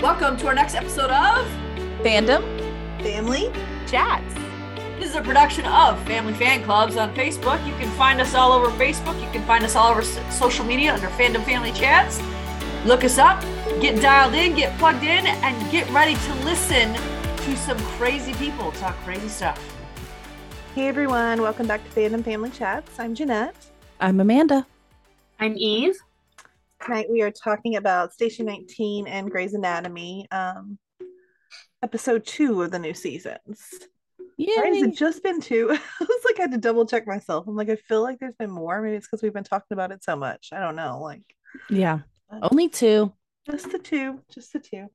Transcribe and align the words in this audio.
Welcome 0.00 0.38
to 0.38 0.46
our 0.46 0.54
next 0.54 0.74
episode 0.74 1.10
of 1.10 1.46
Fandom 2.02 2.42
Family 3.02 3.52
Chats. 3.86 4.32
This 4.98 5.10
is 5.10 5.14
a 5.14 5.20
production 5.20 5.66
of 5.66 6.02
Family 6.06 6.32
Fan 6.32 6.64
Clubs 6.64 6.96
on 6.96 7.14
Facebook. 7.14 7.62
You 7.66 7.74
can 7.74 7.90
find 7.98 8.18
us 8.18 8.34
all 8.34 8.52
over 8.52 8.70
Facebook. 8.82 9.22
You 9.22 9.30
can 9.30 9.44
find 9.44 9.62
us 9.62 9.76
all 9.76 9.90
over 9.90 10.00
social 10.30 10.64
media 10.64 10.94
under 10.94 11.08
Fandom 11.08 11.44
Family 11.44 11.70
Chats. 11.72 12.18
Look 12.86 13.04
us 13.04 13.18
up, 13.18 13.42
get 13.82 14.00
dialed 14.00 14.32
in, 14.32 14.54
get 14.54 14.74
plugged 14.78 15.02
in, 15.02 15.26
and 15.26 15.70
get 15.70 15.86
ready 15.90 16.14
to 16.14 16.34
listen 16.46 16.94
to 16.94 17.56
some 17.58 17.76
crazy 17.98 18.32
people 18.32 18.72
talk 18.72 18.96
crazy 19.04 19.28
stuff. 19.28 19.62
Hey 20.74 20.88
everyone, 20.88 21.42
welcome 21.42 21.66
back 21.66 21.84
to 21.84 21.90
Fandom 22.00 22.24
Family 22.24 22.48
Chats. 22.48 22.98
I'm 22.98 23.14
Jeanette. 23.14 23.54
I'm 24.00 24.18
Amanda. 24.18 24.66
I'm 25.38 25.58
Eve. 25.58 25.98
Tonight 26.84 27.08
we 27.10 27.20
are 27.22 27.30
talking 27.30 27.76
about 27.76 28.12
Station 28.12 28.46
19 28.46 29.06
and 29.06 29.30
Grey's 29.30 29.52
Anatomy, 29.54 30.26
um, 30.30 30.78
episode 31.82 32.24
two 32.24 32.62
of 32.62 32.70
the 32.70 32.78
new 32.78 32.94
seasons. 32.94 33.60
Yeah. 34.38 34.60
Right? 34.60 34.74
Has 34.74 34.82
it 34.84 34.96
just 34.96 35.22
been 35.22 35.40
two? 35.40 35.68
I 36.00 36.04
was 36.04 36.24
like, 36.24 36.38
I 36.38 36.42
had 36.42 36.52
to 36.52 36.58
double 36.58 36.86
check 36.86 37.06
myself. 37.06 37.46
I'm 37.46 37.54
like, 37.54 37.68
I 37.68 37.76
feel 37.76 38.02
like 38.02 38.18
there's 38.18 38.34
been 38.38 38.50
more. 38.50 38.80
Maybe 38.80 38.96
it's 38.96 39.06
because 39.06 39.22
we've 39.22 39.34
been 39.34 39.44
talking 39.44 39.72
about 39.72 39.92
it 39.92 40.02
so 40.02 40.16
much. 40.16 40.48
I 40.52 40.60
don't 40.60 40.76
know. 40.76 41.00
Like, 41.02 41.22
Yeah. 41.68 42.00
Only 42.42 42.68
two. 42.68 43.12
just 43.50 43.70
the 43.70 43.78
two, 43.78 44.20
just 44.32 44.52
the 44.52 44.60
two. 44.60 44.86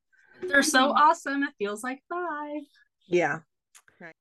They're 0.42 0.64
so 0.64 0.90
awesome. 0.92 1.44
It 1.44 1.54
feels 1.59 1.84
like 1.84 2.02
five. 2.09 2.62
Yeah. 3.08 3.40
Right. 4.02 4.16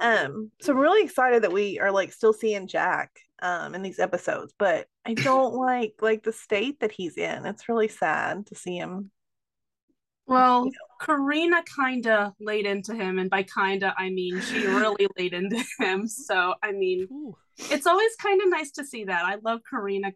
Um, 0.00 0.50
so 0.60 0.72
I'm 0.72 0.78
really 0.78 1.04
excited 1.04 1.44
that 1.44 1.52
we 1.52 1.78
are 1.78 1.90
like 1.92 2.12
still 2.12 2.32
seeing 2.32 2.66
Jack 2.66 3.10
um 3.44 3.74
in 3.74 3.82
these 3.82 4.00
episodes, 4.00 4.52
but 4.58 4.88
I 5.06 5.14
don't 5.14 5.54
like 5.68 5.94
like 6.00 6.24
the 6.24 6.32
state 6.32 6.80
that 6.80 6.90
he's 6.90 7.16
in. 7.16 7.46
It's 7.46 7.68
really 7.68 7.88
sad 7.88 8.46
to 8.46 8.54
see 8.56 8.76
him. 8.76 9.10
Well, 10.26 10.70
Carina 11.00 11.62
kind 11.76 12.06
of 12.06 12.32
laid 12.40 12.64
into 12.64 12.94
him, 12.94 13.18
and 13.18 13.28
by 13.30 13.44
kinda 13.44 13.94
I 13.96 14.10
mean 14.10 14.40
she 14.40 14.66
really 14.66 15.06
laid 15.18 15.34
into 15.34 15.62
him. 15.78 16.08
So 16.08 16.54
I 16.62 16.72
mean, 16.72 17.06
it's 17.58 17.86
always 17.86 18.16
kind 18.16 18.40
of 18.42 18.48
nice 18.48 18.72
to 18.72 18.84
see 18.84 19.04
that. 19.04 19.24
I 19.24 19.36
love 19.44 19.60
Carina, 19.68 20.12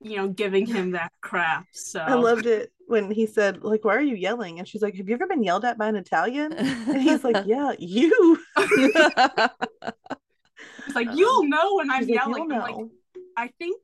you 0.00 0.16
know, 0.16 0.28
giving 0.28 0.66
him 0.66 0.92
that 0.92 1.12
crap. 1.20 1.66
So 1.72 1.98
I 2.00 2.14
loved 2.14 2.46
it 2.46 2.72
when 2.86 3.10
he 3.10 3.26
said, 3.26 3.64
like, 3.64 3.84
why 3.84 3.96
are 3.96 4.00
you 4.02 4.14
yelling? 4.14 4.58
And 4.58 4.68
she's 4.68 4.82
like, 4.82 4.94
Have 4.96 5.08
you 5.08 5.14
ever 5.14 5.26
been 5.26 5.42
yelled 5.42 5.64
at 5.64 5.78
by 5.78 5.88
an 5.88 5.96
Italian? 5.96 6.52
And 6.52 7.02
he's 7.02 7.24
like, 7.24 7.38
Yeah, 7.46 7.72
you. 7.78 8.38
It's 10.86 10.94
like 10.94 11.08
uh, 11.08 11.12
you'll 11.12 11.44
know 11.44 11.76
when 11.76 11.90
I'm 11.90 12.00
She's 12.02 12.08
like, 12.10 12.16
yelling. 12.16 12.50
"You'll 12.50 12.60
I'm 12.62 12.76
like. 12.76 12.86
I 13.36 13.50
think 13.58 13.80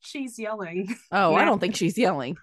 she's 0.00 0.38
yelling. 0.38 0.94
oh, 1.12 1.34
I 1.34 1.44
don't 1.44 1.58
think 1.58 1.76
she's 1.76 1.96
yelling. 1.98 2.36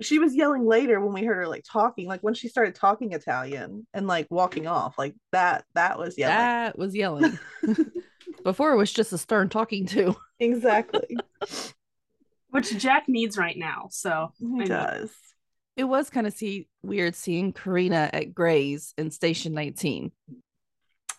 She 0.00 0.18
was 0.18 0.34
yelling 0.34 0.66
later 0.66 1.00
when 1.00 1.14
we 1.14 1.24
heard 1.24 1.38
her 1.38 1.48
like 1.48 1.64
talking, 1.70 2.06
like 2.06 2.20
when 2.20 2.34
she 2.34 2.48
started 2.48 2.74
talking 2.74 3.12
Italian 3.12 3.86
and 3.94 4.06
like 4.06 4.26
walking 4.30 4.66
off, 4.66 4.98
like 4.98 5.14
that, 5.32 5.64
that 5.74 5.98
was 5.98 6.18
yelling. 6.18 6.36
That 6.36 6.78
was 6.78 6.94
yelling. 6.94 7.38
Before 8.44 8.72
it 8.72 8.76
was 8.76 8.92
just 8.92 9.12
a 9.12 9.18
stern 9.18 9.48
talking 9.48 9.86
to. 9.86 10.14
Exactly. 10.38 11.16
Which 12.50 12.76
Jack 12.78 13.04
needs 13.08 13.38
right 13.38 13.56
now. 13.56 13.88
So 13.90 14.32
he 14.38 14.46
mean- 14.46 14.68
does. 14.68 15.10
It 15.76 15.84
was 15.84 16.08
kind 16.08 16.26
of 16.26 16.32
see 16.32 16.68
weird 16.82 17.14
seeing 17.14 17.52
Carina 17.52 18.08
at 18.12 18.34
Grey's 18.34 18.94
in 18.96 19.10
Station 19.10 19.52
19. 19.52 20.10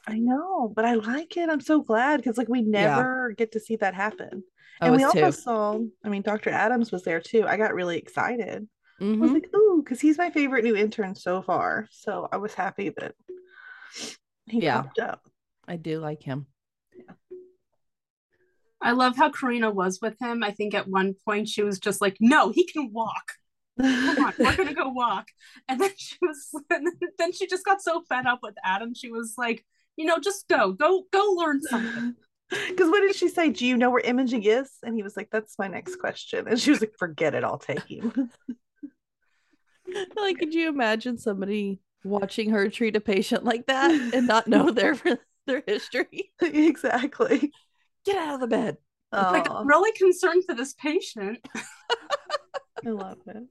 I 0.08 0.20
know, 0.20 0.72
but 0.74 0.86
I 0.86 0.94
like 0.94 1.36
it. 1.36 1.50
I'm 1.50 1.60
so 1.60 1.82
glad 1.82 2.18
because 2.18 2.38
like 2.38 2.48
we 2.48 2.62
never 2.62 3.34
get 3.38 3.52
to 3.52 3.60
see 3.60 3.76
that 3.78 3.94
happen. 3.94 4.44
Oh, 4.82 4.86
and 4.86 4.96
we 4.96 5.04
it's 5.04 5.14
also 5.14 5.32
two. 5.32 5.32
saw, 5.32 5.80
I 6.04 6.10
mean, 6.10 6.22
Dr. 6.22 6.50
Adams 6.50 6.92
was 6.92 7.04
there 7.04 7.20
too. 7.20 7.46
I 7.46 7.58
got 7.58 7.74
really 7.74 7.98
excited. 7.98 8.68
I 9.02 9.04
was 9.06 9.32
Mhm. 9.32 9.34
like, 9.34 9.50
ooh, 9.56 9.82
because 9.84 10.00
he's 10.00 10.18
my 10.18 10.30
favorite 10.30 10.64
new 10.64 10.76
intern 10.76 11.14
so 11.16 11.42
far. 11.42 11.88
So 11.92 12.28
I 12.32 12.38
was 12.38 12.54
happy 12.54 12.90
that 12.90 13.16
he 14.46 14.62
Yeah. 14.62 14.84
popped 14.84 15.00
up. 15.00 15.28
I 15.68 15.76
do 15.76 16.00
like 16.00 16.24
him. 16.24 16.48
I 18.80 18.92
love 18.92 19.18
how 19.18 19.30
Carina 19.32 19.72
was 19.72 20.00
with 20.02 20.16
him. 20.22 20.44
I 20.44 20.52
think 20.52 20.74
at 20.74 20.88
one 20.88 21.16
point 21.26 21.50
she 21.50 21.64
was 21.64 21.80
just 21.80 22.00
like, 22.00 22.18
"No, 22.22 22.52
he 22.52 22.66
can 22.66 22.92
walk." 22.94 23.34
come 23.80 24.18
on, 24.26 24.34
we're 24.40 24.56
gonna 24.56 24.74
go 24.74 24.90
walk. 24.90 25.28
And 25.68 25.80
then 25.80 25.92
she 25.98 26.16
was, 26.22 26.50
and 26.72 26.88
then 27.20 27.32
she 27.32 27.46
just 27.48 27.66
got 27.66 27.82
so 27.82 28.02
fed 28.08 28.26
up 28.26 28.40
with 28.42 28.56
Adam. 28.64 28.94
She 28.96 29.12
was 29.12 29.36
like, 29.38 29.66
you 29.98 30.06
know, 30.06 30.20
just 30.20 30.48
go, 30.48 30.72
go, 30.72 31.04
go 31.12 31.34
learn 31.38 31.62
something. 31.62 32.16
Because 32.50 32.90
what 32.90 33.02
did 33.02 33.14
she 33.14 33.28
say? 33.28 33.50
Do 33.50 33.66
you 33.66 33.76
know 33.76 33.90
where 33.90 34.00
imaging 34.00 34.44
is? 34.44 34.70
And 34.82 34.96
he 34.96 35.04
was 35.04 35.18
like, 35.18 35.28
That's 35.32 35.60
my 35.60 35.68
next 35.68 35.98
question. 35.98 36.48
And 36.48 36.58
she 36.58 36.70
was 36.72 36.80
like, 36.80 36.94
Forget 36.98 37.36
it, 37.36 37.44
I'll 37.44 37.58
take 37.58 37.84
him. 37.84 38.32
like, 40.16 40.38
could 40.38 40.54
you 40.54 40.70
imagine 40.70 41.18
somebody 41.18 41.82
watching 42.06 42.52
her 42.52 42.70
treat 42.70 42.96
a 42.96 43.02
patient 43.02 43.44
like 43.44 43.66
that 43.66 43.92
and 44.14 44.28
not 44.28 44.48
know 44.48 44.72
their 44.72 44.96
their 45.46 45.62
history? 45.68 46.32
exactly. 46.42 47.52
Get 48.06 48.16
out 48.16 48.36
of 48.36 48.40
the 48.40 48.48
bed. 48.48 48.78
Like, 49.12 49.52
Aw, 49.52 49.60
I'm 49.60 49.68
really 49.68 49.92
concerned 49.92 50.46
for 50.46 50.56
this 50.56 50.74
patient. 50.74 51.46
I 52.86 52.90
love 52.90 53.18
it. 53.28 53.44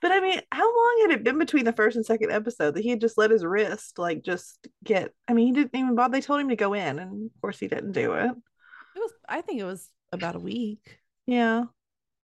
But 0.00 0.12
I 0.12 0.20
mean, 0.20 0.40
how 0.50 0.64
long 0.64 0.98
had 1.02 1.10
it 1.10 1.24
been 1.24 1.38
between 1.38 1.64
the 1.64 1.72
first 1.72 1.96
and 1.96 2.06
second 2.06 2.30
episode 2.32 2.74
that 2.74 2.82
he 2.82 2.88
had 2.90 3.00
just 3.00 3.18
let 3.18 3.30
his 3.30 3.44
wrist 3.44 3.98
like 3.98 4.22
just 4.22 4.66
get? 4.82 5.12
I 5.28 5.34
mean, 5.34 5.46
he 5.48 5.52
didn't 5.52 5.74
even 5.78 5.94
bother. 5.94 6.12
They 6.12 6.20
told 6.22 6.40
him 6.40 6.48
to 6.48 6.56
go 6.56 6.72
in, 6.74 6.98
and 6.98 7.30
of 7.34 7.40
course, 7.42 7.58
he 7.58 7.68
didn't 7.68 7.92
do 7.92 8.14
it. 8.14 8.24
It 8.26 8.98
was. 8.98 9.12
I 9.28 9.40
think 9.42 9.60
it 9.60 9.64
was 9.64 9.88
about 10.12 10.36
a 10.36 10.40
week. 10.40 10.98
Yeah, 11.26 11.64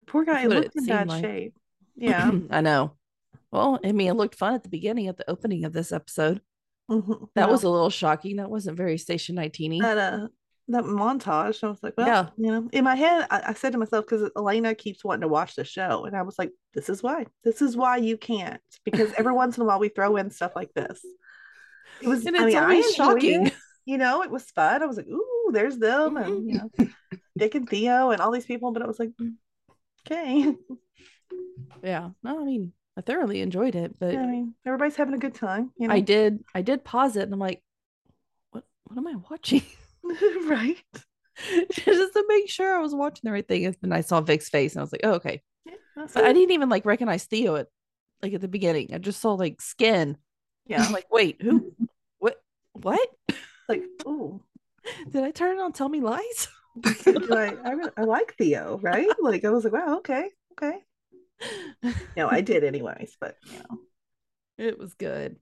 poor 0.06 0.24
guy 0.24 0.46
looked 0.46 0.76
in 0.76 0.84
bad 0.86 1.08
like. 1.08 1.24
shape. 1.24 1.54
Yeah, 1.94 2.30
I 2.50 2.62
know. 2.62 2.94
Well, 3.50 3.78
I 3.84 3.92
mean, 3.92 4.08
it 4.08 4.14
looked 4.14 4.34
fun 4.34 4.54
at 4.54 4.62
the 4.62 4.70
beginning, 4.70 5.08
at 5.08 5.18
the 5.18 5.30
opening 5.30 5.64
of 5.66 5.74
this 5.74 5.92
episode. 5.92 6.40
Mhm. 6.90 7.28
That 7.34 7.46
No, 7.46 7.52
was 7.52 7.64
a 7.64 7.68
little 7.68 7.90
shocking. 7.90 8.36
That 8.36 8.50
wasn't 8.50 8.78
very 8.78 8.96
Station 8.98 9.34
19 9.34 9.82
that 9.82 9.98
uh 9.98 10.28
that 10.72 10.84
montage. 10.84 11.62
I 11.64 11.68
was 11.68 11.82
like, 11.82 11.94
well, 11.96 12.06
Yeah. 12.06 12.28
you 12.36 12.50
know, 12.50 12.68
in 12.72 12.84
my 12.84 12.94
head, 12.94 13.26
I, 13.30 13.42
I 13.48 13.52
said 13.54 13.72
to 13.72 13.78
myself 13.78 14.04
because 14.06 14.30
Elena 14.36 14.74
keeps 14.74 15.04
wanting 15.04 15.22
to 15.22 15.28
watch 15.28 15.54
the 15.56 15.64
show, 15.64 16.04
and 16.04 16.16
I 16.16 16.22
was 16.22 16.38
like, 16.38 16.50
this 16.74 16.88
is 16.88 17.02
why. 17.02 17.26
This 17.44 17.62
is 17.62 17.76
why 17.76 17.96
you 17.98 18.16
can't 18.16 18.60
because 18.84 19.12
every 19.18 19.32
once 19.32 19.56
in 19.56 19.62
a 19.62 19.66
while 19.66 19.78
we 19.78 19.88
throw 19.88 20.16
in 20.16 20.30
stuff 20.30 20.52
like 20.56 20.72
this. 20.74 21.04
It 22.00 22.08
was. 22.08 22.26
And 22.26 22.36
I 22.36 22.40
it's 22.44 22.54
mean, 22.54 22.56
I 22.56 22.62
always 22.62 22.94
shocking. 22.94 23.46
it. 23.46 23.54
You 23.84 23.98
know, 23.98 24.22
it 24.22 24.30
was 24.30 24.44
fun. 24.52 24.82
I 24.82 24.86
was 24.86 24.96
like, 24.96 25.08
ooh, 25.08 25.50
there's 25.52 25.76
them, 25.78 26.16
and 26.16 26.48
you 26.48 26.60
know, 26.78 26.86
Dick 27.38 27.54
and 27.56 27.68
Theo 27.68 28.10
and 28.10 28.20
all 28.20 28.30
these 28.30 28.46
people. 28.46 28.72
But 28.72 28.82
it 28.82 28.88
was 28.88 28.98
like, 28.98 29.10
mm, 29.20 29.34
okay. 30.06 30.54
Yeah. 31.82 32.10
No, 32.22 32.40
I 32.40 32.44
mean, 32.44 32.72
I 32.96 33.00
thoroughly 33.00 33.40
enjoyed 33.40 33.74
it, 33.74 33.98
but 33.98 34.14
I 34.14 34.26
mean, 34.26 34.54
everybody's 34.66 34.96
having 34.96 35.14
a 35.14 35.18
good 35.18 35.34
time. 35.34 35.72
You 35.76 35.88
know, 35.88 35.94
I 35.94 36.00
did 36.00 36.44
I 36.54 36.62
did 36.62 36.84
pause 36.84 37.16
it 37.16 37.22
and 37.24 37.32
I'm 37.32 37.40
like, 37.40 37.62
what 38.50 38.64
what 38.84 38.98
am 38.98 39.06
I 39.08 39.14
watching? 39.30 39.62
right. 40.48 40.76
Just 41.70 42.12
to 42.12 42.24
make 42.28 42.48
sure 42.50 42.76
I 42.76 42.80
was 42.80 42.94
watching 42.94 43.22
the 43.24 43.32
right 43.32 43.46
thing. 43.46 43.66
And 43.66 43.76
then 43.80 43.92
I 43.92 44.02
saw 44.02 44.20
Vic's 44.20 44.48
face 44.48 44.72
and 44.74 44.80
I 44.80 44.82
was 44.82 44.92
like, 44.92 45.00
oh, 45.04 45.12
okay. 45.14 45.42
That's 45.96 46.14
But 46.14 46.24
I 46.24 46.32
didn't 46.32 46.52
even 46.52 46.68
like 46.68 46.84
recognize 46.86 47.24
Theo 47.24 47.56
at 47.56 47.68
like 48.22 48.34
at 48.34 48.40
the 48.40 48.48
beginning. 48.48 48.90
I 48.94 48.98
just 48.98 49.20
saw 49.20 49.34
like 49.34 49.60
skin. 49.60 50.16
Yeah, 50.66 50.82
I'm 50.82 50.92
like, 50.92 51.06
wait, 51.10 51.42
who 51.42 51.72
what 52.18 52.36
what? 52.72 53.08
like, 53.68 53.82
oh, 54.06 54.40
Did 55.10 55.24
I 55.24 55.30
turn 55.30 55.58
it 55.58 55.60
on 55.62 55.72
Tell 55.72 55.88
Me 55.88 56.00
Lies? 56.00 56.48
I, 56.84 57.56
I, 57.64 57.70
really- 57.72 57.90
I 57.96 58.04
like 58.04 58.34
Theo, 58.36 58.78
right? 58.82 59.08
Like 59.20 59.44
I 59.44 59.50
was 59.50 59.64
like, 59.64 59.72
wow, 59.72 59.98
okay, 59.98 60.30
okay. 60.52 60.78
No, 62.16 62.28
I 62.28 62.40
did 62.40 62.62
anyways, 62.64 63.16
but 63.20 63.36
you 63.46 63.58
know, 63.58 63.78
It 64.58 64.78
was 64.78 64.94
good. 64.94 65.36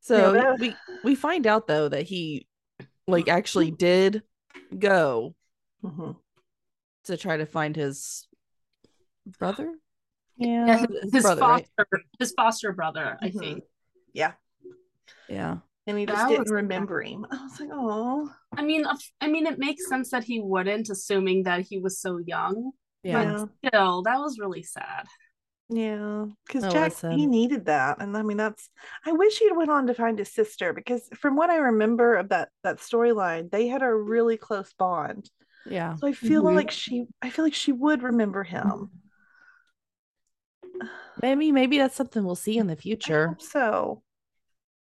So 0.00 0.32
that- 0.32 0.58
we 0.58 0.74
we 1.04 1.14
find 1.14 1.46
out 1.46 1.66
though 1.68 1.88
that 1.88 2.02
he 2.02 2.46
like 3.06 3.28
actually 3.28 3.70
did 3.70 4.22
go 4.78 5.34
mhm. 5.84 6.16
to 7.04 7.16
try 7.16 7.36
to 7.36 7.46
find 7.46 7.76
his 7.76 8.26
brother. 9.38 9.72
yeah, 10.36 10.66
Yeah, 10.66 10.78
his 11.02 11.12
his 11.12 11.22
brother, 11.22 11.40
right? 11.42 11.66
foster, 11.76 12.02
his 12.18 12.32
foster 12.32 12.72
brother, 12.72 13.16
I 13.22 13.28
Mhm. 13.30 13.38
think. 13.38 13.64
yeah. 14.12 14.32
Yeah. 15.28 15.58
And 15.88 15.98
he 15.98 16.06
just 16.06 16.16
That 16.18 16.28
didn't 16.28 16.44
was- 16.44 16.50
remember 16.52 17.00
him. 17.00 17.26
I 17.30 17.42
was 17.44 17.60
like, 17.60 17.70
oh, 17.72 18.28
I 18.52 18.62
mean, 18.62 18.84
I 19.20 19.28
mean, 19.28 19.46
it 19.46 19.58
makes 19.58 19.88
sense 19.88 20.10
that 20.10 20.24
he 20.24 20.40
wouldn't, 20.40 20.90
assuming 20.90 21.44
that 21.44 21.60
he 21.60 21.78
was 21.78 22.00
so 22.00 22.18
young. 22.18 22.72
Yeah. 23.04 23.22
yeah, 23.22 23.44
Still, 23.68 24.02
that 24.02 24.18
was 24.18 24.38
really 24.40 24.64
sad. 24.64 25.06
Yeah. 25.68 26.26
Because 26.46 26.62
That 26.62 26.72
Jack, 26.72 26.90
was 26.90 26.96
sad. 26.96 27.12
he 27.16 27.26
needed 27.26 27.66
that, 27.66 28.00
and 28.00 28.16
I 28.16 28.22
mean, 28.22 28.36
that's. 28.36 28.70
I 29.04 29.12
wish 29.12 29.38
he'd 29.38 29.56
went 29.56 29.70
on 29.70 29.86
to 29.88 29.94
find 29.94 30.18
his 30.18 30.32
sister 30.32 30.72
because, 30.72 31.08
from 31.16 31.36
what 31.36 31.50
I 31.50 31.56
remember 31.56 32.16
of 32.16 32.28
that 32.30 32.50
that 32.62 32.78
storyline, 32.78 33.50
they 33.50 33.66
had 33.68 33.82
a 33.82 33.92
really 33.94 34.36
close 34.36 34.72
bond. 34.74 35.30
Yeah. 35.64 35.96
So 35.96 36.06
I 36.06 36.12
feel 36.12 36.42
Mhm. 36.42 36.54
like 36.54 36.70
she, 36.70 37.06
I 37.22 37.30
feel 37.30 37.44
like 37.44 37.54
she 37.54 37.72
would 37.72 38.02
remember 38.02 38.44
him. 38.44 38.90
Maybe 41.22 41.52
maybe 41.52 41.78
that's 41.78 41.94
something 41.96 42.24
we'll 42.24 42.34
see 42.34 42.58
in 42.58 42.66
the 42.66 42.74
I 42.74 42.76
future. 42.80 43.28
hope 43.28 43.42
so. 43.42 44.02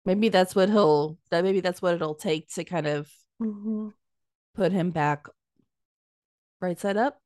Maybe 0.05 0.28
that's 0.28 0.55
what 0.55 0.69
he'll 0.69 1.19
that 1.31 1.44
maybe 1.44 1.61
that's 1.61 1.81
what 1.82 1.94
it'll 1.94 2.14
take 2.14 2.49
to 2.55 2.64
kind 2.64 2.87
of 2.87 3.11
Mhm. 3.40 3.93
put 4.55 4.73
him 4.73 4.90
back 4.90 5.26
right 6.61 6.78
side 6.78 6.96
up. 6.96 7.20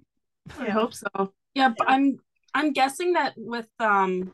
I 0.58 0.70
hope 0.70 0.94
so. 0.94 1.32
Yeah, 1.54 1.70
but 1.76 1.88
I'm 1.88 2.18
I'm 2.56 2.72
guessing 2.72 3.12
that 3.12 3.34
with 3.36 3.68
um 3.78 4.32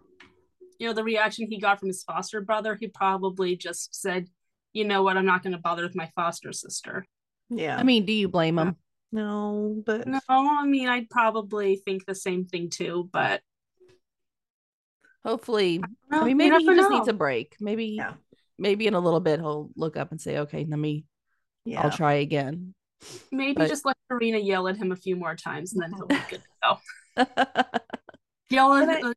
you 0.79 0.87
know, 0.89 0.95
the 0.95 1.05
reaction 1.05 1.47
he 1.49 1.59
got 1.61 1.79
from 1.79 1.89
his 1.89 2.03
foster 2.03 2.41
brother, 2.41 2.77
he 2.81 2.89
probably 2.89 3.55
just 3.57 3.95
said, 3.95 4.29
you 4.73 4.85
know 4.85 5.03
what, 5.03 5.17
I'm 5.17 5.27
not 5.27 5.43
going 5.43 5.53
to 5.53 5.59
bother 5.61 5.83
with 5.83 5.95
my 5.95 6.11
foster 6.17 6.53
sister. 6.53 7.07
Yeah. 7.51 7.77
I 7.77 7.85
mean, 7.85 8.05
do 8.05 8.13
you 8.13 8.27
blame 8.29 8.59
him? 8.59 8.77
no, 9.13 9.83
but 9.87 10.09
No, 10.09 10.21
I 10.29 10.65
mean, 10.67 10.89
I'd 10.89 11.09
probably 11.11 11.77
think 11.77 12.05
the 12.07 12.15
same 12.17 12.47
thing 12.47 12.69
too, 12.71 13.09
but 13.13 13.43
Hopefully, 15.25 15.81
I 16.11 16.17
well, 16.17 16.25
mean, 16.25 16.37
maybe 16.37 16.57
he 16.57 16.65
just 16.67 16.91
know. 16.91 16.97
needs 16.97 17.07
a 17.09 17.13
break. 17.13 17.55
Maybe, 17.61 17.85
Yeah. 17.99 18.15
maybe 18.59 18.87
in 18.89 18.95
a 18.95 19.01
little 19.01 19.21
bit 19.21 19.39
he'll 19.39 19.71
look 19.77 19.97
up 19.97 20.11
and 20.11 20.21
say, 20.21 20.39
"Okay, 20.39 20.67
let 20.69 20.79
me. 20.79 21.05
yeah. 21.65 21.83
I'll 21.83 21.93
try 21.93 22.15
again." 22.15 22.75
Maybe 23.31 23.55
but- 23.55 23.69
just 23.69 23.85
let 23.85 23.97
Carina 24.11 24.39
yell 24.39 24.67
at 24.67 24.77
him 24.77 24.91
a 24.91 24.97
few 24.97 25.15
more 25.15 25.37
times 25.37 25.73
and 25.75 25.83
then 25.83 25.93
he'll 25.93 26.07
be 26.07 26.17
good 26.31 26.43
to 26.43 26.77
go. 27.17 27.27
In 28.53 28.57
Yell 28.57 28.73
And 28.75 29.15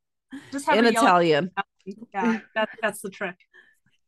just 0.51 0.65
have 0.65 0.75
yell 0.75 0.87
Italian. 0.87 1.51
Yeah, 2.13 2.39
that, 2.55 2.69
that's 2.81 3.01
the 3.01 3.11
trick. 3.11 3.35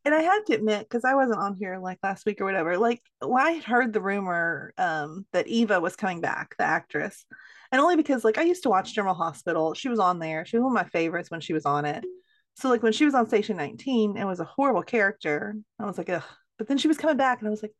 and 0.04 0.12
I 0.12 0.22
have 0.22 0.44
to 0.46 0.54
admit, 0.54 0.80
because 0.80 1.04
I 1.04 1.14
wasn't 1.14 1.38
on 1.38 1.54
here 1.54 1.78
like 1.78 1.98
last 2.02 2.26
week 2.26 2.40
or 2.40 2.44
whatever, 2.44 2.76
like 2.76 3.00
I 3.22 3.52
had 3.52 3.64
heard 3.64 3.92
the 3.92 4.00
rumor 4.00 4.72
um 4.78 5.26
that 5.32 5.46
Eva 5.46 5.78
was 5.80 5.94
coming 5.94 6.20
back, 6.20 6.56
the 6.58 6.64
actress. 6.64 7.24
And 7.70 7.80
only 7.80 7.96
because 7.96 8.24
like 8.24 8.38
I 8.38 8.42
used 8.42 8.62
to 8.64 8.70
watch 8.70 8.94
General 8.94 9.14
Hospital. 9.14 9.74
She 9.74 9.88
was 9.88 9.98
on 10.00 10.18
there. 10.18 10.44
She 10.44 10.56
was 10.56 10.64
one 10.64 10.72
of 10.76 10.84
my 10.84 10.88
favorites 10.90 11.30
when 11.30 11.40
she 11.40 11.52
was 11.52 11.66
on 11.66 11.84
it. 11.84 12.04
So 12.54 12.68
like 12.68 12.82
when 12.82 12.92
she 12.92 13.04
was 13.04 13.14
on 13.14 13.28
Station 13.28 13.56
19, 13.58 14.16
it 14.16 14.24
was 14.24 14.40
a 14.40 14.44
horrible 14.44 14.82
character. 14.82 15.54
I 15.78 15.84
was 15.84 15.98
like, 15.98 16.08
ugh. 16.10 16.22
But 16.56 16.66
then 16.66 16.78
she 16.78 16.88
was 16.88 16.96
coming 16.98 17.16
back 17.18 17.38
and 17.38 17.46
I 17.46 17.50
was 17.50 17.62
like, 17.62 17.74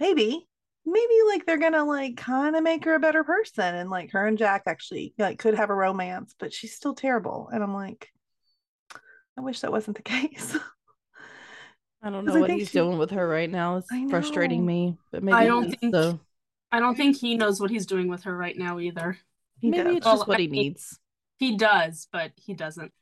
maybe, 0.00 0.46
maybe 0.86 1.14
like 1.28 1.46
they're 1.46 1.58
gonna 1.58 1.84
like 1.84 2.16
kind 2.16 2.56
of 2.56 2.62
make 2.62 2.84
her 2.84 2.94
a 2.94 3.00
better 3.00 3.24
person. 3.24 3.74
And 3.74 3.90
like 3.90 4.12
her 4.12 4.26
and 4.26 4.38
Jack 4.38 4.62
actually 4.66 5.14
like 5.18 5.38
could 5.38 5.54
have 5.54 5.70
a 5.70 5.74
romance, 5.74 6.34
but 6.38 6.52
she's 6.52 6.74
still 6.74 6.94
terrible. 6.94 7.48
And 7.52 7.62
I'm 7.62 7.74
like, 7.74 8.08
I 9.36 9.40
wish 9.40 9.60
that 9.60 9.72
wasn't 9.72 9.96
the 9.96 10.02
case. 10.14 10.56
I 12.02 12.10
don't 12.10 12.24
know 12.26 12.36
I 12.36 12.40
what 12.40 12.50
he's 12.50 12.68
she- 12.70 12.78
doing 12.78 12.98
with 12.98 13.10
her 13.12 13.26
right 13.26 13.50
now. 13.50 13.76
It's 13.78 13.88
frustrating 14.10 14.64
me, 14.66 14.98
but 15.10 15.22
maybe 15.22 15.34
I 15.36 15.46
don't 15.46 15.70
think- 15.70 15.92
the- 15.92 16.18
I 16.70 16.80
don't 16.80 16.96
think 16.96 17.16
he 17.16 17.36
knows 17.36 17.60
what 17.60 17.70
he's 17.70 17.86
doing 17.86 18.08
with 18.08 18.24
her 18.24 18.36
right 18.36 18.56
now 18.58 18.80
either. 18.80 19.16
He 19.60 19.70
maybe 19.70 19.84
does. 19.84 19.96
it's 19.98 20.06
Well, 20.06 20.16
just 20.16 20.28
what 20.28 20.38
I 20.38 20.42
he 20.42 20.48
mean- 20.48 20.60
needs. 20.62 20.98
He 21.38 21.56
does, 21.56 22.08
but 22.12 22.32
he 22.36 22.52
doesn't. 22.54 22.92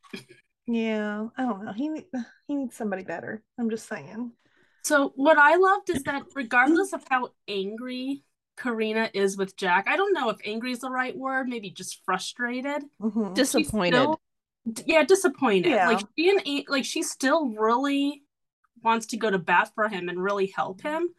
Yeah, 0.67 1.27
I 1.37 1.41
don't 1.43 1.65
know. 1.65 1.73
He 1.73 1.89
ne- 1.89 2.05
he 2.47 2.55
needs 2.55 2.75
somebody 2.75 3.03
better. 3.03 3.43
I'm 3.59 3.69
just 3.69 3.87
saying. 3.87 4.31
So 4.83 5.13
what 5.15 5.37
I 5.37 5.55
loved 5.55 5.89
is 5.89 6.03
that 6.03 6.23
regardless 6.35 6.93
of 6.93 7.03
how 7.09 7.29
angry 7.47 8.23
Carina 8.57 9.09
is 9.13 9.37
with 9.37 9.55
Jack, 9.55 9.87
I 9.87 9.95
don't 9.95 10.13
know 10.13 10.29
if 10.29 10.37
angry 10.45 10.71
is 10.71 10.79
the 10.79 10.89
right 10.89 11.15
word, 11.17 11.47
maybe 11.47 11.69
just 11.69 12.03
frustrated. 12.05 12.83
Mhm. 13.01 13.33
Disappointed. 13.33 13.95
still- 13.97 14.21
yeah, 14.85 15.03
disappointed. 15.03 15.71
Yeah. 15.71 15.89
Like 15.89 16.05
she 16.17 16.29
and 16.29 16.41
A- 16.47 16.65
like 16.69 16.85
she 16.85 17.03
still 17.03 17.49
really 17.49 18.23
wants 18.81 19.07
to 19.07 19.17
go 19.17 19.29
to 19.29 19.37
bat 19.39 19.71
for 19.75 19.87
him 19.89 20.07
and 20.09 20.21
really 20.21 20.47
help 20.47 20.81
him, 20.81 21.09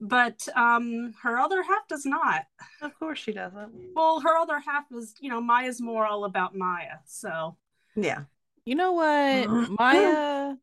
but 0.00 0.46
um 0.56 1.12
her 1.22 1.38
other 1.38 1.62
half 1.62 1.86
does 1.88 2.04
not. 2.04 2.46
Of 2.82 2.96
course 2.98 3.18
she 3.20 3.32
doesn't. 3.32 3.72
Well, 3.94 4.20
her 4.20 4.36
other 4.36 4.58
half 4.60 4.84
is, 4.92 5.14
you 5.20 5.28
know, 5.30 5.40
Maya's 5.40 5.80
more 5.80 6.04
all 6.06 6.24
about 6.24 6.54
Maya. 6.56 6.98
So 7.06 7.56
Yeah. 7.96 8.24
You 8.64 8.74
know 8.76 8.92
what, 8.92 9.70
Maya? 9.80 10.54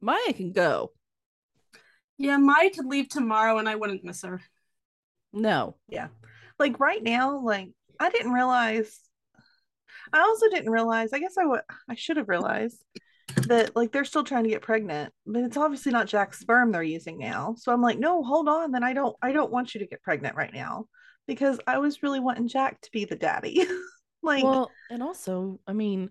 Maya 0.00 0.32
can 0.34 0.52
go. 0.52 0.92
Yeah, 2.20 2.36
Maya 2.36 2.68
could 2.70 2.84
leave 2.84 3.08
tomorrow 3.08 3.56
and 3.56 3.66
I 3.66 3.76
wouldn't 3.76 4.04
miss 4.04 4.22
her. 4.22 4.42
No, 5.32 5.76
Yeah. 5.88 6.08
Like 6.58 6.78
right 6.78 7.02
now, 7.02 7.40
like 7.40 7.70
I 7.98 8.10
didn't 8.10 8.32
realize 8.32 9.00
I 10.12 10.20
also 10.20 10.50
didn't 10.50 10.70
realize, 10.70 11.14
I 11.14 11.18
guess 11.18 11.38
I 11.38 11.46
would 11.46 11.62
I 11.88 11.94
should 11.94 12.18
have 12.18 12.28
realized 12.28 12.84
that 13.46 13.74
like 13.74 13.90
they're 13.90 14.04
still 14.04 14.24
trying 14.24 14.44
to 14.44 14.50
get 14.50 14.60
pregnant, 14.60 15.14
but 15.24 15.44
it's 15.44 15.56
obviously 15.56 15.92
not 15.92 16.08
Jack's 16.08 16.40
sperm 16.40 16.72
they're 16.72 16.82
using 16.82 17.16
now. 17.18 17.54
So 17.56 17.72
I'm 17.72 17.80
like, 17.80 17.98
no, 17.98 18.22
hold 18.22 18.48
on, 18.48 18.70
then 18.70 18.84
I 18.84 18.92
don't 18.92 19.16
I 19.22 19.32
don't 19.32 19.50
want 19.50 19.74
you 19.74 19.80
to 19.80 19.86
get 19.86 20.02
pregnant 20.02 20.36
right 20.36 20.52
now 20.52 20.84
because 21.26 21.58
I 21.66 21.78
was 21.78 22.02
really 22.02 22.20
wanting 22.20 22.48
Jack 22.48 22.82
to 22.82 22.90
be 22.90 23.06
the 23.06 23.16
daddy. 23.16 23.66
like 24.22 24.44
well, 24.44 24.70
and 24.90 25.02
also, 25.02 25.58
I 25.66 25.72
mean, 25.72 26.10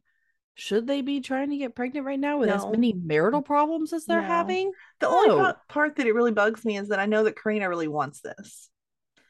should 0.60 0.86
they 0.88 1.02
be 1.02 1.22
trying 1.22 1.50
to 1.52 1.58
get 1.58 1.74
pregnant 1.76 2.06
right 2.06 2.20
now 2.20 2.38
with 2.38 2.50
as 2.50 2.66
many 2.66 2.94
marital 2.94 3.42
problems 3.42 3.94
as 3.94 4.06
they're 4.06 4.22
No. 4.22 4.28
having? 4.28 4.72
the 5.00 5.08
only 5.08 5.30
No. 5.30 5.38
pa- 5.38 5.62
part 5.70 5.96
that 5.96 6.06
it 6.08 6.14
really 6.14 6.32
bugs 6.34 6.66
me 6.66 6.78
is 6.78 6.90
that 6.90 7.00
I 7.00 7.06
know 7.06 7.24
that 7.24 7.36
Carina 7.38 7.70
really 7.70 7.88
wants 7.88 8.20
this. 8.22 8.70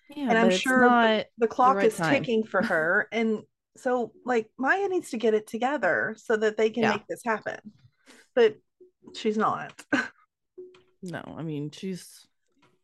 Yeah, 0.09 0.29
And 0.29 0.37
I'm 0.37 0.49
sure 0.49 1.23
the 1.37 1.47
clock 1.47 1.75
right 1.77 1.85
is 1.85 1.95
time. 1.97 2.11
ticking 2.13 2.43
for 2.43 2.63
her 2.63 3.07
and 3.11 3.43
so 3.77 4.11
like 4.25 4.49
maya 4.57 4.87
needs 4.89 5.11
to 5.11 5.17
get 5.17 5.33
it 5.35 5.45
together 5.47 6.15
so 6.17 6.35
that 6.35 6.57
they 6.57 6.69
can 6.71 6.83
Yeah. 6.83 6.91
make 6.93 7.05
this 7.07 7.21
happen 7.23 7.59
but 8.33 8.57
she's 9.15 9.37
not 9.37 9.71
No, 11.01 11.21
I 11.37 11.43
mean, 11.43 11.71
she's. 11.71 12.27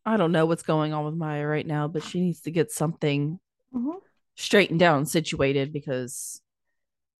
I 0.06 0.16
don't 0.18 0.32
know 0.32 0.46
what's 0.46 0.64
going 0.64 0.94
on 0.94 1.04
with 1.04 1.16
Maya 1.16 1.46
right 1.46 1.66
now, 1.68 1.88
but 1.90 2.02
she 2.04 2.22
needs 2.22 2.40
to 2.42 2.52
get 2.52 2.72
something 2.72 3.40
Mhm. 3.74 4.00
straightened 4.36 4.80
down 4.80 5.06
situated 5.06 5.74
because 5.74 6.42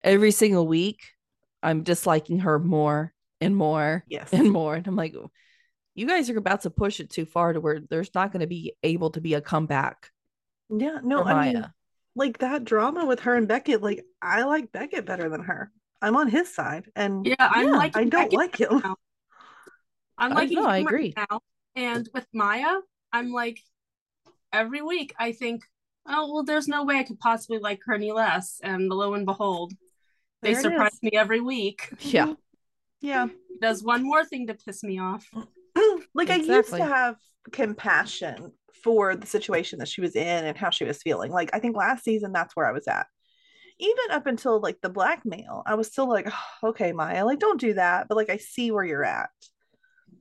every 0.02 0.30
single 0.30 0.66
week 0.66 1.00
I'm 1.66 1.82
disliking 1.82 2.38
her 2.40 2.58
more 2.58 3.12
and 3.40 3.54
more 3.56 4.04
yes 4.08 4.32
and 4.32 4.50
more. 4.50 4.74
And 4.76 4.86
I'm 4.86 4.96
like, 4.96 5.14
you 5.94 6.06
guys 6.06 6.30
are 6.30 6.38
about 6.38 6.62
to 6.62 6.70
push 6.70 7.00
it 7.00 7.10
too 7.10 7.26
far 7.26 7.52
to 7.52 7.60
where 7.60 7.80
there's 7.90 8.14
not 8.14 8.32
going 8.32 8.40
to 8.40 8.46
be 8.46 8.74
able 8.82 9.10
to 9.10 9.20
be 9.20 9.34
a 9.34 9.40
comeback 9.40 10.10
yeah 10.68 10.98
no 11.02 11.22
i 11.22 11.32
Maya. 11.32 11.52
mean 11.52 11.64
like 12.16 12.38
that 12.38 12.64
drama 12.64 13.06
with 13.06 13.20
her 13.20 13.36
and 13.36 13.46
beckett 13.46 13.80
like 13.82 14.04
i 14.20 14.42
like 14.42 14.72
beckett 14.72 15.06
better 15.06 15.28
than 15.28 15.40
her 15.42 15.70
i'm 16.02 16.16
on 16.16 16.28
his 16.28 16.52
side 16.52 16.90
and 16.96 17.24
Yeah, 17.24 17.34
I'm 17.38 17.66
Yeah, 17.66 17.76
like 17.76 17.96
i 17.96 18.04
don't 18.04 18.32
like 18.32 18.56
him 18.56 18.80
now. 18.82 18.96
I'm 20.18 20.32
I- 20.32 20.34
liking 20.34 20.58
no, 20.60 20.66
I 20.66 20.78
him 20.78 20.86
right 20.86 20.94
agree. 20.94 21.14
now. 21.16 21.40
And 21.76 22.08
with 22.14 22.26
Maya, 22.32 22.80
I'm 23.12 23.32
like 23.32 23.60
every 24.52 24.82
week 24.82 25.14
I 25.18 25.32
think, 25.32 25.62
oh 26.08 26.32
well, 26.32 26.42
there's 26.42 26.68
no 26.68 26.84
way 26.84 26.98
I 26.98 27.04
could 27.04 27.18
possibly 27.20 27.58
like 27.58 27.80
her 27.86 27.94
any 27.94 28.12
less. 28.12 28.58
And 28.62 28.88
lo 28.88 29.14
and 29.14 29.26
behold, 29.26 29.72
they 30.42 30.52
There 30.52 30.62
surprise 30.62 30.94
is. 30.94 31.02
me 31.02 31.10
every 31.14 31.40
week. 31.40 31.88
Yeah. 32.00 32.24
Mm-hmm. 32.26 32.32
yeah 33.00 33.26
He 33.48 33.58
does 33.60 33.82
one 33.82 34.02
more 34.04 34.24
thing 34.24 34.46
to 34.48 34.54
piss 34.54 34.82
me 34.82 34.98
off. 35.00 35.26
like 36.14 36.30
i 36.30 36.36
used 36.36 36.70
to 36.70 36.84
have 36.84 37.16
compassion 37.52 38.52
for 38.82 39.14
the 39.16 39.26
situation 39.26 39.78
that 39.78 39.88
she 39.88 40.00
was 40.00 40.16
in 40.16 40.44
and 40.44 40.56
how 40.56 40.70
she 40.70 40.84
was 40.84 41.02
feeling 41.02 41.30
like 41.30 41.50
i 41.52 41.58
think 41.58 41.76
last 41.76 42.02
season 42.04 42.32
that's 42.32 42.54
where 42.56 42.66
i 42.66 42.72
was 42.72 42.86
at 42.88 43.06
even 43.78 44.10
up 44.10 44.26
until 44.26 44.58
like 44.60 44.80
the 44.80 44.88
blackmail 44.88 45.62
i 45.66 45.74
was 45.74 45.88
still 45.88 46.08
like 46.08 46.26
oh, 46.30 46.68
okay 46.70 46.92
maya 46.92 47.24
like 47.24 47.38
don't 47.38 47.60
do 47.60 47.74
that 47.74 48.08
but 48.08 48.16
like 48.16 48.30
i 48.30 48.36
see 48.38 48.70
where 48.70 48.84
you're 48.84 49.04
at 49.04 49.28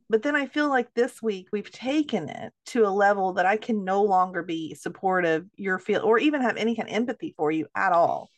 but 0.10 0.24
then 0.24 0.36
i 0.36 0.46
feel 0.46 0.68
like 0.70 0.94
this 0.94 1.22
week 1.22 1.48
we've 1.54 1.72
taken 1.72 2.28
it 2.30 2.52
to 2.66 2.86
a 2.86 2.90
level 2.90 3.34
that 3.34 3.46
i 3.46 3.56
can 3.58 3.84
no 3.86 4.04
longer 4.04 4.44
be 4.44 4.74
supportive 4.76 5.46
your 5.56 5.80
feel 5.80 6.02
or 6.02 6.20
even 6.20 6.42
have 6.42 6.58
any 6.58 6.76
kind 6.76 6.90
of 6.90 6.96
empathy 6.96 7.34
for 7.38 7.50
you 7.52 7.66
at 7.76 7.92
all 7.94 8.30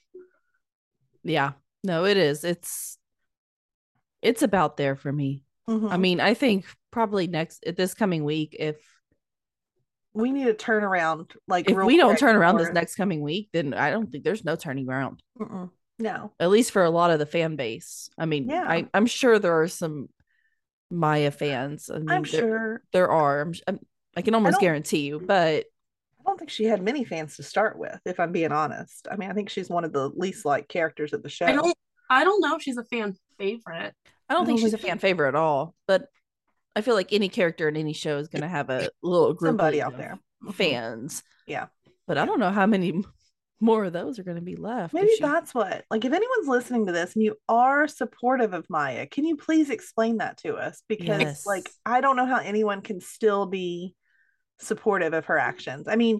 Yeah. 1.24 1.54
No, 1.84 2.06
it 2.06 2.18
is. 2.18 2.44
It's 2.44 2.98
it's 4.22 4.42
about 4.42 4.78
there 4.78 4.96
for 4.96 5.12
me. 5.12 5.44
I 5.68 5.72
Mhm. 5.72 6.00
mean, 6.00 6.20
I 6.20 6.34
think 6.34 6.66
probably 6.92 7.28
next 7.28 7.64
this 7.76 7.94
coming 7.94 8.24
week 8.24 8.56
if 8.58 8.78
we 10.14 10.32
need 10.32 10.46
to 10.46 10.54
turn 10.54 10.84
around 10.84 11.34
like 11.48 11.70
if 11.70 11.78
we 11.78 11.98
don't 11.98 12.18
turn 12.18 12.36
around 12.36 12.58
this 12.58 12.72
next 12.72 12.96
coming 12.96 13.22
week, 13.22 13.50
then 13.54 13.74
I 13.74 13.92
don't 13.92 14.12
think 14.12 14.24
there's 14.24 14.44
no 14.46 14.56
turning 14.56 14.90
around. 14.90 15.22
Mm-mm. 15.40 15.70
no 16.00 16.34
At 16.40 16.50
least 16.50 16.72
for 16.72 16.84
a 16.84 16.90
lot 16.90 17.12
of 17.12 17.20
the 17.20 17.26
fan 17.26 17.56
base. 17.56 18.10
I 18.18 18.26
mean, 18.26 18.50
Yeah. 18.50 18.64
I 18.68 18.88
I'm 18.94 19.06
sure 19.06 19.38
there 19.40 19.62
are 19.62 19.68
some 19.68 20.10
Maya 20.90 21.32
fans. 21.32 21.90
I 21.90 21.98
mean, 22.00 22.06
there, 22.08 22.26
sure 22.26 22.82
there 22.94 23.12
are. 23.12 23.42
I'm, 23.42 23.54
I'm, 23.68 23.80
I 24.16 24.22
can 24.22 24.34
almost 24.34 24.60
guarantee 24.60 25.02
you, 25.08 25.20
but 25.20 25.66
I 25.66 25.66
don't 26.28 26.38
think 26.38 26.50
she 26.52 26.66
had 26.66 26.82
many 26.82 27.04
fans 27.04 27.36
to 27.38 27.44
start 27.44 27.78
with, 27.80 28.00
if 28.06 28.20
I'm 28.20 28.32
being 28.32 28.52
honest. 28.52 29.08
I 29.10 29.16
mean, 29.16 29.30
I 29.32 29.34
think 29.34 29.50
she's 29.50 29.70
one 29.70 29.84
of 29.86 29.94
the 29.94 30.10
least 30.10 30.46
liked 30.46 30.70
characters 30.70 31.14
of 31.14 31.24
the 31.24 31.30
show. 31.30 31.46
I 31.46 31.54
don't 31.54 31.76
I 32.10 32.24
don't 32.24 32.42
know 32.42 32.56
if 32.56 32.62
she's 32.62 32.78
a 32.78 32.84
fan 32.86 33.16
favorite. 33.38 33.94
I 34.30 34.34
don't 34.34 34.46
think 34.46 34.60
don't 34.60 34.66
she's 34.68 34.74
a 34.74 34.78
fan 34.78 35.00
favorite 35.00 35.30
at 35.30 35.36
all. 35.36 35.74
But 35.88 36.08
I 36.76 36.82
feel 36.82 36.96
like 36.96 37.12
any 37.12 37.28
character 37.30 37.68
in 37.68 37.76
any 37.76 37.94
show 37.94 38.18
is 38.18 38.28
going 38.28 38.44
to 38.44 38.48
have 38.48 38.70
a 38.70 38.90
little 39.02 39.34
group 39.34 39.50
Somebody 39.52 39.82
of 39.82 39.94
out 39.94 39.98
there. 39.98 40.20
Mhm. 40.46 40.54
fans. 40.54 41.24
Yeah. 41.48 41.68
But 42.08 42.18
I 42.18 42.26
don't 42.26 42.40
know 42.40 42.52
how 42.52 42.66
many 42.68 43.04
more 43.60 43.86
of 43.86 43.94
those 43.94 44.20
are 44.20 44.24
going 44.24 44.36
to 44.36 44.42
be 44.42 44.56
left. 44.56 44.94
Maybe 44.94 45.10
she- 45.16 45.22
that's 45.24 45.54
what, 45.56 45.84
like, 45.90 46.06
if 46.06 46.14
anyone's 46.14 46.48
listening 46.48 46.86
to 46.86 46.92
this 46.92 47.16
and 47.16 47.24
you 47.24 47.36
are 47.50 47.88
supportive 47.88 48.54
of 48.54 48.70
Maya, 48.70 49.08
can 49.08 49.26
you 49.26 49.36
please 49.36 49.70
explain 49.72 50.18
that 50.18 50.38
to 50.40 50.56
us? 50.56 50.84
Because, 50.88 51.08
Yes. 51.22 51.46
like, 51.48 51.68
I 51.86 52.00
don't 52.02 52.16
know 52.16 52.28
how 52.28 52.38
anyone 52.38 52.82
can 52.82 53.02
still 53.02 53.48
be 53.48 53.96
supportive 54.60 55.14
of 55.14 55.26
her 55.26 55.38
actions. 55.38 55.88
I 55.88 55.96
mean, 55.96 56.20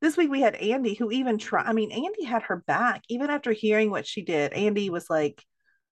this 0.00 0.16
week 0.16 0.30
we 0.30 0.40
had 0.40 0.54
Andy 0.56 0.94
who 0.94 1.10
even 1.10 1.38
tried, 1.38 1.66
I 1.66 1.72
mean, 1.72 1.92
Andy 1.92 2.24
had 2.24 2.42
her 2.44 2.62
back 2.66 3.02
even 3.08 3.30
after 3.30 3.52
hearing 3.52 3.90
what 3.90 4.06
she 4.06 4.22
did. 4.22 4.52
Andy 4.52 4.90
was 4.90 5.08
like, 5.08 5.42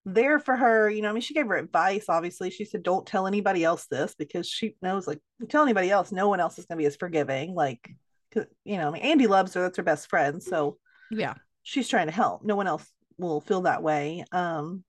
there 0.05 0.37
for 0.37 0.55
her, 0.57 0.89
you 0.89 1.01
know. 1.01 1.09
I 1.09 1.13
mean, 1.13 1.21
she 1.21 1.33
gave 1.33 1.47
her 1.47 1.55
advice. 1.55 2.05
Obviously, 2.09 2.49
she 2.49 2.65
said, 2.65 2.83
"Don't 2.83 3.07
tell 3.07 3.25
anybody 3.25 3.63
else 3.63 3.85
this," 3.87 4.13
because 4.15 4.49
she 4.49 4.75
knows, 4.81 5.07
like, 5.07 5.21
tell 5.47 5.63
anybody 5.63 5.89
else, 5.89 6.11
no 6.11 6.27
one 6.27 6.41
else 6.41 6.59
is 6.59 6.65
going 6.65 6.77
to 6.77 6.81
be 6.81 6.85
as 6.87 6.97
forgiving. 6.97 7.55
Like, 7.55 7.89
you 8.65 8.77
know, 8.77 8.89
I 8.89 8.91
mean, 8.91 9.01
Andy 9.01 9.27
loves 9.27 9.53
her; 9.53 9.61
that's 9.61 9.77
her 9.77 9.83
best 9.83 10.09
friend. 10.09 10.43
So, 10.43 10.77
Yeah. 11.09 11.35
she's 11.61 11.87
trying 11.87 12.07
to 12.07 12.11
help 12.11 12.43
no 12.43 12.57
one 12.57 12.67
else 12.67 12.85
will 13.17 13.39
feel 13.39 13.61
that 13.61 13.81
way 13.81 14.25
um 14.33 14.83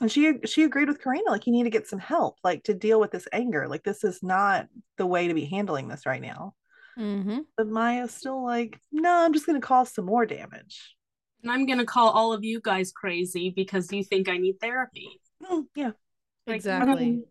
and 0.00 0.10
she 0.10 0.34
she 0.44 0.62
agreed 0.64 0.88
with 0.88 1.00
Carina 1.02 1.30
like 1.30 1.46
you 1.46 1.52
need 1.52 1.64
to 1.64 1.70
get 1.70 1.88
some 1.88 1.98
help 1.98 2.36
like 2.44 2.62
to 2.64 2.74
deal 2.74 3.00
with 3.00 3.10
this 3.10 3.26
anger 3.32 3.66
like 3.68 3.82
this 3.82 4.04
is 4.04 4.22
not 4.22 4.66
the 4.96 5.06
way 5.06 5.28
to 5.28 5.34
be 5.34 5.44
handling 5.44 5.88
this 5.88 6.06
right 6.06 6.22
now 6.22 6.54
Mm-hmm. 6.98 7.38
but 7.56 7.68
Maya's 7.68 8.12
still 8.12 8.44
like 8.44 8.80
no 8.90 9.24
I'm 9.24 9.32
just 9.32 9.46
going 9.46 9.60
to 9.60 9.64
cause 9.64 9.94
some 9.94 10.06
more 10.06 10.26
damage 10.26 10.96
And 11.44 11.52
I'm 11.52 11.64
gonna 11.64 11.84
call 11.84 12.10
all 12.10 12.32
of 12.32 12.42
you 12.42 12.60
guys 12.60 12.90
crazy 12.90 13.50
because 13.54 13.92
you 13.92 14.02
think 14.02 14.28
I 14.28 14.36
need 14.38 14.56
therapy. 14.60 15.20
Mm, 15.40 15.66
yeah 15.76 15.92
Like, 16.48 16.56
Exactly. 16.56 17.06
um, 17.10 17.24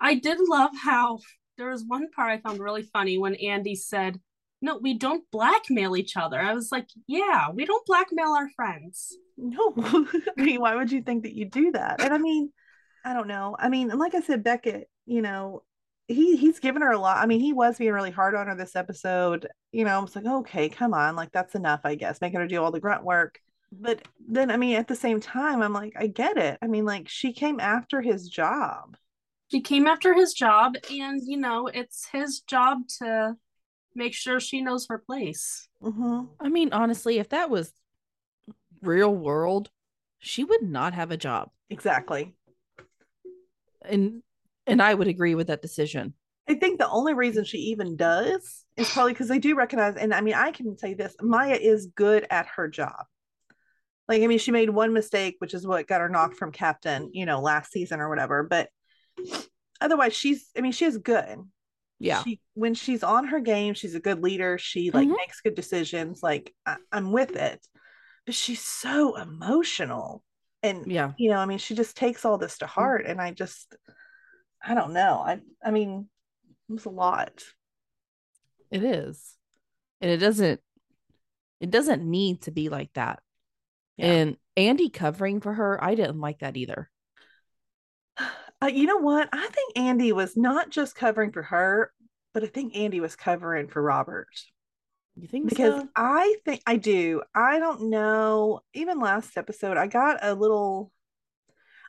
I 0.00 0.14
did 0.14 0.38
love 0.40 0.70
how 0.80 1.18
there 1.58 1.70
was 1.70 1.84
one 1.84 2.10
part 2.12 2.30
I 2.30 2.38
found 2.38 2.60
really 2.60 2.82
funny 2.82 3.18
when 3.18 3.34
Andy 3.34 3.74
said, 3.74 4.20
No, 4.62 4.78
we 4.78 4.94
don't 4.94 5.24
blackmail 5.30 5.96
each 5.96 6.16
other. 6.16 6.40
I 6.40 6.54
was 6.54 6.70
like, 6.72 6.88
Yeah, 7.06 7.50
we 7.50 7.64
don't 7.66 7.84
blackmail 7.86 8.32
our 8.32 8.48
friends. 8.56 9.18
no. 9.36 9.74
I 10.38 10.42
mean 10.42 10.60
why 10.60 10.74
would 10.76 10.92
you 10.92 11.02
think 11.02 11.24
that 11.24 11.34
you 11.34 11.44
do 11.46 11.72
that? 11.72 12.00
And 12.02 12.14
I 12.14 12.18
mean 12.18 12.52
I 13.04 13.12
don't 13.14 13.28
know. 13.28 13.56
I 13.58 13.68
mean 13.68 13.90
and 13.90 13.98
like 14.00 14.14
I 14.14 14.20
said 14.20 14.44
Beckett 14.44 14.88
you 15.06 15.22
know 15.22 15.62
he 16.08 16.36
he's 16.36 16.60
given 16.60 16.82
her 16.82 16.92
a 16.92 16.98
lot. 16.98 17.18
I 17.18 17.26
mean 17.26 17.40
he 17.40 17.52
was 17.52 17.78
being 17.78 17.92
really 17.92 18.10
hard 18.10 18.34
on 18.34 18.46
her 18.46 18.54
this 18.56 18.76
episode. 18.76 19.48
You 19.72 19.84
know 19.84 19.98
I 19.98 20.02
was 20.02 20.14
like 20.16 20.26
okay 20.26 20.68
come 20.68 20.94
on. 20.94 21.16
Like 21.16 21.32
that's 21.32 21.54
enough 21.54 21.80
I 21.84 21.94
guess 21.96 22.20
making 22.20 22.40
her 22.40 22.46
do 22.46 22.62
all 22.62 22.70
the 22.72 22.80
grunt 22.80 23.04
work. 23.04 23.38
But 23.72 24.02
then 24.28 24.50
I 24.50 24.56
mean 24.58 24.76
at 24.76 24.88
the 24.88 24.94
same 24.96 25.20
time 25.20 25.62
I'm 25.62 25.72
like 25.72 25.94
I 25.96 26.06
get 26.06 26.36
it. 26.36 26.58
I 26.62 26.66
mean 26.68 26.84
like 26.84 27.08
she 27.08 27.32
came 27.32 27.58
after 27.60 28.00
his 28.02 28.28
job. 28.28 28.96
She 29.50 29.60
came 29.60 29.86
after 29.86 30.14
his 30.14 30.32
job, 30.32 30.76
and 30.90 31.20
you 31.26 31.36
know, 31.36 31.66
it's 31.66 32.08
his 32.10 32.40
job 32.40 32.88
to 33.00 33.36
make 33.94 34.14
sure 34.14 34.40
she 34.40 34.60
knows 34.62 34.86
her 34.88 34.98
place. 34.98 35.68
hmm 35.80 36.22
I 36.40 36.48
mean, 36.48 36.72
honestly, 36.72 37.18
if 37.18 37.28
that 37.30 37.50
was 37.50 37.72
real 38.82 39.14
world, 39.14 39.70
she 40.18 40.44
would 40.44 40.62
not 40.62 40.94
have 40.94 41.10
a 41.10 41.16
job. 41.16 41.50
exactly 41.70 42.34
And 43.84 44.22
and 44.66 44.80
I 44.80 44.94
would 44.94 45.08
agree 45.08 45.34
with 45.34 45.48
that 45.48 45.62
decision. 45.62 46.14
I 46.48 46.54
think 46.54 46.78
the 46.78 46.88
only 46.88 47.14
reason 47.14 47.44
she 47.44 47.58
even 47.58 47.96
does 47.96 48.64
is 48.76 48.90
probably 48.90 49.12
because 49.12 49.28
they 49.28 49.38
do 49.38 49.54
recognize, 49.54 49.96
and 49.96 50.12
I 50.12 50.20
mean, 50.20 50.34
I 50.34 50.50
can 50.50 50.76
say 50.76 50.94
this 50.94 51.14
Maya 51.20 51.54
is 51.54 51.86
good 51.94 52.26
at 52.30 52.46
her 52.56 52.68
job. 52.68 53.06
Like, 54.08 54.22
I 54.22 54.26
mean, 54.26 54.38
she 54.38 54.50
made 54.50 54.70
one 54.70 54.92
mistake, 54.92 55.36
which 55.38 55.54
is 55.54 55.66
what 55.66 55.86
got 55.86 56.00
her 56.00 56.08
knocked 56.08 56.36
from 56.36 56.52
captain, 56.52 57.10
you 57.12 57.26
know, 57.26 57.40
last 57.40 57.72
season 57.72 58.00
or 58.00 58.08
whatever. 58.08 58.42
But 58.42 58.68
otherwise, 59.80 60.14
she's, 60.14 60.50
I 60.56 60.60
mean, 60.60 60.72
she 60.72 60.84
is 60.84 60.98
good. 60.98 61.38
Yeah. 62.02 62.22
She, 62.24 62.40
when 62.54 62.74
she's 62.74 63.04
on 63.04 63.28
her 63.28 63.38
game, 63.40 63.74
she's 63.74 63.94
a 63.94 64.00
good 64.00 64.22
leader. 64.22 64.58
She 64.58 64.90
like 64.90 65.06
Mhm. 65.08 65.16
makes 65.16 65.40
good 65.40 65.54
decisions. 65.54 66.22
Like, 66.22 66.52
I, 66.66 66.76
I'm 66.90 67.12
with 67.12 67.36
it. 67.36 67.64
But 68.26 68.34
she's 68.34 68.60
so 68.60 69.16
emotional. 69.16 70.24
And, 70.64 70.90
Yeah. 70.90 71.12
you 71.16 71.30
know, 71.30 71.38
I 71.38 71.46
mean, 71.46 71.58
she 71.58 71.74
just 71.76 71.96
takes 71.96 72.24
all 72.24 72.38
this 72.38 72.58
to 72.58 72.66
heart. 72.66 73.06
And 73.06 73.20
I 73.20 73.30
just, 73.30 73.76
I 74.60 74.74
don't 74.74 74.92
know. 74.92 75.22
I, 75.24 75.40
I 75.64 75.70
mean, 75.70 76.08
it 76.68 76.72
was 76.72 76.84
a 76.86 76.90
lot. 76.90 77.44
It 78.70 78.82
is. 78.82 79.36
And 80.00 80.10
it 80.10 80.18
doesn't 80.18 80.60
it 81.60 81.70
doesn't 81.70 82.02
need 82.02 82.42
to 82.42 82.50
be 82.50 82.68
like 82.68 82.92
that. 82.94 83.20
Yeah. 83.96 84.06
And 84.06 84.36
Andy 84.56 84.88
covering 84.90 85.40
for 85.40 85.54
her, 85.54 85.82
I 85.82 85.94
didn't 85.94 86.20
like 86.20 86.40
that 86.40 86.56
either. 86.56 86.90
Uh, 88.62 88.66
you 88.66 88.86
know 88.86 88.98
what? 88.98 89.28
I 89.32 89.48
think 89.48 89.76
Andy 89.76 90.12
was 90.12 90.36
not 90.36 90.70
just 90.70 90.94
covering 90.94 91.32
for 91.32 91.42
her, 91.42 91.92
but 92.32 92.44
I 92.44 92.46
think 92.46 92.76
Andy 92.76 93.00
was 93.00 93.16
covering 93.16 93.66
for 93.66 93.82
Robert 93.82 94.28
You 95.16 95.26
think 95.26 95.50
so? 95.50 95.56
because 95.56 95.80
so? 95.82 95.88
I 95.96 96.36
think 96.44 96.62
I 96.66 96.76
do. 96.76 97.22
I 97.34 97.58
don't 97.58 97.90
know. 97.90 98.60
Even 98.72 99.00
last 99.00 99.36
episode, 99.36 99.76
I 99.76 99.88
got 99.88 100.20
a 100.22 100.34
little. 100.34 100.92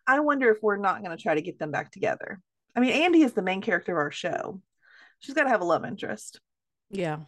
I 0.08 0.20
wonder 0.20 0.50
if 0.50 0.58
we're 0.64 0.78
not 0.78 1.04
going 1.04 1.16
to 1.16 1.22
try 1.22 1.36
to 1.36 1.42
get 1.42 1.60
them 1.60 1.72
back 1.72 1.92
together. 1.92 2.42
I 2.76 2.80
mean, 2.80 2.92
Andy 2.92 3.22
is 3.22 3.34
the 3.34 3.44
main 3.44 3.62
character 3.62 3.92
of 3.92 4.00
our 4.00 4.12
show. 4.12 4.60
She's 5.20 5.36
got 5.36 5.44
to 5.44 5.50
have 5.50 5.62
a 5.62 5.66
love 5.66 5.86
interest. 5.86 6.40
Yeah. 6.90 7.20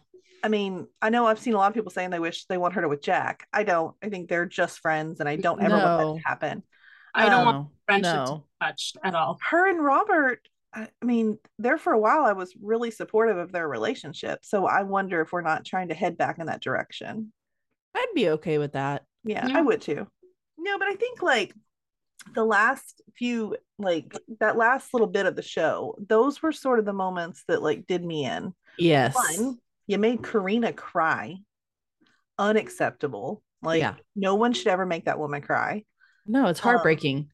I 0.42 0.48
mean, 0.48 0.86
I 1.00 1.08
know 1.08 1.26
I've 1.26 1.38
seen 1.38 1.54
a 1.54 1.56
lot 1.56 1.68
of 1.68 1.74
people 1.74 1.90
saying 1.90 2.10
they 2.10 2.18
wish 2.18 2.44
they 2.46 2.58
want 2.58 2.74
her 2.74 2.82
to 2.82 2.88
with 2.88 3.02
Jack. 3.02 3.46
I 3.52 3.62
don't. 3.62 3.94
I 4.02 4.08
think 4.08 4.28
they're 4.28 4.44
just 4.44 4.80
friends, 4.80 5.20
and 5.20 5.28
I 5.28 5.36
don't 5.36 5.62
ever 5.62 5.76
want 5.76 6.16
that 6.16 6.22
to 6.22 6.28
happen. 6.28 6.62
I 7.16 7.28
don't 7.28 7.44
want 7.44 7.56
oh, 7.56 7.70
friendship 7.86 8.12
to 8.12 8.24
no. 8.24 8.36
be 8.60 8.66
touched 8.66 8.96
at 9.02 9.14
all. 9.14 9.38
her 9.50 9.68
and 9.68 9.82
Robert, 9.82 10.40
I 10.74 10.88
I 11.00 11.04
mean, 11.04 11.38
there 11.58 11.78
for 11.78 11.92
a 11.92 11.98
while, 11.98 12.24
I 12.24 12.32
was 12.32 12.54
really 12.60 12.90
supportive 12.90 13.38
of 13.38 13.52
their 13.52 13.66
relationship. 13.68 14.40
So 14.44 14.66
I 14.66 14.82
wonder 14.82 15.20
if 15.22 15.32
we're 15.32 15.40
not 15.40 15.64
trying 15.64 15.88
to 15.88 15.94
head 15.94 16.18
back 16.18 16.38
in 16.38 16.46
that 16.46 16.60
direction. 16.62 17.32
I'd 17.94 18.06
be 18.14 18.28
okay 18.30 18.58
with 18.58 18.72
that. 18.74 19.04
Yeah, 19.24 19.46
Yeah. 19.46 19.58
I 19.58 19.62
would 19.62 19.80
too. 19.80 20.06
No, 20.58 20.78
but 20.78 20.88
I 20.88 20.94
think 20.96 21.22
like 21.22 21.54
the 22.34 22.44
last 22.44 23.00
few, 23.16 23.56
like 23.78 24.14
that 24.40 24.56
last 24.56 24.92
little 24.92 25.06
bit 25.06 25.26
of 25.26 25.36
the 25.36 25.42
show, 25.42 25.96
those 26.06 26.42
were 26.42 26.52
sort 26.52 26.78
of 26.78 26.84
the 26.84 26.92
moments 26.92 27.44
that 27.48 27.62
like 27.62 27.86
did 27.86 28.04
me 28.04 28.24
in. 28.26 28.52
Yes. 28.78 29.14
One, 29.14 29.58
you 29.86 29.98
made 29.98 30.22
Carina 30.22 30.72
cry. 30.72 31.36
Unacceptable. 32.38 33.42
Like, 33.62 33.80
Yeah. 33.80 33.94
no 34.14 34.34
one 34.34 34.52
should 34.52 34.66
ever 34.66 34.84
make 34.84 35.06
that 35.06 35.18
woman 35.18 35.40
cry. 35.40 35.84
No, 36.26 36.46
it's 36.46 36.60
Um, 36.62 36.64
heartbreaking. 36.64 37.30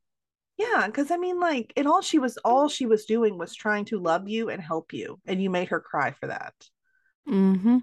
Yeah, 0.59 0.87
because 0.87 1.11
I 1.11 1.17
mean, 1.17 1.41
like, 1.41 1.73
and 1.77 1.87
all 1.87 2.01
she 2.03 2.19
was 2.19 2.37
all 2.39 2.69
she 2.69 2.87
was 2.87 3.05
doing 3.07 3.39
was 3.39 3.55
trying 3.55 3.85
to 3.87 3.99
love 4.01 4.29
you 4.29 4.49
and 4.51 4.63
help 4.63 4.93
you, 4.93 5.21
and 5.27 5.43
you 5.43 5.51
made 5.51 5.69
her 5.69 5.81
cry 5.81 6.13
for 6.13 6.29
that. 6.29 6.55
mm-hmm. 7.29 7.79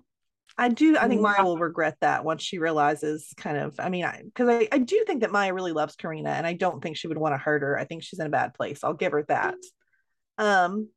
I 0.57 0.69
do. 0.69 0.97
I 0.97 1.07
think 1.07 1.21
Maya 1.21 1.43
will 1.43 1.57
regret 1.57 1.95
that 2.01 2.25
once 2.25 2.43
she 2.43 2.59
realizes, 2.59 3.33
kind 3.37 3.57
of. 3.57 3.75
I 3.79 3.89
mean, 3.89 4.03
I 4.05 4.23
because 4.25 4.49
I, 4.49 4.67
I 4.71 4.77
do 4.79 5.03
think 5.07 5.21
that 5.21 5.31
Maya 5.31 5.53
really 5.53 5.71
loves 5.71 5.95
Carina, 5.95 6.31
and 6.31 6.45
I 6.45 6.53
don't 6.53 6.81
think 6.81 6.97
she 6.97 7.07
would 7.07 7.17
want 7.17 7.33
to 7.33 7.37
hurt 7.37 7.61
her. 7.61 7.77
I 7.79 7.85
think 7.85 8.03
she's 8.03 8.19
in 8.19 8.27
a 8.27 8.29
bad 8.29 8.53
place. 8.53 8.83
I'll 8.83 8.93
give 8.93 9.13
her 9.13 9.23
that. 9.29 9.55
Um, 10.37 10.89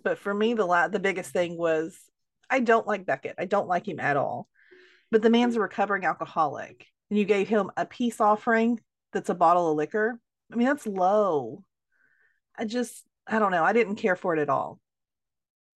but 0.00 0.18
for 0.18 0.32
me, 0.34 0.54
the 0.54 0.66
la- 0.66 0.88
the 0.88 1.00
biggest 1.00 1.30
thing 1.32 1.56
was 1.56 1.96
I 2.50 2.60
don't 2.60 2.86
like 2.86 3.06
Beckett. 3.06 3.36
I 3.38 3.46
don't 3.46 3.68
like 3.68 3.88
him 3.88 4.00
at 4.00 4.16
all. 4.16 4.48
But 5.10 5.22
the 5.22 5.30
man's 5.30 5.56
a 5.56 5.60
recovering 5.60 6.04
alcoholic, 6.04 6.86
and 7.10 7.18
you 7.18 7.24
gave 7.24 7.48
him 7.48 7.70
a 7.76 7.86
peace 7.86 8.20
offering 8.20 8.80
that's 9.12 9.28
a 9.30 9.34
bottle 9.34 9.70
of 9.70 9.76
liquor. 9.76 10.18
I 10.52 10.56
mean, 10.56 10.66
that's 10.66 10.86
low. 10.86 11.64
I 12.56 12.64
just, 12.64 13.04
I 13.26 13.38
don't 13.38 13.50
know. 13.50 13.64
I 13.64 13.72
didn't 13.72 13.96
care 13.96 14.16
for 14.16 14.34
it 14.36 14.40
at 14.40 14.48
all. 14.48 14.78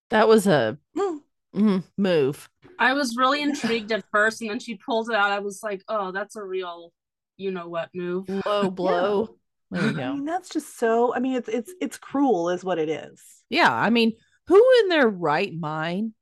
That 0.09 0.27
was 0.27 0.47
a 0.47 0.77
Hmm. 0.97 1.17
mhm, 1.53 1.83
move. 1.97 2.49
I 2.79 2.93
was 2.93 3.15
really 3.17 3.41
intrigued 3.41 3.91
at 3.91 4.05
first, 4.11 4.41
and 4.41 4.49
then 4.49 4.59
she 4.59 4.75
pulled 4.75 5.09
it 5.09 5.15
out. 5.15 5.31
I 5.31 5.39
was 5.39 5.61
like, 5.61 5.83
"Oh, 5.87 6.11
that's 6.11 6.35
a 6.35 6.43
real, 6.43 6.91
you 7.37 7.51
know 7.51 7.67
what 7.67 7.89
move." 7.93 8.27
Low 8.45 8.71
blow. 8.71 9.35
There 9.71 9.83
you 9.91 10.01
I 10.01 10.13
mean, 10.13 10.25
that's 10.25 10.49
just 10.49 10.77
so. 10.79 11.13
I 11.13 11.19
mean, 11.19 11.35
it's 11.35 11.47
it's 11.49 11.71
it's 11.79 11.97
cruel, 11.97 12.49
is 12.49 12.63
what 12.63 12.79
it 12.79 12.89
is. 12.89 13.21
Yeah. 13.49 13.71
I 13.71 13.89
mean, 13.91 14.13
who 14.47 14.63
in 14.81 14.89
their 14.89 15.07
right 15.07 15.53
mind 15.53 16.13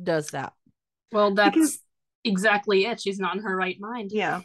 does 0.00 0.30
that? 0.30 0.52
Well, 1.12 1.32
that's 1.34 1.54
Because- 1.54 1.78
exactly 2.26 2.84
it. 2.86 3.00
She's 3.00 3.18
not 3.18 3.36
in 3.36 3.42
her 3.42 3.56
right 3.56 3.76
mind. 3.80 4.10
Yeah, 4.12 4.42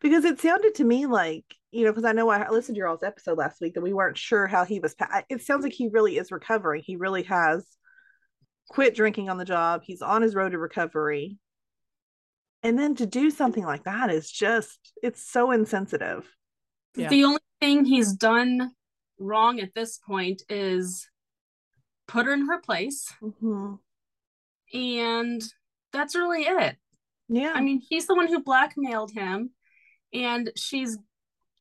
because 0.00 0.24
it 0.24 0.40
sounded 0.40 0.74
to 0.76 0.84
me 0.84 1.06
like 1.06 1.44
you 1.70 1.84
know, 1.84 1.90
because 1.90 2.04
I 2.04 2.12
know 2.12 2.28
I 2.28 2.50
listened 2.50 2.74
to 2.76 2.78
your 2.78 2.88
all's 2.88 3.02
episode 3.02 3.38
last 3.38 3.60
week 3.62 3.74
that 3.74 3.80
we 3.80 3.94
weren't 3.94 4.18
sure 4.18 4.46
how 4.46 4.64
he 4.64 4.78
was. 4.78 4.94
Pa- 4.94 5.22
it 5.30 5.40
sounds 5.42 5.64
like 5.64 5.72
he 5.72 5.88
really 5.88 6.18
is 6.18 6.30
recovering. 6.30 6.82
He 6.84 6.96
really 6.96 7.22
has 7.24 7.66
quit 8.68 8.94
drinking 8.94 9.30
on 9.30 9.38
the 9.38 9.44
job. 9.46 9.82
He's 9.84 10.02
on 10.02 10.20
his 10.22 10.34
road 10.34 10.50
to 10.52 10.58
recovery, 10.58 11.38
and 12.62 12.78
then 12.78 12.94
to 12.96 13.06
do 13.06 13.30
something 13.30 13.64
like 13.64 13.84
that 13.84 14.10
is 14.10 14.30
just 14.30 14.78
it's 15.02 15.22
so 15.26 15.50
insensitive. 15.50 16.28
Yeah. 16.94 17.08
The 17.08 17.24
only 17.24 17.40
thing 17.60 17.84
he's 17.86 18.12
done 18.12 18.72
wrong 19.18 19.60
at 19.60 19.74
this 19.74 19.98
point 19.98 20.42
is 20.50 21.08
put 22.06 22.26
her 22.26 22.34
in 22.34 22.46
her 22.48 22.60
place, 22.60 23.10
Mhm. 23.22 23.78
and 24.74 25.42
that's 25.92 26.14
really 26.14 26.42
it. 26.42 26.76
Yeah, 27.28 27.52
I 27.54 27.60
mean, 27.60 27.80
he's 27.88 28.06
the 28.06 28.14
one 28.14 28.28
who 28.28 28.42
blackmailed 28.42 29.12
him, 29.12 29.50
and 30.12 30.50
she's 30.56 30.98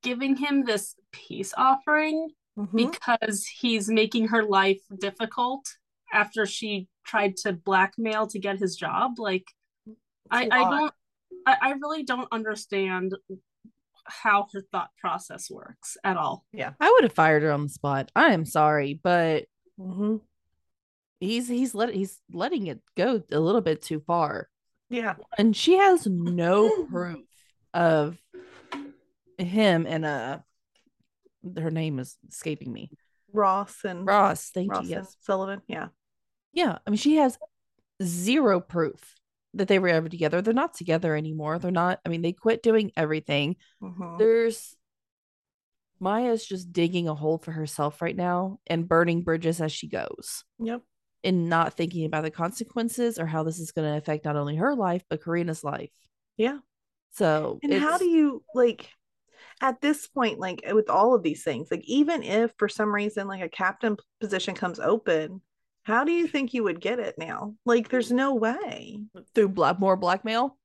giving 0.04 0.36
him 0.36 0.66
this 0.66 0.96
peace 1.12 1.54
offering 1.56 2.30
Mhm. 2.58 2.92
because 2.92 3.46
he's 3.46 3.88
making 3.88 4.28
her 4.30 4.44
life 4.44 4.82
difficult 5.00 5.66
after 6.12 6.46
she 6.46 6.88
tried 7.06 7.38
to 7.38 7.54
blackmail 7.54 8.28
to 8.28 8.40
get 8.40 8.58
his 8.60 8.76
job. 8.76 9.20
Like, 9.20 9.46
I 10.30 10.46
lot. 10.48 10.70
don't, 10.72 10.94
I, 11.46 11.58
I 11.62 11.72
really 11.82 12.04
don't 12.04 12.28
understand 12.32 13.16
how 14.06 14.48
her 14.52 14.62
thought 14.72 14.90
process 14.98 15.50
works 15.50 15.96
at 16.04 16.18
all. 16.18 16.46
Yeah. 16.52 16.74
I 16.80 16.90
would 16.92 17.04
have 17.04 17.14
fired 17.14 17.44
her 17.44 17.52
on 17.52 17.64
the 17.64 17.70
spot. 17.70 18.12
I 18.16 18.34
am 18.34 18.46
sorry, 18.46 19.00
but 19.02 19.46
Mhm. 19.80 20.22
He's 21.22 21.48
he's 21.48 21.74
let 21.74 21.94
he's 21.94 22.20
letting 22.34 22.68
it 22.68 22.82
go 22.98 23.24
a 23.32 23.40
little 23.40 23.62
bit 23.62 23.82
too 23.82 24.02
far. 24.02 24.50
yeah, 24.90 25.16
And 25.38 25.56
she 25.56 25.78
has 25.78 26.06
no 26.06 26.86
proof 26.92 27.20
of 27.74 28.18
him 29.38 29.86
and 29.88 30.04
uh 30.06 30.40
her 31.58 31.72
name 31.72 31.98
is 32.00 32.18
escaping 32.30 32.74
me. 32.74 32.92
Ross 33.34 33.78
and 33.86 34.06
Ross, 34.06 34.50
thank 34.54 34.72
Ross 34.74 34.84
you. 34.84 34.90
Yes. 34.90 35.16
Sullivan. 35.22 35.62
Yeah, 35.68 35.88
Yeah. 36.54 36.78
I 36.86 36.90
mean, 36.90 36.98
she 36.98 37.16
has 37.16 37.38
zero 38.04 38.60
proof 38.60 39.16
that 39.54 39.68
they 39.68 39.80
were 39.80 39.88
ever 39.88 40.10
together. 40.10 40.42
They're 40.42 40.54
not 40.54 40.74
together 40.74 41.16
anymore. 41.16 41.58
They're 41.60 41.72
not, 41.72 42.00
I 42.06 42.10
mean, 42.10 42.22
they 42.22 42.34
quit 42.34 42.62
doing 42.62 42.92
everything. 42.98 43.56
Mhm. 43.82 44.18
There's 44.18 44.76
Maya's 46.00 46.46
just 46.46 46.72
digging 46.74 47.08
a 47.08 47.16
hole 47.16 47.38
for 47.38 47.52
herself 47.52 48.02
right 48.02 48.16
now 48.16 48.60
and 48.68 48.88
burning 48.88 49.22
bridges 49.22 49.62
as 49.62 49.72
she 49.72 49.88
goes 49.88 50.44
Yep. 50.60 50.82
And 51.24 51.50
not 51.50 51.76
thinking 51.76 52.06
about 52.06 52.24
the 52.24 52.32
consequences 52.32 53.20
or 53.20 53.26
how 53.28 53.44
this 53.44 53.60
is 53.60 53.72
going 53.72 53.92
to 53.92 53.98
affect 53.98 54.26
not 54.26 54.36
only 54.36 54.56
her 54.56 54.74
life, 54.76 55.04
but 55.10 55.22
Carina's 55.24 55.64
life. 55.64 55.92
Yeah. 56.38 56.58
So, 57.14 57.60
And 57.62 57.74
how 57.74 57.98
do 58.00 58.06
you 58.06 58.44
like 58.56 58.90
at 59.62 59.82
this 59.82 60.08
point, 60.08 60.40
like 60.40 60.64
with 60.74 60.90
all 60.90 61.14
of 61.14 61.22
these 61.22 61.44
things, 61.44 61.68
like 61.70 61.84
even 61.86 62.24
if 62.24 62.52
for 62.58 62.68
some 62.68 62.92
reason 62.94 63.28
like 63.28 63.42
a 63.42 63.50
captain 63.50 63.98
position 64.20 64.56
comes 64.56 64.80
open, 64.80 65.42
how 65.84 66.04
do 66.04 66.12
you 66.12 66.26
think 66.28 66.54
you 66.54 66.64
would 66.64 66.80
get 66.82 66.98
it 67.00 67.16
now? 67.20 67.54
Like 67.66 67.90
there's 67.90 68.12
no 68.12 68.34
way. 68.34 69.00
through 69.36 69.50
black, 69.50 69.80
more 69.80 69.98
blackmail? 69.98 70.58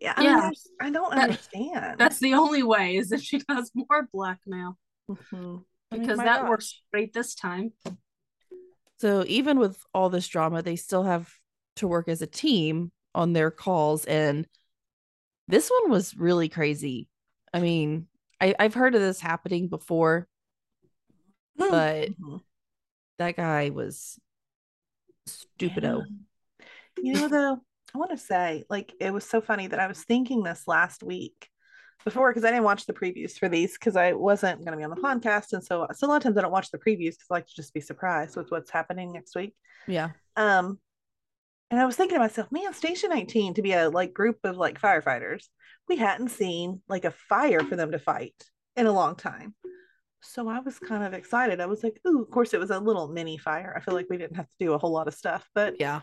Yeah. 0.00 0.14
I, 0.16 0.22
Yeah. 0.22 0.40
there's- 0.40 0.68
I 0.80 0.90
don't 0.90 1.10
That- 1.14 1.22
understand. 1.24 1.98
That's 1.98 2.18
the 2.20 2.34
only 2.34 2.62
way 2.62 2.96
is 2.96 3.12
if 3.12 3.20
she 3.22 3.40
does 3.40 3.70
more 3.74 4.08
blackmail 4.12 4.78
Mhm. 5.10 5.64
I 5.90 5.96
mean, 5.96 6.02
because 6.06 6.18
that 6.18 6.42
gosh. 6.42 6.48
works 6.48 6.82
great 6.92 7.12
this 7.12 7.34
time. 7.34 7.72
So 9.00 9.24
even 9.26 9.58
with 9.58 9.78
all 9.94 10.10
this 10.10 10.26
drama, 10.28 10.62
they 10.62 10.76
still 10.76 11.04
have 11.04 11.32
to 11.76 11.86
work 11.88 12.08
as 12.08 12.22
a 12.22 12.26
team 12.26 12.90
on 13.14 13.32
their 13.32 13.50
calls. 13.50 14.04
And 14.04 14.46
this 15.46 15.70
one 15.70 15.90
was 15.90 16.16
really 16.16 16.48
crazy. 16.48 17.08
I 17.54 17.60
mean, 17.60 18.08
I, 18.40 18.54
I've 18.58 18.74
heard 18.74 18.94
of 18.94 19.00
this 19.00 19.20
happening 19.20 19.68
before, 19.68 20.26
but 21.56 22.10
Mhm. 22.10 22.42
that 23.18 23.36
guy 23.36 23.70
was 23.70 24.18
stupido. 25.26 26.06
Yeah. 26.96 27.12
You 27.12 27.12
know, 27.14 27.28
though, 27.28 27.60
I 27.94 27.98
want 27.98 28.10
to 28.10 28.18
say, 28.18 28.64
like, 28.68 28.92
it 29.00 29.12
was 29.12 29.24
so 29.24 29.40
funny 29.40 29.66
that 29.68 29.80
I 29.80 29.86
was 29.86 30.02
thinking 30.04 30.42
this 30.42 30.66
last 30.66 31.02
week 31.02 31.48
before 32.04 32.30
because 32.30 32.44
I 32.44 32.50
didn't 32.50 32.64
watch 32.64 32.86
the 32.86 32.92
previews 32.92 33.38
for 33.38 33.48
these 33.48 33.74
because 33.74 33.96
I 33.96 34.12
wasn't 34.12 34.64
going 34.64 34.72
to 34.72 34.78
be 34.78 34.84
on 34.84 34.90
the 34.90 34.96
podcast. 34.96 35.52
And 35.52 35.62
so, 35.64 35.86
so 35.94 36.06
a 36.06 36.08
lot 36.08 36.16
of 36.16 36.22
times 36.22 36.36
I 36.36 36.42
don't 36.42 36.52
watch 36.52 36.70
the 36.70 36.78
previews 36.78 37.12
because 37.12 37.26
I 37.30 37.34
like 37.34 37.46
to 37.46 37.54
just 37.54 37.74
be 37.74 37.80
surprised 37.80 38.36
with 38.36 38.50
what's 38.50 38.70
happening 38.70 39.12
next 39.12 39.34
week. 39.34 39.54
Yeah. 39.86 40.10
Um, 40.36 40.78
and 41.70 41.80
I 41.80 41.84
was 41.86 41.96
thinking 41.96 42.16
to 42.16 42.20
myself, 42.20 42.50
man, 42.50 42.72
Station 42.72 43.10
19 43.10 43.54
to 43.54 43.62
be 43.62 43.72
a 43.72 43.90
like 43.90 44.14
group 44.14 44.38
of 44.44 44.56
like 44.56 44.80
firefighters, 44.80 45.44
we 45.88 45.96
hadn't 45.96 46.28
seen 46.30 46.80
like 46.88 47.04
a 47.04 47.10
fire 47.10 47.60
for 47.60 47.76
them 47.76 47.92
to 47.92 47.98
fight 47.98 48.34
in 48.76 48.86
a 48.86 48.92
long 48.92 49.16
time. 49.16 49.54
So 50.20 50.48
I 50.48 50.60
was 50.60 50.78
kind 50.78 51.04
of 51.04 51.12
excited. 51.12 51.60
I 51.60 51.66
was 51.66 51.84
like, 51.84 52.00
ooh, 52.06 52.22
of 52.22 52.30
course 52.30 52.54
it 52.54 52.60
was 52.60 52.70
a 52.70 52.80
little 52.80 53.08
mini 53.08 53.38
fire. 53.38 53.74
I 53.76 53.80
feel 53.80 53.94
like 53.94 54.06
we 54.10 54.16
didn't 54.18 54.36
have 54.36 54.48
to 54.48 54.56
do 54.58 54.72
a 54.72 54.78
whole 54.78 54.90
lot 54.92 55.08
of 55.08 55.14
stuff, 55.14 55.48
but 55.54 55.74
Yeah. 55.78 56.00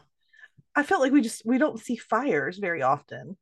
I 0.75 0.84
felt 0.84 1.02
like 1.02 1.12
we 1.14 1.22
just 1.22 1.46
we 1.46 1.58
don't 1.58 1.80
see 1.80 1.96
fires 1.96 2.58
very 2.58 2.82
often. 2.82 3.38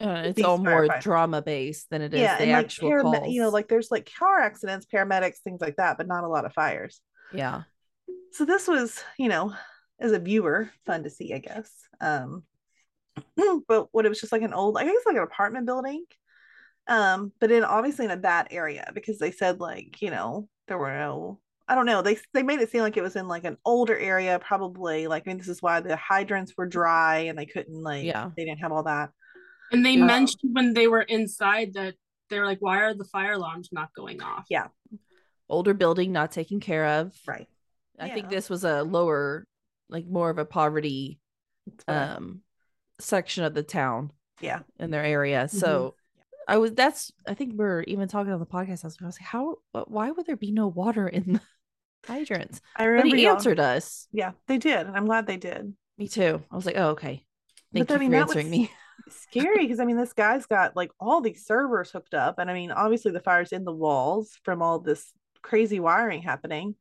Uh, 0.00 0.22
it's 0.26 0.42
all 0.42 0.58
more 0.58 0.86
drama 1.00 1.40
based 1.40 1.88
than 1.90 2.02
it 2.02 2.12
is 2.12 2.20
yeah, 2.20 2.36
the 2.36 2.42
and 2.44 2.52
like 2.52 2.64
actual 2.66 2.90
parame- 2.90 3.14
calls. 3.14 3.32
you 3.32 3.40
know, 3.40 3.48
like 3.48 3.66
there's 3.68 3.90
like 3.90 4.10
car 4.18 4.40
accidents, 4.40 4.86
paramedics, 4.92 5.38
things 5.38 5.60
like 5.60 5.76
that, 5.76 5.96
but 5.96 6.06
not 6.06 6.24
a 6.24 6.28
lot 6.28 6.44
of 6.44 6.52
fires. 6.52 7.00
yeah. 7.32 7.62
so 8.32 8.44
this 8.44 8.68
was 8.68 9.02
you 9.18 9.28
know 9.28 9.54
as 9.98 10.12
a 10.12 10.18
viewer 10.18 10.70
fun 10.84 11.02
to 11.02 11.08
see 11.10 11.32
i 11.32 11.38
guess 11.38 11.70
um 12.02 12.42
but 13.68 13.88
what 13.92 14.04
it 14.04 14.08
was 14.10 14.20
just 14.20 14.32
like 14.32 14.42
an 14.42 14.52
old 14.52 14.76
i 14.76 14.84
guess 14.84 15.06
like 15.06 15.16
an 15.16 15.22
apartment 15.22 15.64
building 15.66 16.04
um 16.88 17.32
but 17.40 17.50
in 17.50 17.64
obviously 17.64 18.04
in 18.04 18.10
a 18.10 18.16
bad 18.16 18.46
area 18.50 18.90
because 18.94 19.18
they 19.18 19.30
said 19.30 19.58
like 19.58 20.00
you 20.02 20.10
know 20.10 20.46
there 20.68 20.76
were 20.78 20.92
no 20.92 21.40
i 21.66 21.74
don't 21.74 21.86
know 21.86 22.02
they 22.02 22.16
they 22.34 22.42
made 22.42 22.60
it 22.60 22.70
seem 22.70 22.82
like 22.82 22.96
it 22.98 23.02
was 23.02 23.16
in 23.16 23.26
like 23.26 23.44
an 23.44 23.56
older 23.64 23.96
area 23.96 24.38
probably 24.38 25.06
like 25.06 25.22
i 25.26 25.30
mean 25.30 25.38
this 25.38 25.48
is 25.48 25.62
why 25.62 25.80
the 25.80 25.96
hydrants 25.96 26.52
were 26.56 26.66
dry 26.66 27.20
and 27.28 27.38
they 27.38 27.46
couldn't 27.46 27.82
like 27.82 28.04
Yeah. 28.04 28.30
they 28.36 28.44
didn't 28.44 28.60
have 28.60 28.72
all 28.72 28.82
that 28.84 29.10
And 29.72 29.84
they 29.84 29.98
Um, 30.00 30.06
mentioned 30.06 30.54
when 30.54 30.74
they 30.74 30.86
were 30.86 31.02
inside 31.02 31.74
that 31.74 31.94
they're 32.30 32.46
like, 32.46 32.58
why 32.60 32.78
are 32.82 32.94
the 32.94 33.04
fire 33.04 33.32
alarms 33.32 33.68
not 33.72 33.92
going 33.94 34.22
off? 34.22 34.46
Yeah. 34.50 34.68
Older 35.48 35.74
building 35.74 36.12
not 36.12 36.32
taken 36.32 36.60
care 36.60 36.86
of. 37.00 37.14
right 37.26 37.48
I 37.98 38.10
think 38.10 38.28
this 38.28 38.50
was 38.50 38.62
a 38.64 38.82
lower, 38.82 39.46
like 39.88 40.06
more 40.06 40.28
of 40.28 40.38
a 40.38 40.44
poverty 40.44 41.18
That's 41.66 41.84
what 41.86 41.96
I- 41.96 42.14
um 42.16 42.40
section 42.98 43.44
of 43.44 43.52
the 43.54 43.62
town 43.62 44.10
yeah 44.40 44.60
in 44.78 44.90
their 44.90 45.04
area. 45.04 45.48
So 45.48 45.94
I 46.48 46.58
was 46.58 46.72
that's 46.72 47.12
I 47.26 47.34
think 47.34 47.54
we 47.58 47.64
are 47.64 47.82
even 47.82 48.08
talking 48.08 48.32
on 48.32 48.40
the 48.40 48.46
podcast. 48.46 48.84
I 48.84 48.88
was, 48.88 48.96
I 49.02 49.06
was 49.06 49.18
like, 49.20 49.28
how 49.28 49.56
wh- 49.74 49.90
why 49.90 50.10
would 50.10 50.26
there 50.26 50.36
be 50.36 50.52
no 50.52 50.66
water 50.68 51.06
in 51.08 51.34
the 51.34 51.40
hydrants? 52.06 52.60
i 52.76 52.84
But 52.84 52.88
remember 52.88 53.16
he 53.16 53.24
y'all- 53.24 53.34
answered 53.34 53.58
us. 53.60 54.06
yeah 54.12 54.32
they 54.46 54.58
did 54.58 54.86
and 54.86 54.96
i'm 54.96 55.06
glad 55.06 55.26
they 55.26 55.36
did 55.38 55.74
Me 55.98 56.08
too. 56.08 56.42
I 56.50 56.56
was 56.56 56.66
like, 56.66 56.76
oh 56.76 56.90
okay. 56.90 57.24
Thank 57.72 57.88
But, 57.88 57.94
you 57.94 57.96
I 57.96 57.98
mean, 58.00 58.10
for 58.10 58.16
that 58.18 58.26
was- 58.28 58.36
answering 58.36 58.50
me. 58.50 58.70
Scary 59.08 59.58
because 59.58 59.80
I 59.80 59.84
mean 59.84 59.96
this 59.96 60.12
guy's 60.12 60.46
got 60.46 60.76
like 60.76 60.90
all 60.98 61.20
these 61.20 61.46
servers 61.46 61.90
hooked 61.90 62.14
up 62.14 62.38
and 62.38 62.50
I 62.50 62.54
mean 62.54 62.70
obviously 62.70 63.12
the 63.12 63.20
fire's 63.20 63.52
in 63.52 63.64
the 63.64 63.72
walls 63.72 64.38
from 64.42 64.62
all 64.62 64.80
this 64.80 65.12
crazy 65.42 65.80
wiring 65.80 66.22
happening. 66.22 66.74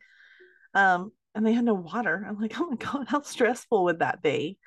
Um 0.73 1.11
and 1.33 1.45
they 1.45 1.53
had 1.53 1.65
no 1.65 1.73
water. 1.73 2.25
I'm 2.27 2.39
like 2.39 2.59
oh 2.59 2.69
my 2.69 2.75
god 2.77 3.05
how 3.07 3.21
stressful 3.21 3.85
would 3.85 3.99
that 3.99 4.21
be? 4.21 4.57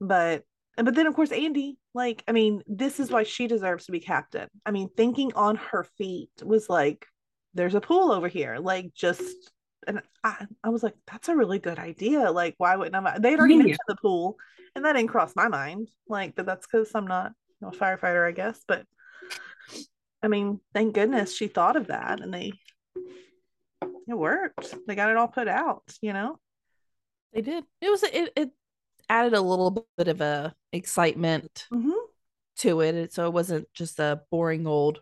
But 0.00 0.44
but 0.76 0.94
then 0.94 1.06
of 1.06 1.14
course 1.14 1.32
Andy 1.32 1.78
like 1.94 2.24
I 2.26 2.32
mean 2.32 2.62
this 2.66 2.98
is 2.98 3.10
why 3.10 3.22
she 3.22 3.46
deserves 3.46 3.86
to 3.86 3.92
be 3.92 4.00
captain. 4.00 4.48
I 4.66 4.70
mean 4.70 4.88
thinking 4.96 5.32
on 5.34 5.56
her 5.56 5.84
feet 5.96 6.30
was 6.42 6.68
like 6.68 7.06
there's 7.54 7.74
a 7.74 7.80
pool 7.80 8.10
over 8.10 8.28
here. 8.28 8.58
Like 8.58 8.92
just 8.94 9.52
and 9.86 10.02
I, 10.22 10.46
I 10.62 10.68
was 10.70 10.82
like 10.82 10.94
that's 11.10 11.28
a 11.28 11.36
really 11.36 11.58
good 11.58 11.78
idea 11.78 12.30
like 12.30 12.54
why 12.58 12.76
wouldn't 12.76 12.94
I 13.06 13.18
they'd 13.18 13.38
already 13.38 13.54
Yeah. 13.54 13.58
mentioned 13.58 13.78
the 13.88 13.96
pool 13.96 14.36
and 14.74 14.84
that 14.84 14.94
didn't 14.94 15.10
cross 15.10 15.34
my 15.36 15.48
mind 15.48 15.88
like 16.08 16.34
but 16.34 16.46
that's 16.46 16.66
because 16.66 16.90
i'm 16.94 17.06
not 17.06 17.32
you 17.60 17.66
know, 17.66 17.68
a 17.68 17.72
firefighter 17.72 18.26
i 18.26 18.32
guess 18.32 18.60
but 18.66 18.86
i 20.22 20.28
mean 20.28 20.60
thank 20.72 20.94
goodness 20.94 21.34
she 21.34 21.46
thought 21.48 21.76
of 21.76 21.88
that 21.88 22.20
and 22.20 22.32
they 22.32 22.52
it 24.08 24.14
worked 24.14 24.74
they 24.86 24.94
got 24.94 25.10
it 25.10 25.16
all 25.16 25.28
put 25.28 25.48
out 25.48 25.82
you 26.02 26.12
know 26.12 26.38
They 27.32 27.42
did. 27.42 27.64
It 27.80 27.90
was 27.90 28.02
it 28.02 28.32
it 28.36 28.50
added 29.08 29.34
a 29.34 29.40
little 29.40 29.86
bit 29.98 30.08
of 30.08 30.20
a 30.20 30.54
excitement 30.72 31.66
mm-hmm. 31.72 31.90
to 32.58 32.80
it. 32.80 33.12
So 33.12 33.26
it 33.26 33.32
wasn't 33.32 33.66
just 33.74 33.98
a 33.98 34.22
boring 34.30 34.66
old 34.66 35.00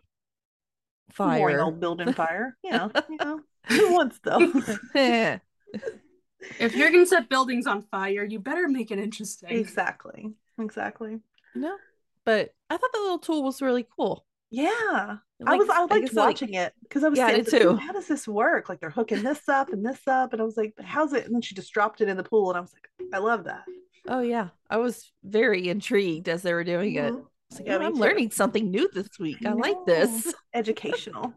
fire. 1.11 1.39
Boring 1.39 1.59
old 1.59 1.79
building 1.79 2.13
fire 2.13 2.57
know 2.63 2.91
you 3.09 3.17
know 3.19 3.39
who 3.67 3.93
wants 3.93 4.19
though 4.23 4.51
Eh, 4.95 5.37
If 6.59 6.75
you're 6.75 6.91
gonna 6.91 7.05
set 7.05 7.29
buildings 7.29 7.65
on 7.67 7.81
fire, 7.83 8.23
you 8.23 8.39
better 8.39 8.67
make 8.67 8.91
it 8.91 8.99
interesting. 8.99 9.49
exactly 9.49 10.33
exactly 10.59 11.19
no, 11.55 11.75
but 12.25 12.53
I 12.69 12.77
thought 12.77 12.91
the 12.93 12.99
little 12.99 13.19
tool 13.19 13.43
was 13.43 13.61
really 13.61 13.87
cool. 13.95 14.25
yeah 14.51 15.17
I 15.45 15.55
was 15.57 15.69
I 15.69 15.81
liked 15.85 16.05
guess, 16.05 16.13
like- 16.13 16.27
watching 16.27 16.53
it 16.53 16.73
because 16.83 17.03
I 17.03 17.09
was 17.09 17.19
Yeah, 17.19 17.25
I 17.27 17.31
saying, 17.33 17.43
did 17.45 17.61
too. 17.61 17.75
how 17.75 17.91
does 17.91 18.07
this 18.07 18.27
work? 18.27 18.69
Like 18.69 18.79
they're 18.79 18.89
hooking 18.89 19.21
this 19.23 19.47
up 19.49 19.73
and 19.73 19.85
this 19.85 19.99
up, 20.07 20.31
and 20.33 20.41
I 20.41 20.45
was 20.45 20.55
like, 20.57 20.73
how's 20.81 21.11
it? 21.13 21.25
And 21.25 21.33
then 21.35 21.41
she 21.41 21.53
just 21.55 21.73
dropped 21.73 21.99
it 22.01 22.07
in 22.07 22.15
the 22.17 22.23
pool, 22.23 22.49
and 22.49 22.57
I 22.57 22.61
was 22.61 22.71
like, 22.73 22.87
I 23.13 23.17
love 23.17 23.43
that. 23.45 23.63
Oh 24.07 24.21
yeah, 24.21 24.49
I 24.69 24.77
was 24.77 25.11
very 25.23 25.67
intrigued 25.69 26.29
as 26.29 26.41
they 26.43 26.53
were 26.53 26.63
doing 26.63 26.95
it. 26.95 27.13
Mhm. 27.13 27.25
It's 27.49 27.59
like, 27.59 27.67
Yeah, 27.67 27.77
"Oh, 27.77 27.85
I'm 27.85 27.93
too. 27.95 27.99
learning 28.01 28.31
something 28.31 28.71
new 28.71 28.89
this 28.93 29.09
week. 29.19 29.45
I 29.45 29.51
like 29.53 29.77
this. 29.85 30.33
Educational. 30.53 31.33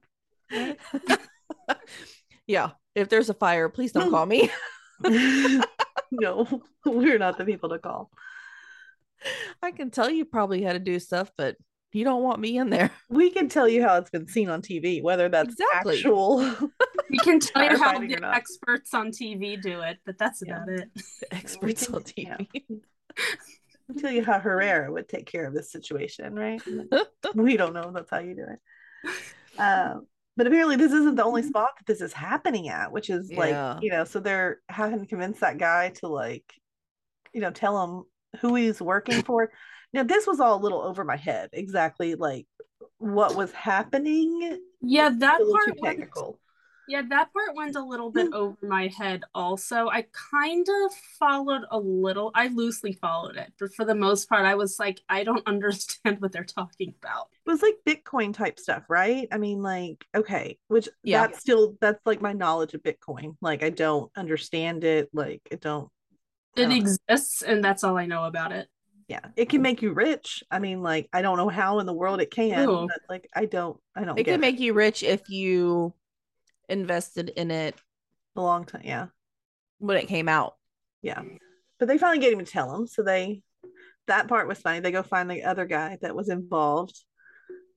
yeah, 2.46 2.70
if 2.94 3.08
there's 3.08 3.30
a 3.30 3.34
fire, 3.34 3.68
please 3.68 3.92
don't 3.92 4.10
call 4.10 4.26
me. 4.26 4.50
no, 6.10 6.62
we're 6.84 7.18
not 7.18 7.38
the 7.38 7.44
people 7.44 7.68
to 7.70 7.78
call. 7.78 8.10
I 9.62 9.70
can 9.72 9.90
tell 9.90 10.10
you 10.10 10.24
probably 10.24 10.62
how 10.62 10.72
to 10.72 10.78
do 10.78 10.98
stuff, 10.98 11.30
but 11.36 11.56
you 11.92 12.04
don't 12.04 12.22
want 12.22 12.40
me 12.40 12.58
in 12.58 12.70
there. 12.70 12.90
We 13.08 13.30
can 13.30 13.48
tell 13.48 13.68
you 13.68 13.82
how 13.82 13.96
it's 13.96 14.10
been 14.10 14.28
seen 14.28 14.48
on 14.50 14.62
TV, 14.62 15.02
whether 15.02 15.28
that's 15.28 15.54
Exactly. 15.54 15.96
actual. 15.98 16.70
We 17.08 17.18
can 17.18 17.38
tell 17.38 17.62
you 17.62 17.78
how 17.78 18.00
the 18.00 18.18
experts 18.34 18.92
on 18.92 19.12
TV 19.12 19.60
do 19.60 19.80
it, 19.82 19.98
but 20.04 20.18
that's 20.18 20.42
Yeah. 20.44 20.56
about 20.56 20.68
it. 20.70 20.90
Experts 21.30 21.88
on 21.88 22.02
Yeah. 22.16 22.36
TV. 22.38 22.80
I'll 23.88 23.96
tell 23.96 24.10
you 24.10 24.24
how 24.24 24.40
Herrera 24.40 24.90
would 24.90 25.08
take 25.08 25.26
care 25.26 25.46
of 25.46 25.54
this 25.54 25.70
situation, 25.70 26.34
right? 26.34 26.60
we 27.34 27.56
don't 27.56 27.74
know 27.74 27.92
that's 27.94 28.10
how 28.10 28.18
you 28.18 28.34
do 28.34 28.46
it. 28.50 29.12
Uh, 29.56 30.00
but 30.36 30.46
apparently, 30.46 30.76
this 30.76 30.92
isn't 30.92 31.16
the 31.16 31.24
only 31.24 31.42
mm-hmm. 31.42 31.48
spot 31.48 31.70
that 31.78 31.86
this 31.86 32.00
is 32.00 32.12
happening 32.12 32.68
at, 32.68 32.92
which 32.92 33.10
is 33.10 33.30
Yeah. 33.30 33.38
like, 33.38 33.82
you 33.82 33.90
know, 33.90 34.04
so 34.04 34.20
they're 34.20 34.60
having 34.68 35.00
to 35.00 35.06
convince 35.06 35.40
that 35.40 35.58
guy 35.58 35.90
to 36.00 36.08
like, 36.08 36.52
you 37.32 37.40
know, 37.40 37.50
tell 37.50 37.82
him 37.82 38.04
who 38.40 38.54
he's 38.54 38.80
working 38.80 39.22
for. 39.24 39.50
Now, 39.92 40.02
this 40.02 40.26
was 40.26 40.40
all 40.40 40.58
a 40.58 40.62
little 40.62 40.82
over 40.82 41.04
my 41.04 41.16
head, 41.16 41.50
exactly 41.52 42.14
like 42.14 42.46
what 42.98 43.34
was 43.34 43.52
happening. 43.52 44.58
Yeah, 44.82 45.10
that 45.18 45.40
a 45.40 45.44
little 45.44 45.58
too 45.66 45.74
part 45.74 45.96
technical. 45.96 46.38
Yeah, 46.86 47.02
that 47.10 47.32
part 47.32 47.56
went 47.56 47.76
a 47.76 47.82
little 47.84 48.10
bit 48.10 48.28
hmm. 48.28 48.34
over 48.34 48.56
my 48.62 48.88
head 48.88 49.22
also. 49.34 49.88
I 49.88 50.06
kind 50.32 50.66
of 50.68 50.94
followed 51.18 51.62
a 51.70 51.78
little. 51.78 52.30
I 52.34 52.48
loosely 52.48 52.92
followed 52.92 53.36
it, 53.36 53.52
but 53.58 53.74
for 53.74 53.84
the 53.84 53.94
most 53.94 54.28
part 54.28 54.44
I 54.44 54.54
was 54.54 54.78
like 54.78 55.00
I 55.08 55.24
don't 55.24 55.42
understand 55.46 56.20
what 56.20 56.32
they're 56.32 56.44
talking 56.44 56.94
about. 57.02 57.28
It 57.46 57.50
was 57.50 57.62
like 57.62 57.76
Bitcoin 57.86 58.34
type 58.34 58.58
stuff, 58.58 58.84
right? 58.88 59.28
I 59.32 59.38
mean, 59.38 59.62
like, 59.62 60.04
okay, 60.14 60.58
which 60.68 60.88
Yeah. 61.02 61.26
that's 61.26 61.38
still 61.40 61.76
that's 61.80 62.00
like 62.06 62.20
my 62.20 62.32
knowledge 62.32 62.74
of 62.74 62.82
Bitcoin. 62.82 63.36
Like, 63.40 63.62
I 63.62 63.70
don't 63.70 64.10
understand 64.16 64.84
it. 64.84 65.08
Like, 65.12 65.42
I 65.52 65.56
don't. 65.56 65.88
I 66.56 66.62
It 66.62 66.68
don't 66.68 66.78
know. 66.82 66.92
exists 67.10 67.42
and 67.42 67.62
that's 67.64 67.84
all 67.84 67.96
I 67.98 68.06
know 68.06 68.24
about 68.24 68.52
it. 68.52 68.68
yeah 69.08 69.20
it 69.36 69.48
can 69.48 69.62
make 69.62 69.82
you 69.82 69.92
rich 69.92 70.42
i 70.50 70.58
mean 70.58 70.82
like 70.82 71.08
i 71.12 71.22
don't 71.22 71.36
know 71.36 71.48
how 71.48 71.78
in 71.78 71.86
the 71.86 71.92
world 71.92 72.20
it 72.20 72.30
can 72.30 72.68
Ooh. 72.68 72.88
but 72.88 73.00
like 73.08 73.28
i 73.34 73.44
don't 73.46 73.78
i 73.94 74.04
don't 74.04 74.18
It 74.18 74.24
get 74.24 74.32
can 74.32 74.40
make 74.40 74.58
you 74.60 74.72
rich 74.74 75.02
if 75.02 75.28
you 75.28 75.94
invested 76.68 77.30
in 77.30 77.50
it 77.50 77.74
A 78.36 78.40
long 78.40 78.64
time, 78.64 78.82
yeah. 78.84 79.06
when 79.78 79.96
it 79.96 80.08
came 80.08 80.28
out. 80.28 80.54
Yeah. 81.02 81.22
But 81.78 81.88
they 81.88 81.98
finally 81.98 82.18
get 82.18 82.32
him 82.32 82.38
to 82.44 82.50
tell 82.50 82.74
him. 82.74 82.86
So 82.86 83.02
they 83.02 83.42
that 84.06 84.28
part 84.28 84.46
was 84.48 84.58
funny. 84.58 84.80
They 84.80 84.92
go 84.92 85.02
find 85.02 85.28
the 85.30 85.42
other 85.42 85.64
guy 85.66 85.98
that 86.00 86.14
was 86.14 86.28
involved. 86.28 86.96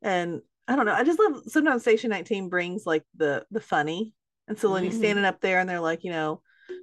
And 0.01 0.41
I 0.67 0.75
don't 0.75 0.85
know. 0.85 0.93
I 0.93 1.03
just 1.03 1.19
love 1.19 1.41
sometimes 1.47 1.81
Station 1.81 2.11
19 2.11 2.49
brings 2.49 2.85
like 2.85 3.03
the 3.17 3.45
the 3.51 3.59
funny. 3.59 4.13
And 4.47 4.57
so 4.57 4.71
when 4.71 4.83
he's 4.83 4.95
Mhm. 4.95 4.99
standing 4.99 5.25
up 5.25 5.41
there 5.41 5.59
and 5.59 5.69
they're 5.69 5.79
like, 5.79 6.03
you 6.03 6.11
know, 6.11 6.41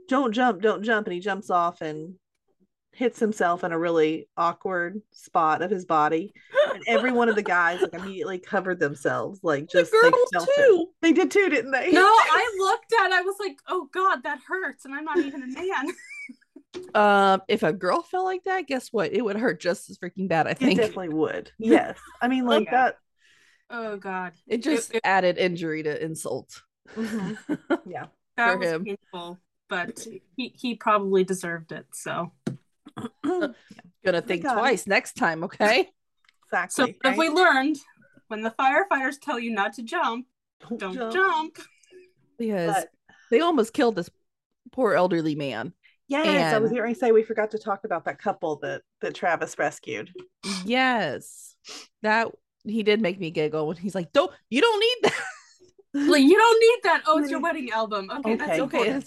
don't 0.08 0.32
jump, 0.32 0.62
don't 0.62 0.82
jump, 0.82 1.06
and 1.06 1.14
he 1.14 1.20
jumps 1.20 1.50
off 1.50 1.80
and 1.80 2.14
hits 2.92 3.18
himself 3.20 3.62
in 3.64 3.72
a 3.72 3.78
really 3.78 4.28
awkward 4.36 5.00
spot 5.12 5.62
of 5.62 5.70
his 5.70 5.84
body. 5.84 6.32
And 6.76 6.84
every 6.86 7.12
one 7.12 7.28
of 7.28 7.34
the 7.36 7.42
guys 7.42 7.80
like 7.82 7.94
immediately 7.94 8.38
covered 8.38 8.78
themselves, 8.78 9.40
like 9.42 9.68
just 9.68 9.90
the 9.90 9.98
they 10.02 10.10
girls 10.10 10.28
felt 10.32 10.48
it. 10.48 10.56
too. 10.56 10.86
They 11.02 11.12
did 11.12 11.30
too, 11.30 11.48
didn't 11.48 11.70
they? 11.72 11.90
No, 11.92 12.02
I 12.06 12.54
looked 12.58 12.92
at. 13.00 13.12
I 13.12 13.22
was 13.22 13.36
like, 13.40 13.58
oh 13.68 13.88
god, 13.92 14.22
that 14.24 14.40
hurts, 14.46 14.84
and 14.84 14.94
I'm 14.94 15.04
not 15.04 15.18
even 15.18 15.42
a 15.42 15.46
man. 15.46 15.86
Um, 16.94 17.40
if 17.48 17.62
a 17.62 17.72
girl 17.72 18.02
felt 18.02 18.26
like 18.26 18.44
that, 18.44 18.66
guess 18.66 18.92
what? 18.92 19.10
It 19.12 19.22
would 19.24 19.36
hurt 19.38 19.60
just 19.60 19.88
as 19.88 19.96
freaking 19.96 20.28
bad. 20.28 20.46
I 20.46 20.52
think 20.52 20.72
It 20.72 20.76
think 20.76 20.80
definitely 20.80 21.14
would. 21.14 21.50
Yes. 21.58 21.98
I 22.20 22.28
mean, 22.28 22.44
like 22.44 22.66
Yeah. 22.66 22.70
that. 22.72 22.98
Oh 23.70 23.96
god, 23.96 24.32
it 24.46 24.62
just 24.62 24.94
it- 24.94 25.00
added 25.02 25.38
injury 25.38 25.82
to 25.84 26.04
insult. 26.04 26.62
mhm. 26.94 27.38
Yeah. 27.86 28.06
that 28.36 28.58
was 28.58 28.68
him. 28.68 28.84
painful, 28.84 29.38
but 29.70 30.06
he 30.36 30.52
he 30.54 30.74
probably 30.74 31.24
deserved 31.24 31.72
it. 31.72 31.86
So, 31.94 32.32
Gonna 33.24 34.22
think 34.22 34.42
twice 34.42 34.86
next 34.86 35.14
time, 35.14 35.44
okay? 35.44 35.90
So 36.68 36.84
exactly. 36.84 37.10
if 37.10 37.16
we 37.16 37.28
learned 37.28 37.76
when 38.28 38.42
the 38.42 38.50
firefighters 38.58 39.20
tell 39.20 39.38
you 39.38 39.50
not 39.52 39.74
to 39.74 39.82
jump, 39.82 40.26
don't 40.76 41.12
jump. 41.12 41.58
Because 42.38 42.74
But 42.74 42.88
they 43.30 43.40
almost 43.40 43.72
killed 43.72 43.96
this 43.96 44.10
poor 44.72 44.94
elderly 44.94 45.34
man. 45.34 45.72
yes, 46.08 46.54
I 46.54 46.58
was 46.58 46.70
And- 46.70 46.78
going 46.78 46.92
to 46.94 46.98
say 46.98 47.12
we 47.12 47.22
forgot 47.22 47.50
to 47.52 47.58
talk 47.58 47.84
about 47.84 48.04
that 48.04 48.18
couple 48.18 48.56
that 48.62 48.82
that 49.00 49.14
Travis 49.14 49.58
rescued. 49.58 50.12
Yes. 50.64 51.56
That 52.02 52.28
he 52.64 52.82
did 52.82 53.00
make 53.00 53.18
me 53.18 53.30
giggle 53.30 53.66
when 53.66 53.76
he's 53.76 53.94
like, 53.94 54.12
Don't 54.12 54.30
you 54.50 54.60
don't 54.60 54.80
need 54.80 54.96
that. 55.10 55.14
Like 55.94 56.22
you 56.22 56.36
don't 56.36 56.60
need 56.60 56.80
that. 56.84 57.02
Oh, 57.06 57.18
it's 57.18 57.30
your 57.30 57.40
wedding 57.40 57.70
album. 57.70 58.10
Okay, 58.10 58.34
Okay, 58.34 58.36
that's 58.36 58.60
okay. 58.60 59.00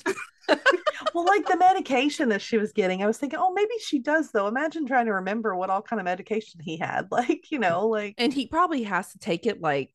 well, 1.14 1.26
like 1.26 1.46
the 1.46 1.58
medication 1.58 2.30
that 2.30 2.42
she 2.42 2.58
was 2.58 2.72
getting, 2.72 3.04
I 3.04 3.08
was 3.08 3.18
thinking, 3.18 3.40
oh, 3.42 3.54
maybe 3.54 3.74
she 3.82 4.00
does 4.00 4.32
though. 4.32 4.48
Imagine 4.48 4.86
trying 4.86 5.06
to 5.06 5.14
remember 5.14 5.56
what 5.56 5.70
all 5.70 5.82
kind 5.82 6.00
of 6.00 6.06
medication 6.06 6.60
he 6.64 6.78
had. 6.78 7.08
Like, 7.12 7.52
you 7.52 7.60
know, 7.60 7.88
like 7.88 8.16
And 8.18 8.34
he 8.34 8.48
probably 8.48 8.84
has 8.84 9.12
to 9.12 9.20
take 9.20 9.46
it 9.46 9.62
like 9.62 9.94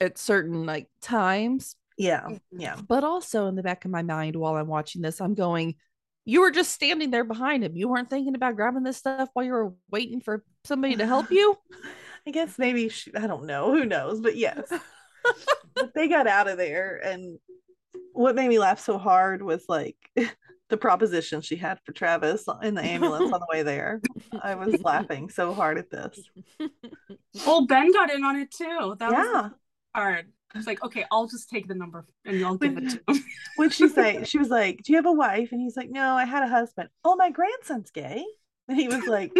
at 0.00 0.18
certain 0.18 0.66
like 0.66 0.88
times. 1.00 1.76
yeah, 1.96 2.22
mm, 2.28 2.40
yeah. 2.52 2.76
But 2.86 3.04
also 3.04 3.46
in 3.46 3.54
the 3.56 3.62
back 3.62 3.84
of 3.84 3.90
my 3.90 4.02
mind 4.02 4.36
while 4.36 4.56
I'm 4.56 4.66
watching 4.66 5.02
this, 5.02 5.20
I'm 5.20 5.34
going, 5.34 5.76
You 6.24 6.40
were 6.42 6.50
just 6.50 6.72
standing 6.72 7.10
there 7.10 7.24
behind 7.24 7.64
him. 7.64 7.76
You 7.76 7.88
weren't 7.88 8.10
thinking 8.10 8.34
about 8.34 8.56
grabbing 8.56 8.82
this 8.82 8.98
stuff 8.98 9.30
while 9.32 9.44
you 9.44 9.52
were 9.52 9.72
waiting 9.90 10.20
for 10.20 10.44
somebody 10.64 10.96
to 10.96 11.06
help 11.06 11.30
you. 11.30 11.56
I 12.26 12.32
guess 12.32 12.58
maybe 12.58 12.88
she, 12.88 13.14
I 13.14 13.26
don't 13.26 13.46
know, 13.46 13.70
who 13.72 13.84
knows, 13.86 14.20
but 14.20 14.36
yes. 14.36 14.70
but 15.74 15.94
they 15.94 16.08
got 16.08 16.26
out 16.26 16.48
of 16.48 16.58
there 16.58 16.96
and 16.96 17.38
what 18.16 18.34
made 18.34 18.48
me 18.48 18.58
laugh 18.58 18.80
so 18.80 18.98
hard 18.98 19.42
was 19.42 19.64
like 19.68 19.96
the 20.68 20.76
proposition 20.76 21.40
she 21.40 21.56
had 21.56 21.78
for 21.84 21.92
Travis 21.92 22.44
in 22.62 22.74
the 22.74 22.82
ambulance 22.84 23.32
on 23.32 23.40
the 23.40 23.46
way 23.50 23.62
there. 23.62 24.00
I 24.42 24.54
was 24.54 24.80
laughing 24.84 25.28
so 25.28 25.54
hard 25.54 25.78
at 25.78 25.90
this. 25.90 26.18
Well, 27.46 27.66
Ben 27.66 27.92
got 27.92 28.10
in 28.12 28.24
on 28.24 28.36
it 28.36 28.50
too. 28.50 28.96
That 28.98 29.10
was 29.12 29.26
Yeah. 29.32 29.48
hard. 29.94 30.26
I 30.54 30.58
was 30.58 30.66
like, 30.66 30.82
okay, 30.82 31.04
I'll 31.10 31.26
just 31.26 31.50
take 31.50 31.68
the 31.68 31.74
number 31.74 32.06
and 32.24 32.38
you'll 32.38 32.56
give 32.56 32.78
it 32.78 32.88
to 32.90 33.00
him. 33.14 33.24
What'd 33.56 33.74
she 33.74 33.88
say? 33.88 34.24
She 34.24 34.38
was 34.38 34.48
like, 34.48 34.82
Do 34.82 34.92
you 34.92 34.96
have 34.96 35.06
a 35.06 35.12
wife? 35.12 35.52
And 35.52 35.60
he's 35.60 35.76
like, 35.76 35.90
No, 35.90 36.14
I 36.16 36.24
had 36.24 36.42
a 36.42 36.48
husband. 36.48 36.88
Oh, 37.04 37.14
my 37.16 37.30
grandson's 37.30 37.90
gay. 37.90 38.24
And 38.68 38.78
he 38.78 38.88
was 38.88 39.04
like, 39.06 39.32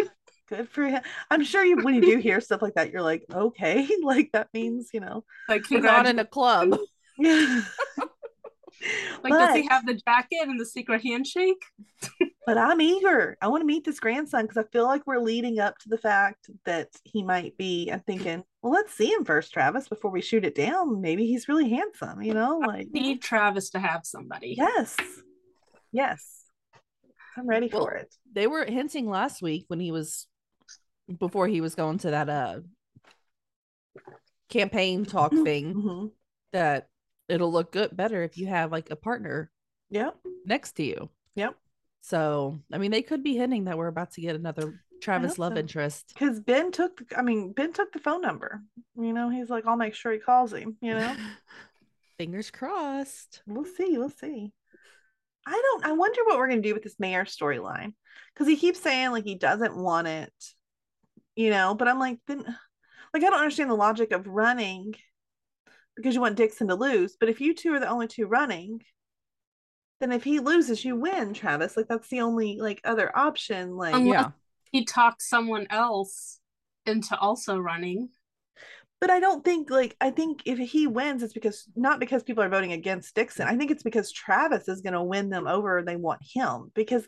Good 0.49 0.69
for 0.69 0.85
him. 0.85 1.03
I'm 1.31 1.43
sure 1.43 1.65
you 1.65 1.79
when 1.79 1.95
you 1.95 2.03
do 2.03 2.19
hear 2.19 2.41
stuff 2.41 2.63
like 2.63 2.75
that, 2.75 2.93
you're 2.93 3.03
like, 3.03 3.25
okay, 3.33 3.89
like 4.03 4.31
that 4.33 4.49
means, 4.55 4.91
you 4.93 5.01
know. 5.01 5.25
Like, 5.49 5.69
We're 5.71 5.81
not 5.81 6.07
in 6.07 6.19
a 6.21 6.25
club. 6.25 6.79
Yeah. 7.19 7.63
Like, 9.25 9.33
does 9.33 9.57
he 9.57 9.67
have 9.69 9.87
the 9.87 9.95
jacket 9.95 10.41
and 10.43 10.61
the 10.61 10.67
secret 10.67 11.03
handshake? 11.03 11.63
but 12.47 12.59
I'm 12.59 12.81
eager. 12.81 13.37
I 13.41 13.49
want 13.49 13.63
to 13.63 13.67
meet 13.67 13.85
this 13.85 13.99
grandson 13.99 14.43
because 14.43 14.59
I 14.59 14.65
feel 14.71 14.85
like 14.85 15.07
we're 15.07 15.19
leading 15.21 15.59
up 15.59 15.79
to 15.79 15.89
the 15.89 15.99
fact 15.99 16.49
that 16.65 16.89
he 17.03 17.23
might 17.25 17.57
be. 17.57 17.91
I'm 17.91 18.01
thinking, 18.01 18.45
well, 18.63 18.73
let's 18.73 18.95
see 18.95 19.11
him 19.11 19.25
first, 19.25 19.53
Travis, 19.53 19.89
before 19.89 20.11
we 20.13 20.21
shoot 20.21 20.45
it 20.45 20.55
down. 20.55 21.01
Maybe 21.01 21.27
he's 21.27 21.49
really 21.49 21.71
handsome, 21.71 22.23
you 22.23 22.35
know? 22.35 22.59
Like, 22.59 22.89
Need 22.93 23.23
Travis 23.23 23.71
to 23.71 23.81
have 23.81 24.03
somebody. 24.05 24.55
yes, 24.57 24.95
yes, 25.91 26.45
I'm 27.37 27.49
ready 27.49 27.69
Well, 27.73 27.83
for 27.83 27.95
it. 27.95 28.15
They 28.33 28.47
were 28.47 28.65
hinting 28.65 29.09
last 29.09 29.43
week 29.43 29.65
when 29.69 29.81
he 29.81 29.91
was 29.91 30.27
before 31.19 31.49
he 31.49 31.61
was 31.61 31.75
going 31.75 31.99
to 31.99 32.11
that 32.11 32.29
uh 32.29 32.61
campaign 34.49 35.05
talk 35.05 35.33
thing 35.33 35.75
Mhm. 35.75 36.11
that 36.53 36.89
it'll 37.29 37.53
look 37.53 37.73
good 37.73 37.97
better 37.97 38.23
if 38.23 38.39
you 38.39 38.47
have 38.47 38.73
like 38.73 38.91
a 38.91 38.97
partner 38.97 39.51
Yep, 39.91 40.17
next 40.45 40.73
to 40.73 40.83
you. 40.83 41.11
yep. 41.35 41.55
So, 42.03 42.61
I 42.73 42.79
mean, 42.79 42.91
they 42.93 43.03
could 43.03 43.23
be 43.23 43.37
hinting 43.37 43.65
that 43.65 43.77
we're 43.79 43.89
about 43.89 44.13
to 44.13 44.21
get 44.21 44.37
another 44.37 44.75
Travis 45.01 45.39
love 45.39 45.55
so. 45.55 45.59
interest. 45.59 46.13
Because 46.15 46.41
Ben 46.41 46.71
took, 46.73 47.09
the, 47.09 47.19
I 47.19 47.23
mean, 47.23 47.53
Ben 47.53 47.73
took 47.73 47.93
the 47.93 47.99
phone 47.99 48.21
number. 48.21 48.63
You 48.97 49.13
know, 49.13 49.29
he's 49.29 49.51
like, 49.51 49.67
I'll 49.67 49.77
make 49.77 49.95
sure 49.95 50.13
he 50.13 50.19
calls 50.19 50.53
him. 50.53 50.77
You 50.81 50.95
know, 50.95 51.17
Fingers 52.19 52.51
crossed. 52.51 53.43
we'll 53.47 53.65
see, 53.65 53.99
we'll 53.99 54.09
see. 54.09 54.53
I 55.47 55.53
don't. 55.53 55.85
I 55.85 55.93
wonder 55.93 56.21
what 56.25 56.39
we're 56.39 56.49
gonna 56.49 56.61
do 56.63 56.75
with 56.75 56.83
this 56.83 56.99
mayor 56.99 57.25
storyline 57.25 57.93
because 58.35 58.49
he 58.49 58.57
keeps 58.57 58.81
saying 58.81 59.11
like 59.11 59.25
he 59.25 59.35
doesn't 59.35 59.77
want 59.77 60.09
it. 60.09 60.33
You 61.37 61.51
know, 61.51 61.75
but 61.75 61.87
I'm 61.89 61.99
like, 61.99 62.19
then, 62.27 62.39
like, 63.13 63.23
I 63.23 63.31
don't 63.31 63.35
understand 63.41 63.69
the 63.71 63.75
logic 63.75 64.13
of 64.13 64.27
running 64.27 64.95
because 65.97 66.15
you 66.15 66.21
want 66.21 66.37
Dixon 66.37 66.69
to 66.69 66.75
lose. 66.75 67.17
But 67.19 67.29
if 67.29 67.41
you 67.41 67.55
two 67.55 67.73
are 67.75 67.81
the 67.81 67.89
only 67.89 68.07
two 68.07 68.27
running, 68.27 68.83
then 70.01 70.13
if 70.13 70.23
he 70.25 70.41
loses, 70.41 70.85
you 70.85 70.95
win, 70.97 71.33
Travis. 71.35 71.77
Like 71.77 71.89
that's 71.89 72.09
the 72.09 72.21
only 72.21 72.59
like 72.61 72.81
other 72.85 73.17
option. 73.17 73.77
Like, 73.77 73.95
Unless- 73.95 74.13
Yeah. 74.13 74.31
He 74.73 74.85
talked 74.85 75.23
someone 75.23 75.67
else 75.71 76.39
into 76.85 77.17
also 77.19 77.59
running. 77.59 78.11
but 79.01 79.11
I 79.11 79.21
don't 79.21 79.45
think 79.45 79.71
like 79.71 79.97
I 80.01 80.11
think 80.11 80.43
if 80.47 80.59
he 80.59 80.87
wins, 80.87 81.23
it's 81.23 81.33
because 81.35 81.65
not 81.77 82.01
because 82.01 82.23
people 82.23 82.43
are 82.43 82.49
voting 82.49 82.73
against 82.73 83.15
Dixon. 83.15 83.47
I 83.47 83.57
think 83.57 83.71
it's 83.71 83.83
because 83.83 84.11
Travis 84.13 84.69
is 84.69 84.81
going 84.83 84.95
to 84.95 85.03
win 85.03 85.29
them 85.31 85.47
over. 85.47 85.79
and 85.79 85.89
They 85.89 85.97
want 85.97 86.21
him 86.23 86.71
because 86.75 87.07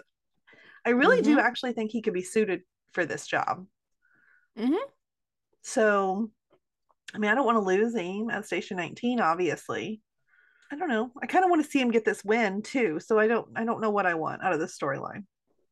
I 0.86 0.90
really 0.90 1.20
do 1.22 1.36
Mhm. 1.36 1.42
actually 1.42 1.72
think 1.72 1.90
he 1.90 2.00
could 2.02 2.14
be 2.14 2.22
suited 2.22 2.62
for 2.92 3.04
this 3.04 3.26
job. 3.26 3.66
Mhm. 4.56 4.78
So, 5.62 6.30
I 7.14 7.18
mean, 7.18 7.30
I 7.30 7.34
don't 7.34 7.46
want 7.46 7.56
to 7.56 7.60
lose 7.60 7.94
him 7.94 8.30
at 8.30 8.46
Station 8.46 8.76
19. 8.76 9.20
Obviously, 9.20 10.00
I 10.70 10.76
don't 10.76 10.88
know. 10.88 11.10
I 11.22 11.26
kind 11.26 11.44
of 11.44 11.50
want 11.50 11.64
to 11.64 11.70
see 11.70 11.80
him 11.80 11.90
get 11.90 12.04
this 12.04 12.24
win 12.24 12.62
too. 12.62 13.00
So 13.00 13.18
I 13.18 13.26
don't. 13.26 13.48
I 13.56 13.64
don't 13.64 13.80
know 13.80 13.90
what 13.90 14.06
I 14.06 14.14
want 14.14 14.42
out 14.42 14.52
of 14.52 14.60
this 14.60 14.76
storyline. 14.78 15.24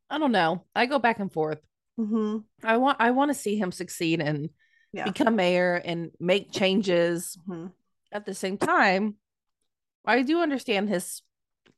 I 0.08 0.18
don't 0.18 0.32
know. 0.32 0.64
I 0.74 0.86
go 0.86 0.98
back 0.98 1.18
and 1.18 1.32
forth. 1.32 1.60
hmm 1.96 2.38
I 2.62 2.76
want 2.78 2.98
I 3.00 3.10
want 3.10 3.30
to 3.30 3.34
see 3.34 3.56
him 3.56 3.72
succeed 3.72 4.20
and 4.20 4.50
Yeah. 4.92 5.04
become 5.04 5.36
mayor 5.36 5.74
and 5.84 6.10
make 6.20 6.52
changes 6.52 7.36
hmm 7.46 7.66
at 8.12 8.24
the 8.24 8.34
same 8.34 8.56
time. 8.56 9.16
I 10.06 10.22
do 10.22 10.40
understand 10.40 10.88
his 10.88 11.22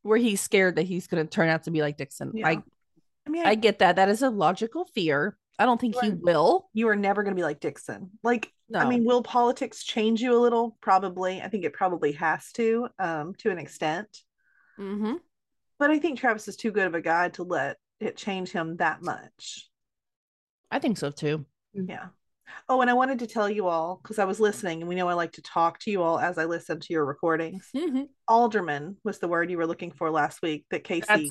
where 0.03 0.19
he's 0.19 0.41
scared 0.41 0.77
that 0.77 0.83
he's 0.87 1.07
going 1.07 1.27
to 1.27 1.29
turn 1.31 1.49
out 1.49 1.65
to 1.65 1.71
be 1.71 1.81
like 1.81 1.97
Dixon. 1.97 2.33
Yeah. 2.35 2.49
I 2.49 2.63
I 3.27 3.31
mean, 3.31 3.47
I 3.47 3.55
get 3.57 3.81
that. 3.81 3.97
That 3.97 4.09
is 4.09 4.23
a 4.23 4.31
logical 4.31 4.85
fear. 4.95 5.37
I 5.59 5.67
don't 5.67 5.81
think 5.81 5.97
he 6.01 6.11
Right. 6.11 6.19
will. 6.21 6.71
you 6.73 6.89
are 6.89 6.97
never 6.97 7.23
going 7.23 7.35
to 7.35 7.39
be 7.39 7.43
like 7.45 7.61
Dixon. 7.61 8.11
Like, 8.23 8.53
No. 8.69 8.79
I 8.79 8.89
mean, 8.89 9.05
will 9.05 9.23
politics 9.23 9.83
change 9.83 10.21
you 10.23 10.37
a 10.37 10.39
little? 10.39 10.77
Probably. 10.81 11.43
I 11.43 11.49
think 11.49 11.65
it 11.65 11.73
probably 11.73 12.13
has 12.13 12.53
to, 12.53 12.89
um, 12.99 13.35
to 13.39 13.51
an 13.51 13.59
extent. 13.59 14.23
hmm 14.77 15.15
But 15.79 15.91
I 15.91 15.99
think 15.99 16.19
Travis 16.19 16.49
is 16.49 16.57
too 16.57 16.71
good 16.71 16.87
of 16.87 16.95
a 16.95 17.01
guy 17.01 17.31
to 17.31 17.43
let 17.43 17.77
it 17.99 18.17
change 18.17 18.51
him 18.53 18.77
that 18.77 19.03
much. 19.03 19.69
I 20.71 20.79
think 20.79 20.99
so 20.99 21.11
too. 21.11 21.45
Yeah. 21.73 22.09
Oh, 22.69 22.81
and 22.81 22.89
I 22.91 22.95
wanted 22.95 23.19
to 23.21 23.27
tell 23.27 23.49
you 23.51 23.67
all 23.67 23.99
because 24.03 24.19
I 24.19 24.25
was 24.25 24.41
listening, 24.41 24.81
and 24.81 24.89
we 24.89 24.95
know 24.95 25.09
I 25.09 25.15
like 25.15 25.33
to 25.33 25.43
talk 25.43 25.79
to 25.81 25.91
you 25.91 26.03
all 26.03 26.19
as 26.19 26.39
I 26.39 26.45
listen 26.45 26.81
to 26.81 26.93
your 26.93 27.05
recordings. 27.05 27.69
Alderman 28.27 28.97
was 29.05 29.19
the 29.19 29.29
word 29.29 29.51
you 29.51 29.59
were 29.59 29.67
looking 29.67 29.91
for 29.91 30.11
last 30.11 30.41
week. 30.43 30.65
That 30.71 30.85
Casey. 30.85 31.29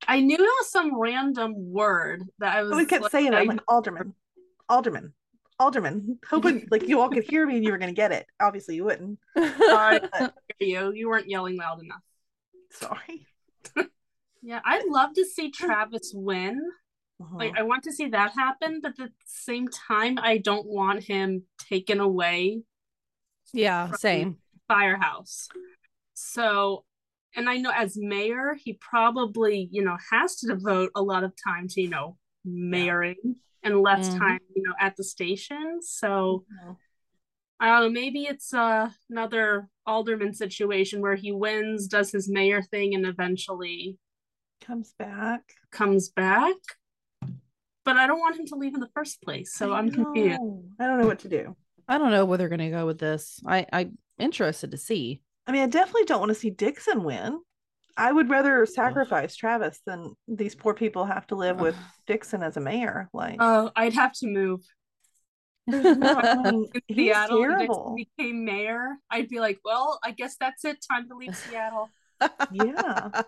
That's 0.00 0.12
it. 0.12 0.20
I 0.20 0.20
knew 0.20 0.36
it 0.36 0.40
was 0.40 0.70
some 0.70 0.98
random 0.98 1.54
word 1.56 2.24
that 2.38 2.56
I 2.56 2.62
was. 2.62 2.72
We 2.72 2.86
kept 2.86 3.02
like, 3.02 3.12
saying 3.12 3.32
it. 3.32 3.36
I'm 3.36 3.46
like 3.46 3.60
Alderman, 3.68 4.14
Alderman, 4.68 5.12
Alderman, 5.58 6.18
hoping 6.28 6.66
like 6.70 6.88
you 6.88 7.00
all 7.00 7.08
could 7.08 7.24
hear 7.24 7.46
me 7.46 7.56
and 7.56 7.64
you 7.64 7.72
were 7.72 7.78
going 7.78 7.90
to 7.90 7.96
get 7.96 8.12
it. 8.12 8.26
Obviously, 8.40 8.76
you 8.76 8.84
wouldn't. 8.84 9.18
I 9.36 10.30
hear 10.58 10.68
you. 10.68 10.92
You 10.94 11.08
weren't 11.08 11.28
yelling 11.28 11.56
loud 11.56 11.82
enough. 11.82 12.02
Sorry. 12.70 13.26
Yeah, 14.42 14.60
I'd 14.64 14.86
love 14.88 15.12
to 15.16 15.24
see 15.26 15.50
Travis 15.50 16.12
win. 16.14 16.62
Like, 17.18 17.50
Uh-huh. 17.50 17.60
I 17.60 17.62
want 17.64 17.84
to 17.84 17.92
see 17.92 18.06
that 18.08 18.32
happen, 18.32 18.80
but 18.82 18.92
at 18.92 18.96
the 18.96 19.10
same 19.26 19.68
time, 19.68 20.18
I 20.18 20.38
don't 20.38 20.66
want 20.66 21.04
him 21.04 21.42
taken 21.68 22.00
away 22.00 22.62
yeah, 23.52 23.92
same. 23.92 24.36
Firehouse. 24.68 25.48
So, 26.14 26.84
and 27.36 27.48
I 27.48 27.58
know 27.58 27.70
as 27.74 27.96
mayor, 27.96 28.56
he 28.62 28.78
probably, 28.80 29.68
you 29.70 29.84
know, 29.84 29.96
has 30.10 30.36
to 30.36 30.48
devote 30.48 30.90
a 30.94 31.02
lot 31.02 31.24
of 31.24 31.32
time 31.42 31.68
to, 31.68 31.80
you 31.80 31.88
know, 31.88 32.16
mayoring 32.46 33.14
yeah. 33.22 33.32
and 33.62 33.80
less 33.80 34.08
mm-hmm. 34.08 34.18
time, 34.18 34.40
you 34.54 34.62
know, 34.62 34.74
at 34.80 34.96
the 34.96 35.04
station. 35.04 35.80
So, 35.80 36.44
mm-hmm. 36.62 36.72
I 37.60 37.66
don't 37.66 37.80
know, 37.82 38.00
maybe 38.00 38.22
it's 38.22 38.54
uh, 38.54 38.88
another 39.10 39.68
alderman 39.86 40.32
situation 40.34 41.02
where 41.02 41.14
he 41.14 41.30
wins, 41.30 41.86
does 41.86 42.10
his 42.10 42.28
mayor 42.28 42.62
thing, 42.62 42.94
and 42.94 43.06
eventually 43.06 43.98
comes 44.60 44.94
back. 44.98 45.42
Comes 45.70 46.08
back. 46.08 46.56
But 47.84 47.96
I 47.96 48.06
don't 48.06 48.18
want 48.18 48.38
him 48.38 48.46
to 48.46 48.56
leave 48.56 48.74
in 48.74 48.80
the 48.80 48.90
first 48.94 49.22
place. 49.22 49.54
So 49.54 49.72
I 49.72 49.78
I'm 49.78 49.86
know. 49.86 50.04
confused. 50.04 50.40
I 50.78 50.86
don't 50.86 51.00
know 51.00 51.06
what 51.06 51.20
to 51.20 51.28
do. 51.28 51.56
I 51.86 51.98
don't 51.98 52.10
know 52.10 52.24
where 52.24 52.38
they're 52.38 52.48
gonna 52.48 52.70
go 52.70 52.86
with 52.86 52.98
this. 52.98 53.40
I, 53.46 53.66
I'm 53.72 53.98
interested 54.18 54.70
to 54.70 54.76
see. 54.76 55.22
I 55.50 55.52
mean, 55.52 55.62
I 55.62 55.66
definitely 55.66 56.04
don't 56.04 56.20
want 56.20 56.30
to 56.30 56.36
see 56.36 56.50
Dixon 56.50 57.02
win. 57.02 57.40
I 57.96 58.12
would 58.12 58.30
rather 58.30 58.64
sacrifice 58.66 59.34
Travis 59.34 59.80
than 59.84 60.14
these 60.28 60.54
poor 60.54 60.74
people 60.74 61.04
have 61.04 61.26
to 61.26 61.34
live 61.34 61.58
with 61.58 61.74
Dixon 62.06 62.44
as 62.44 62.56
a 62.56 62.60
mayor. 62.60 63.08
Like, 63.12 63.38
oh, 63.40 63.66
uh, 63.66 63.70
I'd 63.74 63.94
have 63.94 64.12
to 64.20 64.28
move. 64.28 64.60
No, 65.66 66.68
Seattle 66.94 67.40
terrible. 67.40 67.96
became 67.96 68.44
mayor, 68.44 68.94
I'd 69.10 69.28
be 69.28 69.40
like, 69.40 69.58
well, 69.64 69.98
I 70.04 70.12
guess 70.12 70.36
that's 70.38 70.64
it. 70.64 70.84
Time 70.88 71.08
to 71.08 71.16
leave 71.16 71.34
Seattle. 71.34 71.90
yeah. 72.52 73.22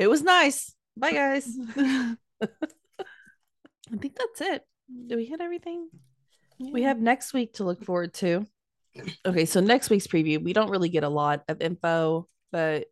It 0.00 0.08
was 0.08 0.22
nice. 0.22 0.74
Bye, 0.96 1.12
guys. 1.12 1.56
I 1.76 2.16
think 3.96 4.16
that's 4.16 4.40
it. 4.40 4.64
Do 5.06 5.14
we 5.14 5.24
hit 5.24 5.40
everything? 5.40 5.88
Yeah. 6.58 6.72
We 6.72 6.82
have 6.82 6.98
next 6.98 7.32
week 7.32 7.52
to 7.54 7.64
look 7.64 7.84
forward 7.84 8.12
to. 8.14 8.44
Okay, 9.24 9.44
so 9.46 9.60
next 9.60 9.90
week's 9.90 10.06
preview, 10.06 10.42
we 10.42 10.52
don't 10.52 10.70
really 10.70 10.88
get 10.88 11.04
a 11.04 11.08
lot 11.08 11.44
of 11.48 11.60
info, 11.60 12.28
but 12.50 12.86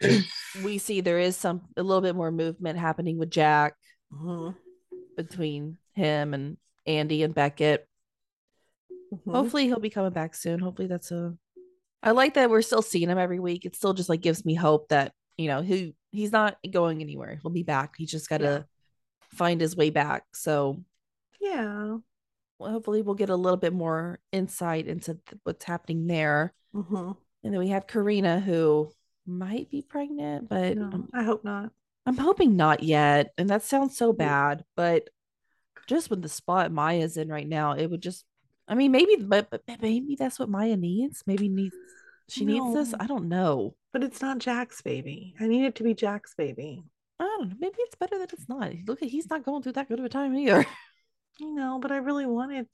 we 0.64 0.78
see 0.78 1.00
there 1.00 1.18
is 1.18 1.36
some 1.36 1.62
a 1.76 1.82
little 1.82 2.02
bit 2.02 2.14
more 2.14 2.30
movement 2.30 2.78
happening 2.78 3.18
with 3.18 3.30
Jack 3.30 3.74
mm-hmm. 4.12 4.50
between 5.16 5.78
him 5.94 6.34
and 6.34 6.56
Andy 6.86 7.22
and 7.22 7.34
Beckett. 7.34 7.88
Mm-hmm. 9.12 9.30
Hopefully 9.30 9.66
he'll 9.66 9.80
be 9.80 9.90
coming 9.90 10.12
back 10.12 10.34
soon. 10.34 10.58
Hopefully 10.58 10.88
that's 10.88 11.10
a 11.10 11.34
I 12.02 12.12
like 12.12 12.34
that 12.34 12.50
we're 12.50 12.62
still 12.62 12.82
seeing 12.82 13.08
him 13.08 13.18
every 13.18 13.40
week. 13.40 13.64
It 13.64 13.74
still 13.74 13.94
just 13.94 14.08
like 14.08 14.20
gives 14.20 14.44
me 14.44 14.54
hope 14.54 14.90
that, 14.90 15.12
you 15.36 15.48
know, 15.48 15.62
he 15.62 15.94
he's 16.12 16.32
not 16.32 16.56
going 16.70 17.00
anywhere. 17.00 17.38
He'll 17.42 17.50
be 17.50 17.62
back. 17.62 17.94
He 17.96 18.06
just 18.06 18.28
got 18.28 18.38
to 18.38 18.44
yeah. 18.44 18.62
find 19.36 19.60
his 19.60 19.76
way 19.76 19.90
back. 19.90 20.24
So, 20.32 20.84
yeah. 21.40 21.96
Well, 22.58 22.70
hopefully 22.70 23.02
we'll 23.02 23.14
get 23.14 23.30
a 23.30 23.36
little 23.36 23.56
bit 23.56 23.72
more 23.72 24.18
insight 24.32 24.86
into 24.86 25.14
th- 25.14 25.40
what's 25.44 25.64
happening 25.64 26.06
there. 26.06 26.54
Mm-hmm. 26.74 27.12
And 27.44 27.52
then 27.54 27.58
we 27.58 27.68
have 27.68 27.86
Carina 27.86 28.40
who 28.40 28.90
might 29.26 29.70
be 29.70 29.82
pregnant, 29.82 30.48
but 30.48 30.76
no, 30.76 31.06
I 31.12 31.22
hope 31.22 31.44
not. 31.44 31.70
I'm 32.06 32.16
hoping 32.16 32.56
not 32.56 32.82
yet. 32.82 33.32
And 33.36 33.50
that 33.50 33.62
sounds 33.62 33.96
so 33.96 34.12
bad, 34.12 34.64
but 34.76 35.08
just 35.86 36.10
with 36.10 36.22
the 36.22 36.28
spot 36.28 36.72
Maya's 36.72 37.16
in 37.16 37.28
right 37.28 37.48
now, 37.48 37.72
it 37.72 37.86
would 37.86 38.00
just 38.00 38.24
I 38.68 38.74
mean 38.74 38.90
maybe 38.90 39.16
but, 39.16 39.50
but 39.50 39.62
maybe 39.80 40.16
that's 40.18 40.38
what 40.38 40.48
Maya 40.48 40.76
needs. 40.76 41.22
Maybe 41.26 41.48
needs 41.48 41.74
she 42.28 42.44
no. 42.44 42.52
needs 42.52 42.90
this. 42.90 43.00
I 43.00 43.06
don't 43.06 43.28
know. 43.28 43.74
But 43.92 44.02
it's 44.02 44.20
not 44.20 44.38
Jack's 44.38 44.82
baby. 44.82 45.34
I 45.40 45.46
need 45.46 45.64
it 45.64 45.76
to 45.76 45.84
be 45.84 45.94
Jack's 45.94 46.34
baby. 46.34 46.82
I 47.18 47.24
don't 47.24 47.48
know. 47.48 47.56
Maybe 47.58 47.76
it's 47.78 47.94
better 47.94 48.18
that 48.18 48.32
it's 48.32 48.48
not. 48.48 48.72
Look 48.86 49.02
at 49.02 49.08
he's 49.08 49.30
not 49.30 49.44
going 49.44 49.62
through 49.62 49.72
that 49.72 49.88
good 49.88 49.98
of 49.98 50.04
a 50.04 50.08
time 50.08 50.36
either. 50.36 50.66
You 51.38 51.54
know, 51.54 51.78
but 51.80 51.92
I 51.92 51.98
really 51.98 52.26
wanted 52.26 52.66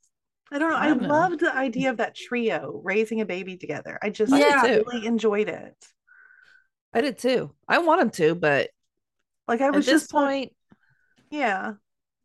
I 0.53 0.59
don't 0.59 0.71
know. 0.71 0.77
I, 0.77 0.89
don't 0.89 1.05
I 1.05 1.09
loved 1.09 1.41
the 1.41 1.55
idea 1.55 1.89
of 1.89 1.97
that 1.97 2.15
trio 2.15 2.83
raising 2.85 3.23
a 3.23 3.27
baby 3.27 3.57
together. 3.57 3.99
I 4.03 4.11
just 4.11 4.35
yeah. 4.35 4.63
really 4.63 5.07
enjoyed 5.07 5.49
it. 5.49 5.75
I 6.93 7.01
did 7.01 7.17
too. 7.17 7.55
I 7.67 7.79
want 7.79 8.03
him 8.03 8.11
to, 8.11 8.35
but 8.35 8.69
like 9.49 9.63
I 9.63 9.71
was 9.71 9.87
just 9.87 10.11
point, 10.11 10.53
yeah. 11.31 11.73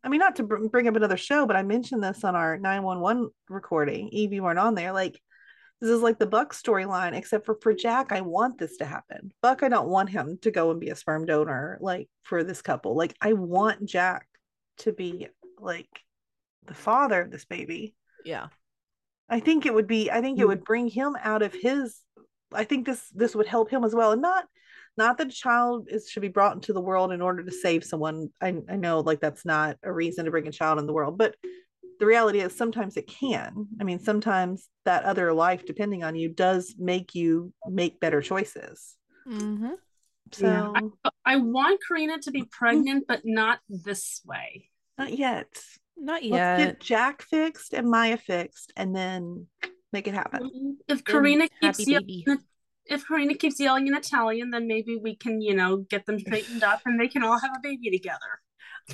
I 0.04 0.08
mean, 0.10 0.20
not 0.20 0.36
to 0.36 0.42
br- 0.42 0.68
bring 0.68 0.86
up 0.88 0.96
another 0.96 1.16
show, 1.16 1.46
but 1.46 1.56
I 1.56 1.62
mentioned 1.62 2.04
this 2.04 2.22
on 2.22 2.36
our 2.36 2.58
911 2.58 3.30
recording. 3.48 4.10
Evie 4.10 4.40
weren't 4.40 4.58
on 4.58 4.74
there. 4.74 4.92
Like, 4.92 5.18
this 5.80 5.90
is 5.90 6.02
like 6.02 6.18
the 6.18 6.26
Buck 6.26 6.52
storyline, 6.52 7.16
except 7.16 7.46
for 7.46 7.56
for 7.62 7.72
Jack, 7.72 8.12
I 8.12 8.20
want 8.20 8.58
this 8.58 8.76
to 8.76 8.84
happen. 8.84 9.32
Buck, 9.40 9.62
I 9.62 9.70
don't 9.70 9.88
want 9.88 10.10
him 10.10 10.38
to 10.42 10.50
go 10.50 10.70
and 10.70 10.80
be 10.80 10.90
a 10.90 10.96
sperm 10.96 11.24
donor, 11.24 11.78
like 11.80 12.10
for 12.24 12.44
this 12.44 12.60
couple. 12.60 12.94
Like, 12.94 13.14
I 13.22 13.32
want 13.32 13.86
Jack 13.86 14.28
to 14.78 14.92
be 14.92 15.28
like 15.58 15.88
the 16.68 16.74
father 16.74 17.22
of 17.22 17.30
this 17.30 17.44
baby. 17.44 17.94
Yeah. 18.24 18.48
I 19.28 19.40
think 19.40 19.66
it 19.66 19.74
would 19.74 19.86
be, 19.86 20.10
I 20.10 20.20
think 20.20 20.38
it 20.38 20.46
would 20.46 20.64
bring 20.64 20.88
him 20.88 21.16
out 21.22 21.42
of 21.42 21.52
his, 21.52 22.00
I 22.52 22.64
think 22.64 22.86
this, 22.86 23.08
this 23.14 23.34
would 23.34 23.46
help 23.46 23.70
him 23.70 23.84
as 23.84 23.94
well. 23.94 24.12
And 24.12 24.22
not, 24.22 24.44
not 24.98 25.16
that 25.16 25.28
a 25.28 25.30
child 25.30 25.86
is 25.88 26.10
should 26.10 26.20
be 26.22 26.28
brought 26.28 26.56
into 26.56 26.74
the 26.74 26.80
world 26.80 27.12
in 27.12 27.22
order 27.22 27.42
to 27.44 27.52
save 27.52 27.84
someone 27.84 28.28
I, 28.42 28.56
I 28.68 28.76
know 28.76 29.00
like 29.00 29.20
that's 29.20 29.46
not 29.46 29.78
a 29.82 29.90
reason 29.90 30.26
to 30.26 30.30
bring 30.30 30.48
a 30.48 30.52
child 30.52 30.78
in 30.78 30.86
the 30.86 30.92
world 30.92 31.16
but 31.16 31.36
the 32.00 32.06
reality 32.06 32.40
is 32.40 32.54
sometimes 32.54 32.96
it 32.96 33.06
can 33.06 33.68
i 33.80 33.84
mean 33.84 34.00
sometimes 34.00 34.68
that 34.84 35.04
other 35.04 35.32
life 35.32 35.64
depending 35.64 36.04
on 36.04 36.16
you 36.16 36.28
does 36.28 36.74
make 36.78 37.14
you 37.14 37.52
make 37.66 38.00
better 38.00 38.20
choices 38.20 38.96
mm-hmm. 39.26 39.72
so 40.32 40.46
yeah. 40.46 40.72
I, 41.04 41.10
I, 41.24 41.36
want 41.36 41.80
carina 41.86 42.18
to 42.18 42.30
be 42.30 42.44
pregnant 42.50 43.04
but 43.08 43.22
not 43.24 43.60
this 43.68 44.20
way 44.26 44.68
not 44.98 45.16
yet 45.16 45.62
not 46.00 46.22
yet 46.22 46.58
Let's 46.58 46.64
get 46.64 46.80
jack 46.80 47.22
fixed 47.22 47.72
and 47.74 47.90
maya 47.90 48.16
fixed 48.16 48.72
and 48.76 48.94
then 48.94 49.46
make 49.92 50.06
it 50.06 50.14
happen 50.14 50.78
if 50.88 51.04
carina 51.04 51.48
keeps 51.60 51.84
if 52.88 53.06
Carina 53.06 53.34
keeps 53.34 53.60
yelling 53.60 53.86
in 53.86 53.94
Italian, 53.94 54.50
then 54.50 54.66
maybe 54.66 54.96
we 54.96 55.14
can, 55.14 55.40
you 55.40 55.54
know, 55.54 55.78
get 55.90 56.06
them 56.06 56.18
straightened 56.18 56.64
up 56.64 56.80
and 56.86 56.98
they 56.98 57.08
can 57.08 57.22
all 57.22 57.38
have 57.38 57.50
a 57.54 57.60
baby 57.62 57.90
together. 57.90 58.40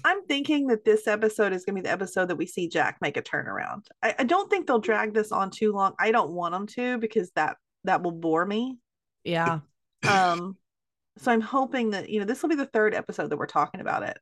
I'm 0.05 0.27
thinking 0.27 0.67
that 0.69 0.85
this 0.85 1.07
episode 1.07 1.53
is 1.53 1.65
going 1.65 1.77
to 1.77 1.83
be 1.83 1.87
the 1.87 1.93
episode 1.93 2.27
that 2.27 2.37
we 2.37 2.47
see 2.47 2.69
Jack 2.69 2.99
make 3.01 3.17
a 3.17 3.23
turnaround. 3.23 3.87
I, 4.03 4.15
I, 4.19 4.25
don't 4.25 4.51
think 4.51 4.67
they'll 4.67 4.81
drag 4.81 5.15
this 5.15 5.31
on 5.31 5.51
too 5.51 5.73
long. 5.73 5.95
I 6.01 6.11
don't 6.11 6.33
want 6.33 6.53
them 6.53 6.67
to 6.69 6.99
because 6.99 7.31
that 7.37 7.59
that 7.85 8.03
will 8.03 8.13
bore 8.13 8.45
me. 8.45 8.79
Yeah. 9.23 9.61
Um. 10.09 10.57
So 11.19 11.31
I'm 11.31 11.41
hoping 11.41 11.91
that 11.91 12.09
you 12.09 12.19
know 12.19 12.27
this 12.27 12.43
will 12.43 12.49
be 12.49 12.57
the 12.57 12.67
third 12.67 12.93
episode 12.93 13.31
that 13.31 13.37
we're 13.37 13.47
talking 13.47 13.81
about 13.81 14.03
it. 14.03 14.19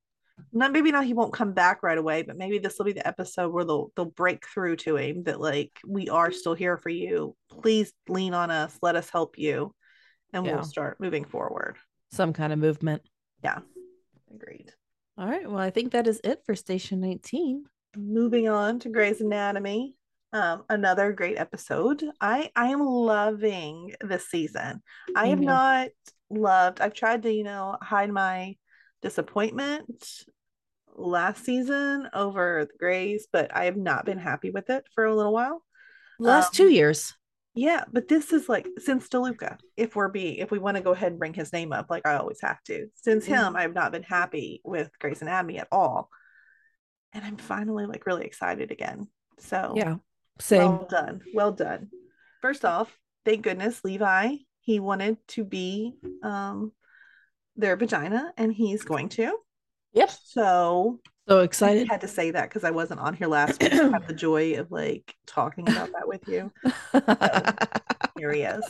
Not 0.52 0.72
maybe 0.72 0.92
not 0.92 1.04
he 1.04 1.14
won't 1.14 1.32
come 1.32 1.52
back 1.52 1.82
right 1.82 1.98
away, 1.98 2.22
but 2.22 2.36
maybe 2.36 2.58
this 2.58 2.76
will 2.78 2.86
be 2.86 2.92
the 2.92 3.06
episode 3.06 3.52
where 3.52 3.64
they'll 3.64 3.92
they'll 3.96 4.06
break 4.06 4.46
through 4.46 4.76
to 4.76 4.96
him 4.96 5.24
that 5.24 5.40
like 5.40 5.72
we 5.86 6.08
are 6.08 6.32
still 6.32 6.54
here 6.54 6.76
for 6.76 6.88
you. 6.88 7.36
Please 7.50 7.92
lean 8.08 8.34
on 8.34 8.50
us. 8.50 8.76
Let 8.82 8.96
us 8.96 9.10
help 9.10 9.38
you, 9.38 9.74
and 10.32 10.46
yeah. 10.46 10.54
we'll 10.54 10.64
start 10.64 11.00
moving 11.00 11.24
forward. 11.24 11.76
Some 12.12 12.32
kind 12.32 12.52
of 12.52 12.58
movement. 12.58 13.02
Yeah. 13.42 13.60
Agreed. 14.34 14.72
All 15.18 15.26
right. 15.26 15.48
Well, 15.48 15.58
I 15.58 15.70
think 15.70 15.92
that 15.92 16.06
is 16.06 16.20
it 16.24 16.42
for 16.46 16.54
Station 16.54 17.00
19. 17.00 17.64
Moving 17.96 18.48
on 18.48 18.78
to 18.80 18.88
Grey's 18.88 19.20
Anatomy. 19.20 19.94
Um, 20.32 20.64
another 20.70 21.12
great 21.12 21.38
episode. 21.38 22.02
I 22.20 22.50
I 22.56 22.68
am 22.68 22.80
loving 22.80 23.94
this 24.00 24.28
season. 24.30 24.82
I 25.14 25.26
have 25.26 25.38
mm-hmm. 25.38 25.46
not 25.46 25.88
loved. 26.30 26.80
I've 26.80 26.94
tried 26.94 27.22
to 27.24 27.32
you 27.32 27.44
know 27.44 27.76
hide 27.82 28.10
my 28.10 28.56
disappointment 29.02 30.24
last 30.94 31.44
season 31.44 32.08
over 32.12 32.66
the 32.66 32.78
Greys, 32.78 33.26
but 33.32 33.54
I 33.54 33.64
have 33.64 33.76
not 33.76 34.04
been 34.04 34.18
happy 34.18 34.50
with 34.50 34.70
it 34.70 34.84
for 34.94 35.04
a 35.04 35.14
little 35.14 35.32
while. 35.32 35.62
Last 36.18 36.48
um, 36.48 36.66
two 36.66 36.72
years. 36.72 37.14
Yeah, 37.54 37.84
but 37.92 38.08
this 38.08 38.32
is 38.32 38.48
like 38.48 38.66
since 38.78 39.08
DeLuca, 39.08 39.58
if 39.76 39.94
we're 39.94 40.08
be 40.08 40.40
if 40.40 40.50
we 40.50 40.58
want 40.58 40.78
to 40.78 40.82
go 40.82 40.92
ahead 40.92 41.12
and 41.12 41.18
bring 41.18 41.34
his 41.34 41.52
name 41.52 41.72
up, 41.72 41.86
like 41.90 42.06
I 42.06 42.16
always 42.16 42.40
have 42.40 42.62
to. 42.64 42.86
Since 42.94 43.24
mm-hmm. 43.24 43.34
him, 43.34 43.56
I 43.56 43.62
have 43.62 43.74
not 43.74 43.92
been 43.92 44.02
happy 44.02 44.62
with 44.64 44.90
Grey's 44.98 45.20
Anatomy 45.20 45.58
at 45.58 45.68
all. 45.70 46.08
And 47.12 47.24
I'm 47.24 47.36
finally 47.36 47.84
like 47.84 48.06
really 48.06 48.24
excited 48.24 48.70
again. 48.70 49.08
So 49.38 49.74
yeah, 49.76 49.96
same. 50.38 50.62
Well 50.62 50.86
done. 50.88 51.20
Well 51.34 51.52
done. 51.52 51.90
First 52.40 52.64
off, 52.64 52.96
thank 53.26 53.42
goodness 53.42 53.84
Levi, 53.84 54.36
he 54.60 54.80
wanted 54.80 55.18
to 55.28 55.44
be 55.44 55.92
um 56.22 56.72
their 57.56 57.76
vagina 57.76 58.32
and 58.36 58.52
he's 58.52 58.82
going 58.82 59.08
to. 59.10 59.36
Yep. 59.92 60.10
So 60.24 61.00
so 61.28 61.40
excited. 61.40 61.88
I 61.88 61.94
had 61.94 62.00
to 62.00 62.08
say 62.08 62.32
that 62.32 62.48
because 62.48 62.64
I 62.64 62.70
wasn't 62.70 63.00
on 63.00 63.14
here 63.14 63.28
last 63.28 63.62
week. 63.62 63.72
I 63.72 63.90
have 63.90 64.08
the 64.08 64.14
joy 64.14 64.54
of 64.54 64.72
like 64.72 65.14
talking 65.26 65.68
about 65.68 65.90
that 65.92 66.08
with 66.08 66.26
you. 66.26 66.50
So, 66.90 67.00
here 68.18 68.32
he 68.32 68.42
is. 68.42 68.64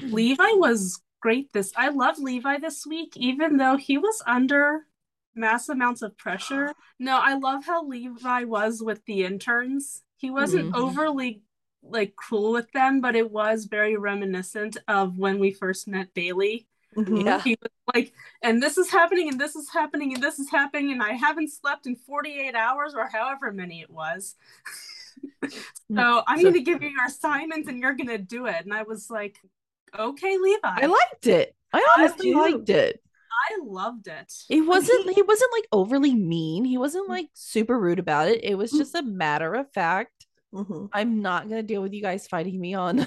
Levi 0.00 0.52
was 0.52 1.00
great 1.20 1.52
this 1.52 1.72
I 1.76 1.90
love 1.90 2.18
Levi 2.18 2.58
this 2.58 2.86
week, 2.86 3.16
even 3.16 3.56
though 3.58 3.76
he 3.76 3.98
was 3.98 4.22
under 4.26 4.86
mass 5.34 5.68
amounts 5.68 6.02
of 6.02 6.16
pressure. 6.16 6.72
No, 6.98 7.18
I 7.20 7.34
love 7.34 7.64
how 7.64 7.84
Levi 7.84 8.44
was 8.44 8.80
with 8.80 9.04
the 9.06 9.24
interns. 9.24 10.02
He 10.18 10.30
wasn't 10.30 10.66
mm-hmm. 10.66 10.84
overly 10.84 11.42
like 11.82 12.14
cool 12.14 12.52
with 12.52 12.70
them, 12.70 13.00
but 13.00 13.16
it 13.16 13.28
was 13.28 13.64
very 13.64 13.96
reminiscent 13.96 14.76
of 14.86 15.18
when 15.18 15.40
we 15.40 15.50
first 15.50 15.88
met 15.88 16.14
Bailey. 16.14 16.68
Mm-hmm. 16.96 17.26
Yeah. 17.26 17.40
He 17.40 17.56
was 17.62 17.70
like, 17.94 18.12
and 18.42 18.62
this 18.62 18.76
is 18.78 18.90
happening, 18.90 19.28
and 19.28 19.40
this 19.40 19.56
is 19.56 19.70
happening, 19.70 20.14
and 20.14 20.22
this 20.22 20.38
is 20.38 20.50
happening, 20.50 20.92
and 20.92 21.02
I 21.02 21.12
haven't 21.12 21.50
slept 21.50 21.86
in 21.86 21.96
48 21.96 22.54
hours 22.54 22.94
or 22.94 23.08
however 23.08 23.52
many 23.52 23.80
it 23.80 23.90
was. 23.90 24.36
so 25.50 26.22
I'm 26.26 26.38
so, 26.38 26.42
going 26.42 26.54
to 26.54 26.60
give 26.60 26.82
you 26.82 26.90
your 26.90 27.06
assignments 27.06 27.68
and 27.68 27.80
you're 27.80 27.94
going 27.94 28.08
to 28.08 28.18
do 28.18 28.46
it. 28.46 28.64
And 28.64 28.72
I 28.72 28.82
was 28.82 29.10
like, 29.10 29.38
okay, 29.98 30.36
Levi. 30.38 30.58
I 30.62 30.86
liked 30.86 31.26
it. 31.26 31.54
I 31.72 31.86
honestly 31.96 32.32
too. 32.32 32.40
liked 32.40 32.70
it. 32.70 33.00
I 33.50 33.58
loved 33.64 34.08
it. 34.08 34.32
It 34.50 34.60
wasn't 34.60 35.10
he 35.10 35.22
wasn't 35.22 35.52
like 35.52 35.66
overly 35.72 36.14
mean. 36.14 36.64
He 36.64 36.78
wasn't 36.78 37.08
like 37.08 37.28
super 37.32 37.78
rude 37.78 37.98
about 37.98 38.28
it. 38.28 38.44
It 38.44 38.56
was 38.56 38.70
just 38.70 38.94
a 38.94 39.02
matter 39.02 39.54
of 39.54 39.72
fact. 39.72 40.26
Mhm. 40.54 40.90
I'm 40.92 41.22
not 41.22 41.48
gonna 41.48 41.62
deal 41.62 41.82
with 41.82 41.94
you 41.94 42.02
guys 42.02 42.26
fighting 42.26 42.60
me 42.60 42.74
on 42.74 43.06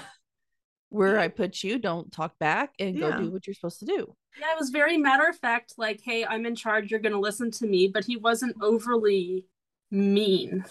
where 0.96 1.18
I 1.18 1.28
put 1.28 1.62
you. 1.62 1.78
Don't 1.78 2.10
talk 2.10 2.38
back 2.38 2.72
and 2.78 2.98
go 2.98 3.16
do 3.18 3.30
what 3.30 3.46
you're 3.46 3.54
supposed 3.54 3.78
to 3.80 3.86
do. 3.86 4.14
Yeah, 4.40 4.52
it 4.52 4.58
was 4.58 4.70
very 4.70 4.96
matter 4.98 5.28
of 5.28 5.36
fact, 5.38 5.74
like, 5.78 6.00
hey, 6.04 6.24
I'm 6.24 6.44
in 6.46 6.54
charge, 6.56 6.90
you're 6.90 7.00
gonna 7.00 7.20
listen 7.20 7.50
to 7.52 7.66
me, 7.66 7.88
but 7.88 8.04
he 8.04 8.16
wasn't 8.16 8.56
overly 8.60 9.46
mean 9.92 10.64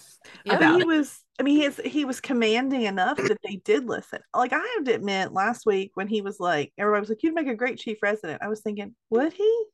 I 0.49 0.59
mean, 0.59 0.75
he 0.75 0.81
it. 0.81 0.88
was. 0.88 1.21
I 1.39 1.43
mean, 1.43 1.55
he 1.57 1.65
is, 1.65 1.81
he 1.85 2.05
was 2.05 2.19
commanding 2.21 2.83
enough 2.83 3.17
that 3.17 3.38
they 3.43 3.55
did 3.57 3.85
listen. 3.85 4.19
Like 4.35 4.53
I 4.53 4.57
have 4.75 4.85
to 4.85 4.93
admit, 4.93 5.31
last 5.31 5.65
week 5.65 5.91
when 5.95 6.07
he 6.07 6.21
was 6.21 6.39
like, 6.39 6.73
everybody 6.77 6.99
was 7.01 7.09
like, 7.09 7.23
"You'd 7.23 7.33
make 7.33 7.47
a 7.47 7.55
great 7.55 7.77
chief 7.79 7.97
resident." 8.03 8.41
I 8.41 8.47
was 8.49 8.61
thinking, 8.61 8.93
would 9.09 9.33
he? 9.33 9.65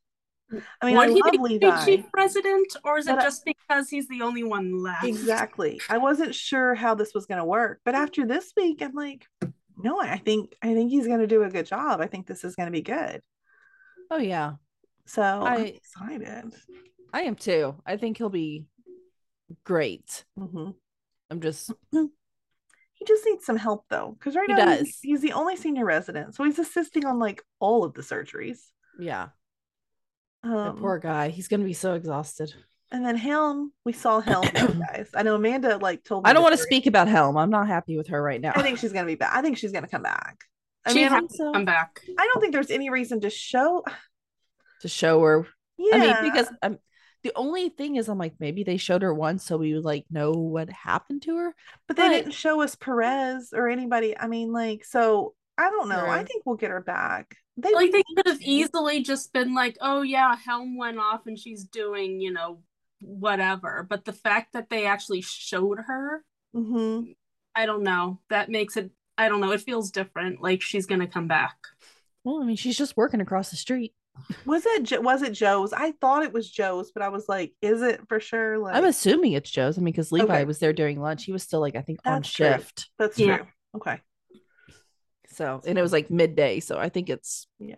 I 0.81 0.85
mean, 0.85 0.97
Would 0.97 1.09
I 1.09 1.13
he 1.13 1.21
love 1.21 1.31
be 1.31 1.37
Levi. 1.37 1.85
chief 1.85 2.05
president, 2.11 2.75
or 2.83 2.97
is 2.97 3.07
it 3.07 3.17
I- 3.17 3.23
just 3.23 3.45
because 3.45 3.89
he's 3.89 4.07
the 4.07 4.21
only 4.21 4.43
one 4.43 4.83
left? 4.83 5.05
Exactly. 5.05 5.79
I 5.89 5.97
wasn't 5.97 6.35
sure 6.35 6.75
how 6.75 6.93
this 6.93 7.13
was 7.13 7.25
going 7.25 7.37
to 7.39 7.45
work, 7.45 7.79
but 7.85 7.95
after 7.95 8.25
this 8.25 8.51
week, 8.57 8.81
I'm 8.81 8.93
like, 8.93 9.25
no, 9.83 9.99
I 9.99 10.17
think 10.17 10.55
I 10.61 10.73
think 10.73 10.91
he's 10.91 11.07
going 11.07 11.19
to 11.19 11.27
do 11.27 11.43
a 11.43 11.49
good 11.49 11.65
job. 11.65 12.01
I 12.01 12.07
think 12.07 12.27
this 12.27 12.43
is 12.43 12.55
going 12.55 12.67
to 12.67 12.71
be 12.71 12.81
good. 12.81 13.21
Oh 14.09 14.17
yeah. 14.17 14.53
So 15.05 15.21
I, 15.21 15.55
am 15.55 15.65
excited. 15.65 16.53
I 17.13 17.21
am 17.21 17.35
too. 17.35 17.75
I 17.85 17.97
think 17.97 18.17
he'll 18.17 18.29
be 18.29 18.65
great. 19.63 20.23
hmm 20.37 20.71
I'm 21.29 21.41
just 21.41 21.71
He 21.91 23.05
just 23.05 23.25
needs 23.25 23.45
some 23.45 23.57
help 23.57 23.85
though, 23.89 24.15
because 24.17 24.35
right 24.35 24.47
He 24.47 24.53
now 24.53 24.75
he's-. 24.75 24.99
He's, 25.01 25.21
the 25.21 25.33
only 25.33 25.55
senior 25.55 25.85
resident, 25.85 26.35
so 26.35 26.43
he's 26.43 26.59
assisting 26.59 27.05
on 27.05 27.17
like 27.17 27.41
all 27.59 27.83
of 27.83 27.93
the 27.93 28.01
surgeries. 28.01 28.59
yeah. 28.99 29.29
Um, 30.43 30.77
poor 30.77 30.99
guy. 30.99 31.29
He's 31.29 31.47
gonna 31.47 31.63
be 31.65 31.73
so 31.73 31.93
exhausted. 31.93 32.53
And 32.91 33.05
then 33.05 33.15
Helm, 33.15 33.71
we 33.85 33.93
saw 33.93 34.19
Helm, 34.19 34.45
guys. 34.53 35.09
I 35.15 35.23
know 35.23 35.35
Amanda 35.35 35.77
like 35.77 36.03
told 36.03 36.23
me. 36.25 36.29
I 36.29 36.33
don't 36.33 36.43
want 36.43 36.55
to 36.55 36.61
speak 36.61 36.87
about 36.87 37.07
Helm. 37.07 37.37
I'm 37.37 37.49
not 37.49 37.67
happy 37.67 37.95
with 37.97 38.07
her 38.09 38.21
right 38.21 38.41
now. 38.41 38.51
I 38.55 38.61
think 38.61 38.79
she's 38.79 38.91
gonna 38.91 39.07
be 39.07 39.15
back. 39.15 39.31
I 39.33 39.41
think 39.41 39.57
she's 39.57 39.71
gonna 39.71 39.87
come 39.87 40.03
back. 40.03 40.39
I 40.85 40.89
She 40.93 40.99
mean, 40.99 41.07
I 41.07 41.15
has 41.15 41.21
don't, 41.37 41.47
to 41.47 41.53
come 41.53 41.65
back. 41.65 42.01
I 42.19 42.27
don't 42.31 42.41
think 42.41 42.53
there's 42.53 42.71
any 42.71 42.89
reason 42.89 43.21
to 43.21 43.29
show. 43.29 43.83
to 44.81 44.87
show 44.87 45.21
her. 45.21 45.47
Yeah, 45.77 45.95
I 45.95 46.21
mean, 46.21 46.31
because 46.31 46.51
I'm 46.61 46.79
the 47.23 47.31
only 47.35 47.69
thing 47.69 47.95
is 47.95 48.09
I'm 48.09 48.17
like 48.17 48.33
maybe 48.39 48.63
they 48.63 48.77
showed 48.77 49.03
her 49.03 49.13
once 49.13 49.45
so 49.45 49.57
we 49.57 49.73
would 49.73 49.85
like 49.85 50.05
know 50.09 50.31
what 50.31 50.69
happened 50.69 51.21
to 51.23 51.35
her. 51.37 51.55
but 51.87 51.95
they 51.95 52.03
but- 52.03 52.09
didn't 52.09 52.33
show 52.33 52.61
us 52.61 52.75
Perez 52.75 53.53
or 53.53 53.69
anybody. 53.69 54.17
I 54.17 54.27
mean, 54.27 54.51
like, 54.51 54.83
so 54.83 55.33
I 55.57 55.69
don't 55.69 55.87
know. 55.87 56.07
I 56.07 56.23
think 56.23 56.43
we'll 56.45 56.55
get 56.57 56.71
her 56.71 56.81
back. 56.81 57.37
They 57.57 57.73
Like 57.73 57.91
they 57.91 58.03
could 58.15 58.27
have 58.27 58.41
easily 58.41 59.03
just 59.03 59.31
been 59.33 59.53
like, 59.53 59.77
"Oh 59.81 60.01
yeah, 60.01 60.35
Helm 60.35 60.77
went 60.77 60.97
off 60.99 61.27
and 61.27 61.37
she's 61.37 61.63
doing, 61.65 62.19
you 62.19 62.31
know, 62.33 62.61
whatever." 63.01 63.85
But 63.89 64.05
the 64.05 64.13
fact 64.13 64.53
that 64.53 64.69
they 64.69 64.85
actually 64.85 65.21
showed 65.21 65.79
her, 65.87 66.23
Mhm. 66.55 67.15
I 67.55 67.65
don't 67.65 67.83
know. 67.83 68.21
That 68.29 68.49
makes 68.49 68.77
it. 68.77 68.91
I 69.17 69.27
don't 69.29 69.41
know. 69.41 69.51
It 69.51 69.61
feels 69.61 69.91
different. 69.91 70.41
Like 70.41 70.61
she's 70.61 70.85
gonna 70.85 71.07
come 71.07 71.27
back. 71.27 71.57
Well, 72.23 72.41
I 72.41 72.45
mean, 72.45 72.55
she's 72.55 72.77
just 72.77 72.95
working 72.97 73.19
across 73.21 73.49
the 73.49 73.57
street. 73.57 73.93
Was 74.45 74.63
it 74.65 75.01
was 75.03 75.21
it 75.21 75.31
Joe's? 75.33 75.73
I 75.73 75.93
thought 75.93 76.23
it 76.23 76.33
was 76.33 76.49
Joe's, 76.49 76.91
but 76.91 77.01
I 77.01 77.09
was 77.09 77.27
like, 77.29 77.53
is 77.61 77.81
it 77.81 78.01
for 78.07 78.19
sure? 78.19 78.57
Like, 78.59 78.75
I'm 78.75 78.85
assuming 78.85 79.33
it's 79.33 79.49
Joe's. 79.49 79.77
I 79.77 79.81
mean, 79.81 79.93
because 79.93 80.11
Levi 80.11 80.23
Okay. 80.23 80.45
was 80.45 80.59
there 80.59 80.73
during 80.73 80.99
lunch. 81.01 81.23
He 81.25 81.31
was 81.31 81.43
still 81.43 81.61
like 81.61 81.75
I 81.75 81.81
think 81.81 81.99
on 82.05 82.15
That's 82.21 82.31
true. 82.31 82.45
shift. 82.47 82.89
that's 82.99 83.17
Yeah. 83.17 83.37
true. 83.37 83.47
Okay. 83.77 84.01
So 85.27 85.61
and 85.65 85.77
it 85.77 85.81
was 85.81 85.93
like 85.93 86.09
midday. 86.11 86.59
So 86.59 86.77
I 86.77 86.89
think 86.89 87.09
it's 87.09 87.47
Yeah. 87.59 87.75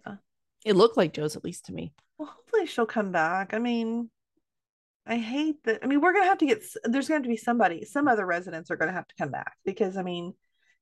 it 0.66 0.76
looked 0.76 0.98
like 0.98 1.14
Joe's 1.14 1.36
at 1.36 1.44
least 1.44 1.66
to 1.66 1.74
me. 1.74 1.94
Well, 2.18 2.30
hopefully 2.30 2.66
she'll 2.66 2.86
come 2.86 3.12
back. 3.12 3.54
I 3.54 3.60
mean, 3.60 4.10
I 5.06 5.18
hate 5.18 5.64
that. 5.66 5.80
I 5.84 5.88
mean, 5.88 6.00
we're 6.02 6.14
gonna 6.14 6.26
have 6.26 6.38
to 6.40 6.46
get. 6.46 6.64
There's 6.86 7.08
going 7.10 7.24
to 7.24 7.30
be 7.30 7.38
somebody. 7.38 7.84
Some 7.86 8.08
other 8.08 8.26
residents 8.26 8.72
are 8.72 8.78
going 8.78 8.88
to 8.90 8.94
have 8.96 9.08
to 9.08 9.16
come 9.18 9.32
back 9.32 9.54
because 9.66 9.98
I 9.98 10.04
mean, 10.04 10.34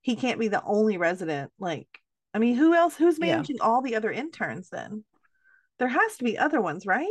he 0.02 0.16
can't 0.16 0.40
be 0.40 0.48
the 0.48 0.64
only 0.64 0.98
resident. 0.98 1.52
Like, 1.60 1.88
I 2.34 2.40
mean, 2.40 2.56
who 2.56 2.74
else? 2.76 2.96
Who's 2.96 3.18
Yeah. 3.20 3.28
managing 3.28 3.62
all 3.62 3.82
the 3.82 3.96
other 3.96 4.12
interns? 4.12 4.70
Then 4.70 5.04
there 5.80 5.88
has 5.88 6.18
to 6.18 6.24
be 6.24 6.38
other 6.38 6.62
ones, 6.62 6.86
right? 6.86 7.08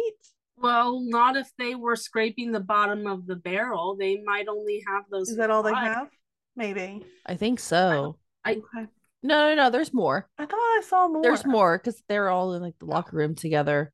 Well, 0.57 1.01
not 1.01 1.37
if 1.37 1.51
they 1.59 1.75
were 1.75 1.97
scraping 1.97 2.53
the 2.53 2.61
bottom 2.61 3.07
of 3.07 3.27
the 3.27 3.37
barrel. 3.37 3.97
They 3.97 4.21
might 4.25 4.47
only 4.47 4.85
have 4.87 5.05
those. 5.11 5.31
Is 5.31 5.37
that 5.39 5.51
all 5.51 5.63
they 5.63 5.75
have? 5.75 6.09
Maybe. 6.55 7.05
I 7.27 7.35
think 7.37 7.59
so. 7.61 8.19
I- 8.45 8.53
Okay. 8.53 8.87
No, 9.23 9.51
no, 9.51 9.55
no. 9.55 9.71
There's 9.71 9.93
more. 9.93 10.29
I 10.39 10.47
thought 10.47 10.57
I 10.57 10.81
saw 10.87 11.07
more. 11.09 11.23
There's 11.23 11.45
more 11.45 11.77
because 11.77 12.03
they're 12.09 12.31
all 12.31 12.55
in 12.55 12.63
like 12.63 12.79
the 12.79 12.87
locker 12.87 13.17
room 13.17 13.35
together. 13.35 13.93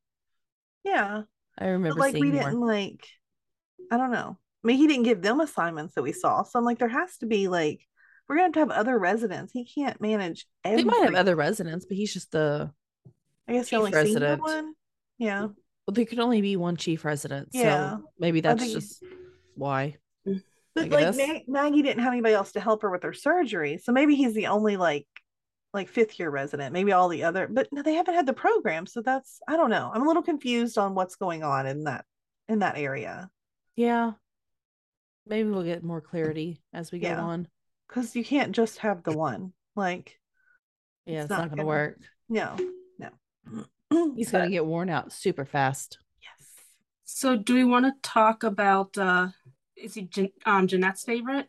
Yeah. 0.84 1.22
I 1.58 1.64
But 1.66 1.70
remember 1.72 1.98
like 2.00 2.14
we 2.14 2.20
seeing 2.22 2.32
didn't 2.32 2.60
like. 2.60 3.06
I 3.90 3.96
don't 3.96 4.10
know. 4.10 4.36
I 4.64 4.66
mean, 4.66 4.76
he 4.78 4.86
didn't 4.86 5.04
give 5.04 5.22
them 5.22 5.40
assignments 5.40 5.94
that 5.94 6.02
we 6.02 6.12
saw. 6.12 6.42
So 6.42 6.58
I'm 6.58 6.64
like, 6.64 6.78
there 6.78 6.88
has 6.88 7.16
to 7.18 7.26
be 7.26 7.46
like, 7.48 7.80
we're 8.28 8.36
gonna 8.36 8.46
have 8.46 8.52
to 8.54 8.58
have 8.60 8.70
other 8.70 8.98
residents. 8.98 9.52
He 9.52 9.64
can't 9.64 10.00
manage. 10.00 10.46
They 10.64 10.82
might 10.82 11.02
have 11.04 11.14
other 11.14 11.36
residents, 11.36 11.86
but 11.86 11.96
he's 11.96 12.12
just 12.12 12.32
the 12.32 12.70
I 13.48 13.52
guess 13.52 13.66
the 13.66 13.70
chief 13.70 13.78
only 13.78 13.92
resident. 13.92 14.42
one. 14.42 14.74
Yeah. 15.18 15.42
well, 15.42 15.54
there 15.94 16.04
could 16.04 16.18
only 16.18 16.40
be 16.42 16.56
one 16.56 16.76
chief 16.76 17.04
resident. 17.04 17.50
Yeah. 17.52 17.98
So 17.98 18.04
maybe 18.18 18.40
that's 18.40 18.60
think- 18.62 18.72
just 18.74 19.02
why. 19.54 19.96
But 20.24 20.92
I 20.92 21.04
like. 21.04 21.16
Mag- 21.16 21.48
Maggie 21.48 21.80
didn't 21.82 22.02
have 22.02 22.12
anybody 22.12 22.34
else 22.34 22.52
to 22.52 22.60
help 22.60 22.82
her 22.82 22.90
with 22.90 23.02
her 23.04 23.14
surgery, 23.14 23.78
so 23.78 23.92
maybe 23.92 24.14
he's 24.14 24.34
the 24.34 24.48
only 24.48 24.76
like 24.76 25.06
like 25.74 25.88
fifth 25.88 26.18
year 26.18 26.30
resident. 26.30 26.72
Maybe 26.72 26.92
all 26.92 27.08
the 27.08 27.24
other, 27.24 27.46
but 27.48 27.68
no, 27.72 27.82
they 27.82 27.94
haven't 27.94 28.14
had 28.14 28.26
the 28.26 28.32
program, 28.32 28.86
so 28.86 29.02
that's 29.02 29.40
I 29.48 29.56
don't 29.56 29.70
know. 29.70 29.90
I'm 29.92 30.02
a 30.02 30.06
little 30.06 30.22
confused 30.22 30.78
on 30.78 30.94
what's 30.94 31.16
going 31.16 31.42
on 31.42 31.66
in 31.66 31.84
that 31.84 32.04
in 32.48 32.60
that 32.60 32.78
area 32.78 33.28
Yeah. 33.76 34.12
Maybe 35.26 35.48
we'll 35.50 35.64
get 35.64 35.82
more 35.82 36.00
clarity 36.00 36.62
as 36.72 36.92
we 36.92 37.00
go 37.00 37.08
Yeah. 37.08 37.20
on. 37.20 37.48
because 37.88 38.14
you 38.14 38.24
can't 38.24 38.52
just 38.52 38.78
have 38.78 39.02
the 39.02 39.16
one. 39.16 39.52
Like 39.74 40.18
Yeah, 41.04 41.16
It's 41.16 41.24
it's, 41.24 41.30
not 41.30 41.38
not, 41.40 41.48
gonna 41.50 41.56
gonna- 41.62 41.66
work. 41.68 41.98
no, 42.28 42.56
no. 42.98 43.10
He's 44.16 44.30
gonna 44.30 44.48
get 44.50 44.64
worn 44.66 44.88
out 44.88 45.12
super 45.12 45.44
fast. 45.44 45.98
yes. 46.22 46.48
So, 47.04 47.36
do 47.36 47.54
we 47.54 47.64
want 47.64 47.84
to 47.86 47.92
talk 48.08 48.42
about? 48.44 48.96
uh 48.96 49.28
Is 49.76 49.94
he 49.94 50.02
Jan- 50.02 50.32
um 50.46 50.66
Jeanette's 50.68 51.04
favorite? 51.04 51.48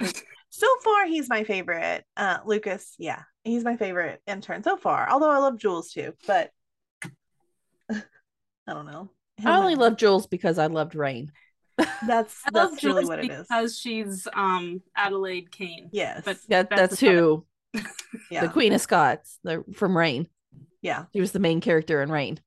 So 0.50 0.66
far, 0.82 1.06
he's 1.06 1.28
my 1.28 1.44
favorite. 1.44 2.04
Uh, 2.16 2.38
Lucas, 2.46 2.94
yeah, 2.98 3.22
he's 3.44 3.64
my 3.64 3.76
favorite 3.76 4.20
intern 4.26 4.62
so 4.62 4.76
far. 4.76 5.08
Although 5.10 5.30
I 5.30 5.38
love 5.38 5.58
Jules 5.58 5.90
too, 5.92 6.14
but 6.26 6.50
I 7.90 8.02
don't 8.66 8.86
know. 8.86 9.10
I 9.44 9.56
only 9.58 9.74
Him- 9.74 9.78
love 9.80 9.96
Jules 9.96 10.26
because 10.26 10.58
I 10.58 10.66
loved 10.66 10.94
Reign. 10.94 11.32
that's 12.06 12.42
I 12.46 12.50
love 12.58 12.70
that's 12.72 12.84
really 12.84 13.02
Jules 13.02 13.08
what 13.08 13.18
it 13.24 13.30
is. 13.30 13.46
because 13.48 13.78
she's 13.78 14.26
um 14.34 14.82
Adelaide 14.96 15.50
Kane. 15.50 15.90
Yes, 15.92 16.22
but- 16.24 16.38
That 16.48 16.70
That's 16.70 16.80
that's 16.98 17.00
who 17.00 17.44
yeah, 18.30 18.40
the 18.46 18.48
Queen 18.52 18.72
of 18.72 18.80
Scots, 18.80 19.38
the 19.44 19.64
from 19.74 19.96
Reign. 19.96 20.26
yeah. 20.82 21.04
She 21.12 21.20
was 21.20 21.32
the 21.32 21.38
main 21.38 21.60
character 21.60 22.02
in 22.02 22.10
Reign. 22.10 22.40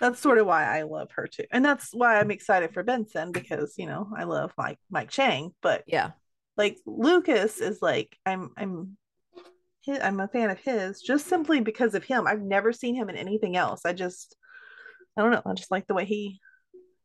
That's 0.00 0.20
sort 0.20 0.38
of 0.38 0.46
why 0.46 0.64
I 0.64 0.82
love 0.82 1.10
her 1.12 1.26
too, 1.26 1.44
and 1.50 1.64
that's 1.64 1.90
why 1.92 2.18
I'm 2.18 2.30
excited 2.30 2.72
for 2.72 2.82
Benson 2.82 3.32
because 3.32 3.74
you 3.76 3.86
know 3.86 4.08
I 4.16 4.24
love 4.24 4.52
Mike 4.56 4.78
Mike 4.90 5.10
Chang, 5.10 5.52
but 5.60 5.82
Yeah. 5.86 6.12
Like 6.56 6.78
Lucas 6.86 7.58
is 7.60 7.80
like 7.82 8.16
I'm 8.26 8.50
I'm 8.56 8.96
I'm 9.88 10.20
a 10.20 10.28
fan 10.28 10.50
of 10.50 10.58
his 10.58 11.00
just 11.00 11.26
simply 11.26 11.60
because 11.60 11.94
of 11.94 12.04
him. 12.04 12.26
I've 12.26 12.42
never 12.42 12.72
seen 12.72 12.94
him 12.94 13.08
in 13.08 13.16
anything 13.16 13.56
else. 13.56 13.82
I 13.84 13.92
just 13.92 14.36
I 15.16 15.22
don't 15.22 15.32
know. 15.32 15.42
I 15.44 15.54
just 15.54 15.70
like 15.70 15.86
the 15.86 15.94
way 15.94 16.04
he 16.04 16.40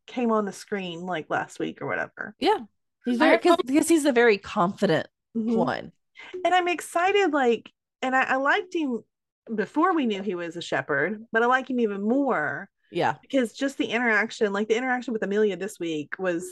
came 0.05 0.31
on 0.31 0.45
the 0.45 0.51
screen 0.53 1.01
like 1.01 1.29
last 1.29 1.59
week 1.59 1.81
or 1.81 1.87
whatever. 1.87 2.35
Yeah. 2.39 2.59
He's 3.05 3.17
very 3.17 3.37
because 3.37 3.87
he's 3.89 4.05
a 4.05 4.11
very 4.11 4.37
confident 4.37 5.07
Mhm. 5.35 5.55
one. 5.55 5.91
And 6.45 6.53
I'm 6.53 6.67
excited 6.67 7.33
like 7.33 7.71
and 8.01 8.15
I, 8.15 8.23
I 8.23 8.35
liked 8.35 8.73
him 8.75 9.03
before 9.53 9.93
we 9.95 10.05
knew 10.05 10.21
he 10.21 10.35
was 10.35 10.55
a 10.55 10.61
shepherd, 10.61 11.25
but 11.31 11.41
I 11.41 11.45
like 11.45 11.69
him 11.69 11.79
even 11.79 12.01
more 12.01 12.69
Yeah. 12.91 13.15
because 13.21 13.53
just 13.53 13.77
the 13.77 13.85
interaction, 13.87 14.51
like 14.53 14.67
the 14.67 14.77
interaction 14.77 15.13
with 15.13 15.23
Amelia 15.23 15.55
this 15.57 15.79
week 15.79 16.15
was, 16.19 16.45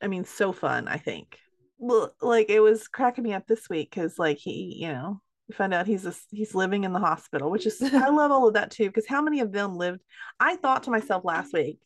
I 0.00 0.06
mean, 0.06 0.24
so 0.24 0.52
fun, 0.52 0.88
I 0.88 0.96
think. 0.98 1.38
Well, 1.78 2.12
like 2.20 2.50
it 2.50 2.60
was 2.60 2.88
cracking 2.88 3.24
me 3.24 3.34
up 3.34 3.46
this 3.46 3.68
week 3.68 3.90
because 3.90 4.18
like 4.18 4.38
he, 4.38 4.76
you 4.80 4.88
know, 4.88 5.20
we 5.48 5.54
found 5.54 5.72
out 5.72 5.86
he's 5.86 6.04
a, 6.06 6.14
he's 6.30 6.54
living 6.54 6.84
in 6.84 6.92
the 6.92 6.98
hospital, 6.98 7.50
which 7.50 7.66
is 7.66 7.80
I 7.82 8.08
love 8.08 8.30
all 8.30 8.48
of 8.48 8.54
that 8.54 8.70
too, 8.70 8.86
because 8.86 9.06
how 9.06 9.22
many 9.22 9.40
of 9.40 9.52
them 9.52 9.76
lived? 9.76 10.00
I 10.40 10.56
thought 10.56 10.84
to 10.84 10.90
myself 10.90 11.24
last 11.24 11.52
week, 11.52 11.78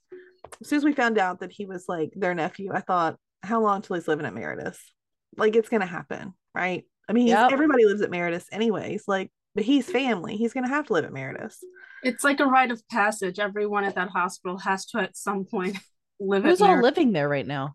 as 0.61 0.69
soon 0.69 0.79
as 0.79 0.85
we 0.85 0.93
found 0.93 1.19
out 1.19 1.41
that 1.41 1.53
he 1.53 1.67
was 1.67 1.85
like 1.89 2.13
their 2.17 2.35
nephew, 2.35 2.73
I 2.73 2.81
thought, 2.81 3.17
how 3.43 3.61
long 3.61 3.83
till 3.83 3.97
he's 3.97 4.09
living 4.09 4.27
at 4.27 4.35
Meredith? 4.35 4.81
Like 5.37 5.57
it's 5.57 5.69
gonna 5.69 5.87
happen, 5.87 6.33
right? 6.55 6.85
I 7.09 7.13
mean, 7.13 7.29
Yep. 7.29 7.53
everybody 7.53 7.85
lives 7.85 8.01
at 8.01 8.11
Meredith 8.11 8.49
anyways, 8.53 9.05
like, 9.07 9.31
but 9.55 9.65
he's 9.65 9.91
family. 9.91 10.37
He's 10.37 10.53
gonna 10.53 10.69
have 10.69 10.87
to 10.87 10.93
live 10.95 11.05
at 11.05 11.13
Meredith. 11.13 11.57
It's 12.03 12.25
like 12.25 12.41
a 12.41 12.47
rite 12.47 12.71
of 12.71 12.83
passage. 12.89 13.39
Everyone 13.39 13.85
at 13.85 13.95
that 13.95 14.09
hospital 14.09 14.59
has 14.59 14.87
to 14.87 14.99
at 14.99 15.17
some 15.17 15.45
point 15.45 15.79
live 16.21 16.45
Who's 16.45 16.63
all 16.63 16.81
living 16.81 17.13
there 17.13 17.29
right 17.29 17.47
now? 17.47 17.75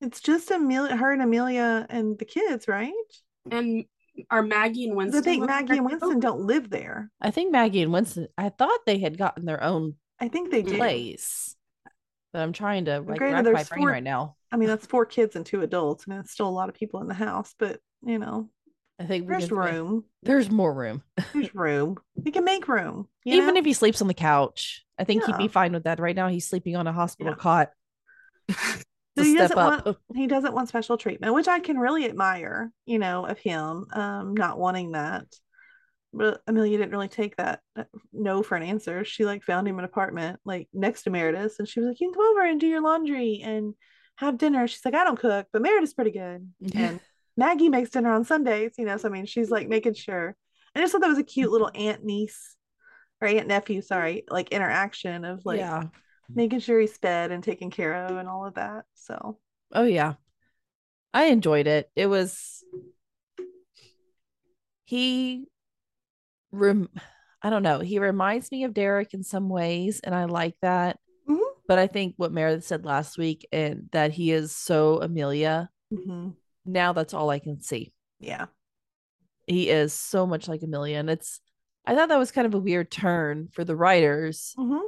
It's 0.00 0.20
just 0.20 0.50
Amelia, 0.50 0.96
her 0.96 1.12
and 1.12 1.22
Amelia 1.22 1.86
and 1.90 2.18
the 2.18 2.24
kids, 2.24 2.68
right? 2.68 2.92
and 3.50 3.84
are 4.30 4.42
Maggie 4.42 4.86
and 4.88 4.96
Winston? 4.96 5.20
I 5.20 5.22
think 5.24 5.46
Maggie 5.46 5.72
and 5.78 5.80
too? 5.80 5.84
Winston 5.84 6.20
don't 6.20 6.40
live 6.40 6.70
there. 6.70 7.10
I 7.20 7.30
think 7.30 7.52
Maggie 7.52 7.82
and 7.82 7.92
Winston. 7.92 8.26
I 8.36 8.48
thought 8.48 8.80
they 8.86 8.98
had 8.98 9.16
gotten 9.16 9.44
their 9.44 9.62
own 9.62 9.94
I 10.20 10.28
think 10.28 10.50
they 10.50 10.62
do. 10.62 10.76
place, 10.76 11.54
but 12.32 12.42
I'm 12.42 12.52
trying 12.52 12.86
to 12.86 13.00
like 13.00 13.18
granted, 13.18 13.50
rack 13.50 13.54
my 13.54 13.64
brain 13.64 13.80
four- 13.82 13.90
right 13.90 14.02
now. 14.02 14.36
I 14.50 14.56
mean, 14.56 14.68
that's 14.68 14.86
four 14.86 15.06
kids 15.06 15.36
and 15.36 15.44
two 15.46 15.62
adults. 15.62 16.04
I 16.06 16.10
mean, 16.10 16.20
it's 16.20 16.32
still 16.32 16.48
a 16.48 16.50
lot 16.50 16.68
of 16.68 16.74
people 16.74 17.00
in 17.00 17.06
the 17.08 17.14
house, 17.14 17.54
but 17.58 17.80
you 18.02 18.18
know, 18.18 18.48
I 18.98 19.04
think 19.04 19.28
there's 19.28 19.48
can- 19.48 19.56
room. 19.56 20.04
There's 20.24 20.50
more 20.50 20.72
room. 20.74 21.02
There's 21.32 21.54
room. 21.54 21.98
We 22.16 22.32
can 22.32 22.44
make 22.44 22.66
room. 22.66 23.06
you 23.24 23.34
Even 23.34 23.54
know? 23.54 23.60
if 23.60 23.64
he 23.64 23.72
sleeps 23.72 24.00
on 24.02 24.08
the 24.08 24.14
couch, 24.14 24.84
I 24.98 25.04
think 25.04 25.24
he'd 25.24 25.36
be 25.38 25.46
fine 25.48 25.72
with 25.72 25.84
that. 25.84 26.00
Right 26.00 26.16
now, 26.16 26.26
he's 26.28 26.46
sleeping 26.48 26.74
on 26.76 26.86
a 26.88 26.92
hospital 26.92 27.34
Yeah. 27.34 27.36
cot. 27.36 27.70
So 29.18 29.24
he 29.24 29.36
doesn't 29.36 29.58
up. 29.58 29.84
want 29.84 29.96
he 30.14 30.26
doesn't 30.26 30.54
want 30.54 30.68
special 30.68 30.96
treatment, 30.96 31.34
which 31.34 31.48
I 31.48 31.60
can 31.60 31.78
really 31.78 32.04
admire, 32.04 32.70
you 32.86 32.98
know, 32.98 33.26
of 33.26 33.38
him 33.38 33.86
um 33.92 34.34
not 34.34 34.58
wanting 34.58 34.92
that. 34.92 35.26
But 36.12 36.40
Amelia 36.46 36.78
didn't 36.78 36.92
really 36.92 37.08
take 37.08 37.36
that 37.36 37.60
uh, 37.76 37.84
no 38.12 38.42
for 38.42 38.56
an 38.56 38.62
answer. 38.62 39.04
She 39.04 39.24
like 39.24 39.42
found 39.42 39.68
him 39.68 39.78
an 39.78 39.84
apartment 39.84 40.40
like 40.44 40.68
next 40.72 41.02
to 41.02 41.10
Meredith, 41.10 41.56
and 41.58 41.68
she 41.68 41.80
was 41.80 41.88
like, 41.88 42.00
"You 42.00 42.08
can 42.08 42.14
come 42.14 42.30
over 42.30 42.46
and 42.46 42.60
do 42.60 42.66
your 42.66 42.80
laundry 42.80 43.42
and 43.44 43.74
have 44.16 44.38
dinner." 44.38 44.66
She's 44.66 44.84
like, 44.84 44.94
"I 44.94 45.04
don't 45.04 45.18
cook, 45.18 45.46
but 45.52 45.62
Meredith's 45.62 45.94
pretty 45.94 46.12
good." 46.12 46.50
And 46.74 47.00
Maggie 47.36 47.68
makes 47.68 47.90
dinner 47.90 48.10
on 48.10 48.24
Sundays, 48.24 48.72
you 48.78 48.84
know. 48.84 48.96
So 48.96 49.08
I 49.08 49.12
mean, 49.12 49.26
she's 49.26 49.50
like 49.50 49.68
making 49.68 49.94
sure. 49.94 50.34
I 50.74 50.80
just 50.80 50.92
thought 50.92 51.02
that 51.02 51.08
was 51.08 51.18
a 51.18 51.24
cute 51.24 51.50
little 51.50 51.70
aunt 51.74 52.04
niece 52.04 52.56
or 53.20 53.28
aunt 53.28 53.48
nephew, 53.48 53.82
sorry, 53.82 54.24
like 54.28 54.50
interaction 54.50 55.24
of 55.24 55.44
like 55.44 55.58
yeah. 55.58 55.84
Making 56.34 56.60
sure 56.60 56.78
he's 56.80 56.96
fed 56.96 57.30
and 57.30 57.42
taken 57.42 57.70
care 57.70 57.94
of 58.06 58.16
and 58.16 58.28
all 58.28 58.44
of 58.46 58.54
that. 58.54 58.84
So 58.94 59.38
Oh 59.72 59.84
yeah. 59.84 60.14
I 61.14 61.26
enjoyed 61.26 61.66
it. 61.66 61.90
It 61.96 62.06
was 62.06 62.62
he 64.84 65.46
rem 66.52 66.88
I 67.42 67.50
don't 67.50 67.62
know. 67.62 67.78
He 67.78 67.98
reminds 68.00 68.50
me 68.50 68.64
of 68.64 68.74
Derek 68.74 69.14
in 69.14 69.22
some 69.22 69.48
ways, 69.48 70.00
and 70.00 70.12
I 70.12 70.24
like 70.24 70.56
that. 70.60 70.98
Mhm. 71.28 71.38
But 71.68 71.78
I 71.78 71.86
think 71.86 72.14
what 72.16 72.32
Meredith 72.32 72.64
said 72.64 72.84
last 72.84 73.16
week 73.16 73.46
and 73.52 73.88
that 73.92 74.10
he 74.10 74.32
is 74.32 74.50
so 74.56 75.00
Amelia, 75.00 75.70
mhm. 75.92 76.34
now 76.64 76.92
that's 76.92 77.14
all 77.14 77.30
I 77.30 77.38
can 77.38 77.60
see. 77.60 77.92
yeah, 78.20 78.46
He 79.46 79.70
is 79.70 79.92
so 79.92 80.26
much 80.26 80.48
like 80.48 80.62
Amelia. 80.62 80.98
And 80.98 81.08
it's 81.08 81.40
I 81.86 81.94
thought 81.94 82.08
that 82.08 82.18
was 82.18 82.32
kind 82.32 82.46
of 82.46 82.54
a 82.54 82.58
weird 82.58 82.90
turn 82.90 83.48
for 83.52 83.64
the 83.64 83.76
writers 83.76 84.54
Mhm. 84.58 84.82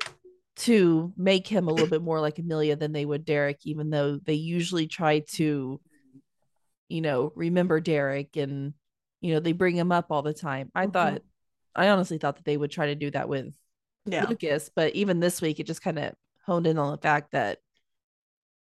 To 0.57 1.13
make 1.17 1.47
him 1.47 1.69
a 1.69 1.71
little 1.73 1.87
bit 1.87 2.03
more 2.03 2.21
like 2.21 2.39
Amelia 2.39 2.77
than 2.77 2.93
they 2.93 3.07
would 3.07 3.25
Derek, 3.25 3.61
even 3.65 3.91
though 3.91 4.17
they 4.19 4.35
usually 4.35 4.87
try 4.87 5.21
to, 5.35 5.81
you 6.89 7.01
know, 7.01 7.33
remember 7.35 7.81
Derek 7.81 8.37
and, 8.37 8.75
you 9.21 9.33
know, 9.35 9.41
they 9.41 9.53
bring 9.53 9.77
him 9.77 9.93
up 9.93 10.11
all 10.11 10.23
the 10.23 10.35
time. 10.35 10.71
I 10.75 10.87
Mhm. 10.87 10.93
thought, 10.93 11.23
I 11.75 11.89
honestly 11.89 12.19
thought 12.19 12.37
that 12.37 12.45
they 12.45 12.57
would 12.57 12.71
try 12.71 12.87
to 12.87 12.95
do 12.95 13.11
that 13.13 13.29
with 13.29 13.55
yeah, 14.07 14.27
Lucas, 14.27 14.71
but 14.75 14.95
even 14.95 15.21
this 15.21 15.41
week, 15.41 15.61
it 15.61 15.67
just 15.67 15.83
kind 15.83 15.99
of 15.99 16.15
honed 16.45 16.67
in 16.67 16.79
on 16.79 16.91
the 16.93 16.99
fact 16.99 17.33
that 17.33 17.59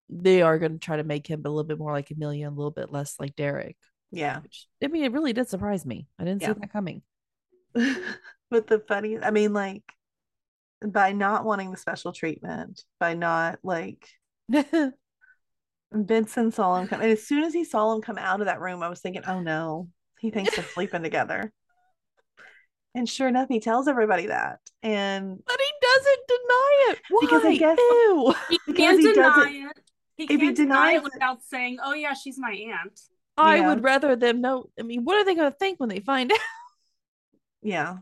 they 0.09 0.43
are 0.43 0.59
going 0.59 0.73
to 0.73 0.79
try 0.79 0.97
to 0.97 1.05
make 1.05 1.27
him 1.27 1.43
a 1.45 1.49
little 1.49 1.65
bit 1.65 1.79
more 1.79 1.93
like 1.93 2.11
Amelia 2.11 2.47
and 2.47 2.55
a 2.55 2.59
little 2.59 2.71
bit 2.71 2.91
less 2.93 3.19
like 3.21 3.37
Derek. 3.37 3.77
yeah. 4.11 4.41
Which, 4.41 4.67
I 4.83 4.89
mean, 4.89 5.05
it 5.05 5.13
really 5.13 5.33
did 5.33 5.49
surprise 5.49 5.85
me. 5.85 6.07
I 6.19 6.25
didn't 6.25 6.43
Yeah. 6.43 6.55
see 6.55 6.61
that 6.61 6.73
coming. 6.73 7.03
but 8.51 8.67
the 8.67 8.83
funny, 8.89 9.19
I 9.19 9.31
mean, 9.31 9.53
like 9.53 9.83
by 10.87 11.13
not 11.13 11.45
wanting 11.45 11.71
the 11.71 11.77
special 11.77 12.13
treatment, 12.13 12.85
by 13.01 13.15
not 13.15 13.59
like 13.63 14.09
Benson 15.93 16.53
saw 16.53 16.77
him 16.77 16.87
come, 16.89 17.01
and 17.01 17.11
as 17.11 17.27
soon 17.27 17.45
as 17.45 17.53
he 17.55 17.65
saw 17.65 17.93
him 17.95 18.03
come 18.03 18.19
out 18.19 18.41
of 18.41 18.47
that 18.47 18.61
room, 18.61 18.83
I 18.83 18.89
was 18.89 19.01
thinking, 19.01 19.23
oh 19.27 19.41
no, 19.41 19.89
he 20.21 20.31
thinks 20.31 20.55
they're 20.55 20.65
sleeping 20.65 21.03
together. 21.03 21.53
And 22.95 23.09
sure 23.09 23.29
enough, 23.29 23.49
he 23.49 23.61
tells 23.61 23.87
everybody 23.89 24.27
that, 24.27 24.61
and 24.83 25.39
But 25.47 25.57
he 25.59 25.73
doesn't 25.81 26.21
deny 26.29 26.87
it. 26.91 26.99
Why? 27.11 27.19
Because 27.23 27.45
I 27.45 27.57
guess- 27.57 27.79
Ew. 27.79 28.35
He 28.67 28.73
can't 28.75 28.99
he 29.01 29.13
deny 29.13 29.23
doesn't- 29.37 29.55
it. 29.55 29.81
He 30.17 30.25
if 30.25 30.31
he 30.31 30.37
can't 30.39 30.57
deny 30.57 30.75
denies 30.75 30.95
it 30.95 30.97
it- 30.97 31.13
without 31.15 31.43
saying, 31.45 31.79
"Oh 31.83 31.95
yeah, 31.95 32.13
she's 32.15 32.39
my 32.39 32.51
aunt." 32.51 33.01
I 33.37 33.57
Yeah. 33.59 33.69
would 33.69 33.85
rather 33.85 34.17
them 34.17 34.41
know. 34.41 34.69
I 34.79 34.83
mean, 34.83 35.05
what 35.05 35.17
are 35.17 35.25
they 35.25 35.37
going 35.37 35.51
to 35.53 35.57
think 35.57 35.79
when 35.79 35.89
they 35.89 36.01
find 36.01 36.33
out? 36.33 36.39
yeah, 37.63 37.99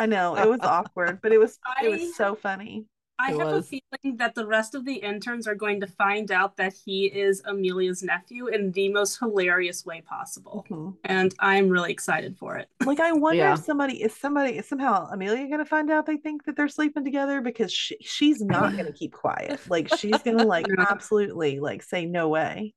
I 0.00 0.06
know 0.06 0.36
it 0.36 0.48
was 0.48 0.60
awkward, 0.62 1.20
but 1.22 1.32
it 1.32 1.38
was 1.38 1.58
it 1.82 1.90
was 1.90 2.16
so 2.16 2.34
funny. 2.34 2.86
I 3.22 3.32
It 3.32 3.38
have 3.38 3.48
was. 3.48 3.66
a 3.66 3.68
feeling 3.68 4.16
that 4.16 4.34
the 4.34 4.46
rest 4.46 4.74
of 4.74 4.86
the 4.86 4.94
interns 4.94 5.46
are 5.46 5.54
going 5.54 5.80
to 5.80 5.86
find 5.86 6.30
out 6.32 6.56
that 6.56 6.72
he 6.72 7.04
is 7.04 7.42
Amelia's 7.44 8.02
nephew 8.02 8.46
in 8.46 8.72
the 8.72 8.88
most 8.88 9.18
hilarious 9.18 9.84
way 9.84 10.00
possible. 10.00 10.64
Mhm. 10.70 10.96
And 11.04 11.34
I'm 11.38 11.68
really 11.68 11.92
excited 11.92 12.38
for 12.38 12.56
it. 12.56 12.68
Like 12.86 12.98
I 12.98 13.12
wonder 13.12 13.42
Yeah. 13.42 13.52
if 13.52 13.60
somebody 13.60 14.02
is 14.02 14.16
somebody 14.16 14.56
is 14.56 14.66
somehow 14.66 15.06
Amelia 15.12 15.46
gonna 15.50 15.66
find 15.66 15.90
out 15.90 16.06
they 16.06 16.16
think 16.16 16.44
that 16.46 16.56
they're 16.56 16.66
sleeping 16.68 17.04
together 17.04 17.42
because 17.42 17.70
she, 17.70 17.98
she's 18.00 18.40
not 18.40 18.74
gonna 18.76 18.90
keep 18.92 19.12
quiet. 19.12 19.60
Like 19.68 19.94
she's 19.98 20.22
gonna 20.22 20.44
like 20.46 20.64
absolutely 20.78 21.60
like 21.60 21.82
say 21.82 22.06
no 22.06 22.28
way. 22.30 22.72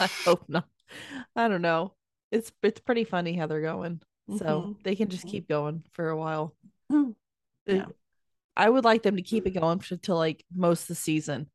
I 0.00 0.08
hope 0.24 0.48
not. 0.48 0.66
I 1.36 1.46
don't 1.46 1.62
know. 1.62 1.94
It's 2.32 2.50
it's 2.64 2.80
pretty 2.80 3.04
funny 3.04 3.34
how 3.34 3.46
they're 3.46 3.62
going. 3.62 4.00
So 4.38 4.62
Mhm. 4.62 4.82
they 4.82 4.96
can 4.96 5.08
just 5.08 5.26
Mhm. 5.26 5.30
keep 5.30 5.48
going 5.48 5.84
for 5.92 6.08
a 6.08 6.16
while. 6.16 6.54
Mhm. 6.90 7.14
Yeah. 7.66 7.86
I 8.56 8.68
would 8.68 8.84
like 8.84 9.02
them 9.02 9.16
to 9.16 9.22
keep 9.22 9.46
it 9.46 9.52
going 9.52 9.78
till 9.80 10.16
like 10.16 10.44
most 10.54 10.82
of 10.82 10.88
the 10.88 10.94
season. 10.94 11.50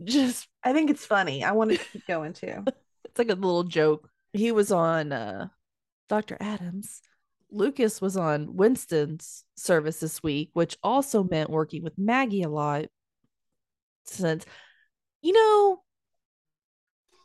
Just 0.04 0.48
I 0.64 0.72
think 0.72 0.90
it's 0.90 1.06
funny. 1.06 1.44
I 1.44 1.52
want 1.52 1.70
to 1.72 1.78
keep 1.78 2.06
going 2.06 2.32
too. 2.32 2.64
it's 3.04 3.18
like 3.18 3.30
a 3.30 3.34
little 3.34 3.64
joke. 3.64 4.10
He 4.32 4.50
was 4.50 4.72
on 4.72 5.12
uh 5.12 5.48
Dr. 6.08 6.36
Adams. 6.40 7.02
Lucas 7.52 8.00
was 8.00 8.16
on 8.16 8.56
Winston's 8.56 9.44
service 9.56 10.00
this 10.00 10.22
week, 10.22 10.50
which 10.54 10.78
also 10.82 11.22
meant 11.22 11.50
working 11.50 11.82
with 11.82 11.98
Maggie 11.98 12.42
a 12.42 12.48
lot. 12.48 12.86
Since 14.04 14.46
you 15.22 15.32
know, 15.32 15.82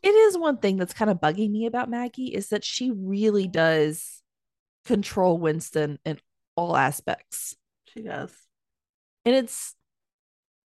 it 0.03 0.09
is 0.09 0.37
one 0.37 0.57
thing 0.57 0.77
that's 0.77 0.93
kind 0.93 1.09
of 1.09 1.17
bugging 1.19 1.51
me 1.51 1.65
about 1.65 1.89
Maggie 1.89 2.33
is 2.33 2.49
that 2.49 2.63
she 2.63 2.91
really 2.91 3.47
does 3.47 4.21
control 4.85 5.37
Winston 5.37 5.99
in 6.05 6.19
all 6.55 6.77
aspects. 6.77 7.55
She 7.93 8.01
does. 8.01 8.31
And 9.25 9.35
it's 9.35 9.75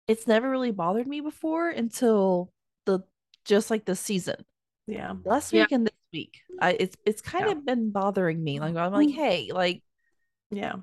it's 0.07 0.27
never 0.27 0.49
really 0.49 0.71
bothered 0.71 1.07
me 1.07 1.21
before 1.21 1.69
until 1.69 2.51
the 2.85 2.99
just 3.45 3.69
like 3.71 3.85
this 3.85 3.99
season 3.99 4.35
Yeah. 4.87 5.13
last 5.25 5.51
Yeah. 5.53 5.63
week 5.63 5.71
and 5.71 5.87
this 5.87 5.93
week 6.11 6.41
i 6.59 6.71
it's 6.79 6.95
it's 7.05 7.21
kind 7.21 7.45
Yeah. 7.45 7.53
of 7.53 7.65
been 7.65 7.91
bothering 7.91 8.43
me 8.43 8.59
like 8.59 8.75
i'm 8.75 8.91
like 8.91 9.07
Mm. 9.09 9.13
hey 9.15 9.49
like 9.53 9.81
Yeah. 10.51 10.75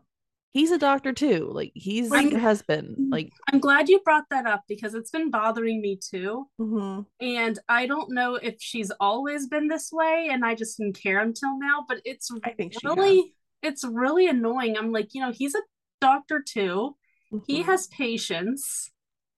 He's 0.52 0.70
a 0.72 0.78
doctor 0.78 1.12
too 1.12 1.48
like 1.52 1.70
he's 1.74 2.10
Like- 2.10 2.30
your 2.30 2.40
husband 2.40 2.96
like 3.10 3.30
I'm 3.52 3.60
glad 3.60 3.88
you 3.88 4.00
brought 4.00 4.24
that 4.30 4.46
up 4.46 4.62
because 4.68 4.94
it's 4.94 5.10
been 5.10 5.30
bothering 5.30 5.80
me 5.80 5.96
too. 6.02 6.46
hmm 6.58 7.00
And 7.20 7.58
I 7.68 7.86
don't 7.86 8.10
know 8.12 8.34
if 8.34 8.56
she's 8.58 8.90
always 8.98 9.46
been 9.46 9.68
this 9.68 9.90
way 9.92 10.28
and 10.30 10.44
I 10.44 10.54
just 10.54 10.76
didn't 10.78 11.00
care 11.00 11.20
until 11.20 11.58
now, 11.58 11.84
but 11.88 12.00
it's 12.04 12.30
I 12.44 12.50
think 12.50 12.72
really 12.84 13.34
it's 13.62 13.84
really 13.84 14.26
annoying. 14.26 14.76
I'm 14.76 14.90
like, 14.90 15.14
you 15.14 15.20
know, 15.20 15.32
he's 15.32 15.54
a 15.54 15.60
doctor 16.00 16.42
too. 16.42 16.96
has. 17.30 17.40
He 17.46 17.62
has 17.62 17.86
patience 17.88 18.90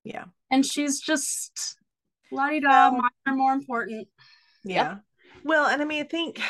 Yeah. 0.04 0.24
and 0.50 0.64
she's 0.64 1.00
just 1.00 1.76
la 2.30 2.48
di 2.48 2.60
da, 2.60 2.90
Well- 2.90 2.92
mine 3.02 3.10
are 3.26 3.34
more 3.36 3.52
important. 3.52 4.08
Yeah. 4.64 4.98
Well, 5.44 5.66
and 5.66 5.82
I 5.82 5.84
mean, 5.84 6.00
I 6.02 6.06
think, 6.06 6.40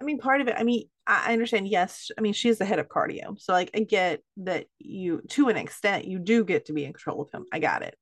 I 0.00 0.04
mean, 0.04 0.18
part 0.18 0.40
of 0.40 0.48
it, 0.48 0.54
I 0.56 0.62
mean, 0.62 0.84
I 1.06 1.32
understand, 1.32 1.66
yes. 1.68 2.10
I 2.16 2.20
mean, 2.20 2.32
she's 2.32 2.58
the 2.58 2.64
head 2.64 2.78
of 2.78 2.88
cardio. 2.88 3.38
So, 3.40 3.52
like, 3.52 3.70
I 3.74 3.80
get 3.80 4.20
that 4.38 4.66
you, 4.78 5.22
to 5.30 5.48
an 5.48 5.56
extent, 5.56 6.06
you 6.06 6.18
do 6.18 6.44
get 6.44 6.66
to 6.66 6.72
be 6.72 6.84
in 6.84 6.92
control 6.92 7.22
of 7.22 7.30
him. 7.32 7.44
I 7.52 7.58
got 7.58 7.82
it. 7.82 7.96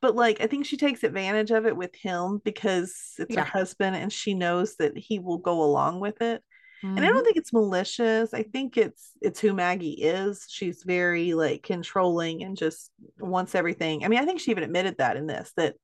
But, 0.00 0.14
like, 0.14 0.40
I 0.40 0.46
think 0.46 0.64
she 0.64 0.76
takes 0.76 1.02
advantage 1.02 1.50
of 1.50 1.66
it 1.66 1.76
with 1.76 1.94
him 1.96 2.40
because 2.44 3.14
it's 3.18 3.34
Yeah. 3.34 3.40
her 3.44 3.58
husband 3.58 3.96
and 3.96 4.12
she 4.12 4.34
knows 4.34 4.76
that 4.76 4.96
he 4.96 5.18
will 5.18 5.38
go 5.38 5.62
along 5.62 6.00
with 6.00 6.22
it. 6.22 6.42
And 6.84 6.96
Mm-hmm. 6.96 7.04
I 7.04 7.08
don't 7.08 7.24
think 7.24 7.36
it's 7.36 7.52
malicious. 7.52 8.32
I 8.32 8.44
think 8.44 8.76
it's 8.76 9.10
it's 9.20 9.40
who 9.40 9.52
Maggie 9.52 9.94
is. 10.00 10.46
She's 10.48 10.84
very 10.84 11.34
like 11.34 11.64
controlling 11.64 12.44
and 12.44 12.56
just 12.56 12.92
wants 13.18 13.56
everything. 13.56 14.04
I 14.04 14.08
mean, 14.08 14.20
I 14.20 14.24
think 14.24 14.38
she 14.38 14.52
even 14.52 14.62
admitted 14.62 14.98
that 14.98 15.16
in 15.16 15.26
this 15.26 15.52
that 15.56 15.74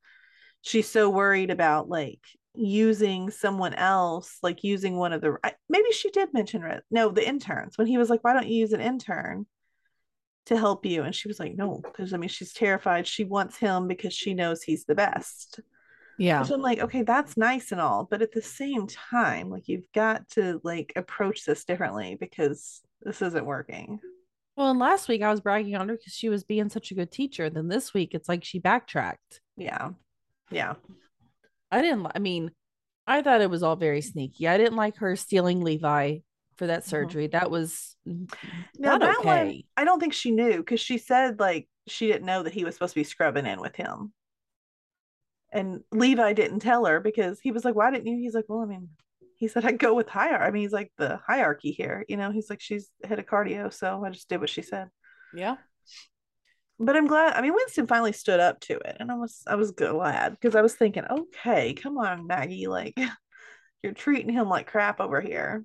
she's 0.62 0.88
so 0.88 1.10
worried 1.10 1.50
about 1.50 1.88
like 1.88 2.20
using 2.54 3.30
someone 3.30 3.74
else, 3.74 4.38
like 4.42 4.62
using 4.64 4.96
one 4.96 5.12
of 5.12 5.20
the 5.20 5.36
I- 5.42 5.54
maybe 5.68 5.90
she 5.92 6.10
did 6.10 6.32
mention 6.32 6.62
Red. 6.62 6.82
No, 6.90 7.10
the 7.10 7.26
interns 7.26 7.76
when 7.78 7.86
he 7.86 7.98
was 7.98 8.10
like, 8.10 8.22
"Why 8.22 8.32
don't 8.32 8.46
you 8.48 8.56
use 8.56 8.72
an 8.72 8.80
intern 8.80 9.46
to 10.46 10.56
help 10.56 10.86
you?" 10.86 11.02
And 11.02 11.14
she 11.14 11.28
was 11.28 11.40
like, 11.40 11.56
"No," 11.56 11.80
because 11.82 12.12
I 12.12 12.16
mean, 12.16 12.28
she's 12.28 12.52
terrified. 12.52 13.06
She 13.06 13.24
wants 13.24 13.56
him 13.56 13.88
because 13.88 14.12
she 14.14 14.34
knows 14.34 14.62
he's 14.62 14.84
the 14.84 14.94
best. 14.94 15.60
yeah 16.18 16.40
Which 16.42 16.50
I'm 16.50 16.60
like, 16.62 16.78
okay, 16.78 17.02
that's 17.02 17.36
nice 17.36 17.72
and 17.72 17.80
all, 17.80 18.06
but 18.08 18.22
at 18.22 18.30
the 18.32 18.42
same 18.42 18.86
time, 18.86 19.50
like 19.50 19.66
you've 19.66 19.90
got 19.92 20.28
to 20.30 20.60
like 20.62 20.92
approach 20.94 21.44
this 21.44 21.64
differently 21.64 22.16
because 22.20 22.82
this 23.02 23.20
isn't 23.20 23.44
working. 23.44 23.98
well 24.56 24.70
and 24.70 24.78
last 24.78 25.08
week 25.08 25.20
i 25.22 25.30
was 25.30 25.40
bragging 25.40 25.74
on 25.74 25.88
her 25.88 25.96
because 25.96 26.12
she 26.14 26.28
was 26.28 26.44
being 26.44 26.68
such 26.70 26.92
a 26.92 26.94
good 26.94 27.10
teacher 27.10 27.50
then 27.50 27.66
this 27.68 27.92
week 27.92 28.14
it's 28.14 28.28
like 28.28 28.44
she 28.44 28.60
backtracked 28.60 29.40
Yeah. 29.56 29.90
Yeah. 30.52 30.74
I 31.74 31.82
didn't 31.82 32.06
i 32.14 32.18
mean 32.18 32.50
I 33.06 33.20
thought 33.20 33.42
it 33.42 33.50
was 33.50 33.62
all 33.62 33.76
very 33.76 34.00
sneaky. 34.00 34.48
I 34.48 34.56
didn't 34.56 34.76
like 34.76 34.96
her 34.96 35.14
stealing 35.14 35.60
Levi 35.60 36.20
for 36.56 36.68
that 36.68 36.84
Mhm. 36.84 36.88
surgery. 36.88 37.26
That 37.26 37.50
was 37.50 37.96
Now 38.06 38.26
not 38.78 39.00
that 39.00 39.18
one, 39.26 39.36
okay. 39.40 39.66
I 39.76 39.84
don't 39.84 40.00
think 40.00 40.14
she 40.14 40.30
knew 40.30 40.56
because 40.56 40.80
she 40.80 40.96
said 40.96 41.38
like 41.38 41.68
she 41.86 42.06
didn't 42.06 42.24
know 42.24 42.42
that 42.42 42.54
he 42.54 42.64
was 42.64 42.74
supposed 42.74 42.94
to 42.94 43.00
be 43.00 43.04
scrubbing 43.04 43.44
in 43.44 43.60
with 43.60 43.76
him. 43.76 44.14
And 45.52 45.84
Levi 45.92 46.32
didn't 46.32 46.60
tell 46.60 46.86
her 46.86 46.98
because 46.98 47.40
he 47.40 47.52
was 47.52 47.62
like, 47.62 47.74
Why 47.74 47.90
didn't 47.90 48.06
you? 48.06 48.16
He's 48.18 48.34
like, 48.34 48.46
Well, 48.48 48.60
I 48.60 48.64
mean, 48.64 48.88
he 49.36 49.48
said 49.48 49.66
I'd 49.66 49.78
go 49.78 49.92
with 49.92 50.08
higher. 50.08 50.40
I 50.42 50.50
mean, 50.50 50.62
he's 50.62 50.72
like 50.72 50.90
the 50.96 51.20
hierarchy 51.26 51.72
here, 51.72 52.06
you 52.08 52.16
know, 52.16 52.30
he's 52.30 52.48
like, 52.48 52.62
She's 52.62 52.88
head 53.04 53.18
of 53.18 53.26
cardio, 53.26 53.70
so 53.70 54.02
I 54.02 54.08
just 54.08 54.30
did 54.30 54.40
what 54.40 54.48
she 54.48 54.62
said. 54.62 54.88
Yeah. 55.34 55.56
But 56.78 56.96
I'm 56.96 57.06
glad 57.06 57.34
I 57.34 57.40
mean 57.40 57.54
Winston 57.54 57.86
finally 57.86 58.12
stood 58.12 58.40
up 58.40 58.60
to 58.62 58.74
it 58.74 58.96
and 58.98 59.10
I 59.10 59.14
was 59.14 59.42
I 59.46 59.54
was 59.54 59.70
glad 59.70 60.32
because 60.32 60.56
I 60.56 60.62
was 60.62 60.74
thinking, 60.74 61.04
okay, 61.08 61.72
come 61.74 61.98
on, 61.98 62.26
Maggie, 62.26 62.66
like 62.66 62.94
you're 63.82 63.92
treating 63.92 64.32
him 64.32 64.48
like 64.48 64.66
crap 64.66 65.00
over 65.00 65.20
here. 65.20 65.64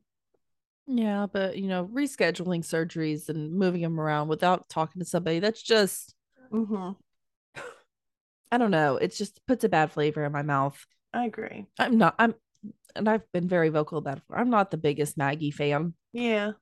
Yeah, 0.87 1.27
but 1.31 1.57
you 1.57 1.67
know, 1.67 1.85
rescheduling 1.93 2.63
surgeries 2.63 3.29
and 3.29 3.53
moving 3.53 3.81
them 3.81 3.99
around 3.99 4.27
without 4.27 4.69
talking 4.69 4.99
to 4.99 5.05
somebody, 5.05 5.39
that's 5.39 5.61
just 5.61 6.15
hmm 6.51 6.91
I 8.51 8.57
don't 8.57 8.71
know. 8.71 8.97
It 8.97 9.13
just 9.13 9.45
puts 9.47 9.63
a 9.63 9.69
bad 9.69 9.91
flavor 9.91 10.23
in 10.25 10.31
my 10.31 10.41
mouth. 10.41 10.83
I 11.13 11.25
agree. 11.25 11.65
I'm 11.77 11.97
not 11.97 12.15
I'm 12.19 12.35
and 12.95 13.07
I've 13.07 13.31
been 13.31 13.47
very 13.47 13.69
vocal 13.69 13.97
about 13.97 14.17
it. 14.17 14.23
I'm 14.31 14.49
not 14.49 14.71
the 14.71 14.77
biggest 14.77 15.17
Maggie 15.17 15.51
fan. 15.51 15.93
Yeah. 16.11 16.53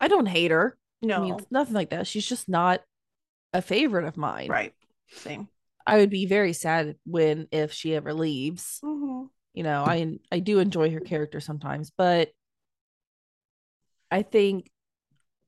I 0.00 0.08
don't 0.08 0.26
hate 0.26 0.50
her. 0.50 0.76
No. 1.00 1.16
I 1.16 1.20
mean, 1.20 1.34
it's 1.34 1.46
nothing 1.50 1.74
like 1.74 1.90
that. 1.90 2.06
She's 2.06 2.26
just 2.26 2.48
not 2.48 2.82
a 3.52 3.62
favorite 3.62 4.06
of 4.06 4.16
mine. 4.16 4.48
right. 4.48 4.74
Same. 5.14 5.48
I 5.86 5.98
would 5.98 6.10
be 6.10 6.26
very 6.26 6.52
sad 6.52 6.96
when 7.04 7.48
if 7.50 7.72
she 7.72 7.94
ever 7.94 8.14
leaves. 8.14 8.78
hmm 8.82 9.24
You 9.52 9.62
know, 9.62 9.84
I 9.84 10.18
I 10.30 10.38
do 10.38 10.58
enjoy 10.58 10.90
her 10.90 11.00
character 11.00 11.40
sometimes, 11.40 11.90
but 11.96 12.30
I 14.10 14.22
think 14.22 14.70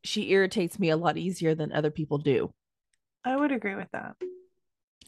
she 0.02 0.30
irritates 0.30 0.78
me 0.78 0.90
a 0.90 0.96
lot 0.96 1.16
easier 1.16 1.54
than 1.54 1.72
other 1.72 1.90
people 1.90 2.18
do. 2.18 2.52
I 3.24 3.36
would 3.36 3.52
agree 3.52 3.74
with 3.74 3.88
that. 3.92 4.16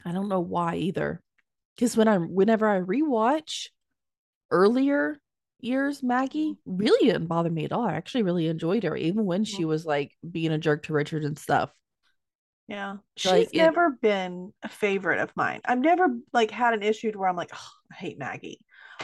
I 0.05 0.13
don't 0.13 0.29
know 0.29 0.41
why 0.41 0.77
either. 0.77 1.21
Because 1.75 1.97
when 1.97 2.09
I 2.09 2.17
whenever 2.17 2.69
I 2.69 2.81
rewatch 2.81 3.69
earlier 4.51 5.19
years, 5.61 6.03
Maggie 6.03 6.57
really 6.65 7.07
didn't 7.09 7.27
bother 7.27 7.51
me 7.51 7.65
at 7.65 7.73
all. 7.73 7.87
I 7.87 7.95
actually 7.95 8.23
really 8.23 8.47
enjoyed 8.47 8.85
her, 8.85 8.97
even 8.97 9.27
when 9.27 9.45
she 9.45 9.65
was 9.65 9.85
like 9.85 10.13
being 10.31 10.53
a 10.53 10.59
jerk 10.59 10.85
to 10.85 10.93
Richard 10.93 11.25
and 11.25 11.39
stuff. 11.39 11.71
Yeah. 12.69 12.91
Like, 12.93 12.99
She's 13.17 13.49
it- 13.49 13.55
never 13.55 13.91
been 13.91 14.53
a 14.63 14.69
favorite 14.69 15.21
of 15.21 15.31
mine. 15.37 15.61
I've 15.65 15.79
never 15.79 16.09
like 16.33 16.51
had 16.51 16.75
an 16.75 16.83
issue 16.83 17.13
to 17.13 17.19
where 17.19 17.29
I'm 17.29 17.37
like, 17.37 17.51
oh, 17.55 17.69
I 17.93 17.95
hate 17.95 18.19
Maggie. 18.19 18.61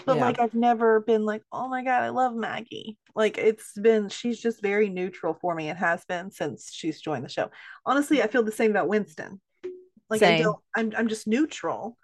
But 0.06 0.16
Yeah. 0.16 0.24
like 0.24 0.40
I've 0.40 0.54
never 0.54 1.00
been 1.00 1.24
like, 1.24 1.42
oh 1.52 1.68
my 1.68 1.84
God, 1.84 2.02
I 2.02 2.08
love 2.08 2.34
Maggie. 2.34 2.98
Like 3.14 3.38
it's 3.38 3.72
been 3.74 4.08
she's 4.08 4.40
just 4.40 4.62
very 4.62 4.88
neutral 4.88 5.34
for 5.34 5.54
me 5.54 5.68
and 5.68 5.78
has 5.78 6.04
been 6.06 6.30
since 6.30 6.72
she's 6.72 7.00
joined 7.00 7.24
the 7.24 7.28
show. 7.28 7.50
Honestly, 7.84 8.22
I 8.22 8.26
feel 8.26 8.42
the 8.42 8.50
same 8.52 8.70
about 8.70 8.88
Winston. 8.88 9.40
Like 10.10 10.22
I 10.22 10.26
Same. 10.36 10.42
don't 10.42 10.58
I'm 10.74 10.92
I'm 10.96 11.08
just 11.08 11.26
neutral. 11.26 11.96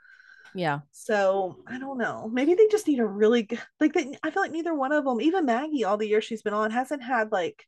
Yeah. 0.54 0.80
So 0.92 1.62
I 1.66 1.78
don't 1.78 1.98
know. 1.98 2.30
Maybe 2.32 2.54
they 2.54 2.66
just 2.68 2.86
need 2.88 3.00
a 3.00 3.06
really 3.06 3.42
good 3.42 3.60
like 3.80 3.94
they, 3.94 4.14
I 4.22 4.30
feel 4.30 4.42
like 4.42 4.52
neither 4.52 4.74
one 4.74 4.92
of 4.92 5.04
them, 5.04 5.20
even 5.20 5.46
Maggie, 5.46 5.84
all 5.84 5.96
the 5.96 6.06
years 6.08 6.24
she's 6.24 6.42
been 6.42 6.54
on, 6.54 6.70
hasn't 6.70 7.02
had 7.02 7.32
like 7.32 7.64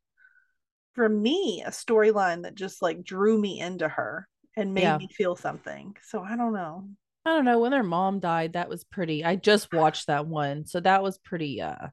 for 0.93 1.07
me 1.07 1.63
a 1.65 1.69
storyline 1.69 2.43
that 2.43 2.55
just 2.55 2.81
like 2.81 3.03
drew 3.03 3.37
me 3.39 3.59
into 3.59 3.87
her 3.87 4.27
and 4.57 4.73
made 4.73 4.83
Yeah. 4.83 4.97
me 4.97 5.07
feel 5.07 5.35
something. 5.35 5.95
So 6.03 6.21
I 6.21 6.35
don't 6.35 6.53
know. 6.53 6.89
I 7.25 7.33
don't 7.35 7.45
know. 7.45 7.59
When 7.59 7.71
their 7.71 7.83
mom 7.83 8.19
died, 8.19 8.53
that 8.53 8.69
was 8.69 8.83
pretty. 8.83 9.23
I 9.23 9.35
just 9.35 9.71
watched 9.73 10.07
that 10.07 10.25
one. 10.27 10.65
So 10.65 10.79
that 10.79 11.03
was 11.03 11.17
pretty 11.19 11.61
uh 11.61 11.87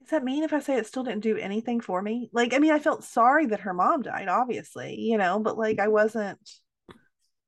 Does 0.00 0.10
that 0.10 0.24
mean 0.24 0.42
if 0.42 0.52
I 0.52 0.60
say 0.60 0.76
it 0.76 0.86
still 0.86 1.04
didn't 1.04 1.20
do 1.22 1.36
anything 1.36 1.80
for 1.80 2.02
me? 2.02 2.28
Like, 2.32 2.52
I 2.52 2.58
mean, 2.58 2.72
I 2.72 2.78
felt 2.78 3.04
sorry 3.04 3.46
that 3.46 3.60
her 3.60 3.74
mom 3.74 4.02
died, 4.02 4.28
obviously, 4.28 4.96
you 5.00 5.18
know, 5.18 5.38
but 5.38 5.56
like 5.56 5.78
I 5.78 5.88
wasn't, 5.88 6.38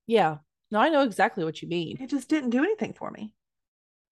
yeah. 0.07 0.38
No, 0.70 0.78
I 0.78 0.88
know 0.88 1.03
exactly 1.03 1.45
what 1.45 1.61
you 1.61 1.68
mean. 1.68 1.97
it 2.01 2.09
just 2.11 2.28
didn't 2.28 2.51
do 2.51 2.62
anything 2.62 2.93
for 2.93 3.11
me. 3.11 3.34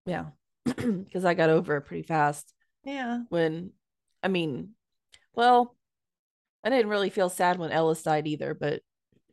Yeah. 0.06 0.26
Because 0.64 1.24
I 1.24 1.34
got 1.34 1.50
over 1.50 1.76
it 1.76 1.82
pretty 1.82 2.02
fast 2.02 2.52
Yeah. 2.84 3.20
when 3.28 3.70
I 4.22 4.28
mean, 4.28 4.70
well, 5.34 5.76
I 6.64 6.70
didn't 6.70 6.90
really 6.90 7.10
feel 7.10 7.28
sad 7.28 7.58
when 7.58 7.70
Ellis 7.70 8.02
died 8.02 8.26
either, 8.26 8.54
but 8.54 8.82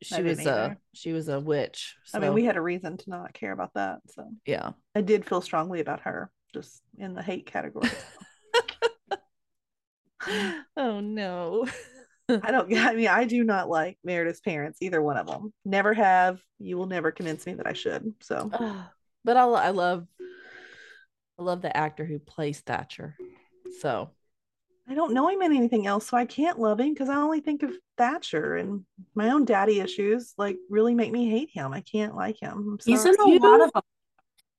she 0.01 0.21
was 0.21 0.45
a 0.45 0.77
she 0.93 1.13
was 1.13 1.29
a 1.29 1.39
witch. 1.39 1.95
I 2.13 2.19
mean, 2.19 2.33
we 2.33 2.45
had 2.45 2.57
a 2.57 2.61
reason 2.61 2.97
to 2.97 3.09
not 3.09 3.33
care 3.33 3.51
about 3.51 3.73
that. 3.75 3.99
So 4.07 4.29
yeah. 4.45 4.71
I 4.93 5.01
did 5.01 5.25
feel 5.25 5.41
strongly 5.41 5.79
about 5.79 6.01
her, 6.01 6.31
just 6.53 6.81
in 6.97 7.13
the 7.13 7.23
hate 7.23 7.45
category. 7.45 7.89
oh 10.77 10.99
no. 10.99 11.67
I 12.27 12.51
don't, 12.51 12.73
I 12.75 12.95
mean, 12.95 13.07
I 13.07 13.25
do 13.25 13.43
not 13.43 13.69
like 13.69 13.99
Meredith's 14.03 14.39
parents, 14.41 14.79
either 14.81 15.01
one 15.01 15.17
of 15.17 15.27
them. 15.27 15.53
Never 15.63 15.93
have. 15.93 16.39
You 16.59 16.77
will 16.77 16.87
never 16.87 17.11
convince 17.11 17.45
me 17.45 17.53
that 17.55 17.67
I 17.67 17.73
should. 17.73 18.13
So 18.21 18.49
ah, 18.53 18.91
but 19.23 19.37
I, 19.37 19.43
I 19.43 19.69
love 19.69 20.07
I 21.39 21.43
love 21.43 21.61
the 21.61 21.75
actor 21.75 22.05
who 22.05 22.19
plays 22.19 22.61
Thatcher. 22.61 23.15
So 23.79 24.11
I 24.87 24.93
don't 24.93 25.13
know 25.13 25.27
him 25.29 25.41
in 25.41 25.55
anything 25.55 25.87
else, 25.87 26.07
so 26.07 26.15
I 26.17 26.25
can't 26.25 26.59
love 26.59 26.79
him 26.79 26.93
because 26.93 27.09
I 27.09 27.15
only 27.15 27.39
think 27.39 27.63
of 27.63 27.71
Thatcher 27.97 28.55
and 28.57 28.85
my 29.15 29.31
own 29.31 29.43
daddy 29.45 29.79
issues 29.79 30.33
like 30.37 30.57
really 30.69 30.93
make 30.93 31.11
me 31.11 31.29
hate 31.29 31.49
him. 31.51 31.73
I 31.73 31.81
can't 31.81 32.15
like 32.15 32.39
him. 32.39 32.77
He's 32.85 33.03
in 33.05 33.15
a 33.19 33.29
You- 33.29 33.39
lot 33.39 33.61
of 33.61 33.71
them, 33.73 33.81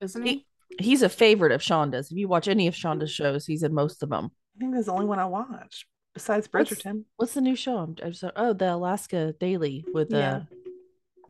isn't 0.00 0.22
he? 0.26 0.44
he, 0.78 0.84
he's 0.84 1.02
a 1.02 1.08
favorite 1.08 1.52
of 1.52 1.60
Shonda's. 1.60 2.10
If 2.10 2.16
you 2.18 2.26
watch 2.26 2.48
any 2.48 2.66
of 2.66 2.74
Shonda's 2.74 3.12
shows, 3.12 3.46
he's 3.46 3.62
in 3.62 3.72
most 3.72 4.02
of 4.02 4.08
them. 4.10 4.30
I 4.56 4.60
think 4.60 4.74
that's 4.74 4.86
the 4.86 4.92
only 4.92 5.06
one 5.06 5.18
I 5.20 5.26
watch 5.26 5.86
besides 6.12 6.48
What's- 6.50 6.70
Bridgerton. 6.72 7.04
What's 7.16 7.34
the 7.34 7.40
new 7.40 7.54
show? 7.56 7.78
I'm, 7.78 7.94
I'm 8.02 8.12
so, 8.14 8.32
oh, 8.34 8.52
the 8.52 8.74
Alaska 8.74 9.32
Daily 9.38 9.84
with 9.94 10.12
uh 10.12 10.16
Yeah. 10.16 10.40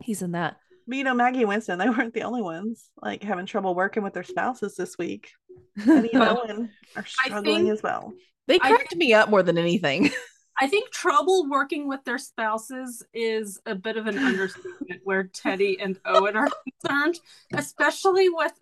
he's 0.01 0.21
in 0.23 0.31
that. 0.31 0.57
But 0.87 0.97
you 0.97 1.03
know, 1.03 1.13
Maggie 1.13 1.39
and 1.41 1.49
Winston, 1.49 1.77
they 1.77 1.89
weren't 1.89 2.13
the 2.15 2.23
only 2.23 2.41
ones 2.41 2.89
like 2.99 3.21
having 3.21 3.45
trouble 3.45 3.75
working 3.75 4.01
with 4.01 4.13
their 4.13 4.23
spouses 4.23 4.75
this 4.75 4.97
week. 4.97 5.29
Teddy 5.85 6.13
and 6.13 6.23
Owen 6.23 6.71
are 6.95 7.05
struggling 7.05 7.65
think- 7.65 7.69
as 7.73 7.83
well. 7.83 8.13
They 8.47 8.59
I- 8.61 8.69
cracked 8.69 8.95
me 8.95 9.13
up 9.13 9.29
more 9.29 9.43
than 9.43 9.57
anything. 9.57 10.09
I 10.59 10.67
think 10.67 10.89
trouble 10.89 11.47
working 11.47 11.87
with 11.87 12.03
their 12.03 12.17
spouses 12.17 13.03
is 13.13 13.59
a 13.67 13.75
bit 13.75 13.95
of 13.95 14.07
an 14.07 14.17
understatement 14.17 15.01
where 15.03 15.25
Teddy 15.25 15.79
and 15.79 15.99
Owen 16.03 16.35
are 16.35 16.49
concerned, 16.81 17.19
especially 17.53 18.29
with. 18.29 18.53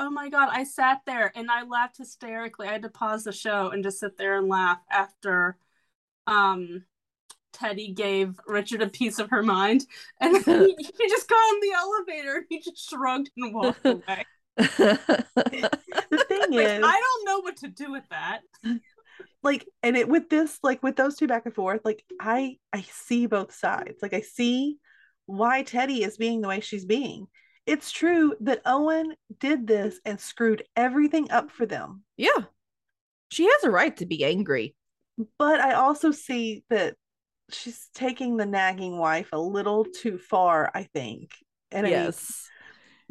Oh 0.00 0.10
my 0.10 0.30
god! 0.30 0.48
I 0.50 0.64
sat 0.64 1.02
there 1.06 1.30
and 1.36 1.48
I 1.48 1.62
laughed 1.62 1.98
hysterically. 1.98 2.66
I 2.66 2.72
had 2.72 2.82
to 2.82 2.88
pause 2.88 3.22
the 3.22 3.30
show 3.30 3.68
and 3.70 3.84
just 3.84 4.00
sit 4.00 4.16
there 4.16 4.36
and 4.36 4.48
laugh 4.48 4.80
after, 4.90 5.56
um, 6.26 6.82
Teddy 7.52 7.92
gave 7.92 8.40
Richard 8.48 8.82
a 8.82 8.88
piece 8.88 9.20
of 9.20 9.30
her 9.30 9.44
mind, 9.44 9.86
and 10.20 10.42
then 10.44 10.64
he, 10.76 10.76
he 10.98 11.08
just 11.08 11.28
got 11.28 11.36
on 11.36 11.60
the 11.60 11.72
elevator 11.76 12.36
and 12.38 12.46
he 12.48 12.58
just 12.58 12.90
shrugged 12.90 13.30
and 13.36 13.54
walked 13.54 13.78
away. 13.86 14.24
The 14.56 16.24
thing 16.28 16.50
Like, 16.50 16.66
is, 16.66 16.84
I 16.84 17.00
don't 17.00 17.24
know 17.26 17.40
what 17.42 17.58
to 17.58 17.68
do 17.68 17.92
with 17.92 18.08
that. 18.10 18.40
Like 19.42 19.66
and 19.82 19.96
it 19.96 20.08
with 20.08 20.28
this 20.28 20.58
like 20.62 20.82
with 20.82 20.96
those 20.96 21.16
two 21.16 21.26
back 21.26 21.42
and 21.46 21.54
forth 21.54 21.80
like 21.84 22.04
i 22.20 22.56
i 22.72 22.82
see 22.82 23.26
both 23.26 23.54
sides 23.54 23.98
like 24.02 24.14
i 24.14 24.20
see 24.20 24.78
why 25.26 25.62
teddy 25.62 26.02
is 26.02 26.16
being 26.16 26.40
the 26.40 26.48
way 26.48 26.60
she's 26.60 26.84
being 26.84 27.26
it's 27.66 27.90
true 27.92 28.34
that 28.40 28.60
owen 28.66 29.14
did 29.38 29.66
this 29.66 30.00
and 30.04 30.20
screwed 30.20 30.64
everything 30.76 31.30
up 31.30 31.50
for 31.50 31.66
them 31.66 32.02
yeah. 32.16 32.44
She 33.30 33.44
has 33.44 33.64
a 33.64 33.70
right 33.70 33.96
to 33.96 34.04
be 34.04 34.24
angry. 34.24 34.74
but 35.38 35.60
i 35.60 35.74
also 35.74 36.10
see 36.10 36.64
that 36.70 36.96
she's 37.50 37.88
taking 37.94 38.36
the 38.36 38.46
nagging 38.46 38.98
wife 38.98 39.30
a 39.32 39.40
little 39.40 39.84
too 39.84 40.18
far 40.18 40.70
i 40.74 40.84
think 40.84 41.30
and 41.70 41.86
I 41.86 41.90
mean, 41.90 41.98
yes. 41.98 42.48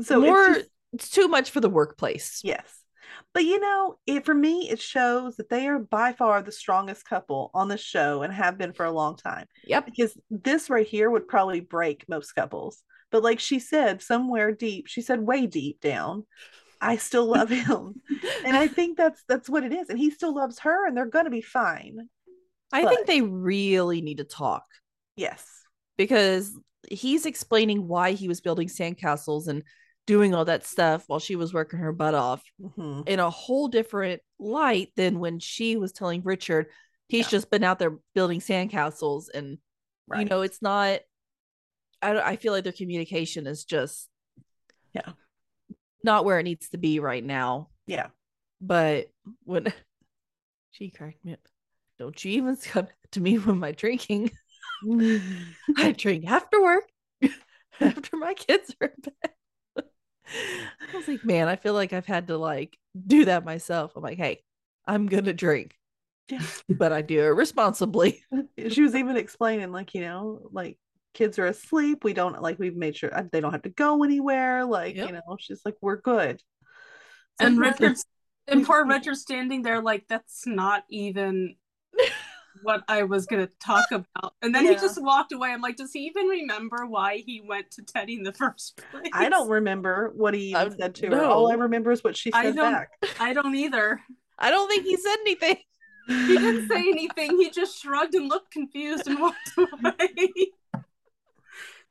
so 0.02 0.20
More 0.22 0.46
it's 0.46 0.58
just, 0.58 0.70
it's 0.94 1.10
too 1.10 1.28
much 1.28 1.50
for 1.50 1.60
the 1.60 1.70
workplace. 1.70 2.42
yes 2.44 2.81
but 3.34 3.44
you 3.44 3.60
know 3.60 3.98
it 4.06 4.26
for 4.26 4.34
me 4.34 4.70
it 4.70 4.80
shows 4.80 5.36
that 5.38 5.50
they 5.50 5.68
are 5.68 5.80
by 5.80 6.14
far 6.14 6.42
the 6.42 6.52
strongest 6.52 7.06
couple 7.08 7.52
on 7.54 7.68
the 7.68 7.78
show 7.78 8.22
and 8.24 8.34
have 8.34 8.58
been 8.58 8.74
for 8.74 8.86
a 8.86 8.92
long 8.92 9.16
time 9.16 9.46
Yep. 9.66 9.86
because 9.86 10.18
this 10.30 10.70
right 10.70 10.88
here 10.88 11.10
would 11.10 11.28
probably 11.28 11.60
break 11.60 12.06
most 12.08 12.34
couples. 12.34 12.84
But 13.12 13.24
like 13.24 13.40
she 13.42 13.60
said, 13.60 14.02
somewhere 14.02 14.54
deep, 14.54 14.88
she 14.88 15.02
said 15.02 15.20
way 15.20 15.46
deep 15.46 15.82
down, 15.82 16.26
I 16.80 16.96
still 16.96 17.26
love 17.26 17.50
him. 17.50 18.02
and 18.46 18.56
I 18.56 18.68
think 18.68 18.98
that's 18.98 19.22
that's 19.28 19.50
what 19.50 19.64
it 19.66 19.74
is. 19.74 19.90
And 19.90 20.00
he 20.00 20.10
still 20.12 20.34
loves 20.34 20.60
her 20.60 20.88
and 20.88 20.96
they're 20.96 21.06
gonna 21.08 21.30
be 21.30 21.42
fine. 21.42 22.08
I 22.72 22.84
But- 22.84 22.90
think 22.94 23.08
they 23.08 23.22
really 23.22 24.02
need 24.02 24.18
to 24.20 24.24
talk 24.24 24.64
Yes. 25.18 25.46
because 25.98 26.58
he's 26.90 27.26
explaining 27.26 27.88
why 27.88 28.14
he 28.14 28.28
was 28.30 28.40
building 28.42 28.70
sandcastles 28.70 29.48
and 29.48 29.64
doing 30.12 30.36
all 30.36 30.44
that 30.44 30.66
stuff 30.66 31.06
while 31.08 31.20
she 31.20 31.38
was 31.38 31.54
working 31.54 31.80
her 31.80 31.94
butt 31.94 32.14
off 32.14 32.44
Mhm. 32.62 33.08
in 33.08 33.20
a 33.22 33.30
whole 33.30 33.70
different 33.70 34.22
light 34.40 34.92
than 34.98 35.20
when 35.20 35.40
she 35.40 35.78
was 35.78 35.94
telling 35.94 36.22
Richard 36.24 36.68
he's 37.08 37.28
Yeah. 37.28 37.30
just 37.38 37.50
been 37.50 37.64
out 37.64 37.80
there 37.80 37.98
building 38.14 38.42
sandcastles 38.42 39.30
and 39.34 39.58
you 40.18 40.26
know 40.26 40.42
it's 40.42 40.62
not 40.62 41.00
I 42.02 42.12
don't, 42.12 42.26
I 42.26 42.36
feel 42.36 42.52
like 42.52 42.66
their 42.66 42.74
communication 42.74 43.48
is 43.48 43.64
just 43.64 44.10
Yeah. 44.94 45.14
not 46.04 46.26
where 46.26 46.40
it 46.40 46.44
needs 46.44 46.68
to 46.72 46.78
be 46.78 47.00
right 47.00 47.24
now 47.24 47.70
Yeah. 47.88 48.10
But 48.60 49.08
when 49.46 49.64
she 50.72 50.90
cracked 50.90 51.24
me 51.24 51.32
up, 51.34 51.40
don't 52.00 52.22
you 52.26 52.32
even 52.34 52.58
come 52.74 52.88
to 53.12 53.22
me 53.22 53.38
when 53.38 53.60
my 53.60 53.72
drinking. 53.72 54.32
I 55.78 55.94
drink 55.94 56.26
after 56.28 56.62
work, 56.62 56.84
after 57.80 58.18
my 58.18 58.34
kids 58.34 58.76
are 58.82 58.88
in 58.88 59.02
bed. 59.02 59.32
I 60.94 60.96
was 60.98 61.08
like, 61.08 61.24
man, 61.26 61.48
I 61.48 61.56
feel 61.56 61.74
like 61.74 61.94
I've 61.94 62.06
had 62.06 62.28
to 62.28 62.38
like 62.38 62.78
do 63.08 63.26
that 63.26 63.46
myself. 63.46 63.94
I'm 63.96 64.04
like, 64.04 64.18
hey, 64.18 64.44
I'm 64.88 65.08
gonna 65.08 65.34
drink. 65.34 65.76
Yeah. 66.30 66.42
But 66.70 66.94
I 66.94 67.02
do 67.02 67.20
it 67.20 67.28
responsibly. 67.36 68.24
she 68.70 68.82
was 68.82 68.96
even 68.96 69.18
explaining, 69.18 69.72
like, 69.72 69.94
you 69.94 70.02
know, 70.02 70.40
like 70.52 70.78
kids 71.14 71.38
are 71.40 71.48
asleep. 71.48 72.04
We 72.04 72.14
don't 72.14 72.42
like 72.42 72.58
we've 72.60 72.76
made 72.76 72.96
sure 72.96 73.14
uh, 73.14 73.24
they 73.32 73.42
don't 73.42 73.52
have 73.52 73.64
to 73.64 73.70
go 73.70 74.04
anywhere. 74.04 74.64
Like, 74.66 74.96
Yep. 74.96 75.08
you 75.08 75.14
know, 75.14 75.38
she's 75.40 75.62
like, 75.66 75.76
we're 75.82 76.00
good. 76.02 76.42
And 77.40 77.56
Sometimes- 77.56 77.80
Richard's 77.80 78.06
and 78.48 78.66
poor 78.66 78.86
Richard 78.86 79.16
standing 79.18 79.62
there 79.62 79.82
like 79.82 80.06
that's 80.08 80.48
not 80.48 80.84
even 80.90 81.56
what 82.64 82.84
I 82.88 83.04
was 83.04 83.26
gonna 83.26 83.50
talk 83.64 83.86
about. 83.92 84.34
And 84.42 84.54
then 84.54 84.66
he 84.66 84.74
just 84.76 85.02
walked 85.02 85.32
away. 85.32 85.50
I'm 85.52 85.62
like, 85.62 85.76
does 85.78 85.92
he 85.94 86.00
even 86.08 86.26
remember 86.28 86.86
why 86.86 87.18
he 87.26 87.42
went 87.42 87.72
to 87.72 87.82
Teddy 87.84 88.16
in 88.16 88.24
the 88.24 88.34
first 88.44 88.82
place? 88.92 89.10
I 89.14 89.30
don't 89.30 89.50
remember 89.50 90.12
what 90.16 90.34
he 90.34 90.50
even 90.50 90.74
I- 90.74 90.76
said 90.76 90.96
to 90.96 91.08
her. 91.10 91.24
All 91.26 91.52
I 91.52 91.56
remember 91.56 91.92
is 91.92 92.04
what 92.04 92.16
she 92.18 92.32
I 92.34 92.44
said 92.46 92.56
don't- 92.56 92.72
back. 92.74 92.90
I 93.20 93.34
don't 93.34 93.56
either. 93.56 94.02
I 94.40 94.50
don't 94.50 94.68
think 94.68 94.84
he 94.86 94.98
said 94.98 95.16
anything. 95.22 95.58
He 96.08 96.38
didn't 96.38 96.68
say 96.68 96.80
anything. 96.80 97.38
He 97.38 97.52
just 97.52 97.80
shrugged 97.80 98.16
and 98.16 98.28
looked 98.28 98.52
confused 98.52 99.08
and 99.08 99.20
walked 99.20 99.38
away. 99.58 100.34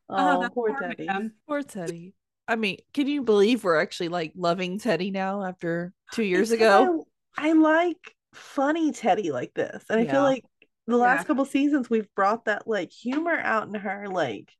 Ah, 0.08 0.36
oh, 0.36 0.42
that 0.42 0.52
poor 0.54 0.76
Teddy. 0.78 1.06
man. 1.06 1.32
Poor 1.46 1.62
Teddy. 1.62 2.14
I 2.48 2.56
mean, 2.56 2.78
can 2.92 3.06
you 3.06 3.22
believe 3.22 3.62
we're 3.62 3.80
actually 3.80 4.08
like 4.08 4.32
loving 4.34 4.78
Teddy 4.78 5.12
now 5.12 5.44
after 5.44 5.92
two 6.12 6.24
years 6.24 6.50
It's 6.50 6.60
ago? 6.60 6.86
'cause 6.98 7.06
I, 7.38 7.50
I 7.50 7.52
like 7.52 8.16
funny 8.34 8.90
Teddy 8.90 9.30
like 9.30 9.54
this. 9.54 9.84
And 9.88 10.00
I 10.00 10.06
feel 10.06 10.22
like 10.22 10.44
the 10.90 10.96
last 10.96 11.20
Yeah. 11.20 11.24
couple 11.24 11.44
seasons 11.44 11.88
we've 11.88 12.12
brought 12.14 12.44
that 12.46 12.66
like 12.68 12.90
humor 12.92 13.38
out 13.38 13.66
in 13.68 13.74
her. 13.74 14.08
Like 14.08 14.52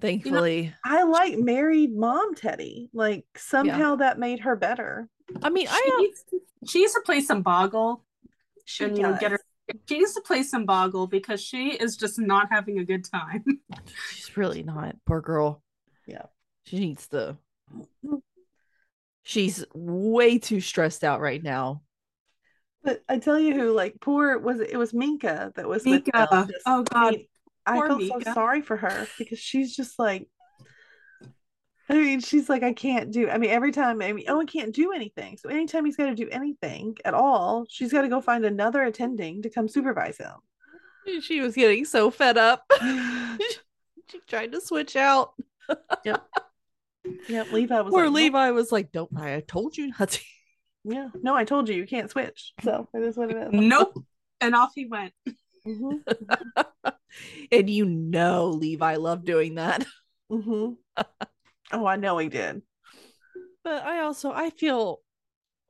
Thankfully. 0.00 0.72
I 0.84 1.02
like 1.04 1.38
married 1.38 1.96
mom 1.96 2.34
Teddy. 2.34 2.88
Like 2.92 3.24
somehow 3.36 3.96
that 3.96 4.18
made 4.18 4.40
her 4.40 4.56
better. 4.56 5.08
I 5.42 5.50
mean, 5.50 5.66
She 5.66 5.72
I 5.72 5.96
needs, 6.00 6.24
she 6.66 6.80
needs 6.80 6.94
to 6.94 7.00
play 7.04 7.20
some 7.20 7.42
Boggle 7.42 8.04
She 8.64 8.84
and 8.84 8.96
you 8.96 9.02
know 9.02 9.16
get 9.18 9.32
her. 9.32 9.40
She 9.86 9.98
needs 9.98 10.14
to 10.14 10.22
play 10.22 10.42
some 10.44 10.64
Boggle 10.64 11.06
because 11.08 11.42
she 11.42 11.72
is 11.72 11.96
just 11.96 12.18
not 12.18 12.48
having 12.50 12.78
a 12.78 12.84
good 12.84 13.04
time. 13.04 13.44
she's 14.12 14.34
really 14.36 14.62
not. 14.62 14.96
Poor 15.04 15.20
girl. 15.20 15.62
Yeah. 16.06 16.26
She 16.64 16.78
needs 16.78 17.06
to. 17.08 17.36
She's 19.22 19.64
way 19.74 20.38
too 20.38 20.60
stressed 20.60 21.04
out 21.04 21.20
right 21.20 21.42
now. 21.42 21.82
But 22.88 23.02
I 23.06 23.18
tell 23.18 23.38
you 23.38 23.54
who, 23.54 23.72
like 23.72 24.00
poor 24.00 24.38
was 24.38 24.60
it, 24.60 24.74
was 24.78 24.94
Minka 24.94 25.52
that 25.56 25.68
was 25.68 25.84
with 25.84 26.06
Mika. 26.06 26.26
them. 26.30 26.48
Just- 26.48 26.62
Oh, 26.64 26.84
I 26.90 26.94
God. 26.94 27.12
mean, 27.12 27.26
I 27.66 27.86
felt 27.86 28.02
so 28.02 28.32
sorry 28.32 28.62
for 28.62 28.78
her 28.78 29.06
because 29.18 29.38
she's 29.38 29.76
just 29.76 29.98
like 29.98 30.26
I 31.90 31.94
mean, 31.94 32.20
she's 32.20 32.48
like, 32.48 32.62
I 32.62 32.72
can't 32.72 33.10
do. 33.10 33.28
I 33.30 33.38
mean, 33.38 33.50
every 33.50 33.72
time, 33.72 34.02
I 34.02 34.12
mean, 34.12 34.24
oh, 34.28 34.36
Owen 34.36 34.46
can't 34.46 34.74
do 34.74 34.92
anything. 34.92 35.38
So 35.38 35.48
anytime 35.48 35.86
he's 35.86 35.96
got 35.96 36.06
to 36.06 36.14
do 36.14 36.28
anything 36.30 36.96
at 37.04 37.14
all, 37.14 37.66
she's 37.70 37.92
got 37.92 38.02
to 38.02 38.08
go 38.08 38.20
find 38.20 38.44
another 38.44 38.82
attending 38.82 39.40
to 39.42 39.48
come 39.48 39.68
supervise 39.68 40.18
him. 40.18 40.34
She 41.22 41.40
was 41.40 41.54
getting 41.54 41.86
so 41.86 42.10
fed 42.10 42.36
up. 42.36 42.70
she 42.80 44.20
tried 44.26 44.52
to 44.52 44.60
switch 44.60 44.96
out. 44.96 45.32
Yep, 46.04 47.52
Levi 47.52 47.80
was 47.80 47.90
Poor 47.90 48.04
like. 48.04 48.14
Levi 48.14 48.50
was 48.50 48.70
like, 48.70 48.92
"Don't 48.92 49.10
I 49.18 49.40
told 49.40 49.76
you 49.76 49.92
not 49.98 50.10
to." 50.10 50.20
Yeah, 50.88 51.08
no, 51.22 51.34
I 51.34 51.44
told 51.44 51.68
you 51.68 51.74
you 51.74 51.86
can't 51.86 52.10
switch. 52.10 52.52
So 52.62 52.88
it 52.94 53.02
is 53.02 53.16
what 53.16 53.30
it 53.30 53.36
is. 53.36 53.48
Nope. 53.52 54.02
And 54.40 54.54
off 54.54 54.72
he 54.74 54.86
went. 54.86 55.12
Mhm, 55.66 56.00
and 57.52 57.68
you 57.70 57.84
know 57.84 58.46
Levi 58.46 58.96
loved 58.96 59.24
doing 59.24 59.56
that. 59.56 59.84
Mm-hmm. 60.30 60.74
oh, 61.72 61.86
I 61.86 61.96
know 61.96 62.18
he 62.18 62.28
did. 62.28 62.60
But 63.64 63.82
I 63.82 64.00
also 64.00 64.30
I 64.30 64.50
feel 64.50 65.00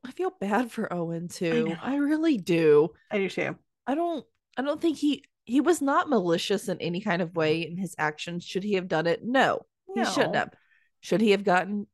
I 0.05 0.11
feel 0.11 0.33
bad 0.37 0.69
for 0.69 0.91
Owen 0.91 1.29
too. 1.29 1.69
know. 1.69 1.75
I, 1.81 1.95
really 1.95 2.37
do. 2.37 2.89
I 3.09 3.19
do 3.19 3.29
too. 3.29 3.55
I 3.87 3.95
don't 3.95 4.25
I 4.57 4.61
don't 4.61 4.81
think 4.81 4.97
he 4.97 5.23
he 5.45 5.61
was 5.61 5.81
not 5.81 6.09
malicious 6.09 6.67
in 6.67 6.77
any 6.81 6.99
kind 6.99 7.21
of 7.21 7.37
way 7.37 7.65
in 7.65 7.77
his 7.77 7.95
actions. 7.97 8.43
Should 8.43 8.65
he 8.65 8.73
have 8.73 8.89
done 8.89 9.07
it? 9.07 9.23
No. 9.23 9.65
He 9.95 10.03
shouldn't 10.03 10.35
have. 10.35 10.51
Should 10.99 11.21
he 11.21 11.31
have 11.31 11.43
gotten 11.45 11.87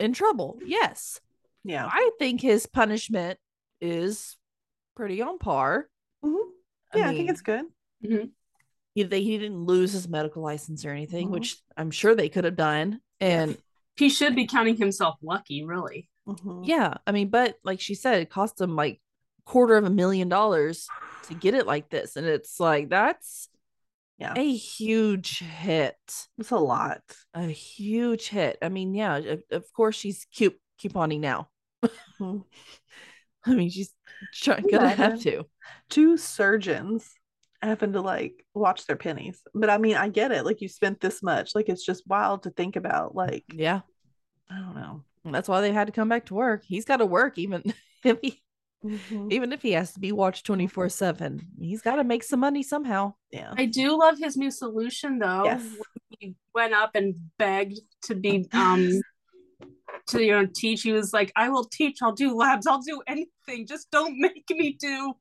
in 0.00 0.14
trouble? 0.14 0.58
Yes. 0.64 1.20
Yeah. 1.64 1.88
I 1.90 2.10
think 2.18 2.40
his 2.40 2.66
punishment 2.66 3.38
is 3.80 4.36
pretty 4.96 5.22
on 5.22 5.38
par. 5.38 5.88
Mhm. 6.24 6.38
Yeah, 6.94 7.08
I, 7.08 7.14
think 7.14 7.30
it's 7.30 7.40
good. 7.40 7.64
he, 8.94 9.02
they, 9.02 9.22
he 9.22 9.38
didn't 9.38 9.64
lose 9.64 9.92
his 9.92 10.08
medical 10.08 10.42
license 10.42 10.84
or 10.84 10.90
anything, 10.90 11.28
Mhm. 11.28 11.32
which 11.32 11.56
I'm 11.76 11.90
sure 11.90 12.14
they 12.14 12.28
could 12.28 12.44
have 12.44 12.56
done. 12.56 13.00
And 13.20 13.56
He 13.96 14.08
should 14.08 14.34
be 14.34 14.46
counting 14.46 14.76
himself 14.76 15.16
lucky, 15.22 15.64
really. 15.64 16.08
Mhm. 16.26 16.66
yeah, 16.66 16.94
I 17.06 17.12
mean, 17.12 17.28
but 17.30 17.58
like 17.64 17.80
she 17.80 17.94
said, 17.94 18.20
it 18.22 18.30
cost 18.30 18.60
him 18.60 18.76
like 18.76 19.00
quarter 19.44 19.76
of 19.76 19.84
a 19.84 19.90
million 19.90 20.28
dollars 20.28 20.86
to 21.24 21.34
get 21.34 21.54
it 21.54 21.66
like 21.66 21.88
this. 21.90 22.16
And 22.16 22.26
it's 22.26 22.60
like 22.60 22.88
that's 22.90 23.48
Yeah. 24.18 24.34
a 24.36 24.54
huge 24.54 25.38
hit. 25.40 25.96
It's 26.38 26.50
a 26.50 26.56
lot. 26.58 27.02
A 27.34 27.46
huge 27.46 28.28
hit. 28.28 28.58
I 28.62 28.68
mean, 28.68 28.94
yeah, 28.94 29.16
of, 29.16 29.42
of 29.50 29.72
course 29.72 29.96
she's 29.96 30.26
cute 30.32 30.60
couponing 30.80 31.20
now. 31.20 31.48
I 33.44 33.54
mean, 33.54 33.70
she's 33.70 33.92
try- 34.34 34.60
gonna 34.60 34.88
have 34.88 35.20
to. 35.22 35.44
Two 35.90 36.16
surgeons 36.16 37.10
happen 37.60 37.92
to 37.92 38.00
like 38.00 38.44
watch 38.54 38.86
their 38.86 38.96
pennies. 38.96 39.40
But 39.54 39.70
I 39.70 39.78
mean, 39.78 39.96
I 39.96 40.08
get 40.08 40.32
it. 40.32 40.44
Like 40.44 40.60
you 40.60 40.68
spent 40.68 41.00
this 41.00 41.22
much. 41.22 41.54
Like 41.54 41.68
it's 41.68 41.84
just 41.84 42.06
wild 42.06 42.44
to 42.44 42.50
think 42.50 42.76
about. 42.76 43.14
Like, 43.14 43.44
Yeah. 43.52 43.80
I 44.50 44.58
don't 44.58 44.74
know. 44.74 45.04
And 45.24 45.34
that's 45.34 45.48
why 45.48 45.60
they 45.60 45.72
had 45.72 45.86
to 45.86 45.92
come 45.92 46.08
back 46.08 46.26
to 46.26 46.34
work. 46.34 46.62
He's 46.66 46.84
got 46.84 46.98
to 46.98 47.06
work 47.06 47.38
even 47.38 47.62
if 48.04 48.18
he 48.22 48.40
Mhm. 48.84 49.30
even 49.32 49.52
if 49.52 49.62
he 49.62 49.70
has 49.72 49.92
to 49.92 50.00
be 50.00 50.10
watched 50.10 50.44
24/7. 50.44 51.40
He's 51.60 51.82
got 51.82 51.96
to 51.96 52.04
make 52.04 52.24
some 52.24 52.40
money 52.40 52.64
somehow. 52.64 53.14
Yeah. 53.30 53.54
I 53.56 53.66
do 53.66 53.96
love 53.96 54.18
his 54.18 54.36
new 54.36 54.50
solution 54.50 55.20
though. 55.20 55.44
Yes. 55.44 55.64
He 56.18 56.34
went 56.52 56.74
up 56.74 56.96
and 56.96 57.14
begged 57.38 57.78
to 58.06 58.16
be 58.16 58.48
um 58.52 58.90
to 60.08 60.22
you 60.22 60.32
know 60.32 60.46
teach. 60.54 60.82
He 60.82 60.92
was 60.92 61.12
like, 61.12 61.32
I 61.36 61.48
will 61.48 61.64
teach, 61.64 61.98
I'll 62.02 62.12
do 62.12 62.34
labs, 62.34 62.66
I'll 62.66 62.80
do 62.82 63.02
anything. 63.06 63.66
Just 63.66 63.90
don't 63.90 64.18
make 64.18 64.44
me 64.50 64.76
do 64.78 65.14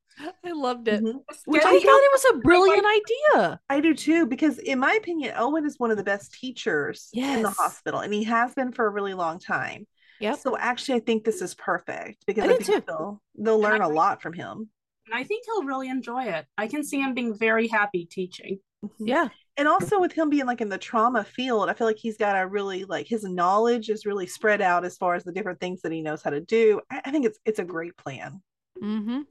I 0.43 0.51
loved 0.51 0.87
it. 0.87 1.03
Mhm. 1.03 1.19
Just 1.31 1.47
Which 1.47 1.63
I 1.65 1.69
I 1.69 1.73
me 1.73 1.79
thought 1.79 2.03
it 2.03 2.11
was 2.13 2.25
a 2.35 2.37
brilliant 2.39 2.85
idea. 2.85 3.59
I 3.69 3.79
do 3.79 3.93
too, 3.93 4.27
because 4.27 4.57
in 4.59 4.79
my 4.79 4.93
opinion, 4.93 5.33
Owen 5.37 5.65
is 5.65 5.79
one 5.79 5.89
of 5.91 5.97
the 5.97 6.03
best 6.03 6.33
teachers 6.33 7.09
in 7.13 7.41
the 7.41 7.49
hospital, 7.49 8.01
and 8.01 8.13
he 8.13 8.23
has 8.25 8.53
been 8.53 8.71
for 8.71 8.85
a 8.85 8.89
really 8.89 9.13
long 9.13 9.39
time. 9.39 9.87
Yeah. 10.19 10.35
So 10.35 10.55
actually, 10.57 10.95
I 10.95 10.99
think 10.99 11.23
this 11.23 11.41
is 11.41 11.55
perfect 11.55 12.25
because 12.27 12.43
I 12.43 12.53
I, 12.53 12.57
think 12.57 12.65
too. 12.65 12.83
they'll 12.87 13.21
they'll 13.35 13.59
learn 13.59 13.81
a 13.81 13.89
lot 13.89 14.21
from 14.21 14.33
him. 14.33 14.69
and 15.07 15.15
I 15.15 15.23
think 15.23 15.45
he'll 15.45 15.63
really 15.63 15.89
enjoy 15.89 16.25
it. 16.25 16.45
I 16.57 16.67
can 16.67 16.83
see 16.83 16.99
him 17.01 17.13
being 17.13 17.33
very 17.35 17.67
happy 17.67 18.05
teaching. 18.05 18.59
Mhm. 18.85 18.89
Yeah. 18.99 19.29
And 19.57 19.67
also 19.67 19.99
with 19.99 20.13
him 20.13 20.29
being 20.29 20.45
like 20.45 20.61
in 20.61 20.69
the 20.69 20.77
trauma 20.77 21.23
field, 21.23 21.69
I 21.69 21.73
feel 21.73 21.87
like 21.87 21.97
he's 21.97 22.17
got 22.17 22.41
a 22.41 22.47
really 22.47 22.85
like 22.85 23.07
his 23.07 23.23
knowledge 23.23 23.89
is 23.89 24.05
really 24.05 24.25
spread 24.27 24.61
out 24.61 24.85
as 24.85 24.97
far 24.97 25.15
as 25.15 25.23
the 25.23 25.31
different 25.31 25.59
things 25.59 25.81
that 25.81 25.91
he 25.91 26.01
knows 26.01 26.21
how 26.23 26.29
to 26.29 26.39
do. 26.41 26.81
I, 26.89 27.01
I 27.05 27.11
think 27.11 27.25
it's 27.25 27.39
it's 27.45 27.59
a 27.59 27.65
great 27.65 27.95
plan. 27.97 28.41
Mm-hmm. 28.81 29.21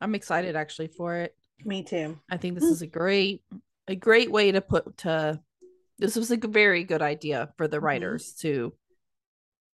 I'm 0.00 0.14
excited 0.14 0.56
actually 0.56 0.88
for 0.88 1.16
it. 1.16 1.34
Me 1.64 1.82
too. 1.82 2.18
I 2.30 2.36
think 2.36 2.54
this 2.54 2.64
is 2.64 2.82
a 2.82 2.86
great 2.86 3.42
a 3.88 3.94
great 3.96 4.30
way 4.30 4.52
to 4.52 4.60
put 4.60 4.98
to 4.98 5.40
this 5.98 6.16
was 6.16 6.30
a 6.30 6.36
very 6.36 6.84
good 6.84 7.02
idea 7.02 7.52
for 7.56 7.66
the 7.68 7.78
Mhm. 7.78 7.82
writers 7.82 8.34
to 8.40 8.72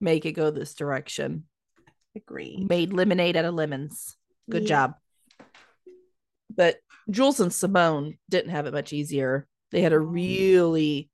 make 0.01 0.26
it 0.26 0.32
go 0.32 0.51
this 0.51 0.74
direction. 0.74 1.45
Agree. 2.14 2.64
Made 2.68 2.93
lemonade 2.93 3.36
out 3.36 3.45
of 3.47 3.55
lemons. 3.55 4.16
Good 4.51 4.62
Yeah. 4.62 4.68
job. 4.68 4.95
But 6.55 6.76
Jules 7.11 7.41
and 7.41 7.53
Simone 7.53 8.18
didn't 8.28 8.51
have 8.51 8.66
it 8.66 8.72
much 8.72 8.93
easier. 8.93 9.47
They 9.71 9.83
had 9.83 9.93
a 9.93 10.01
really 10.01 11.11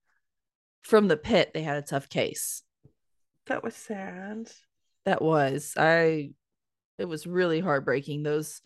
from 0.82 1.08
the 1.08 1.16
pit, 1.16 1.52
they 1.54 1.62
had 1.62 1.76
a 1.78 1.82
tough 1.82 2.08
case. 2.08 2.62
That 3.46 3.62
was 3.62 3.74
sad. 3.74 4.50
That 5.04 5.20
was 5.22 5.74
I 5.76 6.30
it 6.98 7.06
was 7.06 7.26
really 7.26 7.60
heartbreaking. 7.60 8.22
Those 8.22 8.60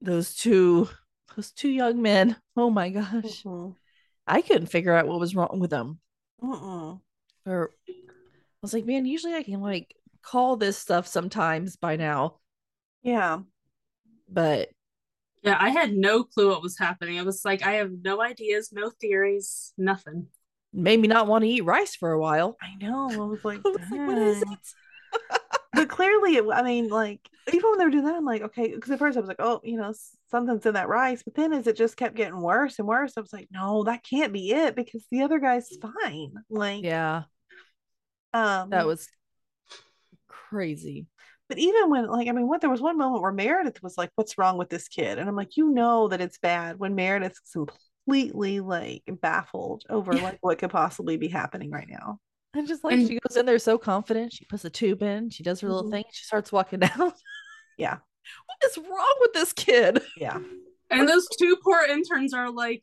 those 0.00 0.34
two 0.34 0.88
those 1.36 1.52
two 1.52 1.68
young 1.68 2.02
men. 2.02 2.36
Oh 2.56 2.70
my 2.70 2.90
gosh. 2.90 3.42
Mhm. 3.42 3.74
I 4.26 4.42
couldn't 4.42 4.66
figure 4.66 4.92
out 4.94 5.06
what 5.06 5.20
was 5.20 5.34
wrong 5.34 5.58
with 5.60 5.70
them. 5.70 6.00
Mm-mm. 6.42 7.00
Or 7.46 7.70
I 7.88 7.92
was 8.60 8.74
like, 8.74 8.84
man, 8.84 9.06
usually 9.06 9.34
I 9.34 9.42
can 9.42 9.60
like 9.60 9.94
call 10.22 10.56
this 10.56 10.76
stuff 10.76 11.06
sometimes 11.06 11.76
by 11.76 11.96
now, 11.96 12.38
Yeah. 13.02 13.40
but 14.28 14.68
Yeah, 15.42 15.56
I 15.58 15.70
had 15.70 15.92
no 15.94 16.24
clue 16.24 16.50
what 16.50 16.62
was 16.62 16.78
happening. 16.78 17.18
I 17.18 17.22
was 17.22 17.44
like, 17.44 17.64
I 17.64 17.74
have 17.74 17.90
no 18.02 18.20
ideas, 18.20 18.70
no 18.72 18.90
theories, 18.90 19.72
nothing. 19.78 20.26
made 20.72 21.00
me 21.00 21.08
not 21.08 21.26
want 21.26 21.44
to 21.44 21.48
eat 21.48 21.64
rice 21.64 21.94
for 21.94 22.12
a 22.12 22.20
while. 22.20 22.56
I 22.60 22.74
know. 22.84 23.10
I 23.10 23.16
was 23.16 23.44
like, 23.44 23.60
I 23.64 23.68
was 23.68 23.90
like, 23.90 24.06
what 24.06 24.18
is 24.18 24.42
it? 24.42 24.58
but 25.72 25.88
clearly, 25.88 26.36
it, 26.36 26.44
I 26.52 26.62
mean, 26.62 26.88
like 26.88 27.20
even 27.52 27.70
when 27.70 27.78
they 27.78 27.84
were 27.84 27.90
doing 27.90 28.04
that, 28.04 28.16
I'm 28.16 28.24
like, 28.24 28.42
okay, 28.42 28.74
because 28.74 28.90
at 28.90 28.98
first 28.98 29.16
I 29.16 29.20
was 29.20 29.28
like, 29.28 29.40
oh, 29.40 29.60
you 29.62 29.78
know, 29.78 29.94
something's 30.30 30.66
in 30.66 30.74
that 30.74 30.88
rice. 30.88 31.22
But 31.22 31.34
then 31.34 31.52
as 31.52 31.66
it 31.66 31.76
just 31.76 31.96
kept 31.96 32.16
getting 32.16 32.40
worse 32.40 32.78
and 32.78 32.88
worse, 32.88 33.14
I 33.16 33.20
was 33.20 33.32
like, 33.32 33.48
no, 33.50 33.84
that 33.84 34.04
can't 34.04 34.32
be 34.32 34.50
it 34.52 34.74
because 34.74 35.04
the 35.10 35.22
other 35.22 35.38
guy's 35.38 35.68
fine. 35.80 36.34
Like, 36.50 36.84
yeah, 36.84 37.24
um, 38.32 38.70
that 38.70 38.86
was 38.86 39.08
crazy. 40.26 41.06
But 41.48 41.58
even 41.58 41.88
when, 41.88 42.06
like, 42.08 42.28
I 42.28 42.32
mean, 42.32 42.46
what 42.46 42.60
there 42.60 42.70
was 42.70 42.80
one 42.80 42.98
moment 42.98 43.22
where 43.22 43.32
Meredith 43.32 43.82
was 43.82 43.96
like, 43.96 44.10
"What's 44.16 44.36
wrong 44.36 44.58
with 44.58 44.68
this 44.68 44.88
kid?" 44.88 45.18
And 45.18 45.28
I'm 45.28 45.36
like, 45.36 45.56
you 45.56 45.70
know 45.70 46.08
that 46.08 46.20
it's 46.20 46.38
bad 46.38 46.78
when 46.78 46.94
Meredith's 46.94 47.40
completely 47.52 48.60
like 48.60 49.02
baffled 49.20 49.84
over 49.88 50.12
like 50.12 50.38
what 50.40 50.58
could 50.58 50.70
possibly 50.70 51.16
be 51.16 51.28
happening 51.28 51.70
right 51.70 51.88
now. 51.88 52.18
And 52.54 52.66
just 52.66 52.82
like 52.82 52.94
and, 52.94 53.06
she 53.06 53.18
goes 53.26 53.36
in 53.36 53.46
there 53.46 53.58
so 53.58 53.78
confident, 53.78 54.32
she 54.32 54.44
puts 54.46 54.64
a 54.64 54.70
tube 54.70 55.02
in, 55.02 55.30
she 55.30 55.42
does 55.42 55.60
her 55.60 55.68
little 55.68 55.84
mm-hmm. 55.84 55.92
thing, 55.92 56.04
she 56.12 56.24
starts 56.24 56.50
walking 56.50 56.78
down. 56.80 57.12
Yeah. 57.76 57.98
what 58.46 58.70
is 58.70 58.78
wrong 58.78 59.14
with 59.20 59.32
this 59.32 59.52
kid? 59.52 60.02
Yeah. 60.16 60.40
And 60.90 61.08
those 61.08 61.26
two 61.38 61.56
poor 61.62 61.82
interns 61.82 62.32
are 62.32 62.50
like, 62.50 62.82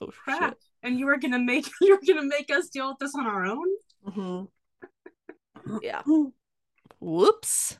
oh, 0.00 0.08
crap. 0.08 0.50
Shit. 0.50 0.58
And 0.82 0.98
you 0.98 1.08
are 1.08 1.16
gonna 1.16 1.38
make 1.38 1.68
you're 1.80 2.00
gonna 2.06 2.24
make 2.24 2.50
us 2.50 2.68
deal 2.68 2.88
with 2.88 2.98
this 2.98 3.14
on 3.14 3.26
our 3.26 3.46
own. 3.46 3.66
Mm-hmm. 4.06 5.76
yeah. 5.82 6.02
Whoops. 7.04 7.78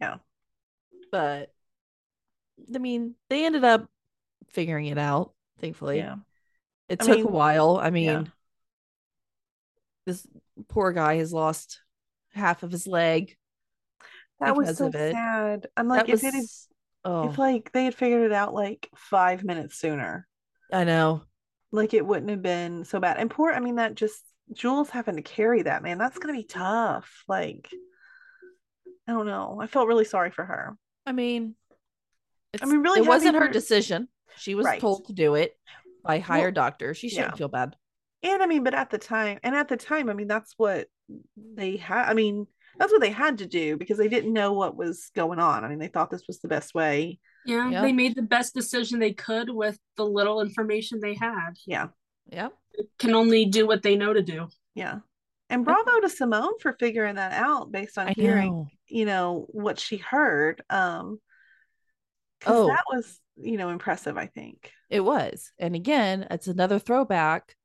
Yeah. 0.00 0.16
But 1.10 1.52
I 2.74 2.78
mean, 2.78 3.14
they 3.28 3.44
ended 3.44 3.64
up 3.64 3.88
figuring 4.50 4.86
it 4.86 4.98
out, 4.98 5.32
thankfully. 5.60 5.98
Yeah. 5.98 6.16
It 6.88 7.02
I 7.02 7.04
took 7.04 7.16
mean, 7.16 7.26
a 7.26 7.30
while. 7.30 7.78
I 7.82 7.90
mean, 7.90 8.04
yeah. 8.04 8.24
this 10.06 10.26
poor 10.68 10.92
guy 10.92 11.16
has 11.16 11.32
lost 11.32 11.80
half 12.32 12.62
of 12.62 12.70
his 12.70 12.86
leg. 12.86 13.36
That 14.38 14.56
was 14.56 14.78
so 14.78 14.90
sad. 14.90 15.66
I'm 15.76 15.88
like, 15.88 16.06
that 16.06 16.08
if 16.08 16.22
was, 16.22 16.24
it 16.24 16.34
is, 16.34 16.68
oh. 17.04 17.30
if 17.30 17.38
like 17.38 17.72
they 17.72 17.84
had 17.84 17.94
figured 17.94 18.22
it 18.22 18.32
out 18.32 18.54
like 18.54 18.88
five 18.94 19.42
minutes 19.42 19.76
sooner, 19.76 20.28
I 20.72 20.84
know. 20.84 21.22
Like 21.72 21.94
it 21.94 22.06
wouldn't 22.06 22.30
have 22.30 22.42
been 22.42 22.84
so 22.84 23.00
bad. 23.00 23.16
And 23.16 23.30
poor, 23.30 23.50
I 23.50 23.60
mean, 23.60 23.76
that 23.76 23.94
just 23.94 24.22
Jules 24.52 24.90
having 24.90 25.16
to 25.16 25.22
carry 25.22 25.62
that 25.62 25.82
man. 25.82 25.98
That's 25.98 26.18
gonna 26.18 26.34
be 26.34 26.44
tough. 26.44 27.24
Like, 27.26 27.68
I 29.08 29.12
don't 29.12 29.26
know. 29.26 29.58
I 29.60 29.66
felt 29.66 29.88
really 29.88 30.04
sorry 30.04 30.30
for 30.30 30.44
her. 30.44 30.76
I 31.04 31.12
mean, 31.12 31.54
I 32.60 32.66
mean, 32.66 32.80
really, 32.80 33.00
it 33.00 33.06
wasn't 33.06 33.36
for... 33.36 33.44
her 33.44 33.48
decision. 33.48 34.08
She 34.36 34.54
was 34.54 34.66
right. 34.66 34.80
told 34.80 35.06
to 35.06 35.12
do 35.12 35.34
it 35.34 35.56
by 36.04 36.18
higher 36.18 36.44
well, 36.44 36.52
doctor. 36.52 36.94
She 36.94 37.08
shouldn't 37.08 37.32
yeah. 37.32 37.36
feel 37.36 37.48
bad. 37.48 37.76
And 38.22 38.42
I 38.42 38.46
mean, 38.46 38.64
but 38.64 38.74
at 38.74 38.90
the 38.90 38.98
time, 38.98 39.38
and 39.42 39.54
at 39.54 39.68
the 39.68 39.76
time, 39.76 40.10
I 40.10 40.14
mean, 40.14 40.28
that's 40.28 40.54
what 40.56 40.88
they 41.36 41.76
had. 41.76 42.08
I 42.08 42.14
mean, 42.14 42.46
that's 42.78 42.92
what 42.92 43.00
they 43.00 43.10
had 43.10 43.38
to 43.38 43.46
do 43.46 43.76
because 43.76 43.98
they 43.98 44.08
didn't 44.08 44.32
know 44.32 44.52
what 44.52 44.76
was 44.76 45.10
going 45.14 45.38
on. 45.38 45.64
I 45.64 45.68
mean, 45.68 45.78
they 45.78 45.88
thought 45.88 46.10
this 46.10 46.26
was 46.26 46.40
the 46.40 46.48
best 46.48 46.74
way. 46.74 47.20
Yeah, 47.44 47.70
yep. 47.70 47.82
they 47.82 47.92
made 47.92 48.16
the 48.16 48.22
best 48.22 48.54
decision 48.54 48.98
they 48.98 49.12
could 49.12 49.48
with 49.48 49.78
the 49.96 50.04
little 50.04 50.40
information 50.40 50.98
they 51.00 51.14
had. 51.14 51.52
Yeah. 51.66 51.88
Yeah. 52.30 52.48
Can 52.98 53.14
only 53.14 53.44
do 53.44 53.66
what 53.66 53.82
they 53.82 53.96
know 53.96 54.12
to 54.12 54.22
do. 54.22 54.48
Yeah. 54.74 54.98
And 55.48 55.64
bravo 55.64 56.00
to 56.00 56.08
Simone 56.08 56.58
for 56.60 56.72
figuring 56.72 57.14
that 57.14 57.32
out 57.32 57.70
based 57.70 57.98
on 57.98 58.08
I 58.08 58.12
hearing, 58.12 58.52
know. 58.52 58.68
You 58.88 59.04
know, 59.04 59.46
what 59.50 59.78
she 59.78 59.96
heard. 59.96 60.62
Um 60.70 61.20
oh, 62.46 62.68
that 62.68 62.84
was, 62.92 63.20
you 63.36 63.56
know, 63.56 63.70
impressive, 63.70 64.16
I 64.16 64.26
think. 64.26 64.70
It 64.90 65.00
was. 65.00 65.52
And 65.58 65.74
again, 65.74 66.26
it's 66.30 66.48
another 66.48 66.78
throwback 66.78 67.56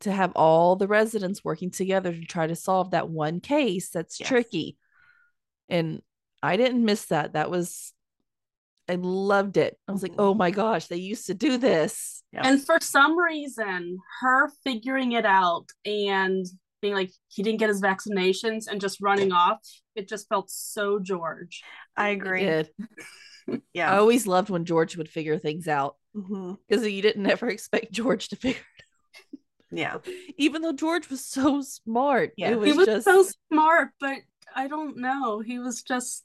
to 0.00 0.12
have 0.12 0.32
all 0.36 0.76
the 0.76 0.88
residents 0.88 1.42
working 1.42 1.70
together 1.70 2.12
to 2.12 2.24
try 2.24 2.46
to 2.46 2.56
solve 2.56 2.90
that 2.90 3.08
one 3.08 3.40
case 3.40 3.90
that's 3.90 4.20
yes. 4.20 4.28
tricky. 4.28 4.76
And 5.68 6.02
I 6.42 6.56
didn't 6.56 6.84
miss 6.84 7.06
that. 7.06 7.32
That 7.32 7.50
was 7.50 7.92
I 8.88 8.94
loved 8.94 9.58
it. 9.58 9.78
I 9.86 9.92
was 9.92 10.02
like, 10.02 10.14
oh 10.18 10.32
my 10.32 10.50
gosh, 10.50 10.86
they 10.86 10.96
used 10.96 11.26
to 11.26 11.34
do 11.34 11.58
this. 11.58 12.22
And 12.32 12.64
for 12.64 12.78
some 12.80 13.18
reason, 13.18 13.98
her 14.20 14.48
figuring 14.64 15.12
it 15.12 15.26
out 15.26 15.66
and 15.84 16.46
being 16.80 16.94
like, 16.94 17.10
he 17.28 17.42
didn't 17.42 17.58
get 17.58 17.68
his 17.68 17.82
vaccinations 17.82 18.66
and 18.70 18.80
just 18.80 19.00
running 19.00 19.32
off, 19.32 19.58
it 19.94 20.08
just 20.08 20.28
felt 20.28 20.50
so 20.50 20.98
George. 20.98 21.62
I 21.96 22.10
agree. 22.10 22.64
yeah. 23.72 23.92
I 23.92 23.98
always 23.98 24.26
loved 24.26 24.50
when 24.50 24.64
George 24.64 24.96
would 24.96 25.08
figure 25.08 25.38
things 25.38 25.68
out 25.68 25.96
because 26.14 26.30
mm-hmm. 26.70 26.88
you 26.88 27.02
didn't 27.02 27.26
ever 27.26 27.48
expect 27.48 27.92
George 27.92 28.28
to 28.28 28.36
figure 28.36 28.60
it 28.60 28.82
out. 28.82 29.38
Yeah. 29.70 29.98
Even 30.38 30.62
though 30.62 30.72
George 30.72 31.10
was 31.10 31.24
so 31.24 31.62
smart. 31.62 32.32
Yeah. 32.36 32.54
Was 32.54 32.66
he 32.66 32.72
was 32.72 32.86
just... 32.86 33.04
so 33.04 33.26
smart, 33.52 33.90
but 34.00 34.18
I 34.54 34.68
don't 34.68 34.98
know. 34.98 35.40
He 35.40 35.58
was 35.58 35.82
just 35.82 36.24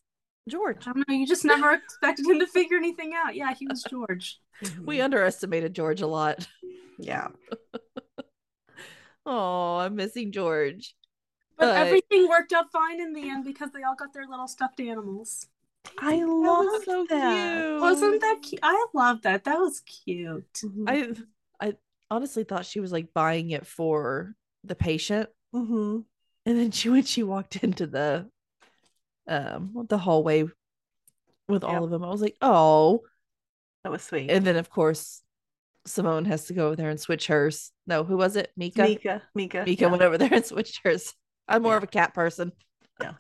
George. 0.50 0.88
I 0.88 0.94
don't 0.94 1.08
know. 1.08 1.16
You 1.16 1.28
just 1.28 1.46
never 1.46 1.74
expected 1.74 2.26
him 2.26 2.40
to 2.40 2.48
figure 2.48 2.78
anything 2.78 3.14
out. 3.16 3.36
Yeah, 3.36 3.54
he 3.54 3.68
was 3.68 3.84
George. 3.84 4.40
we 4.86 5.02
underestimated 5.02 5.74
George 5.74 6.02
a 6.02 6.08
lot. 6.08 6.48
Yeah. 6.98 7.30
oh, 9.26 9.78
I'm 9.78 9.96
missing 9.96 10.32
George. 10.32 10.96
But, 11.58 11.68
but, 11.68 11.76
everything 11.76 12.28
worked 12.28 12.54
out 12.54 12.72
fine 12.72 13.00
in 13.00 13.14
the 13.14 13.30
end 13.30 13.46
because 13.46 13.72
they 13.72 13.84
all 13.84 13.96
got 13.96 14.14
their 14.14 14.28
little 14.28 14.48
stuffed 14.48 14.80
animals. 14.80 15.48
I 16.00 16.24
love 16.24 16.66
that. 16.72 16.86
So 16.86 17.06
that. 17.10 17.82
Wasn't 17.82 18.22
that 18.22 18.40
cute? 18.42 18.60
I 18.64 18.86
love 18.94 19.22
that. 19.24 19.44
That 19.44 19.60
was 19.60 19.82
cute. 19.82 20.54
Mm-hmm. 20.64 20.86
I 20.88 21.14
I 21.60 21.74
honestly 22.10 22.44
thought 22.44 22.66
she 22.66 22.80
was 22.80 22.92
like 22.92 23.14
buying 23.14 23.52
it 23.52 23.68
for 23.68 24.36
the 24.64 24.76
patient. 24.76 25.30
Mm-hmm. 25.54 26.00
And 26.46 26.60
then 26.60 26.72
she 26.72 26.90
when 26.90 27.04
she 27.04 27.24
walked 27.24 27.58
into 27.58 27.88
the 27.88 28.30
um 29.28 29.86
the 29.90 29.98
hallway 29.98 30.46
with 31.48 31.64
all 31.64 31.84
of 31.84 31.90
them. 31.90 32.04
I 32.04 32.10
was 32.10 32.22
like, 32.22 32.38
oh, 32.42 33.02
that 33.84 33.92
was 33.92 34.04
sweet. 34.04 34.32
And 34.32 34.46
then 34.46 34.56
of 34.56 34.70
course 34.70 35.22
Simone 35.86 36.26
has 36.26 36.46
to 36.46 36.54
go 36.54 36.68
over 36.68 36.76
there 36.76 36.90
and 36.90 37.00
switch 37.00 37.28
hers. 37.28 37.72
No, 37.86 38.04
who 38.04 38.18
was 38.18 38.36
it? 38.36 38.52
Mika. 38.56 38.84
Mika. 38.84 39.22
Mika. 39.36 39.64
Mika 39.66 39.86
yeah. 39.86 39.92
went 39.92 40.04
over 40.04 40.18
there 40.18 40.34
and 40.34 40.46
switched 40.46 40.82
hers. 40.84 41.14
I'm 41.48 41.64
more 41.64 41.74
yeah. 41.74 41.78
of 41.78 41.84
a 41.84 41.88
cat 41.88 42.14
person. 42.14 42.52
Yeah. 43.02 43.14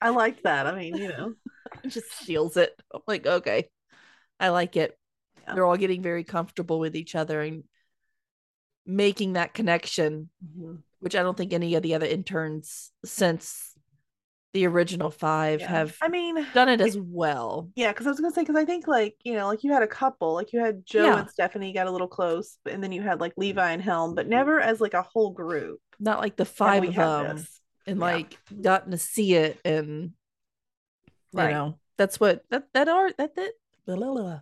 I 0.00 0.10
like 0.10 0.42
that. 0.42 0.66
I 0.66 0.74
mean, 0.74 0.96
you 0.96 1.08
know, 1.08 1.34
just 1.86 2.12
steals 2.22 2.56
it. 2.56 2.72
I'm 2.92 3.02
like, 3.06 3.26
okay, 3.26 3.68
I 4.38 4.50
like 4.50 4.76
it. 4.76 4.96
Yeah. 5.46 5.54
They're 5.54 5.64
all 5.64 5.76
getting 5.76 6.02
very 6.02 6.24
comfortable 6.24 6.78
with 6.78 6.96
each 6.96 7.14
other 7.14 7.40
and 7.40 7.64
making 8.86 9.34
that 9.34 9.54
connection, 9.54 10.28
mm-hmm. 10.44 10.76
which 11.00 11.14
I 11.14 11.22
don't 11.22 11.36
think 11.36 11.52
any 11.52 11.74
of 11.74 11.82
the 11.82 11.94
other 11.94 12.06
interns 12.06 12.90
since 13.04 13.71
the 14.52 14.66
original 14.66 15.10
five 15.10 15.60
yeah. 15.60 15.68
have 15.68 15.96
i 16.02 16.08
mean 16.08 16.46
done 16.52 16.68
it 16.68 16.80
as 16.80 16.98
well 16.98 17.70
yeah 17.74 17.90
because 17.90 18.06
i 18.06 18.10
was 18.10 18.20
gonna 18.20 18.32
say 18.32 18.42
because 18.42 18.56
i 18.56 18.64
think 18.64 18.86
like 18.86 19.16
you 19.24 19.32
know 19.32 19.46
like 19.46 19.64
you 19.64 19.72
had 19.72 19.82
a 19.82 19.86
couple 19.86 20.34
like 20.34 20.52
you 20.52 20.60
had 20.60 20.84
joe 20.84 21.06
yeah. 21.06 21.20
and 21.20 21.30
stephanie 21.30 21.72
got 21.72 21.86
a 21.86 21.90
little 21.90 22.08
close 22.08 22.58
and 22.70 22.82
then 22.82 22.92
you 22.92 23.00
had 23.00 23.20
like 23.20 23.32
levi 23.36 23.72
and 23.72 23.82
helm 23.82 24.14
but 24.14 24.28
never 24.28 24.60
as 24.60 24.80
like 24.80 24.94
a 24.94 25.02
whole 25.02 25.30
group 25.30 25.80
not 25.98 26.20
like 26.20 26.36
the 26.36 26.44
five 26.44 26.84
of 26.84 26.94
them 26.94 27.36
this. 27.36 27.60
and 27.86 27.98
yeah. 27.98 28.04
like 28.04 28.38
gotten 28.60 28.90
to 28.90 28.98
see 28.98 29.34
it 29.34 29.58
and 29.64 30.12
you 31.32 31.40
right. 31.40 31.52
know 31.52 31.78
that's 31.96 32.20
what 32.20 32.44
that 32.50 32.68
that 32.74 32.88
are 32.88 33.10
that 33.16 33.34
that 33.36 33.52
blah, 33.86 33.96
blah, 33.96 34.12
blah. 34.12 34.40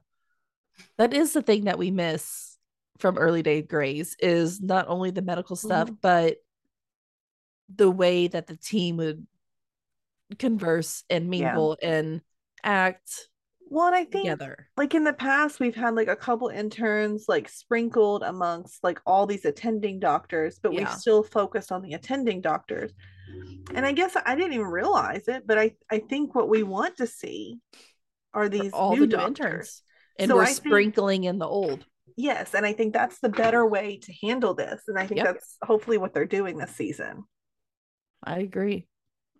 that 0.99 1.15
is 1.15 1.33
the 1.33 1.43
thing 1.43 1.65
that 1.65 1.79
we 1.79 1.91
miss 1.91 2.57
from 2.99 3.17
early 3.17 3.43
day 3.43 3.63
Grey's 3.63 4.17
is 4.19 4.61
not 4.61 4.89
only 4.89 5.11
the 5.11 5.23
medical 5.23 5.57
stuff 5.57 5.87
mm-hmm. 5.87 5.97
but 6.03 6.39
the 7.75 7.91
way 7.91 8.27
that 8.27 8.49
the 8.49 8.57
team 8.57 8.97
would 8.97 9.27
converse 10.39 11.05
and 11.11 11.29
mingle 11.29 11.77
yeah. 11.83 11.91
and 11.91 12.21
act 12.63 13.29
well 13.69 13.87
and 13.87 13.95
i 13.95 14.05
think 14.05 14.25
together. 14.25 14.69
like 14.77 14.95
in 14.95 15.05
the 15.05 15.13
past 15.13 15.61
we've 15.61 15.75
had 15.75 15.95
like 15.95 16.09
a 16.09 16.17
couple 16.17 16.49
interns 16.49 17.25
like 17.29 17.49
sprinkled 17.49 18.23
amongst 18.23 18.83
like 18.83 19.01
all 19.07 19.27
these 19.27 19.45
attending 19.45 19.99
doctors 19.99 20.59
but 20.63 20.73
yeah. 20.73 20.81
we 20.81 20.87
still 20.99 21.23
focused 21.23 21.73
on 21.73 21.83
the 21.83 21.95
attending 21.95 22.41
doctors 22.41 22.93
and 23.75 23.87
i 23.87 23.93
guess 23.93 24.17
i 24.27 24.35
didn't 24.35 24.53
even 24.53 24.67
realize 24.67 25.29
it 25.29 25.47
but 25.47 25.59
i 25.59 25.73
i 25.91 25.99
think 25.99 26.35
what 26.35 26.49
we 26.49 26.63
want 26.63 26.97
to 26.97 27.07
see 27.07 27.59
are 28.35 28.49
these 28.49 28.73
all 28.73 28.95
new 28.95 29.01
the 29.01 29.17
doctors. 29.17 29.29
interns 29.29 29.83
and 30.19 30.29
so 30.29 30.37
we're 30.37 30.43
I 30.43 30.53
sprinkling 30.53 31.23
think, 31.23 31.31
in 31.31 31.39
the 31.39 31.47
old 31.47 31.85
yes 32.17 32.55
and 32.55 32.67
i 32.67 32.73
think 32.73 32.93
that's 32.93 33.21
the 33.21 33.29
better 33.29 33.65
way 33.65 33.99
to 34.03 34.13
handle 34.23 34.55
this 34.55 34.83
and 34.89 34.99
i 34.99 35.07
think 35.07 35.19
yep. 35.19 35.27
that's 35.27 35.57
hopefully 35.63 35.97
what 35.97 36.13
they're 36.13 36.27
doing 36.27 36.59
this 36.59 36.75
season 36.75 37.25
i 38.25 38.41
agree 38.41 38.87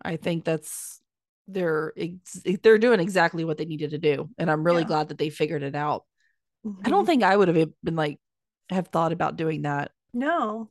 I 0.03 0.17
think 0.17 0.45
that's 0.45 1.01
they're 1.47 1.93
ex- 1.97 2.43
they're 2.63 2.77
doing 2.77 2.99
exactly 2.99 3.43
what 3.43 3.57
they 3.57 3.65
needed 3.65 3.91
to 3.91 3.97
do, 3.97 4.29
and 4.37 4.49
I'm 4.49 4.63
really 4.63 4.81
yeah. 4.81 4.87
glad 4.87 5.09
that 5.09 5.17
they 5.17 5.29
figured 5.29 5.63
it 5.63 5.75
out. 5.75 6.05
Mm-hmm. 6.65 6.81
I 6.85 6.89
don't 6.89 6.99
mm-hmm. 6.99 7.07
think 7.07 7.23
I 7.23 7.35
would 7.35 7.47
have 7.47 7.69
been 7.83 7.95
like 7.95 8.19
have 8.69 8.87
thought 8.87 9.11
about 9.11 9.35
doing 9.35 9.63
that. 9.63 9.91
No, 10.13 10.69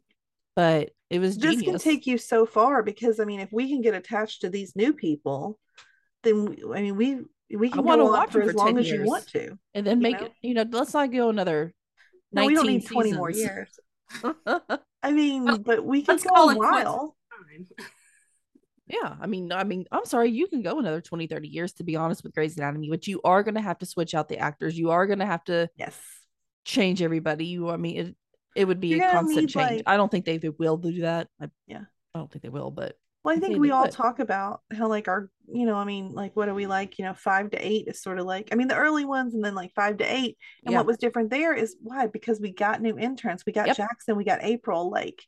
but 0.56 0.90
it 1.08 1.18
was 1.18 1.36
this 1.36 1.56
genius. 1.56 1.82
can 1.82 1.92
take 1.92 2.06
you 2.06 2.18
so 2.18 2.46
far 2.46 2.82
because 2.82 3.20
I 3.20 3.24
mean, 3.24 3.40
if 3.40 3.52
we 3.52 3.68
can 3.68 3.82
get 3.82 3.94
attached 3.94 4.42
to 4.42 4.50
these 4.50 4.76
new 4.76 4.92
people, 4.92 5.58
then 6.22 6.56
I 6.74 6.82
mean, 6.82 6.96
we 6.96 7.20
we 7.56 7.70
can 7.70 7.84
want 7.84 8.00
to 8.00 8.04
watch 8.04 8.32
for 8.32 8.42
as 8.42 8.54
long 8.54 8.78
as 8.78 8.88
you 8.88 9.04
want 9.04 9.26
to, 9.28 9.58
and 9.74 9.86
then 9.86 10.00
make 10.00 10.20
know? 10.20 10.26
it. 10.26 10.32
You 10.42 10.54
know, 10.54 10.64
let's 10.70 10.94
not 10.94 11.12
go 11.12 11.28
another. 11.28 11.74
No, 12.32 12.46
we 12.46 12.54
don't 12.54 12.66
need 12.66 12.82
seasons. 12.82 12.92
twenty 12.92 13.12
more 13.12 13.30
years. 13.30 13.78
I 15.02 15.12
mean, 15.12 15.62
but 15.62 15.84
we 15.84 16.02
can 16.02 16.16
go 16.16 16.50
a 16.50 16.54
while. 16.54 17.16
Yeah. 18.92 19.14
I 19.20 19.26
mean, 19.26 19.52
I 19.52 19.64
mean, 19.64 19.84
I'm 19.92 20.04
sorry, 20.04 20.30
you 20.30 20.46
can 20.48 20.62
go 20.62 20.78
another 20.78 21.00
20, 21.00 21.26
30 21.26 21.48
years 21.48 21.72
to 21.74 21.84
be 21.84 21.96
honest 21.96 22.22
with 22.24 22.34
Grey's 22.34 22.56
Anatomy, 22.56 22.88
but 22.90 23.06
you 23.06 23.20
are 23.24 23.42
gonna 23.42 23.60
have 23.62 23.78
to 23.78 23.86
switch 23.86 24.14
out 24.14 24.28
the 24.28 24.38
actors. 24.38 24.76
You 24.78 24.90
are 24.90 25.06
gonna 25.06 25.26
have 25.26 25.44
to 25.44 25.68
Yes. 25.76 25.98
change 26.64 27.00
everybody. 27.02 27.46
You 27.46 27.70
I 27.70 27.76
mean 27.76 27.96
it 27.96 28.16
it 28.56 28.64
would 28.66 28.80
be 28.80 28.88
You're 28.88 29.06
a 29.06 29.12
constant 29.12 29.42
need, 29.42 29.48
change. 29.50 29.70
like- 29.78 29.82
I 29.86 29.96
don't 29.96 30.10
think 30.10 30.24
they, 30.24 30.36
they 30.38 30.48
will 30.48 30.76
do 30.76 31.02
that. 31.02 31.28
I, 31.40 31.48
Yeah. 31.68 31.84
I 32.14 32.18
don't 32.18 32.30
think 32.30 32.42
they 32.42 32.48
will, 32.48 32.72
but 32.72 32.96
Well, 33.22 33.36
I 33.36 33.38
think 33.38 33.58
we 33.60 33.70
all 33.70 33.86
talk 33.86 34.18
about 34.18 34.62
how 34.72 34.88
like 34.88 35.06
our, 35.06 35.30
you 35.46 35.66
know, 35.66 35.76
I 35.76 35.84
mean, 35.84 36.08
like 36.12 36.34
what 36.34 36.46
do 36.46 36.54
we 36.54 36.66
like? 36.66 36.98
You 36.98 37.04
know, 37.04 37.14
five 37.14 37.50
to 37.50 37.58
eight 37.64 37.86
is 37.86 38.02
sort 38.02 38.18
of 38.18 38.26
like, 38.26 38.48
I 38.50 38.56
mean, 38.56 38.66
the 38.66 38.74
early 38.76 39.04
ones 39.04 39.34
and 39.34 39.44
then 39.44 39.54
like 39.54 39.72
five 39.74 39.98
to 39.98 40.04
eight. 40.04 40.36
And 40.64 40.72
Yeah. 40.72 40.78
what 40.78 40.86
was 40.86 40.96
different 40.98 41.30
there 41.30 41.54
is 41.54 41.76
why? 41.80 42.08
Because 42.08 42.40
we 42.40 42.50
got 42.52 42.82
new 42.82 42.98
interns. 42.98 43.44
We 43.46 43.52
got 43.52 43.68
Yep. 43.68 43.76
Jackson, 43.76 44.16
we 44.16 44.24
got 44.24 44.42
April, 44.42 44.90
like, 44.90 45.22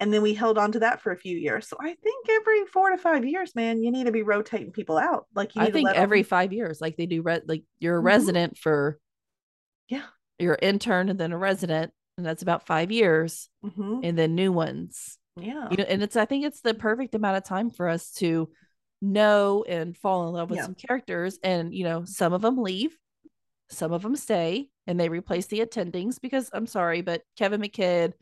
and 0.00 0.12
then 0.12 0.22
we 0.22 0.34
held 0.34 0.58
on 0.58 0.72
to 0.72 0.80
that 0.80 1.00
for 1.00 1.12
a 1.12 1.16
few 1.16 1.36
years. 1.36 1.68
So 1.68 1.76
I 1.80 1.94
think 1.94 2.26
every 2.28 2.66
four 2.66 2.90
to 2.90 2.98
five 2.98 3.24
years, 3.24 3.54
man, 3.54 3.82
you 3.82 3.90
need 3.90 4.04
to 4.04 4.12
be 4.12 4.22
rotating 4.22 4.72
people 4.72 4.98
out. 4.98 5.26
Like 5.34 5.54
you 5.54 5.62
need 5.62 5.68
I 5.68 5.72
think 5.72 5.88
every 5.90 5.98
every 6.02 6.18
'em- 6.20 6.24
five 6.26 6.52
years, 6.52 6.80
like 6.80 6.96
they 6.96 7.06
do 7.06 7.22
re- 7.22 7.40
like 7.46 7.64
you're 7.78 7.98
a 7.98 8.02
Mhm. 8.02 8.04
resident 8.06 8.58
for 8.58 8.98
Yeah. 9.88 10.04
you're 10.38 10.54
an 10.54 10.60
intern 10.68 11.08
and 11.08 11.18
then 11.18 11.32
a 11.32 11.38
resident, 11.38 11.92
and 12.18 12.26
that's 12.26 12.42
about 12.42 12.66
five 12.66 12.90
years, 12.92 13.48
Mhm. 13.64 14.00
and 14.04 14.18
then 14.18 14.34
new 14.34 14.52
ones. 14.52 15.18
Yeah. 15.38 15.68
you 15.70 15.76
know 15.76 15.84
and 15.84 16.02
it's 16.02 16.16
i 16.16 16.24
think 16.24 16.46
it's 16.46 16.62
the 16.62 16.72
perfect 16.72 17.14
amount 17.14 17.36
of 17.36 17.44
time 17.44 17.68
for 17.68 17.90
us 17.90 18.10
to 18.12 18.50
know 19.02 19.64
and 19.68 19.94
fall 19.94 20.26
in 20.28 20.32
love 20.32 20.48
with 20.48 20.56
Yeah. 20.60 20.64
some 20.64 20.74
characters 20.74 21.38
and 21.42 21.74
you 21.74 21.84
know 21.84 22.06
some 22.06 22.32
of 22.32 22.40
them 22.40 22.56
leave 22.56 22.96
some 23.68 23.92
of 23.92 24.00
them 24.00 24.16
stay 24.16 24.70
and 24.86 24.98
they 24.98 25.10
replace 25.10 25.44
the 25.48 25.60
attendings 25.60 26.18
because 26.18 26.48
i'm 26.54 26.66
sorry 26.66 27.02
but 27.02 27.20
kevin 27.36 27.60
mckidd 27.60 28.14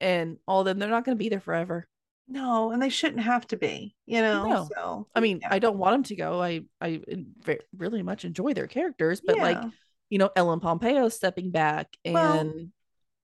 and 0.00 0.36
all 0.46 0.60
of 0.60 0.66
them 0.66 0.78
they're 0.78 0.88
not 0.90 1.04
going 1.04 1.16
to 1.16 1.22
be 1.22 1.28
there 1.28 1.40
forever 1.40 1.86
No, 2.28 2.70
and 2.72 2.82
they 2.82 2.88
shouldn't 2.88 3.22
have 3.22 3.46
to 3.48 3.56
be, 3.56 3.94
you 4.04 4.20
know. 4.20 4.46
No. 4.46 4.68
So 4.74 5.06
i 5.14 5.20
mean 5.20 5.38
yeah. 5.42 5.48
i 5.50 5.58
don't 5.58 5.78
want 5.78 5.94
them 5.94 6.02
to 6.04 6.16
go 6.16 6.42
i 6.42 6.62
i 6.80 7.00
really 7.76 8.02
much 8.02 8.24
enjoy 8.24 8.52
their 8.54 8.66
characters 8.66 9.20
but 9.24 9.38
like 9.38 9.58
you 10.10 10.18
know 10.18 10.30
ellen 10.36 10.60
pompeo 10.60 11.08
stepping 11.08 11.50
back 11.50 11.88
and 12.04 12.14
Well, 12.14 12.40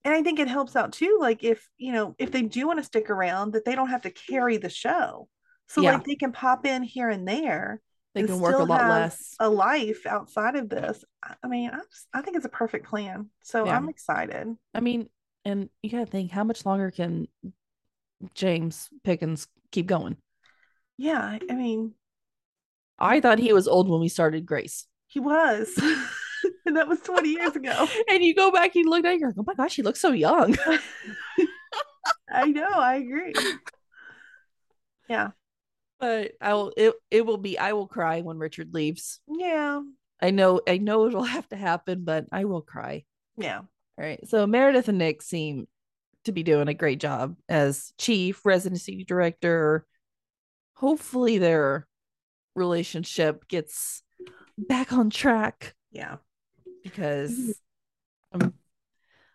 and 0.04 0.14
I 0.16 0.22
think 0.22 0.40
it 0.40 0.48
helps 0.48 0.74
out 0.74 0.92
too, 0.92 1.18
like 1.20 1.44
if 1.44 1.68
you 1.78 1.92
know, 1.92 2.16
if 2.18 2.32
they 2.32 2.42
do 2.42 2.66
want 2.66 2.80
to 2.80 2.84
stick 2.84 3.08
around, 3.08 3.52
that 3.52 3.64
they 3.64 3.76
don't 3.76 3.90
have 3.90 4.02
to 4.02 4.10
carry 4.10 4.56
the 4.56 4.68
show. 4.68 5.28
So 5.68 5.80
Yeah. 5.80 5.92
like 5.92 6.04
they 6.04 6.16
can 6.16 6.32
pop 6.32 6.66
in 6.66 6.82
here 6.82 7.08
and 7.08 7.26
there 7.26 7.80
they 8.14 8.24
can 8.24 8.40
work 8.40 8.58
a 8.58 8.64
lot 8.64 8.88
less 8.90 9.36
a 9.38 9.48
life 9.48 10.04
outside 10.04 10.56
of 10.56 10.68
this. 10.68 11.04
I- 11.22 11.46
mean, 11.46 11.70
I, 11.70 11.76
just, 11.78 12.08
I 12.12 12.20
think 12.20 12.36
it's 12.36 12.44
a 12.44 12.48
perfect 12.48 12.88
plan. 12.88 13.30
So 13.44 13.64
Yeah. 13.64 13.76
I'm 13.76 13.88
excited. 13.88 14.48
i 14.74 14.80
mean 14.80 15.08
and 15.45 15.68
you 15.82 15.90
gotta 15.90 16.07
think 16.07 16.30
how 16.30 16.45
much 16.45 16.64
longer 16.66 16.90
can 16.90 17.26
james 18.34 18.88
pickens 19.05 19.49
keep 19.70 19.86
going 19.86 20.16
Yeah, 20.99 21.20
I- 21.20 21.40
I 21.51 21.55
mean, 21.55 21.95
I 22.99 23.20
thought 23.20 23.38
he 23.40 23.53
was 23.53 23.66
old 23.66 23.88
when 23.88 24.01
we 24.01 24.09
started 24.09 24.47
Grey's. 24.47 24.86
he 25.09 25.18
was, 25.20 25.68
and 26.66 26.76
that 26.76 26.86
was 26.88 27.01
20 27.01 27.28
years 27.30 27.57
ago. 27.57 27.88
And 28.09 28.22
you 28.22 28.34
go 28.34 28.53
back, 28.53 28.74
you 28.76 28.84
look 28.88 29.05
at 29.05 29.14
it, 29.14 29.20
you're 29.20 29.30
like, 29.30 29.38
oh 29.38 29.45
my 29.47 29.55
gosh, 29.55 29.74
he 29.76 29.82
looks 29.82 30.01
so 30.01 30.12
young. 30.12 30.57
I 32.30 32.47
know, 32.47 32.68
I 32.68 32.97
agree. 32.97 33.34
Yeah, 35.09 35.30
But 35.99 36.32
I 36.40 36.55
will 36.55 36.72
it 36.76 36.95
it 37.11 37.26
will 37.26 37.36
be 37.38 37.59
I 37.59 37.72
will 37.72 37.88
cry 37.88 38.20
when 38.20 38.38
Richard 38.38 38.72
leaves. 38.72 39.20
yeah, 39.26 39.82
I 40.20 40.30
know 40.30 40.61
I 40.68 40.78
know 40.78 41.07
it'll 41.07 41.24
have 41.24 41.49
to 41.49 41.57
happen, 41.57 42.05
but 42.05 42.26
I 42.32 42.45
will 42.45 42.62
cry. 42.62 43.05
yeah. 43.36 43.62
All 43.99 44.05
right. 44.05 44.26
So 44.28 44.47
Meredith 44.47 44.88
and 44.88 44.99
Nick 44.99 45.22
seem 45.22 45.68
to 46.24 46.32
be 46.32 46.43
doing 46.43 46.68
a 46.68 46.74
great 46.74 47.01
job 47.01 47.36
as 47.49 47.93
chief 47.99 48.45
residency 48.47 49.05
director. 49.05 49.86
Hopefully 50.74 51.38
their 51.38 51.86
relationship 52.55 53.47
gets 53.49 54.03
back 54.57 54.93
on 54.93 55.11
track 55.11 55.74
Yeah. 55.90 56.16
because 56.82 57.59
um, 58.32 58.55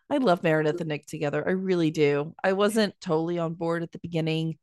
I 0.10 0.18
love 0.18 0.44
Meredith 0.44 0.80
and 0.80 0.88
Nick 0.90 1.06
together. 1.08 1.44
I 1.48 1.52
really 1.52 1.92
do. 1.92 2.34
I 2.44 2.54
wasn't 2.54 3.00
totally 3.02 3.38
on 3.40 3.54
board 3.54 3.84
at 3.84 3.92
the 3.92 4.00
beginning. 4.00 4.58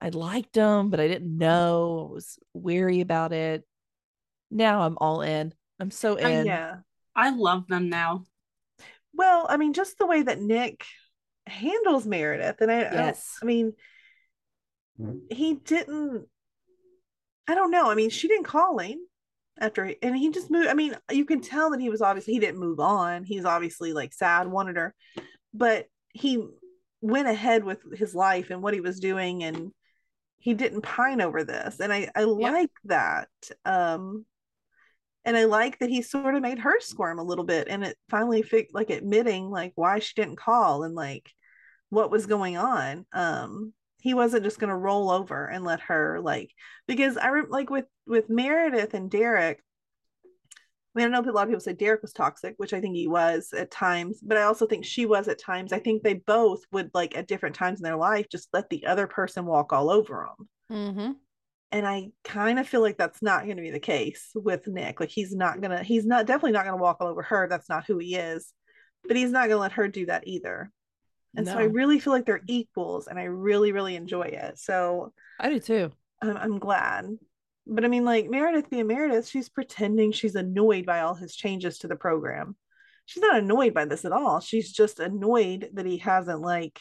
I 0.00 0.10
liked 0.10 0.52
them, 0.54 0.90
but 0.90 1.00
I 1.00 1.08
didn't 1.08 1.36
know. 1.38 2.08
I 2.10 2.14
was 2.14 2.38
weary 2.52 3.00
about 3.00 3.32
it. 3.32 3.64
Now 4.50 4.82
I'm 4.82 4.98
all 5.00 5.22
in. 5.22 5.54
I'm 5.80 5.90
so 5.90 6.18
I- 6.18 6.28
in. 6.30 6.46
Yeah. 6.46 6.76
I 7.14 7.30
love 7.30 7.66
them 7.66 7.88
now. 7.88 8.24
Well, 9.16 9.46
I 9.48 9.56
mean, 9.56 9.72
just 9.72 9.98
the 9.98 10.06
way 10.06 10.22
that 10.22 10.40
Nick 10.40 10.84
handles 11.46 12.06
Meredith, 12.06 12.60
and 12.60 12.70
I, 12.70 12.80
I 12.82 12.94
Yes. 12.94 13.38
I 13.42 13.46
mean, 13.46 13.72
he 15.30 15.54
didn't. 15.54 16.26
I 17.48 17.54
don't 17.54 17.70
know. 17.70 17.90
I 17.90 17.94
mean, 17.94 18.10
she 18.10 18.28
didn't 18.28 18.44
call 18.44 18.78
him 18.78 18.98
after, 19.58 19.94
and 20.02 20.16
he 20.16 20.30
just 20.30 20.50
moved. 20.50 20.68
I 20.68 20.74
mean, 20.74 20.96
you 21.10 21.24
can 21.24 21.40
tell 21.40 21.70
that 21.70 21.80
he 21.80 21.90
was 21.90 22.02
obviously 22.02 22.34
he 22.34 22.40
didn't 22.40 22.60
move 22.60 22.80
on. 22.80 23.24
He's 23.24 23.44
obviously 23.44 23.92
like 23.92 24.12
sad, 24.12 24.48
wanted 24.48 24.76
her, 24.76 24.94
but 25.54 25.86
he 26.12 26.46
went 27.00 27.28
ahead 27.28 27.64
with 27.64 27.80
his 27.96 28.14
life 28.14 28.50
and 28.50 28.62
what 28.62 28.74
he 28.74 28.80
was 28.80 29.00
doing, 29.00 29.44
and 29.44 29.70
he 30.38 30.54
didn't 30.54 30.82
pine 30.82 31.20
over 31.20 31.44
this. 31.44 31.80
And 31.80 31.92
I 31.92 32.10
I 32.14 32.24
like 32.24 32.72
that. 32.84 33.28
Um, 33.64 34.26
and 35.26 35.36
I 35.36 35.44
like 35.44 35.80
that 35.80 35.90
he 35.90 36.02
sort 36.02 36.36
of 36.36 36.42
made 36.42 36.60
her 36.60 36.78
squirm 36.80 37.18
a 37.18 37.24
little 37.24 37.44
bit, 37.44 37.66
and 37.68 37.84
it 37.84 37.98
finally 38.08 38.42
fi- 38.42 38.68
like 38.72 38.90
admitting 38.90 39.50
like 39.50 39.72
why 39.74 39.98
she 39.98 40.14
didn't 40.14 40.36
call 40.36 40.84
and 40.84 40.94
like 40.94 41.28
what 41.90 42.12
was 42.12 42.26
going 42.26 42.56
on. 42.56 43.04
Um, 43.12 43.72
he 44.00 44.14
wasn't 44.14 44.44
just 44.44 44.60
going 44.60 44.70
to 44.70 44.76
roll 44.76 45.10
over 45.10 45.46
and 45.46 45.64
let 45.64 45.80
her 45.80 46.20
like 46.20 46.52
because 46.86 47.16
I 47.16 47.28
re- 47.28 47.42
like 47.48 47.70
with 47.70 47.86
with 48.06 48.30
Meredith 48.30 48.94
and 48.94 49.10
Derek. 49.10 49.60
I 50.94 51.00
mean, 51.00 51.08
I 51.12 51.20
know 51.20 51.28
a 51.28 51.32
lot 51.32 51.42
of 51.42 51.48
people 51.48 51.60
say 51.60 51.74
Derek 51.74 52.02
was 52.02 52.12
toxic, 52.12 52.54
which 52.56 52.72
I 52.72 52.80
think 52.80 52.94
he 52.94 53.08
was 53.08 53.52
at 53.52 53.70
times, 53.70 54.20
but 54.22 54.38
I 54.38 54.44
also 54.44 54.66
think 54.66 54.84
she 54.84 55.04
was 55.06 55.28
at 55.28 55.40
times. 55.40 55.72
I 55.72 55.78
think 55.80 56.02
they 56.02 56.14
both 56.14 56.60
would 56.72 56.90
like 56.94 57.16
at 57.16 57.26
different 57.26 57.56
times 57.56 57.80
in 57.80 57.84
their 57.84 57.96
life 57.96 58.28
just 58.30 58.48
let 58.54 58.70
the 58.70 58.86
other 58.86 59.06
person 59.08 59.44
walk 59.44 59.72
all 59.72 59.90
over 59.90 60.28
them. 60.38 60.48
Mm-hmm. 60.70 61.12
And 61.72 61.86
I 61.86 62.10
kind 62.24 62.58
of 62.58 62.68
feel 62.68 62.80
like 62.80 62.96
that's 62.96 63.22
not 63.22 63.44
going 63.44 63.56
to 63.56 63.62
be 63.62 63.70
the 63.70 63.80
case 63.80 64.30
with 64.34 64.66
Nick. 64.68 65.00
Like 65.00 65.10
he's 65.10 65.34
not 65.34 65.60
gonna, 65.60 65.82
he's 65.82 66.06
not 66.06 66.26
definitely 66.26 66.52
not 66.52 66.64
gonna 66.64 66.76
walk 66.76 66.98
all 67.00 67.08
over 67.08 67.22
her. 67.22 67.48
That's 67.48 67.68
not 67.68 67.86
who 67.86 67.98
he 67.98 68.14
is. 68.14 68.52
But 69.06 69.16
he's 69.16 69.32
not 69.32 69.48
gonna 69.48 69.60
let 69.60 69.72
her 69.72 69.88
do 69.88 70.06
that 70.06 70.26
either. 70.26 70.70
And 71.36 71.46
so 71.46 71.58
I 71.58 71.64
really 71.64 72.00
feel 72.00 72.12
like 72.14 72.24
they're 72.24 72.40
equals, 72.46 73.08
and 73.08 73.18
I 73.18 73.24
really, 73.24 73.72
really 73.72 73.94
enjoy 73.94 74.22
it. 74.22 74.58
So 74.58 75.12
I 75.38 75.50
do 75.50 75.60
too. 75.60 75.92
I'm, 76.22 76.36
I'm 76.36 76.58
glad. 76.58 77.06
But 77.66 77.84
I 77.84 77.88
mean, 77.88 78.04
like 78.04 78.30
Meredith 78.30 78.70
being 78.70 78.86
Meredith, 78.86 79.28
she's 79.28 79.48
pretending 79.48 80.12
she's 80.12 80.34
annoyed 80.34 80.86
by 80.86 81.00
all 81.00 81.14
his 81.14 81.36
changes 81.36 81.78
to 81.78 81.88
the 81.88 81.96
program. 81.96 82.56
She's 83.04 83.22
not 83.22 83.36
annoyed 83.36 83.74
by 83.74 83.84
this 83.84 84.04
at 84.04 84.12
all. 84.12 84.40
She's 84.40 84.72
just 84.72 84.98
annoyed 84.98 85.68
that 85.74 85.86
he 85.86 85.98
hasn't 85.98 86.40
like 86.40 86.80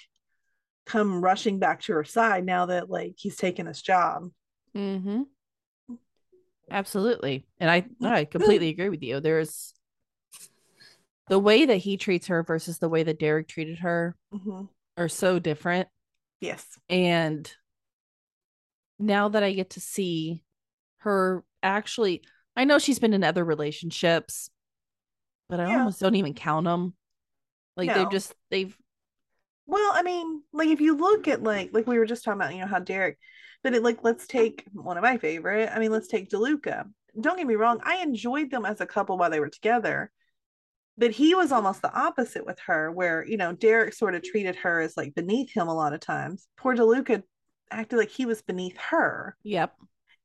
come 0.86 1.22
rushing 1.22 1.60
back 1.60 1.82
to 1.82 1.94
her 1.94 2.04
side 2.04 2.46
now 2.46 2.68
that 2.68 2.90
like 2.90 3.16
he's 3.18 3.36
taken 3.36 3.66
his 3.66 3.82
job. 3.82 4.30
Mm-hmm. 4.76 5.24
Absolutely. 6.70 7.46
And 7.60 7.70
I 7.70 7.86
I 8.04 8.26
completely 8.26 8.70
agree 8.70 8.90
with 8.90 9.04
you. 9.04 9.20
There's 9.20 9.74
the 11.28 11.40
way 11.40 11.66
that 11.66 11.78
he 11.78 11.98
treats 11.98 12.28
her 12.28 12.44
versus 12.44 12.80
the 12.80 12.90
way 12.90 13.04
that 13.04 13.20
Derek 13.20 13.48
treated 13.48 13.80
her 13.80 14.16
Mhm. 14.34 14.70
are 14.98 15.10
so 15.10 15.40
different. 15.40 15.88
Yes. 16.42 16.66
And 16.90 17.52
now 19.00 19.30
that 19.30 19.44
I 19.44 19.54
get 19.54 19.72
to 19.72 19.80
see 19.82 20.44
her 20.98 21.44
actually, 21.62 22.24
I 22.56 22.66
know 22.66 22.80
she's 22.80 23.00
been 23.00 23.14
in 23.14 23.24
other 23.24 23.44
relationships, 23.44 24.50
but 25.50 25.60
I 25.60 25.70
Yeah. 25.70 25.80
almost 25.80 26.00
don't 26.00 26.16
even 26.16 26.34
count 26.34 26.66
them. 26.66 26.96
Like 27.78 27.88
No. 27.88 27.94
they've 27.96 28.12
just 28.12 28.34
they've 28.50 28.78
Well, 29.68 29.92
I 29.94 30.04
mean, 30.04 30.44
like 30.54 30.70
if 30.70 30.80
you 30.80 30.96
look 30.96 31.28
at 31.28 31.44
like 31.44 31.74
like 31.74 31.88
we 31.88 31.98
were 31.98 32.06
just 32.06 32.24
talking 32.24 32.40
about, 32.40 32.54
you 32.54 32.62
know, 32.62 32.68
how 32.68 32.80
Derek, 32.80 33.18
but 33.66 33.74
it 33.74 33.82
like 33.82 34.04
let's 34.04 34.28
take 34.28 34.64
one 34.74 34.96
of 34.96 35.02
my 35.02 35.18
favorite. 35.18 35.70
I 35.74 35.80
mean, 35.80 35.92
let's 35.92 36.08
take 36.08 36.30
DeLuca. 36.30 36.86
Don't 37.20 37.36
get 37.38 37.48
me 37.48 37.56
wrong, 37.56 37.80
I 37.84 37.98
enjoyed 38.04 38.52
them 38.52 38.64
as 38.64 38.80
a 38.80 38.86
couple 38.86 39.18
while 39.18 39.32
they 39.32 39.40
were 39.40 39.50
together. 39.50 40.12
But 41.00 41.10
he 41.12 41.34
was 41.34 41.52
almost 41.52 41.82
the 41.82 41.92
opposite 41.92 42.46
with 42.46 42.60
her, 42.68 42.92
where 42.92 43.26
you 43.26 43.38
know, 43.38 43.54
Derek 43.54 43.96
sort 43.96 44.14
of 44.14 44.22
treated 44.24 44.56
her 44.58 44.82
as 44.82 44.96
like 44.96 45.16
beneath 45.16 45.52
him 45.52 45.68
a 45.68 45.74
lot 45.74 45.94
of 45.94 46.00
times. 46.00 46.48
Poor 46.58 46.76
DeLuca 46.76 47.24
acted 47.72 47.98
like 47.98 48.10
he 48.12 48.28
was 48.28 48.44
beneath 48.44 48.78
her. 48.78 49.36
yep. 49.44 49.74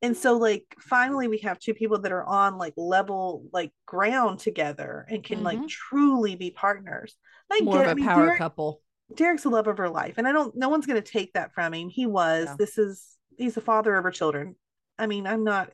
And 0.03 0.15
so 0.17 0.37
like 0.37 0.65
finally 0.81 1.27
we 1.29 1.39
have 1.39 1.59
two 1.59 1.73
people 1.75 1.99
that 2.01 2.13
are 2.13 2.25
on 2.27 2.59
like 2.59 2.75
level 2.77 3.45
like 3.55 3.71
ground 3.87 4.39
together 4.39 5.07
and 5.09 5.25
can 5.25 5.43
like 5.43 5.59
Mhm. 5.59 5.69
truly 5.69 6.37
be 6.37 6.51
partners. 6.51 7.17
I 7.51 7.61
More 7.63 7.79
get 7.79 7.89
of 7.93 7.99
a 7.99 8.03
power 8.05 8.25
Derek- 8.27 8.39
couple. 8.39 8.83
Derek's 9.15 9.43
the 9.45 9.49
love 9.51 9.67
of 9.67 9.77
her 9.79 9.89
life, 9.89 10.15
and 10.19 10.29
I 10.29 10.33
don't. 10.33 10.55
No 10.57 10.69
one's 10.69 10.87
going 10.87 11.03
to 11.03 11.11
take 11.19 11.33
that 11.33 11.53
from 11.53 11.75
him. 11.75 11.89
He 11.89 12.07
was. 12.07 12.47
Yeah. 12.47 12.57
This 12.59 12.77
is. 12.79 13.17
He's 13.41 13.55
the 13.55 13.63
father 13.63 13.97
of 13.97 14.05
her 14.05 14.11
children. 14.11 14.55
I 14.99 15.07
mean, 15.07 15.27
I'm 15.27 15.45
not. 15.45 15.71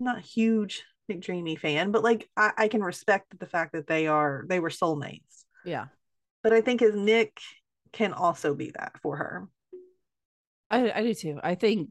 Not 0.00 0.18
a 0.18 0.20
huge 0.20 0.84
McDreamy 1.10 1.58
fan, 1.58 1.90
but 1.90 2.04
like 2.04 2.28
I, 2.36 2.52
I 2.56 2.68
can 2.68 2.82
respect 2.82 3.38
the 3.38 3.46
fact 3.46 3.72
that 3.72 3.86
they 3.86 4.06
are. 4.08 4.44
They 4.48 4.60
were 4.60 4.70
soulmates. 4.70 5.44
Yeah. 5.64 5.86
But 6.42 6.52
I 6.52 6.60
think 6.60 6.82
as 6.82 6.94
Nick 6.94 7.40
can 7.92 8.12
also 8.12 8.54
be 8.54 8.70
that 8.78 8.92
for 9.02 9.16
her. 9.16 9.48
I 10.70 10.90
I 10.92 11.02
do 11.02 11.14
too. 11.14 11.40
I 11.42 11.54
think 11.54 11.90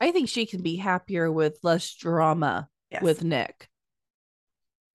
I 0.00 0.12
think 0.12 0.28
she 0.28 0.46
can 0.46 0.62
be 0.62 0.76
happier 0.76 1.30
with 1.30 1.58
less 1.62 1.94
drama 1.94 2.68
Yes. 2.90 3.02
with 3.02 3.22
Nick. 3.22 3.68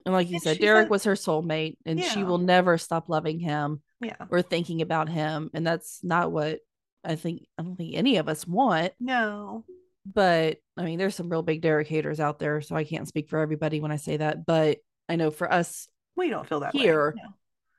And 0.05 0.13
like 0.13 0.29
you 0.29 0.35
And 0.35 0.43
said, 0.43 0.59
Derek 0.59 0.85
said- 0.85 0.89
was 0.91 1.03
her 1.03 1.13
soulmate 1.13 1.77
and 1.85 2.03
she 2.03 2.23
will 2.23 2.39
never 2.39 2.77
stop 2.77 3.07
loving 3.07 3.39
him 3.39 3.81
yeah. 4.01 4.15
or 4.29 4.41
thinking 4.41 4.81
about 4.81 5.09
him. 5.09 5.51
And 5.53 5.65
that's 5.65 6.03
not 6.03 6.31
what 6.31 6.59
I 7.03 7.15
think 7.15 7.45
I 7.57 7.63
don't 7.63 7.75
think 7.75 7.95
any 7.95 8.17
of 8.17 8.27
us 8.29 8.47
want. 8.47 8.93
No. 8.99 9.65
But 10.05 10.57
I 10.77 10.83
mean, 10.83 10.99
there's 10.99 11.15
some 11.15 11.29
real 11.29 11.41
big 11.43 11.61
Derek 11.61 11.87
haters 11.87 12.19
out 12.19 12.39
there, 12.39 12.61
so 12.61 12.75
I 12.75 12.83
can't 12.83 13.07
speak 13.07 13.29
for 13.29 13.39
everybody 13.39 13.79
when 13.79 13.91
I 13.91 13.95
say 13.97 14.17
that. 14.17 14.45
But 14.45 14.79
I 15.09 15.15
know 15.15 15.31
for 15.31 15.51
us, 15.51 15.87
We 16.15 16.29
don't 16.29 16.47
feel 16.47 16.59
that 16.61 16.73
Here. 16.75 17.11
way. 17.15 17.21
No. 17.23 17.33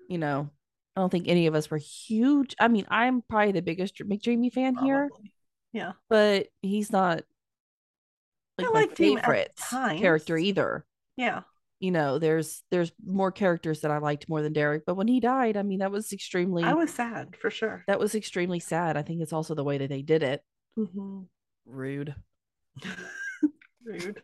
you 0.09 0.19
know, 0.19 0.51
I 0.97 1.01
don't 1.01 1.11
think 1.11 1.29
any 1.29 1.47
of 1.47 1.55
us 1.55 1.71
were 1.71 1.79
huge. 1.79 2.55
I 2.61 2.69
mean, 2.69 2.87
I'm 2.89 3.23
probably 3.23 3.53
the 3.53 3.63
biggest 3.63 3.97
McDreamy 3.99 4.53
fan 4.53 4.75
here, 4.77 5.09
Yeah. 5.73 5.93
but 6.09 6.49
he's 6.63 6.91
not 6.93 7.23
like 8.59 8.69
I 8.69 8.71
my 8.71 8.81
liked 8.81 8.99
him 8.99 9.19
at 9.19 9.25
favorite 9.25 9.99
character 10.01 10.37
either. 10.39 10.85
Yeah. 11.17 11.43
You 11.81 11.91
know, 11.91 12.19
there's 12.19 12.63
there's 12.71 12.93
more 13.05 13.31
characters 13.33 13.81
that 13.81 13.91
I 13.91 13.99
liked 13.99 14.29
more 14.29 14.41
than 14.43 14.53
Derek, 14.53 14.85
but 14.87 14.95
when 14.95 15.09
he 15.09 15.21
died, 15.21 15.57
I 15.57 15.63
mean, 15.63 15.81
that 15.81 15.91
was 15.91 16.13
extremely 16.13 16.63
I 16.63 16.73
was 16.75 16.91
sad 16.93 17.37
for 17.37 17.51
sure. 17.51 17.85
that 17.87 17.99
was 17.99 18.15
extremely 18.15 18.61
sad. 18.61 18.97
I 18.97 19.03
think 19.03 19.21
it's 19.21 19.33
also 19.33 19.55
the 19.55 19.65
way 19.65 19.79
that 19.79 19.89
they 19.89 20.03
did 20.03 20.23
it. 20.23 20.43
hmm 20.77 21.23
Rude, 21.67 22.15
Rude. 23.85 24.23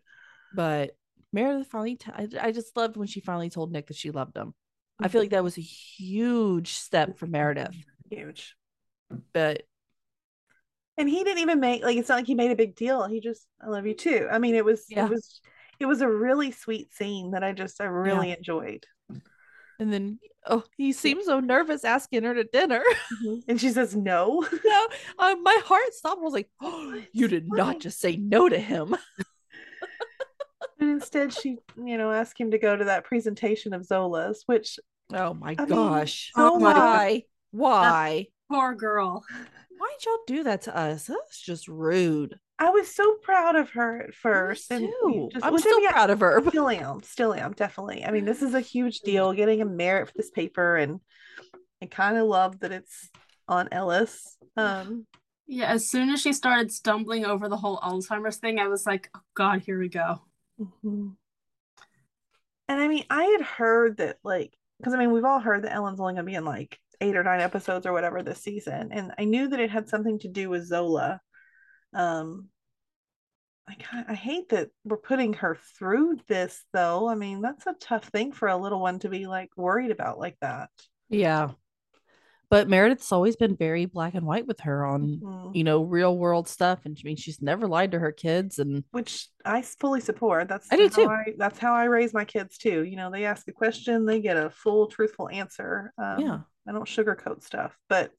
but 0.52 0.96
Meredith 1.32 1.68
finally. 1.68 1.96
T- 1.96 2.10
I, 2.12 2.28
I 2.40 2.52
just 2.52 2.76
loved 2.76 2.96
when 2.96 3.08
she 3.08 3.20
finally 3.20 3.50
told 3.50 3.72
Nick 3.72 3.88
that 3.88 3.96
she 3.96 4.10
loved 4.10 4.36
him. 4.36 4.54
I 5.02 5.08
feel 5.08 5.20
like 5.22 5.30
that 5.30 5.44
was 5.44 5.56
a 5.56 5.62
huge 5.62 6.74
step 6.74 7.18
for 7.18 7.26
Meredith, 7.26 7.74
Huge. 8.10 8.56
but 9.32 9.62
And 10.98 11.08
he 11.08 11.24
didn't 11.24 11.38
even 11.38 11.60
make 11.60 11.82
like 11.82 11.96
it's 11.96 12.08
not 12.10 12.16
like 12.16 12.26
he 12.26 12.34
made 12.34 12.50
a 12.50 12.56
big 12.56 12.76
deal. 12.76 13.06
He 13.08 13.20
just 13.20 13.46
I 13.62 13.68
love 13.68 13.86
you 13.86 13.94
too. 13.94 14.28
I 14.30 14.38
mean, 14.38 14.54
it 14.54 14.64
was 14.64 14.84
Yeah. 14.90 15.06
it 15.06 15.10
was 15.10 15.40
it 15.80 15.86
was 15.86 16.02
a 16.02 16.08
really 16.08 16.52
sweet 16.52 16.94
scene 16.94 17.32
that 17.32 17.42
I 17.42 17.52
just 17.52 17.80
I 17.80 17.84
really 17.84 18.30
enjoyed. 18.32 18.84
and 19.78 19.92
then 19.92 20.18
oh, 20.46 20.62
he 20.76 20.92
seemed 20.92 21.24
so 21.24 21.40
nervous 21.40 21.84
asking 21.84 22.24
her 22.24 22.34
to 22.34 22.44
dinner. 22.44 22.82
And 23.48 23.60
she 23.60 23.70
says 23.70 23.96
no. 23.96 24.46
no, 24.64 24.86
uh, 25.18 25.34
my 25.42 25.58
heart 25.64 25.92
stopped. 25.92 26.20
I 26.20 26.24
was 26.24 26.32
like, 26.32 26.48
oh, 26.60 27.00
you 27.12 27.26
did 27.28 27.48
not 27.48 27.80
just 27.80 28.00
say 28.00 28.16
no 28.16 28.48
to 28.48 28.58
him. 28.58 28.94
and 30.80 30.90
instead 30.90 31.32
she, 31.32 31.56
you 31.76 31.98
know, 31.98 32.12
asked 32.12 32.38
him 32.38 32.52
to 32.52 32.58
go 32.58 32.76
to 32.76 32.84
that 32.84 33.04
presentation 33.04 33.72
of 33.72 33.84
Zola's, 33.84 34.42
which 34.46 34.78
Oh 35.12 35.34
my 35.34 35.54
I 35.58 35.62
mean, 35.62 35.68
gosh. 35.68 36.30
Oh 36.36 36.58
my 36.58 36.72
Why? 36.72 37.22
Why? 37.50 38.26
Poor 38.50 38.74
girl. 38.74 39.24
Why'd 39.78 40.04
y'all 40.04 40.18
do 40.26 40.44
that 40.44 40.62
to 40.62 40.76
us? 40.76 41.06
That's 41.06 41.40
just 41.40 41.66
rude. 41.66 42.38
I 42.62 42.68
was 42.70 42.94
so 42.94 43.14
proud 43.22 43.56
of 43.56 43.70
her 43.70 44.02
at 44.02 44.14
first. 44.14 44.70
And 44.70 44.86
just- 45.32 45.44
I'm 45.44 45.58
still 45.58 45.78
mean, 45.78 45.88
I 45.88 45.92
proud 45.92 46.10
of 46.10 46.20
her. 46.20 46.42
Still 46.48 46.68
am, 46.68 47.02
still 47.02 47.32
am, 47.34 47.52
definitely. 47.52 48.04
I 48.04 48.10
mean, 48.10 48.26
this 48.26 48.42
is 48.42 48.52
a 48.54 48.60
huge 48.74 49.00
deal 49.00 49.32
getting 49.32 49.62
a 49.62 49.64
merit 49.64 50.08
for 50.08 50.14
this 50.14 50.30
paper, 50.30 50.76
and 50.76 51.00
I 51.82 51.86
kind 51.86 52.18
of 52.18 52.26
love 52.26 52.60
that 52.60 52.70
it's 52.70 53.08
on 53.48 53.68
Ellis. 53.72 54.36
Um, 54.56 55.06
Yeah, 55.46 55.66
as 55.72 55.88
soon 55.88 56.10
as 56.10 56.20
she 56.20 56.32
started 56.34 56.70
stumbling 56.70 57.24
over 57.24 57.48
the 57.48 57.56
whole 57.56 57.78
Alzheimer's 57.78 58.36
thing, 58.36 58.58
I 58.58 58.68
was 58.68 58.86
like, 58.86 59.08
oh 59.16 59.20
God, 59.34 59.62
here 59.62 59.78
we 59.80 59.88
go. 59.88 60.20
Mhm. 60.60 61.16
And 62.68 62.80
I 62.80 62.86
mean, 62.86 63.04
I 63.10 63.24
had 63.24 63.40
heard 63.42 63.96
that, 63.96 64.18
like, 64.22 64.54
because 64.78 64.94
I 64.94 64.98
mean, 64.98 65.10
we've 65.12 65.24
all 65.24 65.40
heard 65.40 65.64
that 65.64 65.74
Ellen's 65.74 65.98
only 65.98 66.12
going 66.12 66.24
to 66.26 66.30
be 66.30 66.36
in 66.36 66.44
like 66.44 66.78
eight 67.00 67.16
or 67.16 67.24
nine 67.24 67.40
episodes 67.40 67.86
or 67.86 67.92
whatever 67.92 68.22
this 68.22 68.42
season, 68.42 68.92
and 68.92 69.12
I 69.18 69.24
knew 69.24 69.48
that 69.48 69.58
it 69.60 69.70
had 69.70 69.88
something 69.88 70.18
to 70.20 70.28
do 70.28 70.50
with 70.50 70.66
Zola. 70.66 71.20
Um, 71.94 72.48
I 73.68 73.74
kind 73.74 74.06
I 74.08 74.14
hate 74.14 74.48
that 74.48 74.70
we're 74.84 74.96
putting 74.96 75.34
her 75.34 75.56
through 75.78 76.18
this, 76.28 76.64
though. 76.72 77.08
I 77.08 77.14
mean, 77.14 77.40
that's 77.40 77.66
a 77.66 77.74
tough 77.80 78.04
thing 78.08 78.32
for 78.32 78.48
a 78.48 78.56
little 78.56 78.80
one 78.80 78.98
to 79.00 79.08
be 79.08 79.26
like 79.26 79.50
worried 79.56 79.90
about 79.90 80.18
like 80.18 80.36
that. 80.40 80.70
Yeah. 81.08 81.50
But 82.48 82.68
Meredith's 82.68 83.12
always 83.12 83.36
been 83.36 83.54
very 83.54 83.84
black 83.84 84.14
and 84.14 84.26
white 84.26 84.44
with 84.48 84.58
her 84.60 84.84
on, 84.84 85.20
Mhm. 85.22 85.54
you 85.54 85.62
know, 85.62 85.84
real 85.84 86.18
world 86.18 86.48
stuff. 86.48 86.80
And 86.84 86.98
I 86.98 87.02
mean, 87.04 87.14
she's 87.14 87.40
never 87.40 87.68
lied 87.68 87.92
to 87.92 88.00
her 88.00 88.10
kids. 88.10 88.58
And 88.58 88.82
Which 88.90 89.28
I 89.44 89.62
fully 89.62 90.00
support. 90.00 90.48
That's 90.48 90.66
I 90.72 90.76
do 90.76 90.88
how 90.88 90.88
too. 90.88 91.08
I, 91.08 91.34
that's 91.38 91.60
how 91.60 91.74
I 91.74 91.84
raise 91.84 92.12
my 92.12 92.24
kids 92.24 92.58
too. 92.58 92.82
You 92.82 92.96
know, 92.96 93.08
they 93.08 93.24
ask 93.24 93.46
a 93.46 93.52
question, 93.52 94.04
they 94.04 94.20
get 94.20 94.36
a 94.36 94.50
full, 94.50 94.88
truthful 94.88 95.28
answer. 95.28 95.92
Um, 95.96 96.18
Yeah. 96.20 96.40
I 96.66 96.72
don't 96.72 96.88
sugarcoat 96.88 97.44
stuff, 97.44 97.76
but 97.88 98.10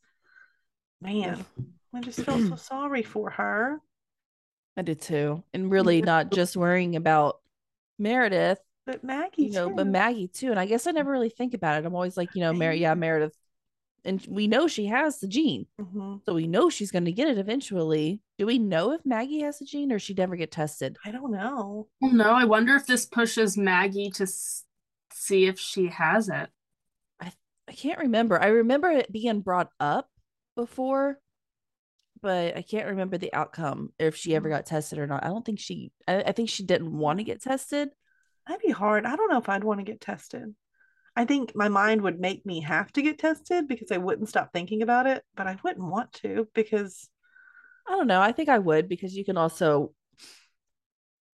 man, 1.02 1.46
I 1.94 2.02
just 2.02 2.22
felt 2.22 2.42
so 2.48 2.56
sorry 2.58 3.04
for 3.04 3.30
her. 3.32 3.82
I 4.78 4.82
did 4.84 5.02
too. 5.02 5.44
And 5.54 5.70
really 5.72 6.02
not 6.02 6.32
just 6.32 6.56
worrying 6.56 6.96
about 6.96 7.40
Meredith, 8.00 8.60
But 8.86 9.04
Maggie, 9.04 9.44
you 9.44 9.52
know, 9.52 9.70
but. 9.70 9.88
Maggie 9.88 10.28
too. 10.30 10.50
And 10.52 10.60
I 10.60 10.66
guess 10.66 10.88
I 10.88 10.92
never 10.92 11.12
really 11.12 11.30
think 11.30 11.54
about 11.54 11.78
it. 11.82 11.86
I'm 11.86 11.94
always 11.96 12.16
like, 12.18 12.34
you 12.36 12.42
know, 12.42 12.54
Mer- 12.54 12.72
yeah, 12.72 12.94
Meredith. 12.94 13.36
And 14.04 14.26
we 14.28 14.48
know 14.48 14.68
she 14.68 14.88
has 14.88 15.20
the 15.20 15.28
gene. 15.28 15.68
Mhm. 15.80 16.22
So 16.26 16.34
we 16.34 16.48
know 16.48 16.70
she's 16.72 16.90
going 16.90 17.06
to 17.06 17.12
get 17.12 17.28
it 17.28 17.38
eventually. 17.38 18.20
Do 18.40 18.48
we 18.48 18.58
know 18.58 18.94
if 18.94 19.06
Maggie 19.06 19.42
has 19.42 19.60
the 19.60 19.66
gene 19.66 19.92
or 19.92 20.00
she 20.00 20.16
never 20.16 20.36
get 20.36 20.52
tested? 20.52 20.98
I 21.06 21.12
don't 21.12 21.32
know. 21.32 21.88
Well, 22.00 22.12
no, 22.14 22.32
I 22.32 22.46
wonder 22.46 22.76
if 22.76 22.88
this 22.88 23.06
pushes 23.06 23.58
Maggie 23.58 24.10
to 24.16 24.24
s- 24.24 24.64
see 25.14 25.46
if 25.46 25.60
she 25.60 25.88
has 25.90 26.30
it. 26.30 26.50
I, 27.20 27.32
I 27.68 27.74
can't 27.74 28.00
remember. 28.00 28.42
I 28.42 28.48
remember 28.48 28.90
it 28.90 29.12
being 29.12 29.42
brought 29.42 29.70
up 29.80 30.10
before, 30.56 31.20
but 32.22 32.56
I 32.56 32.62
can't 32.62 32.88
remember 32.88 33.18
the 33.18 33.34
outcome 33.34 33.94
if 34.00 34.16
she 34.16 34.36
ever 34.36 34.48
Mhm. 34.48 34.52
got 34.52 34.66
tested 34.66 35.00
or 35.00 35.08
not. 35.08 35.24
I 35.24 35.28
don't 35.28 35.46
think 35.46 35.60
she, 35.60 35.92
I, 36.08 36.22
I 36.24 36.32
think 36.32 36.50
she 36.50 36.64
didn't 36.64 36.96
want 36.96 37.20
to 37.20 37.24
get 37.24 37.42
tested. 37.42 37.90
That'd 38.48 38.62
be 38.62 38.72
hard. 38.72 39.06
I 39.06 39.16
don't 39.16 39.30
know 39.30 39.38
if 39.38 39.50
I'd 39.50 39.64
want 39.64 39.80
to 39.80 39.86
get 39.86 40.02
tested. 40.02 40.56
I 41.16 41.26
think 41.26 41.56
my 41.56 41.68
mind 41.68 42.02
would 42.02 42.20
make 42.20 42.46
me 42.46 42.62
have 42.62 42.92
to 42.94 43.02
get 43.02 43.20
tested 43.20 43.68
because 43.68 43.92
I 43.92 43.98
wouldn't 43.98 44.30
stop 44.30 44.54
thinking 44.54 44.82
about 44.82 45.08
it, 45.08 45.24
but 45.36 45.46
I 45.48 45.58
wouldn't 45.64 45.86
want 45.92 46.14
to 46.14 46.48
because 46.54 47.10
I 47.88 47.92
don't 47.92 48.08
know. 48.08 48.22
I 48.22 48.32
think 48.32 48.48
I 48.48 48.60
would 48.60 48.88
because 48.88 49.16
you 49.16 49.26
can 49.26 49.38
also 49.38 49.94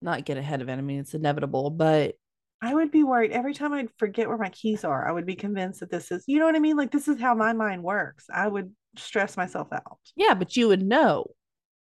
not 0.02 0.26
get 0.26 0.38
ahead 0.38 0.62
of 0.62 0.70
it. 0.70 0.74
I 0.74 0.82
mean, 0.82 1.00
it's 1.00 1.14
inevitable, 1.14 1.70
but 1.70 2.16
I 2.62 2.74
would 2.74 2.90
be 2.92 3.04
worried 3.04 3.32
every 3.32 3.54
time 3.54 3.74
I'd 3.74 3.90
forget 4.00 4.28
where 4.28 4.38
my 4.38 4.50
keys 4.50 4.84
are. 4.84 5.08
I 5.08 5.12
would 5.12 5.26
be 5.28 5.36
convinced 5.36 5.82
that 5.82 5.92
this 5.92 6.12
is, 6.12 6.24
you 6.28 6.40
know 6.40 6.46
what 6.46 6.56
I 6.56 6.60
mean? 6.60 6.76
Like 6.78 6.92
this 6.92 7.08
is 7.08 7.20
how 7.20 7.36
my 7.36 7.54
mind 7.54 7.84
works. 7.84 8.26
I 8.34 8.48
would 8.48 8.74
stress 8.98 9.38
myself 9.38 9.68
out. 9.72 10.00
yeah, 10.16 10.34
but 10.34 10.56
you 10.56 10.68
would 10.70 10.82
know, 10.84 11.28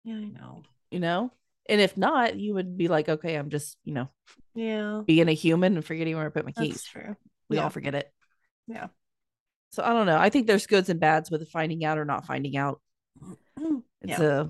Yeah, 0.03 0.15
I 0.15 0.23
know. 0.25 0.63
you 0.89 0.99
know? 0.99 1.31
And 1.69 1.79
if 1.79 1.95
not, 1.95 2.37
you 2.39 2.53
would 2.55 2.77
be 2.77 2.87
like, 2.87 3.07
okay, 3.07 3.35
I'm 3.35 3.49
just, 3.49 3.77
you 3.85 3.93
know, 3.93 4.09
Yeah, 4.55 5.01
being 5.05 5.29
a 5.29 5.33
human 5.33 5.75
and 5.75 5.85
forgetting 5.85 6.15
where 6.15 6.25
I 6.25 6.29
put 6.29 6.45
my 6.45 6.51
that's 6.55 6.67
keys. 6.67 6.83
true. 6.83 7.15
We 7.49 7.57
yeah. 7.57 7.63
all 7.63 7.69
forget 7.69 7.95
it. 7.95 8.11
Yeah. 8.67 8.87
So 9.71 9.83
I 9.83 9.89
don't 9.93 10.05
know. 10.05 10.17
I 10.17 10.29
think 10.29 10.47
there's 10.47 10.67
goods 10.67 10.89
and 10.89 10.99
bads 10.99 11.31
with 11.31 11.47
finding 11.49 11.85
out 11.85 11.97
or 11.97 12.05
not 12.05 12.25
finding 12.25 12.57
out. 12.57 12.81
It's 14.03 14.19
Yeah. 14.19 14.41
a 14.41 14.49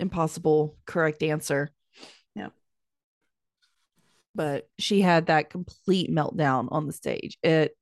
impossible 0.00 0.76
correct 0.86 1.22
answer. 1.22 1.70
Yeah. 2.34 2.48
But 4.34 4.68
she 4.78 5.00
had 5.00 5.26
that 5.26 5.50
complete 5.50 6.10
meltdown 6.10 6.68
on 6.72 6.86
the 6.86 6.92
stage. 6.92 7.38
It 7.42 7.76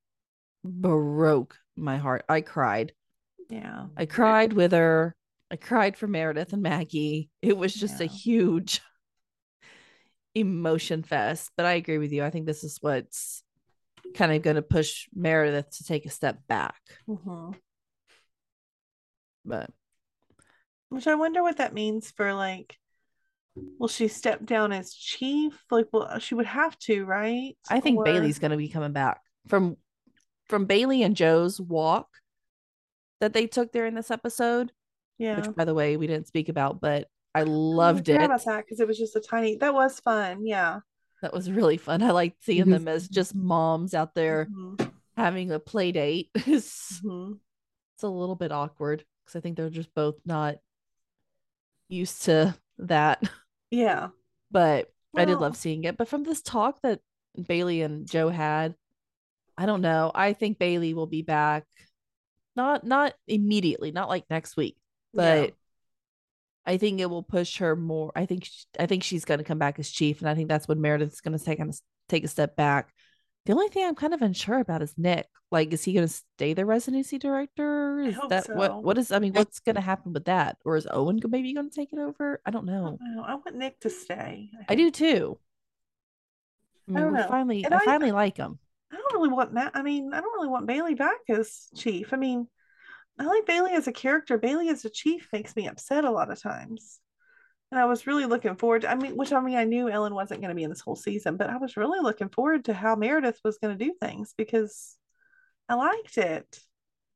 broke 0.63 1.57
my 1.77 1.97
heart. 1.97 2.25
I 2.29 2.43
cried. 2.43 2.93
Yeah. 3.53 3.87
I 3.97 4.07
cried 4.07 4.55
with 4.55 4.73
her. 4.73 5.15
I 5.51 5.57
cried 5.57 5.99
for 5.99 6.07
Meredith 6.07 6.55
and 6.55 6.63
Maggie. 6.63 7.29
It 7.43 7.55
was 7.57 7.75
just 7.75 8.01
a 8.01 8.07
huge 8.07 8.81
emotion 10.35 11.03
fest. 11.03 11.51
But 11.57 11.67
I 11.67 11.73
agree 11.75 11.99
with 11.99 12.13
you. 12.13 12.25
I 12.25 12.31
think 12.31 12.47
this 12.47 12.65
is 12.65 12.79
what's 12.81 13.43
kind 14.15 14.33
of 14.33 14.41
going 14.41 14.57
to 14.57 14.63
push 14.63 15.07
Meredith 15.15 15.77
to 15.77 15.85
take 15.85 16.07
a 16.07 16.11
step 16.11 16.39
back. 16.49 16.81
Mhm. 17.07 17.55
But 19.45 19.71
Which 20.89 21.07
I 21.07 21.15
wonder 21.15 21.43
what 21.43 21.57
that 21.59 21.75
means 21.75 22.11
for 22.11 22.33
like, 22.35 22.79
will 23.79 23.89
she 23.89 24.09
step 24.09 24.45
down 24.47 24.73
as 24.73 24.95
chief? 24.95 25.63
Like, 25.71 25.89
well, 25.93 26.19
she 26.19 26.35
would 26.35 26.47
have 26.47 26.79
to, 26.81 27.05
right? 27.05 27.57
I 27.71 27.81
think 27.81 27.99
Or- 27.99 28.05
Bailey's 28.05 28.39
going 28.39 28.51
to 28.51 28.57
be 28.57 28.69
coming 28.69 28.93
back 28.93 29.21
from 29.49 29.77
from 30.49 30.65
Bailey 30.67 31.03
and 31.03 31.17
Jo's 31.17 31.61
walk 31.61 32.09
that 33.23 33.33
they 33.33 33.47
took 33.47 33.71
during 33.71 33.95
this 33.95 34.11
episode, 34.11 34.73
Yeah. 35.17 35.37
which 35.41 35.55
by 35.55 35.65
the 35.65 35.75
way 35.75 35.97
we 35.97 36.09
didn't 36.09 36.27
speak 36.27 36.49
about, 36.49 36.81
but 36.81 37.09
I 37.35 37.43
Oh, 37.43 37.43
I 37.43 37.45
loved 37.45 38.09
it. 38.09 38.21
about 38.21 38.45
that 38.47 38.65
because 38.65 38.81
it 38.81 38.89
was 38.89 38.99
just 38.99 39.15
a 39.15 39.21
tiny. 39.21 39.55
That 39.57 39.75
was 39.75 40.01
fun. 40.01 40.45
Yeah. 40.45 40.81
That 41.23 41.33
was 41.33 41.49
really 41.49 41.77
fun. 41.77 42.03
I 42.03 42.11
liked 42.11 42.43
seeing 42.45 42.69
them 42.69 42.89
as 42.89 43.09
just 43.09 43.33
moms 43.33 43.95
out 43.95 44.17
there 44.17 44.47
Mhm. 44.51 44.93
having 45.17 45.53
a 45.53 45.61
play 45.61 45.93
date. 45.93 46.31
it's, 46.35 47.01
Mhm. 47.01 47.39
it's 47.95 48.03
a 48.03 48.09
little 48.09 48.35
bit 48.35 48.51
awkward 48.51 49.05
because 49.25 49.37
I 49.37 49.41
think 49.41 49.57
they're 49.57 49.71
just 49.71 49.95
both 49.95 50.17
not 50.27 50.57
used 51.89 52.23
to 52.25 52.57
that. 52.79 53.23
Yeah. 53.71 54.09
But 54.51 54.93
I 55.17 55.25
did 55.25 55.39
love 55.39 55.57
seeing 55.57 55.85
it. 55.85 55.97
But 55.97 56.09
from 56.09 56.25
this 56.25 56.43
talk 56.43 56.81
that 56.83 57.01
Bailey 57.47 57.83
and 57.83 58.07
Jo 58.11 58.29
had, 58.31 58.75
I 59.57 59.65
don't 59.67 59.81
know. 59.81 60.11
I 60.13 60.33
think 60.33 60.59
Bailey 60.59 60.93
will 60.93 61.07
be 61.07 61.23
back. 61.23 61.67
Not 62.57 62.85
not 62.85 63.15
immediately, 63.27 63.93
not 63.93 64.09
like 64.09 64.25
next 64.29 64.57
week, 64.57 64.77
Yeah. 65.13 65.47
but 65.47 65.55
I 66.67 66.77
think 66.77 67.01
it 67.01 67.07
will 67.07 67.23
push 67.23 67.59
her 67.59 67.75
more. 67.75 68.13
I 68.15 68.27
think 68.27 68.45
sh- 68.45 68.65
I 68.79 68.87
think 68.87 69.03
she's 69.03 69.25
going 69.25 69.39
to 69.39 69.45
come 69.45 69.59
back 69.59 69.79
as 69.79 69.91
chief, 69.91 70.21
and 70.21 70.29
I 70.29 70.35
think 70.35 70.49
that's 70.49 70.69
when 70.69 70.81
Meredith's 70.81 71.21
going 71.21 71.37
to 71.37 71.45
take 71.45 71.59
kind 71.59 71.71
of 71.71 71.81
take 72.09 72.25
a 72.25 72.29
step 72.29 72.55
back. 72.57 72.93
The 73.47 73.53
only 73.55 73.69
thing 73.69 73.85
I'm 73.85 73.97
kind 73.97 74.15
of 74.15 74.23
unsure 74.23 74.61
about 74.61 74.83
is 74.83 74.95
Nick. 74.97 75.27
Like, 75.51 75.73
is 75.73 75.83
he 75.83 75.93
going 75.93 76.07
to 76.07 76.13
stay 76.37 76.55
the 76.55 76.65
residency 76.65 77.19
director? 77.19 77.99
Is 78.01 78.15
hope 78.15 78.31
that 78.31 78.45
so. 78.45 78.55
what? 78.55 78.83
What 78.85 78.99
is? 78.99 79.11
I 79.11 79.19
mean, 79.19 79.33
what's 79.33 79.59
going 79.61 79.75
to 79.75 79.81
happen 79.81 80.13
with 80.13 80.27
that? 80.27 80.59
Or 80.65 80.77
is 80.77 80.87
Owen 80.91 81.21
maybe 81.29 81.53
going 81.53 81.69
to 81.69 81.75
take 81.75 81.93
it 81.93 81.99
over? 81.99 82.41
I 82.47 82.51
don't 82.53 82.69
I 82.69 82.73
know. 82.73 82.99
don't 83.01 83.17
know. 83.17 83.23
I 83.23 83.35
want 83.35 83.57
Nick 83.57 83.81
to 83.81 83.91
stay. 83.91 84.51
I 84.69 84.75
do 84.77 84.91
too. 84.93 85.39
I, 86.89 86.93
mean, 86.93 87.13
know. 87.15 87.27
finally, 87.29 87.65
And 87.65 87.75
I 87.75 87.79
I- 87.79 87.85
finally 87.85 88.13
like 88.13 88.37
him. 88.37 88.59
I 88.93 88.97
don't 88.97 89.15
really 89.15 89.35
want 89.35 89.53
Matt. 89.53 89.73
I 89.75 89.83
mean, 89.83 90.13
I 90.13 90.21
don't 90.21 90.35
really 90.35 90.49
want 90.49 90.67
Bailey 90.67 90.95
back 90.95 91.21
as 91.29 91.69
chief. 91.75 92.13
I 92.13 92.17
mean, 92.17 92.47
I 93.19 93.25
like 93.25 93.47
Bailey 93.47 93.73
as 93.73 93.87
a 93.87 93.93
character. 93.93 94.39
Bailey 94.39 94.69
as 94.69 94.85
a 94.85 94.91
chief 94.91 95.29
makes 95.33 95.57
me 95.57 95.67
upset 95.67 96.05
a 96.05 96.11
lot 96.11 96.31
of 96.31 96.41
times. 96.41 96.99
And 97.71 97.81
I 97.81 97.87
was 97.87 98.07
really 98.07 98.27
looking 98.27 98.57
forward 98.57 98.83
to, 98.83 98.91
I 98.91 98.97
mean, 98.97 99.17
which 99.17 99.33
I 99.33 99.41
mean, 99.41 99.57
I 99.57 99.65
knew 99.65 99.89
Ellen 99.89 100.15
wasn't 100.15 100.43
going 100.43 100.51
to 100.51 100.55
be 100.55 100.63
in 100.63 100.69
this 100.69 100.83
whole 100.83 100.97
season, 100.97 101.39
but 101.39 101.49
I 101.49 101.57
was 101.57 101.77
really 101.77 102.01
looking 102.01 102.29
forward 102.29 102.67
to 102.67 102.75
how 102.75 102.97
Meredith 102.97 103.41
was 103.43 103.57
going 103.59 103.77
to 103.77 103.83
do 103.83 103.95
things 103.99 104.35
because 104.37 104.97
I 105.71 105.75
liked 105.77 106.19
it. 106.19 106.59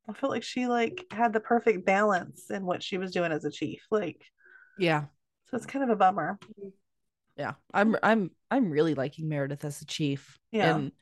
I 0.08 0.14
felt 0.14 0.32
like 0.32 0.44
she 0.44 0.66
like 0.66 1.04
had 1.10 1.34
the 1.34 1.40
perfect 1.40 1.84
balance 1.84 2.50
in 2.50 2.64
what 2.64 2.82
she 2.82 2.96
was 2.96 3.12
doing 3.12 3.32
as 3.32 3.44
a 3.44 3.50
chief. 3.50 3.84
Like, 3.90 4.24
Yeah, 4.78 5.04
so 5.50 5.56
it's 5.56 5.66
kind 5.66 5.84
of 5.84 5.90
a 5.90 5.96
bummer. 5.96 6.38
yeah. 7.36 7.52
I'm, 7.74 7.96
I'm, 8.02 8.30
I'm 8.50 8.70
really 8.70 8.94
liking 8.94 9.28
Meredith 9.28 9.64
as 9.64 9.80
the 9.80 9.84
chief. 9.84 10.38
Yeah. 10.52 10.76
and 10.76 10.92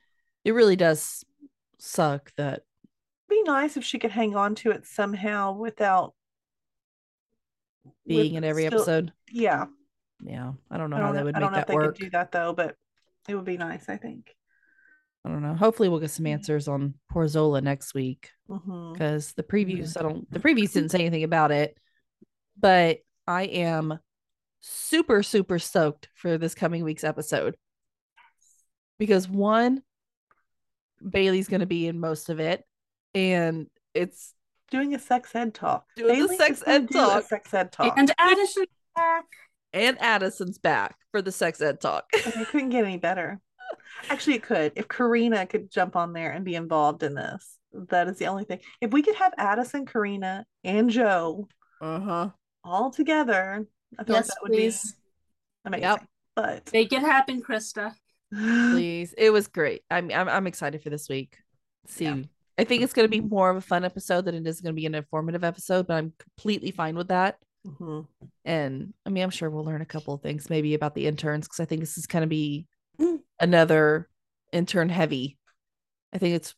it 0.45 0.53
really 0.53 0.77
does 0.77 1.25
suck 1.79 2.33
that 2.37 2.63
be 3.29 3.43
nice 3.43 3.77
if 3.77 3.85
she 3.85 3.99
could 3.99 4.11
hang 4.11 4.37
on 4.37 4.55
to 4.55 4.71
it 4.71 4.87
somehow 4.87 5.53
without 5.53 6.15
being 8.07 8.35
with 8.35 8.39
in 8.39 8.45
every 8.45 8.67
still- 8.67 8.81
episode. 8.81 9.13
Yeah. 9.31 9.67
Yeah, 10.23 10.53
I 10.71 10.79
don't 10.79 10.91
know 10.91 10.97
I 10.97 11.01
how 11.01 11.07
don't 11.07 11.15
they 11.15 11.21
know, 11.21 11.25
would 11.27 11.37
I 11.37 11.39
make 11.39 11.45
don't 11.45 11.53
know 11.53 11.59
if 11.59 11.67
that 11.67 11.73
they 11.73 11.75
work. 11.75 11.97
could 11.97 12.05
do 12.05 12.11
that 12.11 12.33
though, 12.33 12.53
but 12.55 12.77
it 13.29 13.35
would 13.35 13.45
be 13.45 13.59
nice, 13.59 13.89
I 13.89 13.97
think. 13.97 14.35
I 15.25 15.31
don't 15.31 15.43
know. 15.43 15.55
Hopefully, 15.55 15.89
we'll 15.89 16.01
get 16.01 16.11
some 16.11 16.25
mm-hmm. 16.25 16.35
answers 16.35 16.69
on 16.69 16.95
Poor 17.11 17.27
Zola 17.29 17.61
next 17.61 17.95
week 17.95 18.31
mm-hmm. 18.49 18.93
because 18.93 19.33
the 19.33 19.43
previews, 19.43 19.95
mm-hmm. 19.95 19.99
I 19.99 20.03
don't, 20.03 20.31
the 20.31 20.39
previews 20.39 20.73
didn't 20.73 20.91
say 20.91 21.01
anything 21.01 21.25
about 21.25 21.51
it, 21.51 21.77
but 22.59 22.99
I 23.27 23.43
am 23.45 23.99
super, 24.61 25.23
super 25.23 25.59
stoked 25.59 26.09
for 26.15 26.39
this 26.39 26.55
coming 26.55 26.85
week's 26.85 27.05
episode 27.05 27.57
because 28.99 29.29
one, 29.29 29.83
Bailey's 31.09 31.49
going 31.49 31.61
to 31.61 31.67
be 31.67 31.87
in 31.87 32.01
most 32.01 32.29
of 32.31 32.41
it, 32.41 32.65
and 33.15 33.67
it's 33.95 34.33
Doing 34.71 34.95
a 34.95 34.99
sex 34.99 35.35
ed 35.35 35.55
talk. 35.55 35.87
Doing 35.95 36.09
the 36.09 36.15
Bailey 36.29 36.37
sex 36.37 36.63
ed 36.67 36.89
do 36.89 36.99
a 36.99 37.03
talk. 37.03 37.25
sex 37.25 37.55
ed 37.55 37.71
talk. 37.71 37.95
And 37.97 38.13
Addison 38.19 38.65
back. 38.97 39.25
and 39.73 39.97
Addison's 40.01 40.59
back 40.59 40.97
for 41.13 41.23
the 41.23 41.31
sex 41.31 41.61
ed 41.61 41.81
talk. 41.81 42.05
And 42.25 42.35
it 42.43 42.49
couldn't 42.49 42.71
get 42.71 42.85
any 42.85 42.97
better. 42.97 43.41
Actually, 44.09 44.37
it 44.37 44.43
could. 44.43 44.73
If 44.75 44.89
Carina 44.89 45.47
could 45.47 45.71
jump 45.71 45.95
on 45.97 46.13
there 46.13 46.33
and 46.33 46.45
be 46.45 46.55
involved 46.55 47.03
in 47.03 47.15
this, 47.15 47.57
that 47.91 48.09
is 48.09 48.19
the 48.19 48.27
only 48.27 48.45
thing. 48.45 48.61
If 48.81 48.91
we 48.93 49.03
could 49.03 49.15
have 49.17 49.33
Addison, 49.39 49.87
Carina, 49.87 50.45
and 50.65 50.91
Jo 50.91 51.47
Uh 51.81 52.01
huh. 52.01 52.31
all 52.65 52.91
together, 52.91 53.67
I 53.99 54.05
feel 54.05 54.17
Yes, 54.17 54.29
like 54.29 54.35
that 54.35 54.43
would 54.43 54.53
please. 54.53 54.83
be 54.83 54.99
amazing. 55.67 55.83
Yep. 55.83 56.05
But 56.37 56.71
Make 56.73 56.93
it 56.93 57.01
happen, 57.01 57.43
Krista. 57.43 57.95
Please, 58.73 59.15
it 59.17 59.31
was 59.31 59.49
great. 59.49 59.83
I'm, 59.91 60.11
I'm, 60.11 60.29
I'm 60.29 60.47
excited 60.47 60.83
for 60.83 60.91
this 60.91 61.09
week. 61.09 61.37
See, 61.87 62.05
Yeah. 62.05 62.23
I 62.57 62.65
think 62.65 62.83
it's 62.83 62.93
going 62.93 63.05
to 63.05 63.11
be 63.11 63.21
more 63.21 63.51
of 63.51 63.57
a 63.57 63.61
fun 63.61 63.85
episode 63.85 64.25
than 64.27 64.35
it 64.37 64.47
is 64.47 64.61
going 64.61 64.75
to 64.75 64.81
be 64.81 64.87
an 64.87 64.95
informative 64.95 65.43
episode, 65.43 65.87
but 65.89 65.95
I'm 65.95 66.13
completely 66.19 66.71
fine 66.71 66.95
with 66.97 67.09
that. 67.09 67.39
Mhm. 67.67 68.07
And 68.45 68.95
I 69.05 69.11
mean, 69.11 69.25
I'm 69.25 69.31
sure 69.31 69.51
we'll 69.51 69.65
learn 69.65 69.81
a 69.81 69.87
couple 69.87 70.15
of 70.15 70.23
things 70.23 70.49
maybe 70.51 70.75
about 70.75 70.95
the 70.95 71.07
interns 71.07 71.47
because 71.47 71.61
I 71.61 71.65
think 71.65 71.81
this 71.81 71.99
is 71.99 72.07
going 72.07 72.23
to 72.23 72.27
be 72.29 72.67
Mm. 73.01 73.19
another 73.41 74.09
intern 74.53 74.89
heavy. 74.89 75.37
I 76.13 76.19
think 76.19 76.37
it's 76.37 76.55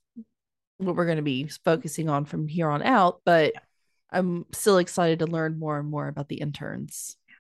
what 0.77 0.97
we're 0.97 1.07
going 1.07 1.17
to 1.17 1.23
be 1.23 1.49
focusing 1.65 2.11
on 2.11 2.27
from 2.27 2.47
here 2.47 2.69
on 2.69 2.83
out, 2.83 3.23
but 3.25 3.55
I'm 4.11 4.45
still 4.53 4.77
excited 4.77 5.21
to 5.21 5.27
learn 5.27 5.59
more 5.59 5.79
and 5.79 5.89
more 5.89 6.09
about 6.09 6.29
the 6.29 6.37
interns. 6.43 7.17
Yes. 7.27 7.39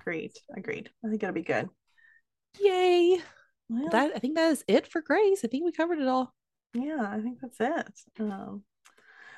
agreed. 0.00 0.32
Agreed. 0.54 0.90
I 1.02 1.08
think 1.08 1.22
it'll 1.22 1.32
be 1.34 1.40
good. 1.42 1.70
Yay! 2.60 3.20
Well, 3.68 3.88
That 3.90 4.12
I 4.14 4.18
think 4.18 4.36
that 4.36 4.52
is 4.52 4.64
it 4.68 4.86
for 4.86 5.00
Grey's. 5.00 5.44
I 5.44 5.48
think 5.48 5.64
we 5.64 5.72
covered 5.72 5.98
it 5.98 6.08
all. 6.08 6.32
yeah, 6.74 7.08
I 7.10 7.20
think 7.20 7.38
that's 7.40 7.60
it. 7.60 8.20
Um, 8.20 8.62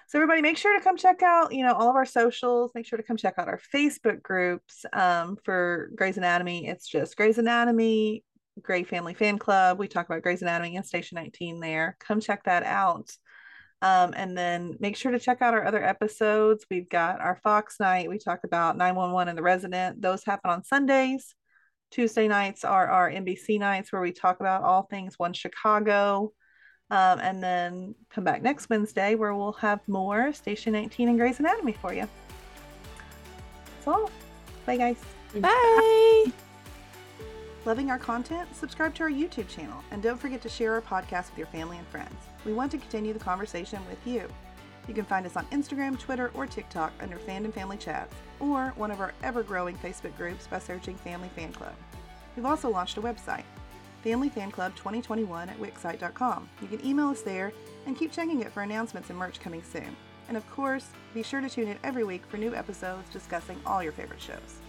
so 0.07 0.19
everybody, 0.19 0.41
make 0.41 0.57
sure 0.57 0.77
to 0.77 0.83
come 0.83 0.97
check 0.97 1.23
out, 1.23 1.53
you 1.53 1.64
know, 1.64 1.75
all 1.75 1.91
of 1.91 1.97
our 1.97 2.07
socials. 2.07 2.73
Make 2.75 2.87
sure 2.87 2.97
to 2.97 3.03
come 3.03 3.16
check 3.16 3.35
out 3.39 3.49
our 3.49 3.61
Facebook 3.75 4.23
groups 4.23 4.87
um, 4.93 5.37
for 5.45 5.91
Grey's 5.95 6.16
Anatomy. 6.16 6.66
It's 6.66 6.89
just 6.89 7.16
Grey's 7.16 7.39
Anatomy, 7.39 8.25
Grey 8.62 8.85
Family 8.85 9.12
Fan 9.14 9.39
Club. 9.39 9.79
We 9.79 9.87
talk 9.87 10.07
about 10.07 10.23
Grey's 10.23 10.43
Anatomy 10.43 10.77
and 10.77 10.87
Station 10.87 11.16
19 11.16 11.61
there. 11.61 11.97
Come 12.01 12.21
check 12.21 12.45
that 12.45 12.62
out. 12.62 13.11
Um, 13.81 14.12
and 14.16 14.37
then 14.37 14.77
make 14.81 14.97
sure 14.97 15.12
to 15.12 15.19
check 15.21 15.41
out 15.43 15.55
our 15.55 15.64
other 15.64 15.85
episodes. 15.85 16.64
We've 16.71 16.89
got 16.89 17.21
our 17.21 17.37
Fox 17.37 17.79
night. 17.79 18.09
We 18.09 18.19
talk 18.19 18.41
about 18.45 18.77
911 18.77 19.29
and 19.29 19.39
the 19.39 19.43
resident. 19.43 20.01
Those 20.03 20.25
happen 20.25 20.51
on 20.51 20.64
Sundays. 20.64 21.35
Tuesday 21.91 22.28
nights 22.28 22.64
are 22.64 22.86
our 22.89 23.11
NBC 23.11 23.59
nights 23.59 23.93
where 23.93 24.03
we 24.03 24.12
talk 24.12 24.41
about 24.41 24.62
all 24.62 24.82
things 24.82 25.18
One 25.18 25.32
Chicago. 25.32 26.32
Um, 26.91 27.20
and 27.20 27.43
then 27.43 27.95
come 28.09 28.24
back 28.24 28.41
next 28.43 28.70
Wednesday 28.70 29.14
where 29.14 29.34
we'll 29.34 29.53
have 29.53 29.80
more 29.89 30.32
Station 30.32 30.72
19 30.72 31.09
and 31.11 31.18
Grey's 31.18 31.39
Anatomy 31.39 31.72
for 31.72 31.93
you. 31.93 32.09
That's 33.74 33.86
all. 33.86 34.11
Bye, 34.64 34.78
guys. 34.78 34.97
Bye. 35.34 36.32
Loving 37.66 37.91
our 37.91 37.99
content? 37.99 38.49
Subscribe 38.55 38.95
to 38.95 39.03
our 39.03 39.11
YouTube 39.11 39.49
channel 39.49 39.82
and 39.91 40.03
don't 40.03 40.18
forget 40.18 40.41
to 40.43 40.49
share 40.49 40.72
our 40.72 40.80
podcast 40.80 41.30
with 41.30 41.39
your 41.39 41.47
family 41.49 41.76
and 41.76 41.86
friends. 41.89 42.14
We 42.47 42.55
want 42.55 42.70
to 42.70 42.78
continue 42.78 43.12
the 43.12 43.18
conversation 43.18 43.80
with 43.91 43.99
you. 44.07 44.26
You 44.89 44.95
can 44.95 45.05
find 45.05 45.26
us 45.26 45.36
on 45.36 45.45
Instagram, 45.47 45.99
Twitter, 45.99 46.30
or 46.34 46.47
TikTok 46.47 46.93
under 47.01 47.18
Fandom 47.18 47.53
Family 47.53 47.76
Chats 47.76 48.14
or 48.41 48.72
one 48.76 48.91
of 48.91 49.01
our 49.01 49.12
ever 49.22 49.43
growing 49.43 49.76
Facebook 49.76 50.16
groups 50.16 50.47
by 50.47 50.59
searching 50.59 50.97
Family 50.97 51.28
Fan 51.36 51.53
Club. 51.53 51.74
We've 52.34 52.47
also 52.47 52.70
launched 52.70 52.97
a 52.97 53.03
website, 53.03 53.45
Family 54.03 54.30
Fan 54.30 54.51
Club 54.51 54.74
2021 54.76 55.51
at 55.51 55.61
Wixsite.com. 55.61 56.49
You 56.63 56.68
can 56.68 56.84
email 56.87 57.08
us 57.08 57.21
there 57.21 57.53
and 57.87 57.99
keep 57.99 58.13
checking 58.13 58.41
it 58.41 58.50
for 58.50 58.63
announcements 58.63 59.11
and 59.11 59.18
merch 59.18 59.41
coming 59.41 59.63
soon. 59.63 59.95
And 60.29 60.37
of 60.37 60.49
course, 60.50 60.88
be 61.13 61.22
sure 61.22 61.41
to 61.41 61.50
tune 61.50 61.68
in 61.68 61.79
every 61.84 62.04
week 62.04 62.25
for 62.26 62.38
new 62.38 62.54
episodes 62.54 63.11
discussing 63.11 63.61
all 63.67 63.83
your 63.83 63.92
favorite 63.92 64.22
shows. 64.22 64.61